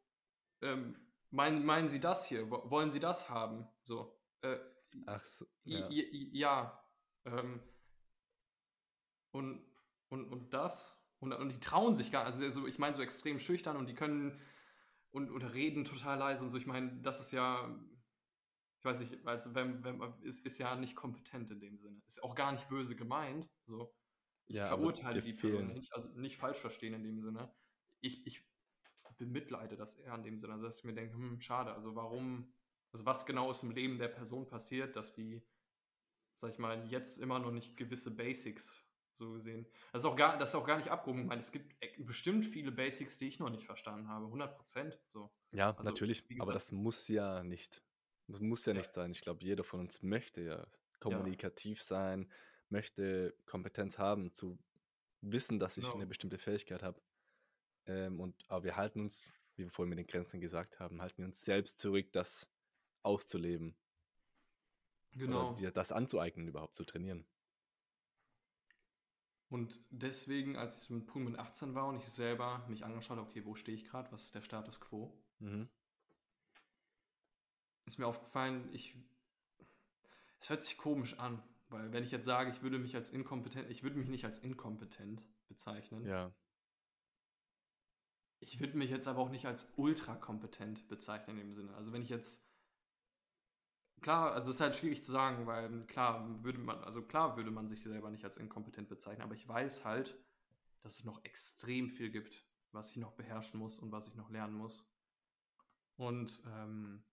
ähm, 0.62 0.96
meinen, 1.30 1.64
meinen 1.64 1.88
Sie 1.88 2.00
das 2.00 2.26
hier? 2.26 2.50
Wollen 2.50 2.90
Sie 2.90 3.00
das 3.00 3.28
haben? 3.30 3.66
So, 3.84 4.18
äh, 4.42 4.58
Ach 5.06 5.22
so, 5.22 5.46
ja. 5.64 5.88
ja 5.90 6.84
ähm, 7.24 7.60
und, 9.32 9.64
und, 10.08 10.24
und 10.26 10.52
das 10.52 10.96
und, 11.20 11.32
und 11.32 11.50
die 11.50 11.60
trauen 11.60 11.94
sich 11.94 12.10
gar 12.10 12.24
nicht. 12.24 12.40
Also, 12.40 12.66
ich 12.66 12.78
meine, 12.78 12.94
so 12.94 13.02
extrem 13.02 13.38
schüchtern 13.38 13.76
und 13.76 13.86
die 13.88 13.94
können 13.94 14.40
und 15.12 15.30
oder 15.30 15.52
reden 15.54 15.84
total 15.84 16.18
leise 16.18 16.42
und 16.42 16.50
so. 16.50 16.56
Ich 16.56 16.66
meine, 16.66 17.00
das 17.02 17.20
ist 17.20 17.32
ja, 17.32 17.68
ich 18.78 18.84
weiß 18.84 19.00
nicht, 19.00 19.26
also 19.26 19.54
wenn, 19.54 19.84
wenn, 19.84 20.00
ist, 20.22 20.46
ist 20.46 20.58
ja 20.58 20.76
nicht 20.76 20.96
kompetent 20.96 21.50
in 21.50 21.60
dem 21.60 21.78
Sinne. 21.78 22.00
Ist 22.06 22.24
auch 22.24 22.34
gar 22.34 22.52
nicht 22.52 22.68
böse 22.68 22.96
gemeint. 22.96 23.50
So. 23.66 23.94
Ich 24.46 24.56
ja, 24.56 24.68
verurteile 24.68 25.20
die 25.20 25.32
Person 25.32 25.68
nicht, 25.68 25.94
also 25.94 26.08
nicht 26.18 26.38
falsch 26.38 26.58
verstehen 26.58 26.94
in 26.94 27.04
dem 27.04 27.20
Sinne. 27.20 27.54
Ich, 28.00 28.26
ich 28.26 28.42
bemitleide 29.18 29.76
das 29.76 29.96
eher 29.96 30.14
in 30.14 30.22
dem 30.22 30.38
Sinne, 30.38 30.54
also 30.54 30.64
dass 30.64 30.78
ich 30.78 30.84
mir 30.84 30.94
denke, 30.94 31.14
hm, 31.14 31.40
schade, 31.40 31.72
also 31.74 31.94
warum, 31.94 32.52
also 32.92 33.04
was 33.06 33.26
genau 33.26 33.50
ist 33.50 33.62
im 33.62 33.70
Leben 33.70 33.98
der 33.98 34.08
Person 34.08 34.46
passiert, 34.46 34.96
dass 34.96 35.12
die, 35.12 35.42
sag 36.34 36.50
ich 36.50 36.58
mal, 36.58 36.86
jetzt 36.88 37.18
immer 37.18 37.38
noch 37.38 37.52
nicht 37.52 37.76
gewisse 37.76 38.10
Basics 38.10 38.74
so 39.20 39.32
gesehen. 39.32 39.66
Das 39.92 40.02
ist 40.02 40.06
auch 40.06 40.16
gar, 40.16 40.38
das 40.38 40.50
ist 40.50 40.54
auch 40.54 40.66
gar 40.66 40.78
nicht 40.78 40.88
abgehoben, 40.88 41.28
weil 41.28 41.38
es 41.38 41.52
gibt 41.52 41.74
bestimmt 41.98 42.44
viele 42.44 42.72
Basics, 42.72 43.18
die 43.18 43.28
ich 43.28 43.38
noch 43.38 43.50
nicht 43.50 43.66
verstanden 43.66 44.08
habe. 44.08 44.24
100 44.26 44.56
Prozent. 44.56 44.98
So. 45.08 45.30
Ja, 45.52 45.70
also, 45.70 45.88
natürlich. 45.88 46.24
Aber 46.40 46.52
das 46.52 46.72
muss 46.72 47.06
ja 47.08 47.44
nicht. 47.44 47.82
Das 48.26 48.40
muss 48.40 48.64
ja, 48.64 48.72
ja. 48.72 48.78
nicht 48.78 48.92
sein. 48.92 49.10
Ich 49.12 49.20
glaube, 49.20 49.44
jeder 49.44 49.62
von 49.62 49.80
uns 49.80 50.02
möchte 50.02 50.42
ja 50.42 50.66
kommunikativ 51.00 51.78
ja. 51.78 51.84
sein, 51.84 52.32
möchte 52.68 53.34
Kompetenz 53.46 53.98
haben, 53.98 54.32
zu 54.32 54.58
wissen, 55.20 55.58
dass 55.58 55.76
ich 55.76 55.84
genau. 55.84 55.96
eine 55.96 56.06
bestimmte 56.06 56.38
Fähigkeit 56.38 56.82
habe. 56.82 57.00
Ähm, 57.86 58.20
und, 58.20 58.34
aber 58.48 58.64
wir 58.64 58.76
halten 58.76 59.00
uns, 59.00 59.30
wie 59.56 59.64
wir 59.64 59.70
vorhin 59.70 59.90
mit 59.90 59.98
den 59.98 60.06
Grenzen 60.06 60.40
gesagt 60.40 60.80
haben, 60.80 61.02
halten 61.02 61.18
wir 61.18 61.26
uns 61.26 61.44
selbst 61.44 61.78
zurück, 61.78 62.12
das 62.12 62.49
auszuleben. 63.02 63.74
Genau. 65.12 65.50
Oder 65.50 65.56
dir 65.56 65.70
das 65.70 65.92
anzueignen, 65.92 66.48
überhaupt 66.48 66.74
zu 66.74 66.84
trainieren. 66.84 67.26
Und 69.50 69.80
deswegen, 69.90 70.56
als 70.56 70.84
ich 70.84 70.90
mit 70.90 71.06
Punkt 71.06 71.28
mit 71.28 71.38
18 71.38 71.74
war 71.74 71.88
und 71.88 71.96
ich 71.96 72.08
selber 72.08 72.64
mich 72.68 72.84
angeschaut 72.84 73.18
habe, 73.18 73.28
okay, 73.28 73.44
wo 73.44 73.56
stehe 73.56 73.76
ich 73.76 73.84
gerade, 73.84 74.10
was 74.12 74.24
ist 74.24 74.34
der 74.34 74.42
Status 74.42 74.78
quo, 74.78 75.12
mhm. 75.40 75.68
ist 77.84 77.98
mir 77.98 78.06
aufgefallen, 78.06 78.68
ich, 78.72 78.94
es 80.38 80.50
hört 80.50 80.62
sich 80.62 80.78
komisch 80.78 81.18
an, 81.18 81.42
weil 81.68 81.92
wenn 81.92 82.04
ich 82.04 82.12
jetzt 82.12 82.26
sage, 82.26 82.52
ich 82.52 82.62
würde 82.62 82.78
mich 82.78 82.94
als 82.94 83.10
inkompetent, 83.10 83.68
ich 83.70 83.82
würde 83.82 83.96
mich 83.96 84.08
nicht 84.08 84.24
als 84.24 84.38
inkompetent 84.38 85.20
bezeichnen. 85.48 86.06
Ja. 86.06 86.32
Ich 88.38 88.60
würde 88.60 88.78
mich 88.78 88.88
jetzt 88.88 89.08
aber 89.08 89.18
auch 89.18 89.30
nicht 89.30 89.46
als 89.46 89.72
ultrakompetent 89.76 90.86
bezeichnen 90.86 91.38
in 91.38 91.48
dem 91.48 91.54
Sinne. 91.54 91.74
Also 91.74 91.92
wenn 91.92 92.02
ich 92.02 92.08
jetzt 92.08 92.49
Klar, 94.00 94.32
also 94.32 94.48
es 94.48 94.56
ist 94.56 94.60
halt 94.60 94.76
schwierig 94.76 95.04
zu 95.04 95.12
sagen, 95.12 95.46
weil 95.46 95.86
klar 95.86 96.42
würde 96.42 96.58
man, 96.58 96.82
also 96.84 97.02
klar 97.02 97.36
würde 97.36 97.50
man 97.50 97.68
sich 97.68 97.82
selber 97.82 98.10
nicht 98.10 98.24
als 98.24 98.38
inkompetent 98.38 98.88
bezeichnen, 98.88 99.22
aber 99.22 99.34
ich 99.34 99.46
weiß 99.46 99.84
halt, 99.84 100.18
dass 100.82 100.98
es 100.98 101.04
noch 101.04 101.22
extrem 101.24 101.90
viel 101.90 102.10
gibt, 102.10 102.46
was 102.72 102.90
ich 102.90 102.96
noch 102.96 103.12
beherrschen 103.12 103.60
muss 103.60 103.78
und 103.78 103.92
was 103.92 104.08
ich 104.08 104.14
noch 104.14 104.30
lernen 104.30 104.54
muss. 104.54 104.86
Und 105.96 106.42
ähm, 106.46 107.04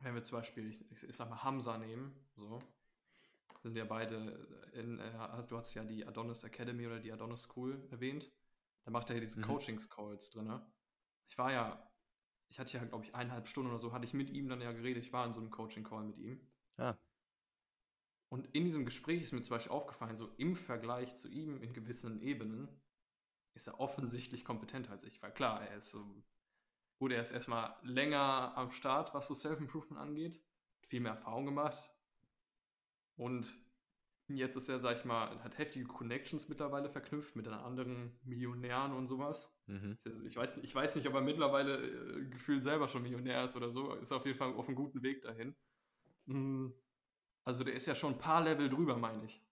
wenn 0.00 0.14
wir 0.14 0.22
zum 0.22 0.38
Beispiel, 0.38 0.68
ich, 0.68 1.02
ich, 1.02 1.16
sag 1.16 1.30
mal, 1.30 1.42
Hamza 1.42 1.78
nehmen, 1.78 2.14
so, 2.36 2.58
wir 3.62 3.70
sind 3.70 3.76
ja 3.76 3.84
beide 3.84 4.70
in, 4.72 4.98
äh, 4.98 5.46
du 5.48 5.56
hast 5.56 5.72
ja 5.72 5.84
die 5.84 6.06
Adonis 6.06 6.44
Academy 6.44 6.86
oder 6.86 7.00
die 7.00 7.12
Adonis 7.12 7.42
School 7.42 7.86
erwähnt, 7.90 8.30
da 8.84 8.90
macht 8.90 9.08
er 9.08 9.16
ja 9.16 9.20
diese 9.20 9.38
mhm. 9.38 9.44
Coachings-Calls 9.44 10.30
drin. 10.30 10.60
Ich 11.28 11.38
war 11.38 11.52
ja 11.52 11.89
ich 12.50 12.58
hatte 12.58 12.76
ja, 12.76 12.84
glaube 12.84 13.04
ich, 13.04 13.14
eineinhalb 13.14 13.46
Stunden 13.46 13.70
oder 13.70 13.78
so, 13.78 13.92
hatte 13.92 14.04
ich 14.04 14.12
mit 14.12 14.28
ihm 14.30 14.48
dann 14.48 14.60
ja 14.60 14.72
geredet. 14.72 15.04
Ich 15.04 15.12
war 15.12 15.24
in 15.24 15.32
so 15.32 15.40
einem 15.40 15.50
Coaching-Call 15.50 16.04
mit 16.04 16.18
ihm. 16.18 16.40
Ja. 16.78 16.98
Und 18.28 18.46
in 18.54 18.64
diesem 18.64 18.84
Gespräch 18.84 19.22
ist 19.22 19.32
mir 19.32 19.40
zum 19.40 19.56
Beispiel 19.56 19.72
aufgefallen, 19.72 20.16
so 20.16 20.28
im 20.36 20.56
Vergleich 20.56 21.16
zu 21.16 21.28
ihm 21.28 21.62
in 21.62 21.72
gewissen 21.72 22.20
Ebenen 22.20 22.68
ist 23.54 23.66
er 23.66 23.80
offensichtlich 23.80 24.44
kompetenter 24.44 24.90
als 24.90 25.04
ich. 25.04 25.22
Weil 25.22 25.32
klar, 25.32 25.62
er 25.62 25.76
ist 25.76 25.90
so, 25.90 26.04
gut, 26.98 27.12
er 27.12 27.22
ist 27.22 27.32
erstmal 27.32 27.76
länger 27.82 28.56
am 28.56 28.70
Start, 28.72 29.14
was 29.14 29.28
so 29.28 29.34
Self-Improvement 29.34 30.00
angeht, 30.00 30.40
viel 30.88 31.00
mehr 31.00 31.12
Erfahrung 31.12 31.46
gemacht. 31.46 31.90
Und 33.16 33.54
jetzt 34.36 34.56
ist 34.56 34.68
er, 34.68 34.80
sag 34.80 34.98
ich 34.98 35.04
mal, 35.04 35.42
hat 35.42 35.58
heftige 35.58 35.86
Connections 35.86 36.48
mittlerweile 36.48 36.88
verknüpft 36.88 37.36
mit 37.36 37.46
anderen 37.48 38.18
Millionären 38.24 38.92
und 38.92 39.06
sowas. 39.06 39.52
Mhm. 39.66 39.98
Ich, 40.26 40.36
weiß, 40.36 40.58
ich 40.58 40.74
weiß 40.74 40.96
nicht, 40.96 41.08
ob 41.08 41.14
er 41.14 41.20
mittlerweile 41.20 41.76
äh, 41.76 42.24
gefühlt 42.26 42.62
selber 42.62 42.88
schon 42.88 43.02
Millionär 43.02 43.44
ist 43.44 43.56
oder 43.56 43.70
so. 43.70 43.94
Ist 43.94 44.12
auf 44.12 44.26
jeden 44.26 44.38
Fall 44.38 44.52
auf 44.54 44.66
einem 44.66 44.76
guten 44.76 45.02
Weg 45.02 45.22
dahin. 45.22 45.54
Mhm. 46.26 46.74
Also 47.44 47.64
der 47.64 47.74
ist 47.74 47.86
ja 47.86 47.94
schon 47.94 48.14
ein 48.14 48.18
paar 48.18 48.42
Level 48.42 48.68
drüber, 48.68 48.96
meine 48.96 49.24
ich. 49.24 49.42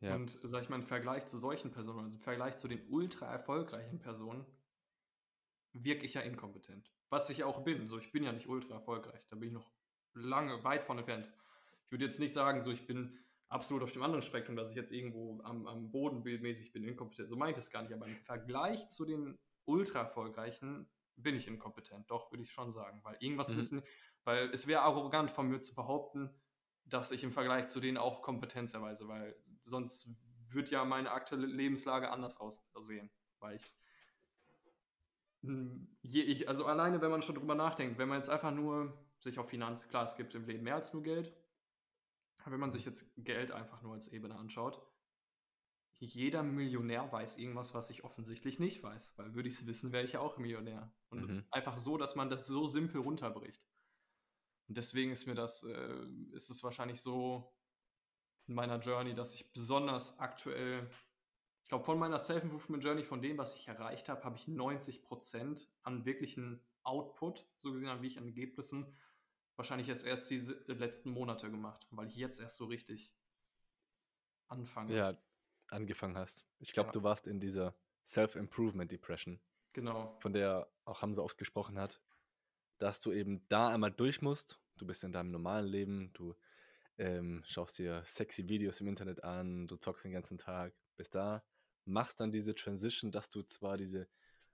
Ja. 0.00 0.14
Und 0.14 0.38
sag 0.42 0.62
ich 0.62 0.68
mal, 0.68 0.76
im 0.76 0.86
Vergleich 0.86 1.26
zu 1.26 1.38
solchen 1.38 1.70
Personen, 1.70 2.04
also 2.04 2.16
im 2.16 2.22
Vergleich 2.22 2.56
zu 2.56 2.68
den 2.68 2.86
ultra 2.88 3.26
erfolgreichen 3.26 3.98
Personen, 3.98 4.44
wirke 5.72 6.04
ich 6.04 6.14
ja 6.14 6.20
inkompetent. 6.20 6.92
Was 7.08 7.30
ich 7.30 7.44
auch 7.44 7.64
bin. 7.64 7.88
So, 7.88 7.98
ich 7.98 8.12
bin 8.12 8.22
ja 8.22 8.32
nicht 8.32 8.48
ultra 8.48 8.74
erfolgreich. 8.74 9.26
Da 9.28 9.36
bin 9.36 9.48
ich 9.48 9.54
noch 9.54 9.70
lange, 10.14 10.62
weit 10.64 10.84
von 10.84 10.98
entfernt. 10.98 11.30
Ich 11.86 11.92
würde 11.92 12.04
jetzt 12.04 12.20
nicht 12.20 12.32
sagen, 12.32 12.62
so 12.62 12.70
ich 12.70 12.86
bin 12.86 13.18
absolut 13.48 13.82
auf 13.82 13.92
dem 13.92 14.02
anderen 14.02 14.22
Spektrum, 14.22 14.56
dass 14.56 14.70
ich 14.70 14.76
jetzt 14.76 14.92
irgendwo 14.92 15.40
am, 15.42 15.66
am 15.66 15.90
Boden 15.90 16.22
bildmäßig 16.22 16.72
bin, 16.72 16.84
inkompetent. 16.84 17.28
So 17.28 17.36
meint 17.36 17.56
es 17.56 17.70
gar 17.70 17.82
nicht. 17.82 17.92
Aber 17.92 18.06
im 18.06 18.16
Vergleich 18.16 18.88
zu 18.88 19.04
den 19.04 19.38
ultra 19.64 20.00
erfolgreichen 20.00 20.88
bin 21.16 21.36
ich 21.36 21.46
inkompetent. 21.46 22.10
Doch, 22.10 22.32
würde 22.32 22.42
ich 22.42 22.52
schon 22.52 22.72
sagen. 22.72 23.00
Weil 23.04 23.16
irgendwas 23.20 23.50
mhm. 23.50 23.56
wissen, 23.56 23.82
weil 24.24 24.50
es 24.50 24.66
wäre 24.66 24.82
arrogant 24.82 25.30
von 25.30 25.48
mir 25.48 25.60
zu 25.60 25.74
behaupten, 25.74 26.30
dass 26.86 27.12
ich 27.12 27.22
im 27.22 27.32
Vergleich 27.32 27.68
zu 27.68 27.80
denen 27.80 27.96
auch 27.96 28.22
Kompetenz 28.22 28.74
erweise, 28.74 29.08
weil 29.08 29.36
sonst 29.60 30.10
wird 30.48 30.70
ja 30.70 30.84
meine 30.84 31.10
aktuelle 31.12 31.46
Lebenslage 31.46 32.10
anders 32.10 32.38
aussehen. 32.38 33.10
Weil 33.38 33.56
ich, 33.56 33.74
hm, 35.42 35.96
je, 36.02 36.22
ich, 36.22 36.48
also 36.48 36.66
alleine, 36.66 37.00
wenn 37.00 37.10
man 37.10 37.22
schon 37.22 37.34
drüber 37.34 37.54
nachdenkt, 37.54 37.98
wenn 37.98 38.08
man 38.08 38.18
jetzt 38.18 38.30
einfach 38.30 38.52
nur 38.52 38.98
sich 39.20 39.38
auf 39.38 39.48
Finanzen, 39.48 39.88
klar, 39.88 40.04
es 40.04 40.16
gibt 40.16 40.34
im 40.34 40.46
Leben 40.46 40.64
mehr 40.64 40.74
als 40.74 40.92
nur 40.92 41.02
Geld, 41.02 41.34
wenn 42.52 42.60
man 42.60 42.72
sich 42.72 42.84
jetzt 42.84 43.12
Geld 43.16 43.50
einfach 43.50 43.82
nur 43.82 43.94
als 43.94 44.08
Ebene 44.08 44.36
anschaut, 44.36 44.80
jeder 45.98 46.42
Millionär 46.42 47.10
weiß 47.10 47.38
irgendwas, 47.38 47.74
was 47.74 47.90
ich 47.90 48.04
offensichtlich 48.04 48.58
nicht 48.58 48.82
weiß, 48.82 49.16
weil 49.16 49.34
würde 49.34 49.48
ich 49.48 49.54
es 49.54 49.66
wissen, 49.66 49.92
wäre 49.92 50.04
ich 50.04 50.12
ja 50.12 50.20
auch 50.20 50.38
Millionär. 50.38 50.92
Und 51.08 51.28
mhm. 51.28 51.44
einfach 51.50 51.78
so, 51.78 51.96
dass 51.96 52.16
man 52.16 52.28
das 52.28 52.46
so 52.46 52.66
simpel 52.66 53.00
runterbricht. 53.00 53.66
Und 54.68 54.76
deswegen 54.76 55.12
ist 55.12 55.26
mir 55.26 55.34
das, 55.34 55.62
äh, 55.62 56.06
ist 56.32 56.50
es 56.50 56.62
wahrscheinlich 56.62 57.00
so 57.00 57.54
in 58.46 58.54
meiner 58.54 58.78
Journey, 58.78 59.14
dass 59.14 59.34
ich 59.34 59.52
besonders 59.52 60.18
aktuell, 60.18 60.90
ich 61.62 61.68
glaube, 61.68 61.84
von 61.84 61.98
meiner 61.98 62.18
Self-Improvement 62.18 62.82
Journey, 62.82 63.04
von 63.04 63.22
dem, 63.22 63.38
was 63.38 63.54
ich 63.56 63.68
erreicht 63.68 64.08
habe, 64.08 64.24
habe 64.24 64.36
ich 64.36 64.46
90% 64.46 65.66
an 65.82 66.04
wirklichen 66.04 66.60
Output, 66.82 67.46
so 67.58 67.72
gesehen, 67.72 67.88
an 67.88 68.02
wie 68.02 68.08
ich 68.08 68.18
an 68.18 68.26
Ergebnissen 68.26 68.94
wahrscheinlich 69.56 69.88
erst, 69.88 70.06
erst 70.06 70.30
diese 70.30 70.54
letzten 70.66 71.10
Monate 71.10 71.50
gemacht, 71.50 71.86
weil 71.90 72.08
ich 72.08 72.16
jetzt 72.16 72.40
erst 72.40 72.56
so 72.56 72.64
richtig 72.66 73.14
anfange. 74.48 74.94
Ja, 74.94 75.16
angefangen 75.68 76.16
hast. 76.16 76.46
Ich 76.58 76.72
glaube, 76.72 76.88
ja. 76.88 76.92
du 76.92 77.02
warst 77.02 77.26
in 77.26 77.40
dieser 77.40 77.74
Self-Improvement 78.06 78.90
Depression. 78.90 79.40
Genau. 79.72 80.16
Von 80.20 80.32
der 80.32 80.70
auch 80.84 81.02
Hamza 81.02 81.22
oft 81.22 81.38
gesprochen 81.38 81.78
hat, 81.78 82.00
dass 82.78 83.00
du 83.00 83.12
eben 83.12 83.46
da 83.48 83.68
einmal 83.68 83.90
durch 83.90 84.22
musst. 84.22 84.60
Du 84.76 84.86
bist 84.86 85.04
in 85.04 85.12
deinem 85.12 85.30
normalen 85.30 85.66
Leben, 85.66 86.12
du 86.12 86.34
ähm, 86.98 87.42
schaust 87.46 87.78
dir 87.78 88.02
sexy 88.04 88.48
Videos 88.48 88.80
im 88.80 88.88
Internet 88.88 89.24
an, 89.24 89.66
du 89.66 89.76
zockst 89.76 90.04
den 90.04 90.12
ganzen 90.12 90.38
Tag, 90.38 90.74
bist 90.96 91.14
da, 91.14 91.44
machst 91.84 92.20
dann 92.20 92.32
diese 92.32 92.54
Transition, 92.54 93.10
dass 93.10 93.30
du 93.30 93.42
zwar 93.42 93.76
diese 93.76 94.08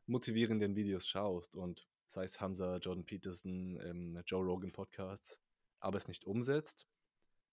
motivierenden 0.07 0.75
Videos 0.75 1.07
schaust 1.07 1.55
und 1.55 1.87
sei 2.11 2.25
es 2.25 2.41
Hamza, 2.41 2.77
Jordan 2.79 3.05
Peterson, 3.05 3.79
ähm, 3.83 4.23
Joe 4.27 4.45
Rogan 4.45 4.73
Podcasts, 4.73 5.41
aber 5.79 5.99
es 5.99 6.09
nicht 6.09 6.25
umsetzt. 6.25 6.87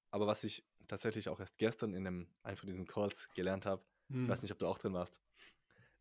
Aber 0.10 0.28
was 0.28 0.44
ich 0.44 0.66
tatsächlich 0.88 1.30
auch 1.30 1.40
erst 1.40 1.58
gestern 1.58 1.94
in 1.94 2.08
einem, 2.08 2.34
einem 2.44 2.58
von 2.58 2.68
diesen 2.68 2.88
Calls 2.88 3.30
gelernt 3.36 3.66
habe, 3.66 3.84
hm. 4.10 4.24
ich 4.24 4.30
weiß 4.30 4.42
nicht, 4.42 4.52
ob 4.52 4.60
du 4.60 4.68
auch 4.68 4.78
drin 4.78 4.94
warst, 4.94 5.22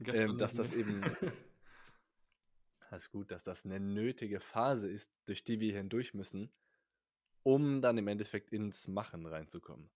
ähm, 0.04 0.38
dass 0.38 0.54
das 0.54 0.72
eben, 0.72 1.00
alles 2.90 3.10
gut, 3.10 3.30
dass 3.30 3.44
das 3.44 3.64
eine 3.64 3.80
nötige 3.80 4.40
Phase 4.40 4.90
ist, 4.90 5.10
durch 5.26 5.44
die 5.44 5.60
wir 5.60 5.76
hindurch 5.76 6.14
müssen, 6.14 6.52
um 7.42 7.82
dann 7.82 7.98
im 7.98 8.08
Endeffekt 8.08 8.52
ins 8.52 8.88
Machen 8.88 9.26
reinzukommen. 9.26 9.90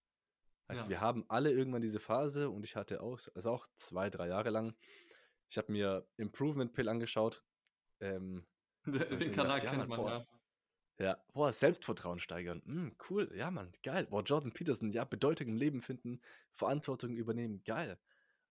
Heißt, 0.68 0.84
ja. 0.84 0.88
wir 0.88 1.00
haben 1.00 1.24
alle 1.28 1.50
irgendwann 1.50 1.82
diese 1.82 1.98
Phase 1.98 2.50
und 2.50 2.64
ich 2.64 2.76
hatte 2.76 3.02
auch, 3.02 3.20
also 3.34 3.50
auch 3.50 3.66
zwei, 3.74 4.10
drei 4.10 4.28
Jahre 4.28 4.50
lang, 4.50 4.74
ich 5.48 5.58
habe 5.58 5.72
mir 5.72 6.06
Improvement 6.16 6.72
Pill 6.72 6.88
angeschaut. 6.88 7.42
Ähm, 8.00 8.46
Den 8.86 9.32
Kanal 9.32 9.60
gedacht, 9.60 9.70
kennt 9.70 9.82
ja, 9.82 9.86
man, 9.86 9.96
boah, 9.98 10.10
ja. 10.10 10.26
Ja, 11.00 11.24
boah, 11.32 11.52
Selbstvertrauen 11.52 12.20
steigern. 12.20 12.62
Mm, 12.66 12.90
cool, 13.08 13.30
ja, 13.34 13.50
Mann, 13.50 13.72
geil. 13.82 14.06
Boah, 14.10 14.22
Jordan 14.22 14.52
Peterson, 14.52 14.92
ja, 14.92 15.04
Bedeutung 15.04 15.48
im 15.48 15.56
Leben 15.56 15.80
finden, 15.80 16.20
Verantwortung 16.52 17.16
übernehmen, 17.16 17.62
geil. 17.64 17.98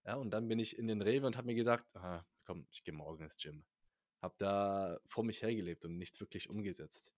Ja, 0.06 0.16
und 0.16 0.32
dann 0.32 0.48
bin 0.48 0.58
ich 0.58 0.78
in 0.78 0.88
den 0.88 1.02
Rewe 1.02 1.28
und 1.28 1.38
habe 1.38 1.46
mir 1.48 1.56
gedacht, 1.56 1.86
ah, 1.96 2.26
komm, 2.46 2.66
ich 2.72 2.84
gehe 2.84 2.94
morgen 2.94 3.24
ins 3.24 3.38
Gym. 3.38 3.64
Hab 4.22 4.38
da 4.40 5.00
vor 5.06 5.24
mich 5.24 5.44
hergelebt 5.44 5.86
und 5.86 5.98
nichts 5.98 6.20
wirklich 6.20 6.50
umgesetzt. 6.50 7.14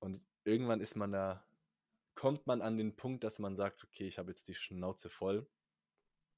Und 0.00 0.20
irgendwann 0.44 0.80
ist 0.80 0.96
man 0.96 1.12
da, 1.12 1.46
kommt 2.16 2.46
man 2.48 2.62
an 2.62 2.76
den 2.76 2.96
Punkt, 2.96 3.22
dass 3.22 3.38
man 3.38 3.56
sagt, 3.56 3.84
okay, 3.84 4.08
ich 4.08 4.18
habe 4.18 4.30
jetzt 4.30 4.48
die 4.48 4.54
Schnauze 4.54 5.08
voll 5.08 5.48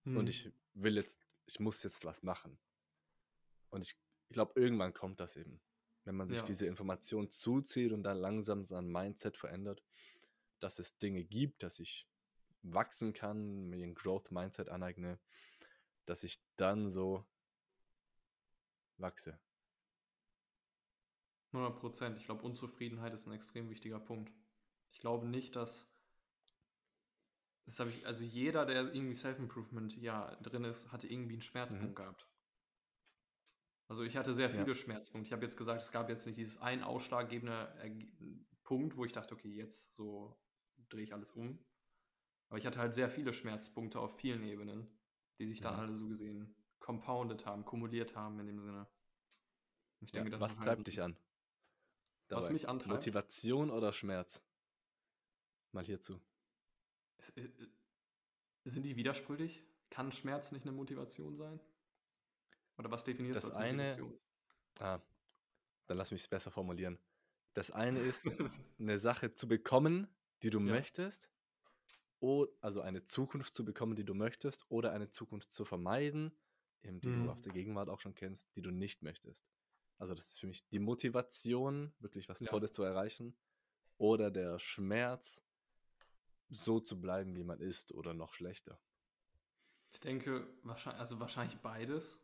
hm. 0.05 0.19
und 0.19 0.28
ich 0.28 0.52
will 0.74 0.97
jetzt, 0.97 1.27
ich 1.47 1.59
muss 1.61 1.82
jetzt 1.82 2.05
was 2.05 2.23
machen. 2.23 2.59
Und 3.70 3.82
ich, 3.82 3.97
ich 4.31 4.35
glaube, 4.35 4.52
irgendwann 4.55 4.94
kommt 4.94 5.19
das 5.19 5.35
eben, 5.35 5.61
wenn 6.05 6.15
man 6.15 6.28
sich 6.28 6.39
ja. 6.39 6.44
diese 6.44 6.66
Information 6.66 7.31
zuzieht 7.31 7.90
und 7.90 8.05
dann 8.05 8.16
langsam 8.16 8.65
sein 8.65 8.86
Mindset 8.86 9.36
verändert, 9.36 9.82
dass 10.61 10.78
es 10.78 10.97
Dinge 10.98 11.24
gibt, 11.24 11.65
dass 11.65 11.81
ich 11.81 12.07
wachsen 12.62 13.12
kann, 13.12 13.66
mir 13.69 13.85
ein 13.85 13.94
Growth 13.94 14.31
Mindset 14.31 14.69
aneigne, 14.69 15.19
dass 16.07 16.23
ich 16.23 16.36
dann 16.55 16.89
so 16.89 17.27
wachse. 18.98 19.36
100 21.52 21.81
Prozent. 21.81 22.19
Ich 22.19 22.27
glaube, 22.27 22.44
Unzufriedenheit 22.44 23.12
ist 23.12 23.27
ein 23.27 23.32
extrem 23.32 23.69
wichtiger 23.69 23.98
Punkt. 23.98 24.32
Ich 24.93 25.01
glaube 25.01 25.27
nicht, 25.27 25.57
dass. 25.57 25.90
Das 27.66 27.81
habe 27.81 27.90
ich, 27.90 28.07
also 28.07 28.23
jeder, 28.23 28.65
der 28.65 28.94
irgendwie 28.94 29.15
Self-Improvement 29.15 29.97
ja 29.97 30.36
drin 30.36 30.62
ist, 30.62 30.93
hatte 30.93 31.09
irgendwie 31.09 31.35
einen 31.35 31.43
Schmerzpunkt 31.43 31.90
mhm. 31.90 31.94
gehabt. 31.97 32.31
Also 33.90 34.04
ich 34.04 34.16
hatte 34.16 34.32
sehr 34.32 34.50
viele 34.50 34.68
ja. 34.68 34.74
Schmerzpunkte. 34.76 35.26
Ich 35.26 35.32
habe 35.32 35.42
jetzt 35.42 35.56
gesagt, 35.56 35.82
es 35.82 35.90
gab 35.90 36.08
jetzt 36.08 36.24
nicht 36.24 36.38
dieses 36.38 36.58
ein 36.58 36.84
ausschlaggebende 36.84 37.74
Punkt, 38.62 38.96
wo 38.96 39.04
ich 39.04 39.10
dachte, 39.10 39.34
okay, 39.34 39.48
jetzt 39.48 39.96
so 39.96 40.40
drehe 40.90 41.02
ich 41.02 41.12
alles 41.12 41.32
um. 41.32 41.58
Aber 42.50 42.58
ich 42.58 42.66
hatte 42.66 42.78
halt 42.78 42.94
sehr 42.94 43.10
viele 43.10 43.32
Schmerzpunkte 43.32 43.98
auf 43.98 44.16
vielen 44.16 44.44
Ebenen, 44.44 44.86
die 45.40 45.46
sich 45.46 45.60
dann 45.60 45.74
ja. 45.74 45.80
alle 45.80 45.96
so 45.96 46.06
gesehen 46.06 46.54
compounded 46.78 47.46
haben, 47.46 47.64
kumuliert 47.64 48.14
haben 48.14 48.38
in 48.38 48.46
dem 48.46 48.60
Sinne. 48.60 48.86
Ich 49.98 50.12
denke, 50.12 50.30
ja, 50.30 50.38
was 50.38 50.52
halt 50.52 50.66
treibt 50.66 50.76
halt 50.78 50.86
dich 50.86 51.02
an? 51.02 51.16
Dabei. 52.28 52.42
Was 52.42 52.50
mich 52.50 52.68
antreibt? 52.68 52.94
Motivation 52.94 53.72
oder 53.72 53.92
Schmerz? 53.92 54.40
Mal 55.72 55.84
hierzu. 55.84 56.20
Sind 58.64 58.84
die 58.84 58.94
widersprüchlich? 58.94 59.64
Kann 59.90 60.12
Schmerz 60.12 60.52
nicht 60.52 60.62
eine 60.62 60.76
Motivation 60.76 61.34
sein? 61.34 61.58
Oder 62.81 62.90
was 62.90 63.05
definierst 63.05 63.36
das 63.36 63.44
du 63.44 63.48
als 63.51 63.57
eine, 63.59 63.82
Motivation? 63.82 64.20
Ah, 64.78 65.01
dann 65.86 65.98
lass 65.98 66.11
mich 66.12 66.23
es 66.23 66.28
besser 66.28 66.51
formulieren. 66.51 66.98
Das 67.52 67.70
eine 67.70 67.98
ist, 67.98 68.24
eine 68.78 68.97
Sache 68.97 69.31
zu 69.31 69.47
bekommen, 69.47 70.09
die 70.43 70.48
du 70.48 70.61
ja. 70.61 70.65
möchtest, 70.65 71.31
also 72.62 72.81
eine 72.81 73.05
Zukunft 73.05 73.55
zu 73.55 73.66
bekommen, 73.66 73.97
die 73.97 74.05
du 74.05 74.15
möchtest, 74.15 74.65
oder 74.70 74.93
eine 74.93 75.11
Zukunft 75.11 75.52
zu 75.52 75.66
vermeiden, 75.66 76.32
eben 76.82 77.02
die 77.02 77.09
mhm. 77.09 77.24
du 77.24 77.31
aus 77.32 77.43
der 77.43 77.52
Gegenwart 77.52 77.90
auch 77.90 78.01
schon 78.01 78.15
kennst, 78.15 78.57
die 78.57 78.62
du 78.62 78.70
nicht 78.70 79.02
möchtest. 79.02 79.44
Also 79.98 80.15
das 80.15 80.28
ist 80.28 80.40
für 80.40 80.47
mich 80.47 80.66
die 80.69 80.78
Motivation, 80.78 81.93
wirklich 81.98 82.31
was 82.31 82.40
ja. 82.40 82.47
Tolles 82.47 82.73
zu 82.73 82.82
erreichen, 82.82 83.36
oder 83.98 84.31
der 84.31 84.59
Schmerz, 84.59 85.44
so 86.48 86.81
zu 86.81 86.98
bleiben, 86.98 87.36
wie 87.36 87.44
man 87.44 87.61
ist, 87.61 87.93
oder 87.93 88.15
noch 88.15 88.32
schlechter. 88.32 88.81
Ich 89.93 90.01
denke, 90.01 90.48
wahrscheinlich, 90.62 91.01
also 91.01 91.20
wahrscheinlich 91.20 91.59
beides. 91.59 92.19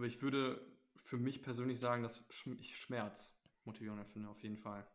Aber 0.00 0.06
ich 0.06 0.22
würde 0.22 0.66
für 0.96 1.18
mich 1.18 1.42
persönlich 1.42 1.78
sagen, 1.78 2.02
dass 2.02 2.24
ich 2.58 2.78
Schmerz 2.78 3.38
motivierend 3.64 4.08
finde, 4.08 4.30
auf 4.30 4.42
jeden 4.42 4.56
Fall. 4.56 4.90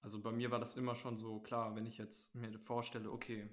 Also 0.00 0.20
bei 0.20 0.32
mir 0.32 0.50
war 0.50 0.58
das 0.58 0.74
immer 0.74 0.96
schon 0.96 1.16
so 1.16 1.38
klar, 1.38 1.76
wenn 1.76 1.86
ich 1.86 1.96
jetzt 1.96 2.34
mir 2.34 2.58
vorstelle, 2.58 3.08
okay, 3.08 3.48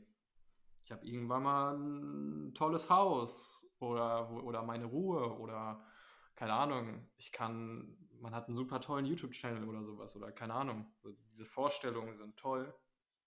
ich 0.82 0.92
habe 0.92 1.06
irgendwann 1.06 1.44
mal 1.44 1.78
ein 1.78 2.56
tolles 2.56 2.90
Haus 2.90 3.64
oder, 3.78 4.44
oder 4.44 4.64
meine 4.64 4.86
Ruhe 4.86 5.38
oder 5.38 5.86
keine 6.34 6.54
Ahnung, 6.54 7.08
ich 7.18 7.32
kann, 7.32 7.96
man 8.20 8.34
hat 8.34 8.48
einen 8.48 8.56
super 8.56 8.82
tollen 8.82 9.06
YouTube-Channel 9.06 9.70
oder 9.70 9.84
sowas 9.84 10.16
oder 10.16 10.32
keine 10.32 10.56
Ahnung. 10.56 10.92
Also 11.04 11.16
diese 11.30 11.46
Vorstellungen 11.46 12.16
sind 12.16 12.36
toll, 12.36 12.74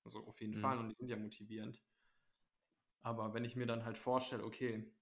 also 0.03 0.27
auf 0.27 0.41
jeden 0.41 0.57
mhm. 0.57 0.63
Fall 0.63 0.79
und 0.79 0.89
die 0.89 0.97
sind 0.97 1.11
ja 1.11 1.17
motivierend. 1.17 1.81
Aber 3.03 3.35
wenn 3.35 3.45
ich 3.45 3.55
mir 3.55 3.67
dann 3.67 3.85
halt 3.85 3.99
vorstelle, 3.99 4.43
okay, 4.43 4.93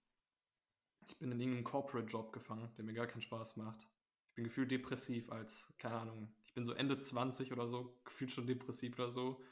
ich 1.06 1.18
bin 1.18 1.32
in 1.32 1.40
irgendeinem 1.40 1.64
Corporate-Job 1.64 2.32
gefangen, 2.32 2.72
der 2.76 2.84
mir 2.84 2.94
gar 2.94 3.06
keinen 3.06 3.22
Spaß 3.22 3.56
macht. 3.56 3.86
Ich 4.28 4.34
bin 4.34 4.44
gefühlt 4.44 4.70
depressiv 4.70 5.30
als, 5.30 5.72
keine 5.78 5.96
Ahnung, 5.96 6.34
bin 6.56 6.64
so 6.64 6.72
Ende 6.72 6.98
20 6.98 7.52
oder 7.52 7.68
so, 7.68 7.94
gefühlt 8.04 8.32
schon 8.32 8.46
depressiv 8.46 8.98
oder 8.98 9.10
so, 9.10 9.42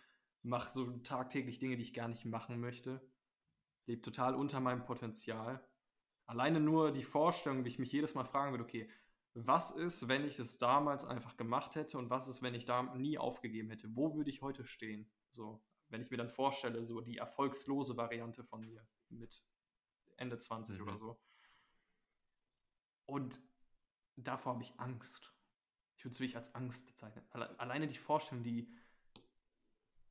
mache 0.43 0.71
so 0.71 0.91
tagtäglich 0.99 1.59
Dinge, 1.59 1.77
die 1.77 1.83
ich 1.83 1.93
gar 1.93 2.09
nicht 2.09 2.25
machen 2.25 2.59
möchte, 2.61 3.07
lebe 3.87 4.01
total 4.01 4.35
unter 4.35 4.59
meinem 4.59 4.85
Potenzial. 4.85 5.63
Alleine 6.25 6.61
nur 6.61 6.93
die 6.93 7.03
Vorstellung, 7.03 7.63
wie 7.65 7.69
ich 7.69 7.79
mich 7.79 7.93
jedes 7.93 8.15
Mal 8.15 8.25
fragen 8.25 8.53
würde, 8.53 8.65
okay, 8.65 8.89
was 9.35 9.71
ist, 9.71 10.09
wenn 10.09 10.25
ich 10.25 10.39
es 10.39 10.57
damals 10.57 11.05
einfach 11.05 11.37
gemacht 11.37 11.75
hätte 11.75 11.99
und 11.99 12.09
was 12.09 12.27
ist, 12.27 12.41
wenn 12.41 12.55
ich 12.55 12.65
da 12.65 12.83
nie 12.95 13.19
aufgegeben 13.19 13.69
hätte? 13.69 13.95
Wo 13.95 14.17
würde 14.17 14.31
ich 14.31 14.41
heute 14.41 14.65
stehen? 14.65 15.11
So, 15.31 15.63
wenn 15.91 16.01
ich 16.01 16.11
mir 16.11 16.17
dann 16.17 16.31
vorstelle, 16.31 16.85
so 16.85 17.03
die 17.03 17.19
erfolgslose 17.19 17.99
Variante 17.99 18.45
von 18.45 18.63
mir 18.63 18.87
mit 19.11 19.45
Ende 20.17 20.39
20 20.39 20.77
mhm. 20.77 20.83
oder 20.83 20.97
so. 20.97 21.21
Und 23.07 23.41
davor 24.17 24.55
habe 24.55 24.63
ich 24.63 24.79
Angst 24.79 25.35
ich 26.05 26.07
würde 26.07 26.13
es 26.17 26.21
wirklich 26.21 26.37
als 26.37 26.55
Angst 26.55 26.87
bezeichnen. 26.87 27.25
Alleine 27.33 27.87
die 27.87 27.97
Vorstellung, 27.97 28.45
die 28.45 28.71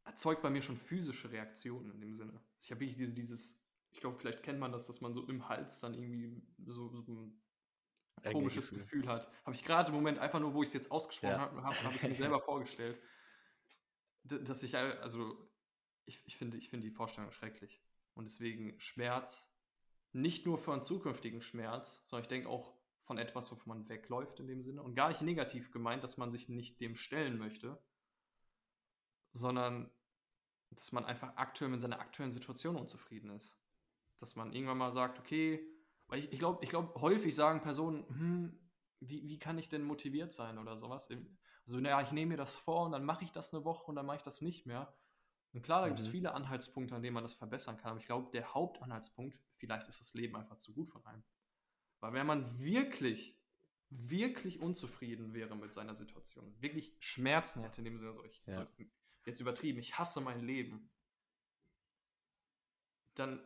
erzeugt 0.05 0.41
bei 0.41 0.49
mir 0.49 0.63
schon 0.63 0.75
physische 0.75 1.31
Reaktionen 1.31 1.91
in 1.91 2.01
dem 2.01 2.15
Sinne. 2.15 2.41
Ich 2.59 2.71
habe 2.71 2.81
wirklich 2.81 2.97
diese, 2.97 3.13
dieses, 3.13 3.63
ich 3.91 3.99
glaube, 3.99 4.17
vielleicht 4.17 4.41
kennt 4.41 4.59
man 4.59 4.71
das, 4.71 4.87
dass 4.87 5.01
man 5.01 5.13
so 5.13 5.27
im 5.27 5.47
Hals 5.47 5.81
dann 5.81 5.93
irgendwie 5.93 6.41
so, 6.65 6.89
so 6.89 7.11
ein 7.11 7.39
komisches 8.23 8.71
Gefühl. 8.71 8.83
Gefühl 8.85 9.07
hat. 9.07 9.31
Habe 9.45 9.55
ich 9.55 9.63
gerade 9.63 9.89
im 9.89 9.95
Moment 9.95 10.17
einfach 10.17 10.39
nur, 10.39 10.55
wo 10.55 10.63
ich 10.63 10.69
es 10.69 10.73
jetzt 10.73 10.89
ausgesprochen 10.89 11.33
ja. 11.33 11.39
habe, 11.39 11.61
habe 11.61 11.83
hab 11.83 11.95
ich 11.95 12.01
mir 12.01 12.15
selber 12.15 12.41
vorgestellt, 12.43 12.99
dass 14.23 14.63
ich, 14.63 14.75
also, 14.75 15.47
ich, 16.05 16.25
ich, 16.25 16.37
finde, 16.37 16.57
ich 16.57 16.69
finde 16.69 16.87
die 16.87 16.93
Vorstellung 16.93 17.29
schrecklich. 17.29 17.83
Und 18.15 18.25
deswegen 18.25 18.79
Schmerz, 18.79 19.55
nicht 20.11 20.47
nur 20.47 20.57
für 20.57 20.73
einen 20.73 20.81
zukünftigen 20.81 21.43
Schmerz, 21.43 22.03
sondern 22.07 22.23
ich 22.23 22.29
denke 22.29 22.49
auch 22.49 22.73
von 23.03 23.17
etwas, 23.17 23.51
wovon 23.51 23.77
man 23.77 23.89
wegläuft 23.89 24.39
in 24.39 24.47
dem 24.47 24.63
Sinne. 24.63 24.81
Und 24.81 24.95
gar 24.95 25.09
nicht 25.09 25.21
negativ 25.21 25.71
gemeint, 25.71 26.03
dass 26.03 26.17
man 26.17 26.31
sich 26.31 26.49
nicht 26.49 26.79
dem 26.79 26.95
stellen 26.95 27.37
möchte, 27.37 27.81
sondern 29.33 29.91
dass 30.71 30.91
man 30.91 31.05
einfach 31.05 31.35
aktuell 31.35 31.69
mit 31.69 31.81
seiner 31.81 31.99
aktuellen 31.99 32.31
Situation 32.31 32.75
unzufrieden 32.75 33.29
ist. 33.31 33.59
Dass 34.17 34.35
man 34.35 34.53
irgendwann 34.53 34.77
mal 34.77 34.91
sagt, 34.91 35.19
okay, 35.19 35.67
weil 36.07 36.19
ich, 36.19 36.31
ich 36.31 36.39
glaube, 36.39 36.63
ich 36.63 36.69
glaub, 36.69 36.99
häufig 37.01 37.35
sagen 37.35 37.61
Personen, 37.61 38.07
hm, 38.07 38.59
wie, 38.99 39.27
wie 39.27 39.39
kann 39.39 39.57
ich 39.57 39.69
denn 39.69 39.83
motiviert 39.83 40.33
sein 40.33 40.57
oder 40.57 40.77
sowas? 40.77 41.09
Also, 41.65 41.79
naja, 41.79 42.01
ich 42.01 42.11
nehme 42.11 42.31
mir 42.31 42.37
das 42.37 42.55
vor 42.55 42.85
und 42.85 42.91
dann 42.91 43.05
mache 43.05 43.23
ich 43.23 43.31
das 43.31 43.53
eine 43.53 43.65
Woche 43.65 43.85
und 43.85 43.95
dann 43.95 44.05
mache 44.05 44.17
ich 44.17 44.23
das 44.23 44.41
nicht 44.41 44.65
mehr. 44.65 44.93
Und 45.53 45.61
klar, 45.61 45.81
da 45.81 45.87
mhm. 45.87 45.91
gibt 45.91 45.99
es 45.99 46.07
viele 46.07 46.33
Anhaltspunkte, 46.33 46.95
an 46.95 47.01
denen 47.01 47.13
man 47.13 47.23
das 47.23 47.33
verbessern 47.33 47.77
kann. 47.77 47.91
Aber 47.91 47.99
ich 47.99 48.05
glaube, 48.05 48.31
der 48.31 48.53
Hauptanhaltspunkt, 48.53 49.37
vielleicht 49.57 49.87
ist 49.87 50.01
das 50.01 50.13
Leben 50.13 50.35
einfach 50.35 50.57
zu 50.57 50.73
gut 50.73 50.89
von 50.89 51.05
einem. 51.05 51.23
Weil 52.03 52.11
wenn 52.11 52.27
man 52.27 52.59
wirklich, 52.59 53.39
wirklich 53.89 54.59
unzufrieden 54.59 55.33
wäre 55.33 55.55
mit 55.55 55.73
seiner 55.73 55.95
Situation, 55.95 56.53
wirklich 56.59 56.93
Schmerzen 56.99 57.61
hätte, 57.61 57.79
in 57.79 57.85
dem 57.85 57.97
Sinne, 57.97 58.11
so, 58.11 58.25
ich, 58.25 58.43
ja. 58.45 58.55
so, 58.55 58.67
jetzt 59.25 59.39
übertrieben, 59.39 59.79
ich 59.79 59.97
hasse 59.97 60.19
mein 60.19 60.41
Leben, 60.41 60.89
dann 63.15 63.41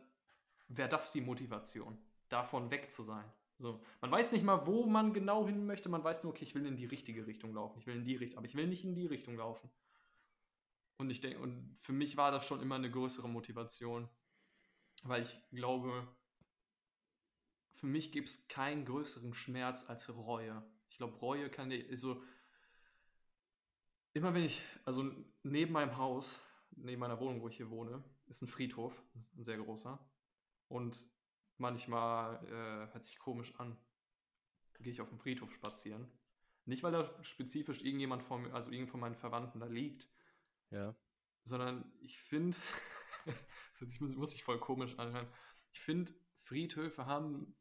wäre 0.66 0.88
das 0.88 1.12
die 1.12 1.20
Motivation, 1.20 1.96
davon 2.28 2.72
weg 2.72 2.90
zu 2.90 3.04
sein. 3.04 3.32
So, 3.60 3.80
man 4.00 4.10
weiß 4.10 4.32
nicht 4.32 4.42
mal, 4.42 4.66
wo 4.66 4.86
man 4.86 5.12
genau 5.12 5.46
hin 5.46 5.64
möchte, 5.64 5.88
man 5.88 6.02
weiß 6.02 6.24
nur, 6.24 6.32
okay, 6.32 6.44
ich 6.44 6.56
will 6.56 6.66
in 6.66 6.76
die 6.76 6.86
richtige 6.86 7.28
Richtung 7.28 7.54
laufen, 7.54 7.78
ich 7.78 7.86
will 7.86 7.94
in 7.94 8.04
die 8.04 8.16
Richtung, 8.16 8.38
aber 8.38 8.48
ich 8.48 8.56
will 8.56 8.66
nicht 8.66 8.82
in 8.82 8.96
die 8.96 9.06
Richtung 9.06 9.36
laufen. 9.36 9.70
Und 10.96 11.10
ich 11.10 11.20
denke, 11.20 11.38
und 11.38 11.78
für 11.80 11.92
mich 11.92 12.16
war 12.16 12.32
das 12.32 12.44
schon 12.44 12.60
immer 12.60 12.74
eine 12.74 12.90
größere 12.90 13.28
Motivation, 13.28 14.08
weil 15.04 15.22
ich 15.22 15.48
glaube, 15.52 16.08
für 17.78 17.86
mich 17.86 18.10
gibt 18.10 18.28
es 18.28 18.48
keinen 18.48 18.84
größeren 18.84 19.34
Schmerz 19.34 19.88
als 19.88 20.08
Reue. 20.08 20.62
Ich 20.90 20.98
glaube, 20.98 21.16
Reue 21.18 21.48
kann 21.48 21.70
dir 21.70 21.96
so. 21.96 22.22
Immer 24.14 24.34
wenn 24.34 24.42
ich, 24.42 24.60
also 24.84 25.10
neben 25.44 25.72
meinem 25.72 25.96
Haus, 25.96 26.40
neben 26.72 26.98
meiner 26.98 27.20
Wohnung, 27.20 27.40
wo 27.40 27.48
ich 27.48 27.56
hier 27.56 27.70
wohne, 27.70 28.02
ist 28.26 28.42
ein 28.42 28.48
Friedhof, 28.48 29.00
ein 29.36 29.44
sehr 29.44 29.58
großer. 29.58 29.98
Und 30.66 31.06
manchmal 31.56 32.44
äh, 32.46 32.92
hört 32.92 33.04
sich 33.04 33.18
komisch 33.18 33.54
an. 33.58 33.78
Gehe 34.80 34.92
ich 34.92 35.00
auf 35.00 35.08
dem 35.08 35.20
Friedhof 35.20 35.52
spazieren. 35.52 36.10
Nicht, 36.64 36.82
weil 36.82 36.92
da 36.92 37.22
spezifisch 37.22 37.82
irgendjemand 37.84 38.22
von 38.24 38.42
mir, 38.42 38.54
also 38.54 38.70
irgend 38.72 38.90
von 38.90 39.00
meinen 39.00 39.14
Verwandten 39.14 39.60
da 39.60 39.66
liegt. 39.66 40.08
Ja. 40.70 40.96
Sondern 41.44 41.92
ich 42.00 42.18
finde, 42.18 42.56
das 43.80 44.00
muss 44.00 44.32
sich 44.32 44.42
voll 44.42 44.58
komisch 44.58 44.98
anhören. 44.98 45.28
Ich 45.72 45.80
finde, 45.80 46.12
Friedhöfe 46.48 47.06
haben, 47.06 47.54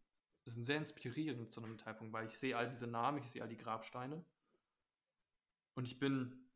sind 0.54 0.64
sehr 0.64 0.78
inspirierend 0.78 1.52
zu 1.52 1.62
einem 1.62 1.78
Zeitpunkt, 1.78 2.14
weil 2.14 2.28
ich 2.28 2.38
sehe 2.38 2.56
all 2.56 2.68
diese 2.68 2.88
Namen, 2.88 3.20
ich 3.20 3.30
sehe 3.30 3.42
all 3.42 3.50
die 3.50 3.58
Grabsteine. 3.58 4.24
Und 5.76 5.88
ich 5.88 6.00
bin 6.00 6.50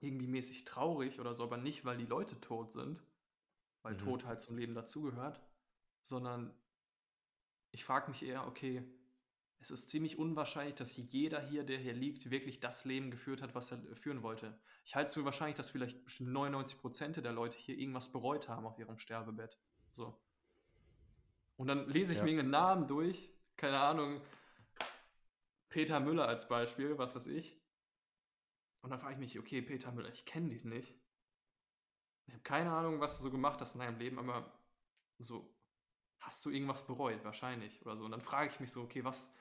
irgendwie 0.00 0.26
mäßig 0.26 0.64
traurig 0.64 1.20
oder 1.20 1.34
so, 1.34 1.44
aber 1.44 1.56
nicht, 1.56 1.84
weil 1.84 1.96
die 1.96 2.06
Leute 2.06 2.40
tot 2.40 2.72
sind, 2.72 3.02
weil 3.82 3.94
mhm. 3.94 3.98
Tod 3.98 4.24
halt 4.26 4.40
zum 4.40 4.56
Leben 4.56 4.74
dazugehört, 4.74 5.40
sondern 6.02 6.54
ich 7.72 7.84
frage 7.84 8.10
mich 8.10 8.22
eher, 8.22 8.46
okay, 8.46 8.84
es 9.58 9.70
ist 9.70 9.88
ziemlich 9.88 10.18
unwahrscheinlich, 10.18 10.74
dass 10.74 10.96
jeder 10.96 11.40
hier, 11.40 11.64
der 11.64 11.78
hier 11.78 11.94
liegt, 11.94 12.30
wirklich 12.30 12.60
das 12.60 12.84
Leben 12.84 13.10
geführt 13.10 13.40
hat, 13.40 13.54
was 13.54 13.72
er 13.72 13.78
führen 13.96 14.22
wollte. 14.22 14.58
Ich 14.84 14.94
halte 14.94 15.08
es 15.08 15.14
für 15.14 15.24
wahrscheinlich, 15.24 15.56
dass 15.56 15.70
vielleicht 15.70 16.04
bestimmt 16.04 16.30
99 16.30 16.78
Prozent 16.78 17.16
der 17.16 17.32
Leute 17.32 17.56
hier 17.56 17.78
irgendwas 17.78 18.12
bereut 18.12 18.48
haben 18.48 18.66
auf 18.66 18.78
ihrem 18.78 18.98
Sterbebett. 18.98 19.56
So. 19.90 20.20
Und 21.56 21.68
dann 21.68 21.88
lese 21.88 22.12
ich 22.12 22.18
ja. 22.18 22.24
mir 22.24 22.38
einen 22.38 22.50
Namen 22.50 22.86
durch, 22.86 23.32
keine 23.56 23.78
Ahnung, 23.78 24.20
Peter 25.68 26.00
Müller 26.00 26.28
als 26.28 26.48
Beispiel, 26.48 26.98
was 26.98 27.14
weiß 27.14 27.26
ich. 27.28 27.60
Und 28.82 28.90
dann 28.90 29.00
frage 29.00 29.14
ich 29.14 29.20
mich, 29.20 29.38
okay, 29.38 29.62
Peter 29.62 29.92
Müller, 29.92 30.10
ich 30.10 30.24
kenne 30.24 30.48
dich 30.48 30.64
nicht. 30.64 30.94
Ich 32.26 32.32
habe 32.32 32.42
keine 32.42 32.72
Ahnung, 32.72 33.00
was 33.00 33.18
du 33.18 33.24
so 33.24 33.30
gemacht 33.30 33.60
hast 33.60 33.74
in 33.74 33.80
deinem 33.80 33.98
Leben, 33.98 34.18
aber 34.18 34.52
so, 35.18 35.54
hast 36.20 36.44
du 36.44 36.50
irgendwas 36.50 36.86
bereut? 36.86 37.24
Wahrscheinlich 37.24 37.84
oder 37.84 37.96
so. 37.96 38.04
Und 38.04 38.10
dann 38.10 38.20
frage 38.20 38.50
ich 38.50 38.60
mich 38.60 38.72
so, 38.72 38.82
okay, 38.82 39.04
was, 39.04 39.34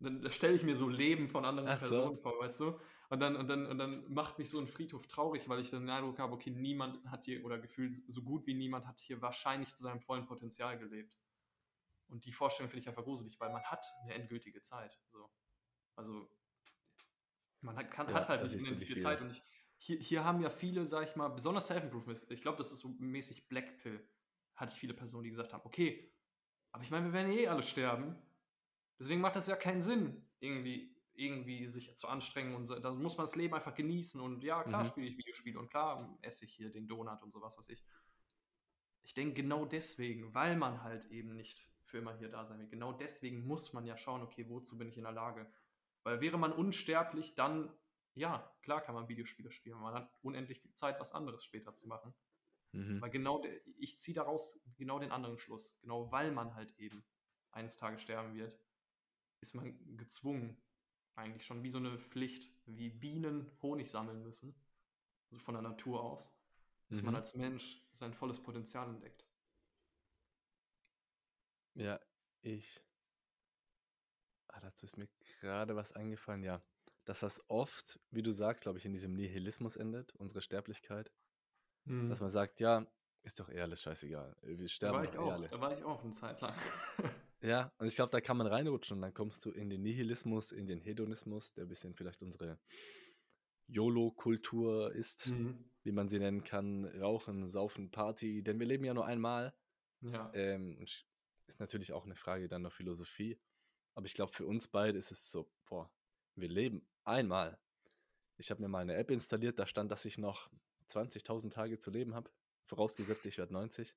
dann 0.00 0.30
stelle 0.30 0.54
ich 0.54 0.62
mir 0.62 0.74
so 0.74 0.88
Leben 0.88 1.28
von 1.28 1.44
anderen 1.44 1.68
Ach 1.68 1.78
Personen 1.78 2.16
so. 2.16 2.22
vor, 2.22 2.38
weißt 2.40 2.60
du? 2.60 2.80
Und 3.10 3.20
dann, 3.20 3.36
und, 3.36 3.48
dann, 3.48 3.66
und 3.66 3.78
dann 3.78 4.12
macht 4.12 4.38
mich 4.38 4.48
so 4.50 4.58
ein 4.58 4.66
Friedhof 4.66 5.06
traurig, 5.06 5.48
weil 5.48 5.60
ich 5.60 5.70
dann 5.70 5.82
den 5.82 5.90
Eindruck 5.90 6.18
habe, 6.18 6.32
okay, 6.32 6.50
niemand 6.50 7.04
hat 7.06 7.26
hier, 7.26 7.44
oder 7.44 7.58
gefühlt 7.58 7.94
so 8.08 8.22
gut 8.22 8.46
wie 8.46 8.54
niemand 8.54 8.86
hat 8.86 9.00
hier 9.00 9.20
wahrscheinlich 9.20 9.74
zu 9.74 9.82
seinem 9.82 10.00
vollen 10.00 10.26
Potenzial 10.26 10.78
gelebt. 10.78 11.18
Und 12.08 12.24
die 12.24 12.32
Vorstellung 12.32 12.70
finde 12.70 12.82
ich 12.82 12.88
einfach 12.88 13.04
gruselig, 13.04 13.38
weil 13.40 13.50
man 13.50 13.62
hat 13.64 13.84
eine 14.02 14.14
endgültige 14.14 14.60
Zeit. 14.62 14.98
So. 15.10 15.30
Also 15.96 16.28
man 17.60 17.76
hat, 17.76 17.90
kann, 17.90 18.08
ja, 18.08 18.14
hat 18.14 18.28
halt 18.28 18.42
eine 18.42 18.52
endgültige 18.52 18.98
Zeit. 18.98 19.20
Und 19.20 19.30
ich, 19.30 19.42
hier, 19.76 19.98
hier 19.98 20.24
haben 20.24 20.40
ja 20.40 20.50
viele, 20.50 20.84
sag 20.86 21.08
ich 21.08 21.16
mal, 21.16 21.28
besonders 21.28 21.66
Self-Improvement, 21.66 22.30
ich 22.30 22.42
glaube, 22.42 22.58
das 22.58 22.70
ist 22.70 22.80
so 22.80 22.88
mäßig 22.98 23.48
Blackpill, 23.48 24.06
hatte 24.54 24.72
ich 24.72 24.78
viele 24.78 24.94
Personen, 24.94 25.24
die 25.24 25.30
gesagt 25.30 25.52
haben, 25.52 25.64
okay, 25.64 26.12
aber 26.72 26.82
ich 26.82 26.90
meine, 26.90 27.06
wir 27.06 27.12
werden 27.12 27.32
eh 27.32 27.46
alle 27.46 27.62
sterben. 27.62 28.16
Deswegen 28.98 29.20
macht 29.20 29.36
das 29.36 29.46
ja 29.46 29.56
keinen 29.56 29.82
Sinn, 29.82 30.28
irgendwie, 30.40 30.94
irgendwie 31.14 31.66
sich 31.66 31.96
zu 31.96 32.08
anstrengen 32.08 32.54
und 32.54 32.66
so. 32.66 32.78
Da 32.78 32.92
muss 32.92 33.16
man 33.16 33.26
das 33.26 33.36
Leben 33.36 33.54
einfach 33.54 33.74
genießen 33.74 34.20
und 34.20 34.42
ja, 34.42 34.62
klar 34.62 34.82
mhm. 34.82 34.88
spiele 34.88 35.06
ich 35.06 35.16
Videospiele 35.16 35.58
und 35.58 35.68
klar 35.68 36.18
esse 36.22 36.44
ich 36.44 36.54
hier 36.54 36.70
den 36.70 36.86
Donut 36.86 37.22
und 37.22 37.32
sowas, 37.32 37.56
was 37.58 37.68
ich. 37.68 37.84
Ich 39.02 39.14
denke 39.14 39.34
genau 39.34 39.66
deswegen, 39.66 40.34
weil 40.34 40.56
man 40.56 40.82
halt 40.82 41.04
eben 41.06 41.34
nicht 41.34 41.68
für 41.94 41.98
immer 41.98 42.16
hier 42.16 42.28
da 42.28 42.44
sein 42.44 42.58
wird. 42.58 42.70
Genau 42.70 42.92
deswegen 42.92 43.46
muss 43.46 43.72
man 43.72 43.86
ja 43.86 43.96
schauen, 43.96 44.20
okay, 44.22 44.48
wozu 44.48 44.76
bin 44.76 44.88
ich 44.88 44.96
in 44.96 45.04
der 45.04 45.12
Lage? 45.12 45.48
Weil 46.02 46.20
wäre 46.20 46.36
man 46.36 46.52
unsterblich, 46.52 47.36
dann, 47.36 47.72
ja, 48.14 48.52
klar 48.62 48.80
kann 48.80 48.96
man 48.96 49.08
Videospiele 49.08 49.52
spielen. 49.52 49.78
Man 49.78 49.94
hat 49.94 50.12
unendlich 50.22 50.58
viel 50.58 50.74
Zeit, 50.74 50.98
was 50.98 51.12
anderes 51.12 51.44
später 51.44 51.72
zu 51.72 51.86
machen. 51.86 52.12
Mhm. 52.72 53.00
Weil 53.00 53.10
genau, 53.10 53.44
ich 53.78 54.00
ziehe 54.00 54.14
daraus 54.16 54.60
genau 54.76 54.98
den 54.98 55.12
anderen 55.12 55.38
Schluss. 55.38 55.78
Genau 55.82 56.10
weil 56.10 56.32
man 56.32 56.56
halt 56.56 56.76
eben 56.78 57.04
eines 57.52 57.76
Tages 57.76 58.02
sterben 58.02 58.34
wird, 58.34 58.58
ist 59.40 59.54
man 59.54 59.96
gezwungen, 59.96 60.60
eigentlich 61.14 61.46
schon 61.46 61.62
wie 61.62 61.70
so 61.70 61.78
eine 61.78 61.96
Pflicht, 61.96 62.50
wie 62.66 62.88
Bienen 62.90 63.48
Honig 63.62 63.88
sammeln 63.88 64.20
müssen, 64.24 64.52
also 65.30 65.44
von 65.44 65.54
der 65.54 65.62
Natur 65.62 66.02
aus, 66.02 66.36
dass 66.88 66.98
mhm. 66.98 67.06
man 67.06 67.14
als 67.14 67.36
Mensch 67.36 67.86
sein 67.92 68.14
volles 68.14 68.42
Potenzial 68.42 68.88
entdeckt. 68.88 69.24
Ja, 71.74 72.00
ich. 72.42 72.82
Ah, 74.48 74.60
dazu 74.60 74.86
ist 74.86 74.96
mir 74.96 75.08
gerade 75.40 75.74
was 75.74 75.92
eingefallen, 75.92 76.42
ja. 76.42 76.62
Dass 77.04 77.20
das 77.20 77.42
oft, 77.48 78.00
wie 78.10 78.22
du 78.22 78.32
sagst, 78.32 78.62
glaube 78.62 78.78
ich, 78.78 78.84
in 78.84 78.92
diesem 78.92 79.14
Nihilismus 79.14 79.76
endet, 79.76 80.14
unsere 80.16 80.40
Sterblichkeit. 80.40 81.12
Hm. 81.86 82.08
Dass 82.08 82.20
man 82.20 82.30
sagt, 82.30 82.60
ja, 82.60 82.86
ist 83.22 83.40
doch 83.40 83.50
eh 83.50 83.60
alles 83.60 83.82
scheißegal. 83.82 84.36
Wir 84.42 84.68
sterben 84.68 85.04
doch 85.12 85.28
eh 85.28 85.32
alle. 85.32 85.48
Da 85.48 85.60
war 85.60 85.76
ich 85.76 85.82
auch 85.82 86.02
eine 86.02 86.12
Zeit 86.12 86.40
lang. 86.40 86.54
ja, 87.40 87.72
und 87.78 87.86
ich 87.86 87.96
glaube, 87.96 88.12
da 88.12 88.20
kann 88.20 88.36
man 88.36 88.46
reinrutschen 88.46 88.98
und 88.98 89.02
dann 89.02 89.14
kommst 89.14 89.44
du 89.44 89.50
in 89.50 89.70
den 89.70 89.82
Nihilismus, 89.82 90.52
in 90.52 90.66
den 90.66 90.80
Hedonismus, 90.80 91.52
der 91.54 91.64
ein 91.64 91.68
bisschen 91.68 91.94
vielleicht 91.94 92.22
unsere 92.22 92.58
YOLO-Kultur 93.66 94.92
ist, 94.92 95.28
mhm. 95.28 95.64
wie 95.82 95.92
man 95.92 96.08
sie 96.08 96.18
nennen 96.18 96.44
kann. 96.44 96.84
Rauchen, 96.84 97.48
Saufen, 97.48 97.90
Party, 97.90 98.42
denn 98.42 98.58
wir 98.60 98.66
leben 98.66 98.84
ja 98.84 98.94
nur 98.94 99.06
einmal. 99.06 99.54
Ja. 100.02 100.30
Ähm, 100.34 100.76
und 100.78 101.06
ist 101.46 101.60
natürlich 101.60 101.92
auch 101.92 102.04
eine 102.04 102.16
Frage 102.16 102.48
dann 102.48 102.62
der 102.62 102.70
Philosophie. 102.70 103.38
Aber 103.94 104.06
ich 104.06 104.14
glaube, 104.14 104.32
für 104.32 104.46
uns 104.46 104.68
beide 104.68 104.98
ist 104.98 105.12
es 105.12 105.30
so, 105.30 105.48
boah, 105.66 105.90
wir 106.34 106.48
leben 106.48 106.86
einmal. 107.04 107.58
Ich 108.36 108.50
habe 108.50 108.60
mir 108.60 108.68
mal 108.68 108.80
eine 108.80 108.96
App 108.96 109.10
installiert, 109.10 109.58
da 109.58 109.66
stand, 109.66 109.90
dass 109.90 110.04
ich 110.04 110.18
noch 110.18 110.50
20.000 110.90 111.50
Tage 111.50 111.78
zu 111.78 111.90
leben 111.90 112.14
habe. 112.14 112.30
Vorausgesetzt, 112.64 113.26
ich 113.26 113.38
werde 113.38 113.52
90. 113.52 113.94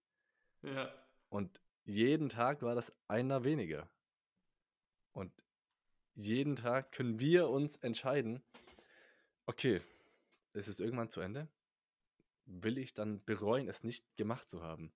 Ja. 0.61 0.94
Und 1.30 1.61
jeden 1.86 2.30
Tag 2.30 2.61
war 2.61 2.76
das 2.76 2.94
einer 3.07 3.44
weniger. 3.44 3.90
Und 5.14 5.32
jeden 6.14 6.56
Tag 6.56 6.91
können 6.91 7.19
wir 7.19 7.49
uns 7.49 7.78
entscheiden, 7.78 8.44
okay, 9.45 9.82
es 10.53 10.68
ist 10.68 10.80
irgendwann 10.80 11.10
zu 11.10 11.22
Ende. 11.22 11.48
Will 12.45 12.78
ich 12.78 12.94
dann 12.94 13.24
bereuen, 13.24 13.68
es 13.68 13.84
nicht 13.84 14.15
gemacht 14.18 14.49
zu 14.49 14.61
haben? 14.61 14.91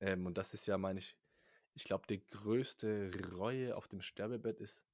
Ähm, 0.00 0.26
und 0.26 0.36
das 0.36 0.54
ist 0.54 0.66
ja, 0.66 0.78
meine 0.78 0.98
ich, 0.98 1.16
ich 1.76 1.84
glaube, 1.84 2.06
die 2.08 2.26
größte 2.26 3.10
Reue 3.34 3.76
auf 3.76 3.86
dem 3.86 4.00
Sterbebett 4.00 4.60
ist, 4.60 4.86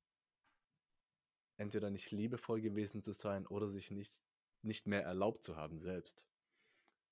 entweder 1.57 1.91
nicht 1.91 2.11
liebevoll 2.11 2.61
gewesen 2.61 3.05
zu 3.05 3.13
sein 3.13 3.47
oder 3.47 3.69
sich 3.69 3.93
nicht, 3.93 4.21
nicht 4.63 4.89
mehr 4.89 5.05
erlaubt 5.05 5.45
zu 5.45 5.57
haben 5.57 5.79
selbst. 5.79 6.27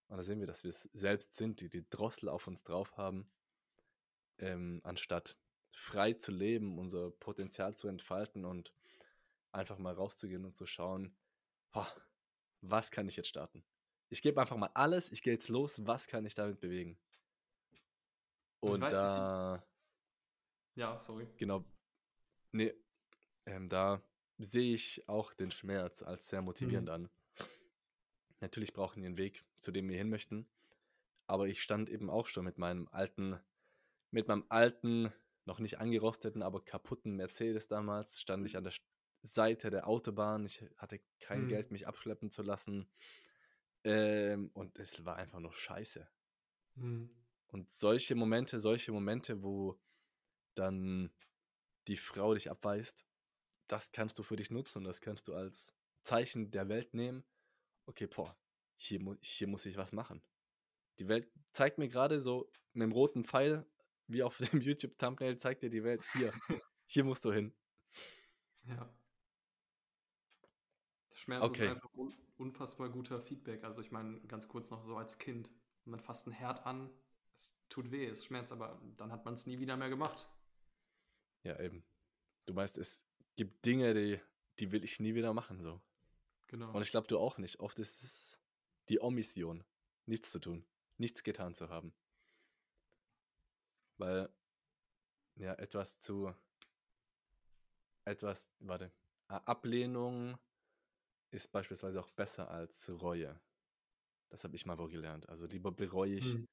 Und 0.08 0.16
da 0.16 0.24
sehen 0.24 0.40
wir, 0.40 0.48
dass 0.48 0.64
wir 0.64 0.70
es 0.70 0.90
selbst 0.92 1.36
sind, 1.36 1.60
die 1.60 1.70
die 1.70 1.88
Drossel 1.88 2.28
auf 2.28 2.48
uns 2.48 2.64
drauf 2.64 2.96
haben, 2.96 3.30
ähm, 4.38 4.80
anstatt 4.82 5.38
frei 5.70 6.14
zu 6.14 6.32
leben, 6.32 6.76
unser 6.76 7.12
Potenzial 7.12 7.76
zu 7.76 7.86
entfalten 7.86 8.44
und 8.44 8.74
einfach 9.52 9.78
mal 9.78 9.94
rauszugehen 9.94 10.44
und 10.44 10.56
zu 10.56 10.66
schauen, 10.66 11.16
oh, 11.74 11.86
was 12.60 12.90
kann 12.90 13.08
ich 13.08 13.14
jetzt 13.14 13.28
starten? 13.28 13.64
Ich 14.08 14.20
gebe 14.20 14.40
einfach 14.40 14.56
mal 14.56 14.72
alles, 14.74 15.12
ich 15.12 15.22
gehe 15.22 15.34
jetzt 15.34 15.48
los, 15.48 15.86
was 15.86 16.08
kann 16.08 16.26
ich 16.26 16.34
damit 16.34 16.58
bewegen? 16.58 16.98
Und 18.60 18.80
da. 18.80 19.62
Ja, 20.74 21.00
sorry. 21.00 21.26
Genau. 21.36 21.64
Nee, 22.52 22.74
ähm, 23.46 23.68
da 23.68 24.02
sehe 24.38 24.74
ich 24.74 25.08
auch 25.08 25.34
den 25.34 25.50
Schmerz 25.50 26.02
als 26.02 26.28
sehr 26.28 26.42
motivierend 26.42 26.88
mhm. 26.88 26.94
an. 26.94 27.10
Natürlich 28.40 28.72
brauchen 28.72 29.02
wir 29.02 29.08
einen 29.08 29.18
Weg, 29.18 29.44
zu 29.56 29.70
dem 29.70 29.88
wir 29.88 29.98
hin 29.98 30.08
möchten. 30.08 30.48
Aber 31.26 31.46
ich 31.46 31.62
stand 31.62 31.90
eben 31.90 32.10
auch 32.10 32.26
schon 32.26 32.44
mit 32.44 32.58
meinem 32.58 32.88
alten, 32.90 33.38
mit 34.10 34.28
meinem 34.28 34.44
alten, 34.48 35.12
noch 35.44 35.58
nicht 35.58 35.78
angerosteten, 35.78 36.42
aber 36.42 36.64
kaputten 36.64 37.16
Mercedes 37.16 37.68
damals, 37.68 38.20
stand 38.20 38.46
ich 38.46 38.56
an 38.56 38.64
der 38.64 38.72
Seite 39.22 39.70
der 39.70 39.86
Autobahn. 39.86 40.46
Ich 40.46 40.64
hatte 40.76 41.00
kein 41.20 41.44
mhm. 41.44 41.48
Geld, 41.48 41.70
mich 41.70 41.86
abschleppen 41.86 42.30
zu 42.30 42.42
lassen. 42.42 42.90
Ähm, 43.84 44.50
und 44.54 44.78
es 44.78 45.04
war 45.04 45.16
einfach 45.16 45.40
nur 45.40 45.52
scheiße. 45.52 46.08
Mhm. 46.76 47.10
Und 47.50 47.68
solche 47.70 48.14
Momente, 48.14 48.60
solche 48.60 48.92
Momente, 48.92 49.42
wo 49.42 49.78
dann 50.54 51.12
die 51.88 51.96
Frau 51.96 52.34
dich 52.34 52.50
abweist, 52.50 53.06
das 53.66 53.92
kannst 53.92 54.18
du 54.18 54.22
für 54.22 54.36
dich 54.36 54.50
nutzen 54.50 54.78
und 54.78 54.84
das 54.84 55.00
kannst 55.00 55.28
du 55.28 55.34
als 55.34 55.74
Zeichen 56.04 56.50
der 56.50 56.68
Welt 56.68 56.94
nehmen. 56.94 57.24
Okay, 57.86 58.06
boah, 58.06 58.36
hier, 58.76 59.00
mu 59.00 59.16
hier 59.20 59.48
muss 59.48 59.66
ich 59.66 59.76
was 59.76 59.92
machen. 59.92 60.22
Die 60.98 61.08
Welt 61.08 61.30
zeigt 61.52 61.78
mir 61.78 61.88
gerade 61.88 62.20
so 62.20 62.50
mit 62.72 62.84
dem 62.84 62.92
roten 62.92 63.24
Pfeil, 63.24 63.66
wie 64.06 64.22
auf 64.22 64.38
dem 64.52 64.60
YouTube-Thumbnail, 64.60 65.38
zeigt 65.38 65.62
dir 65.62 65.70
die 65.70 65.84
Welt, 65.84 66.04
hier, 66.12 66.32
hier 66.86 67.04
musst 67.04 67.24
du 67.24 67.32
hin. 67.32 67.54
Ja. 68.64 68.92
Schmerz 71.12 71.44
okay. 71.44 71.66
ist 71.66 71.70
einfach 71.72 71.92
un 71.94 72.14
unfassbar 72.38 72.88
guter 72.88 73.20
Feedback. 73.20 73.64
Also 73.64 73.82
ich 73.82 73.90
meine, 73.90 74.18
ganz 74.22 74.48
kurz 74.48 74.70
noch 74.70 74.82
so 74.82 74.96
als 74.96 75.18
Kind, 75.18 75.52
man 75.84 76.00
fasst 76.00 76.26
ein 76.26 76.32
Herd 76.32 76.64
an, 76.64 76.90
tut 77.70 77.90
weh, 77.90 78.06
es 78.06 78.24
schmerzt, 78.24 78.52
aber 78.52 78.80
dann 78.96 79.10
hat 79.10 79.24
man 79.24 79.34
es 79.34 79.46
nie 79.46 79.58
wieder 79.58 79.76
mehr 79.76 79.88
gemacht. 79.88 80.28
Ja, 81.44 81.58
eben. 81.60 81.82
Du 82.46 82.52
meinst, 82.52 82.76
es 82.76 83.06
gibt 83.36 83.64
Dinge, 83.64 83.94
die, 83.94 84.20
die 84.58 84.72
will 84.72 84.84
ich 84.84 85.00
nie 85.00 85.14
wieder 85.14 85.32
machen, 85.32 85.62
so. 85.62 85.80
Genau. 86.48 86.72
Und 86.72 86.82
ich 86.82 86.90
glaube, 86.90 87.06
du 87.06 87.18
auch 87.18 87.38
nicht. 87.38 87.60
Oft 87.60 87.78
ist 87.78 88.02
es 88.02 88.40
die 88.88 89.00
Omission, 89.00 89.64
nichts 90.06 90.30
zu 90.32 90.40
tun, 90.40 90.66
nichts 90.98 91.22
getan 91.22 91.54
zu 91.54 91.68
haben. 91.68 91.94
Weil, 93.98 94.28
ja, 95.36 95.54
etwas 95.54 95.98
zu, 95.98 96.34
etwas, 98.04 98.52
warte, 98.58 98.92
Ablehnung 99.28 100.38
ist 101.30 101.52
beispielsweise 101.52 102.00
auch 102.00 102.10
besser 102.10 102.50
als 102.50 102.90
Reue. 103.00 103.40
Das 104.28 104.42
habe 104.44 104.56
ich 104.56 104.66
mal 104.66 104.78
wo 104.78 104.88
gelernt. 104.88 105.28
Also 105.28 105.46
lieber 105.46 105.70
bereue 105.70 106.14
ich, 106.14 106.34
Mhm. 106.34 106.48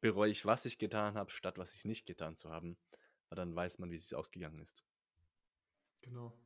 Bereue 0.00 0.30
ich, 0.30 0.46
was 0.46 0.64
ich 0.64 0.78
getan 0.78 1.14
habe, 1.14 1.30
statt 1.30 1.58
was 1.58 1.74
ich 1.74 1.84
nicht 1.84 2.06
getan 2.06 2.36
zu 2.36 2.50
haben. 2.50 2.76
Weil 3.28 3.36
dann 3.36 3.54
weiß 3.54 3.78
man, 3.78 3.90
wie 3.90 3.96
es 3.96 4.12
ausgegangen 4.12 4.58
ist. 4.60 4.84
Genau. 6.02 6.36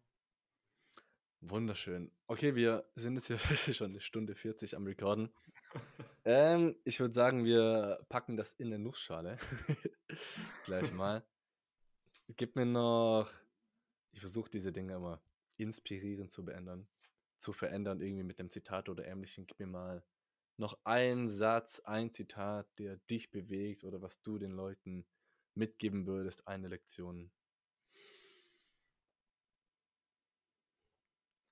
Wunderschön. 1.41 2.11
Okay, 2.27 2.55
wir 2.55 2.89
sind 2.95 3.17
jetzt 3.17 3.27
hier 3.27 3.39
schon 3.75 3.91
eine 3.91 4.01
Stunde 4.01 4.35
40 4.35 4.77
am 4.77 4.87
Recorden. 4.87 5.31
ähm, 6.25 6.75
ich 6.85 7.01
würde 7.01 7.13
sagen, 7.13 7.45
wir 7.45 8.05
packen 8.09 8.37
das 8.37 8.53
in 8.53 8.69
eine 8.69 8.79
Nussschale. 8.79 9.37
Gleich 10.65 10.93
mal. 10.93 11.23
Gib 12.37 12.57
mir 12.57 12.65
noch. 12.65 13.31
Ich 14.13 14.21
versuche 14.21 14.49
diese 14.49 14.73
Dinge 14.73 14.95
immer 14.95 15.21
inspirierend 15.57 16.33
zu 16.33 16.45
beändern, 16.45 16.89
zu 17.39 17.53
verändern, 17.53 18.01
irgendwie 18.01 18.25
mit 18.25 18.41
einem 18.41 18.51
Zitat 18.51 18.89
oder 18.89 19.05
ähnlichem. 19.05 19.47
Gib 19.47 19.59
mir 19.59 19.67
mal 19.67 20.03
noch 20.57 20.79
einen 20.85 21.29
Satz, 21.29 21.81
ein 21.81 22.13
Zitat, 22.13 22.67
der 22.79 22.97
dich 23.11 23.31
bewegt 23.31 23.85
oder 23.85 24.03
was 24.03 24.23
du 24.23 24.39
den 24.39 24.53
Leuten 24.53 25.05
mitgeben 25.55 26.07
würdest, 26.07 26.47
eine 26.47 26.69
Lektion. 26.69 27.31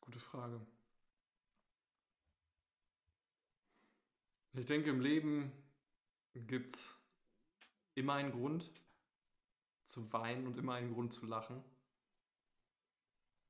Gute 0.01 0.19
Frage. 0.19 0.61
Ich 4.55 4.66
denke, 4.66 4.91
im 4.91 5.01
Leben 5.01 5.51
gibt 6.35 6.74
es 6.74 6.95
immer 7.95 8.15
einen 8.15 8.33
Grund 8.33 8.70
zu 9.85 10.12
weinen 10.12 10.47
und 10.47 10.59
immer 10.59 10.74
einen 10.74 10.93
Grund 10.93 11.12
zu 11.12 11.27
lachen. 11.27 11.65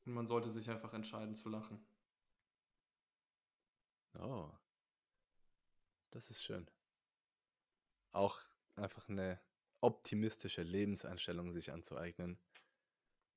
Und 0.05 0.15
man 0.15 0.27
sollte 0.27 0.51
sich 0.51 0.71
einfach 0.71 0.93
entscheiden 0.95 1.35
zu 1.35 1.49
lachen. 1.49 1.85
Oh, 4.19 4.51
das 6.13 6.31
ist 6.31 6.43
schön. 6.45 6.71
Auch 8.13 8.41
einfach 8.77 9.09
eine 9.11 9.41
optimistische 9.83 10.63
Lebenseinstellung 10.63 11.53
sich 11.53 11.73
anzueignen, 11.73 12.41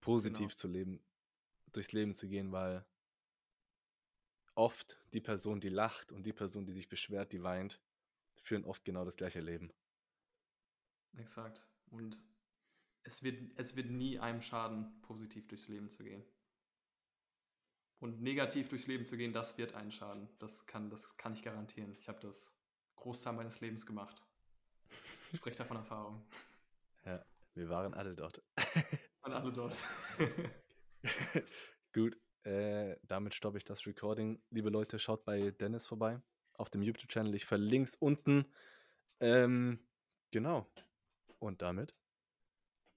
positiv 0.02 0.52
Genau. 0.52 0.56
zu 0.56 0.68
leben, 0.68 1.06
durchs 1.74 1.92
Leben 1.94 2.16
zu 2.16 2.28
gehen, 2.30 2.52
weil 2.52 2.86
oft 4.56 5.02
die 5.14 5.22
Person, 5.22 5.62
die 5.62 5.70
lacht 5.70 6.12
und 6.12 6.26
die 6.26 6.34
Person, 6.34 6.66
die 6.66 6.74
sich 6.74 6.90
beschwert, 6.90 7.32
die 7.32 7.42
weint, 7.44 7.82
führen 8.42 8.66
oft 8.66 8.84
genau 8.86 9.06
das 9.06 9.16
gleiche 9.18 9.40
Leben. 9.42 9.74
Exakt. 11.18 11.68
Und 11.90 12.24
es 13.04 13.24
wird, 13.24 13.54
es 13.58 13.76
wird 13.76 13.90
nie 13.92 14.20
einem 14.20 14.42
schaden, 14.42 15.02
positiv 15.02 15.48
durchs 15.48 15.68
Leben 15.68 15.90
zu 15.92 16.04
gehen. 16.04 16.26
Und 18.00 18.22
negativ 18.22 18.70
durchs 18.70 18.88
Leben 18.88 19.04
zu 19.06 19.18
gehen, 19.18 19.34
das 19.34 19.58
wird 19.58 19.74
einen 19.74 19.92
schaden. 19.92 20.30
Das 20.40 20.66
kann, 20.66 20.90
das 20.90 21.18
kann 21.18 21.34
ich 21.34 21.44
garantieren. 21.44 21.94
Ich 21.96 22.08
habe 22.08 22.20
das 22.20 22.54
Großteil 22.96 23.34
meines 23.34 23.62
Lebens 23.62 23.86
gemacht. 23.86 24.24
Ich 25.32 25.40
spreche 25.40 25.58
da 25.58 25.66
von 25.66 25.78
Erfahrung. 25.78 26.26
Ja, 27.06 27.24
wir 27.54 27.70
waren 27.70 27.94
alle 27.94 28.16
dort. 28.16 28.42
An 29.22 29.34
alle 29.34 29.52
dort. 29.52 29.78
Gut, 31.94 32.18
äh, 32.44 32.96
damit 33.04 33.34
stoppe 33.34 33.58
ich 33.58 33.64
das 33.64 33.86
Recording. 33.86 34.42
Liebe 34.50 34.70
Leute, 34.70 35.00
schaut 35.00 35.26
bei 35.26 35.52
Dennis 35.52 35.88
vorbei 35.88 36.22
auf 36.54 36.70
dem 36.70 36.82
YouTube-Channel. 36.82 37.34
Ich 37.36 37.46
verlinke 37.46 37.90
es 37.90 37.96
unten. 37.96 38.46
Ähm, 39.20 39.80
genau. 40.32 40.72
Und 41.40 41.62
damit, 41.62 41.96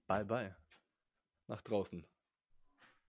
bye 0.07 0.25
bye. 0.25 0.55
Nach 1.47 1.61
draußen. 1.61 2.05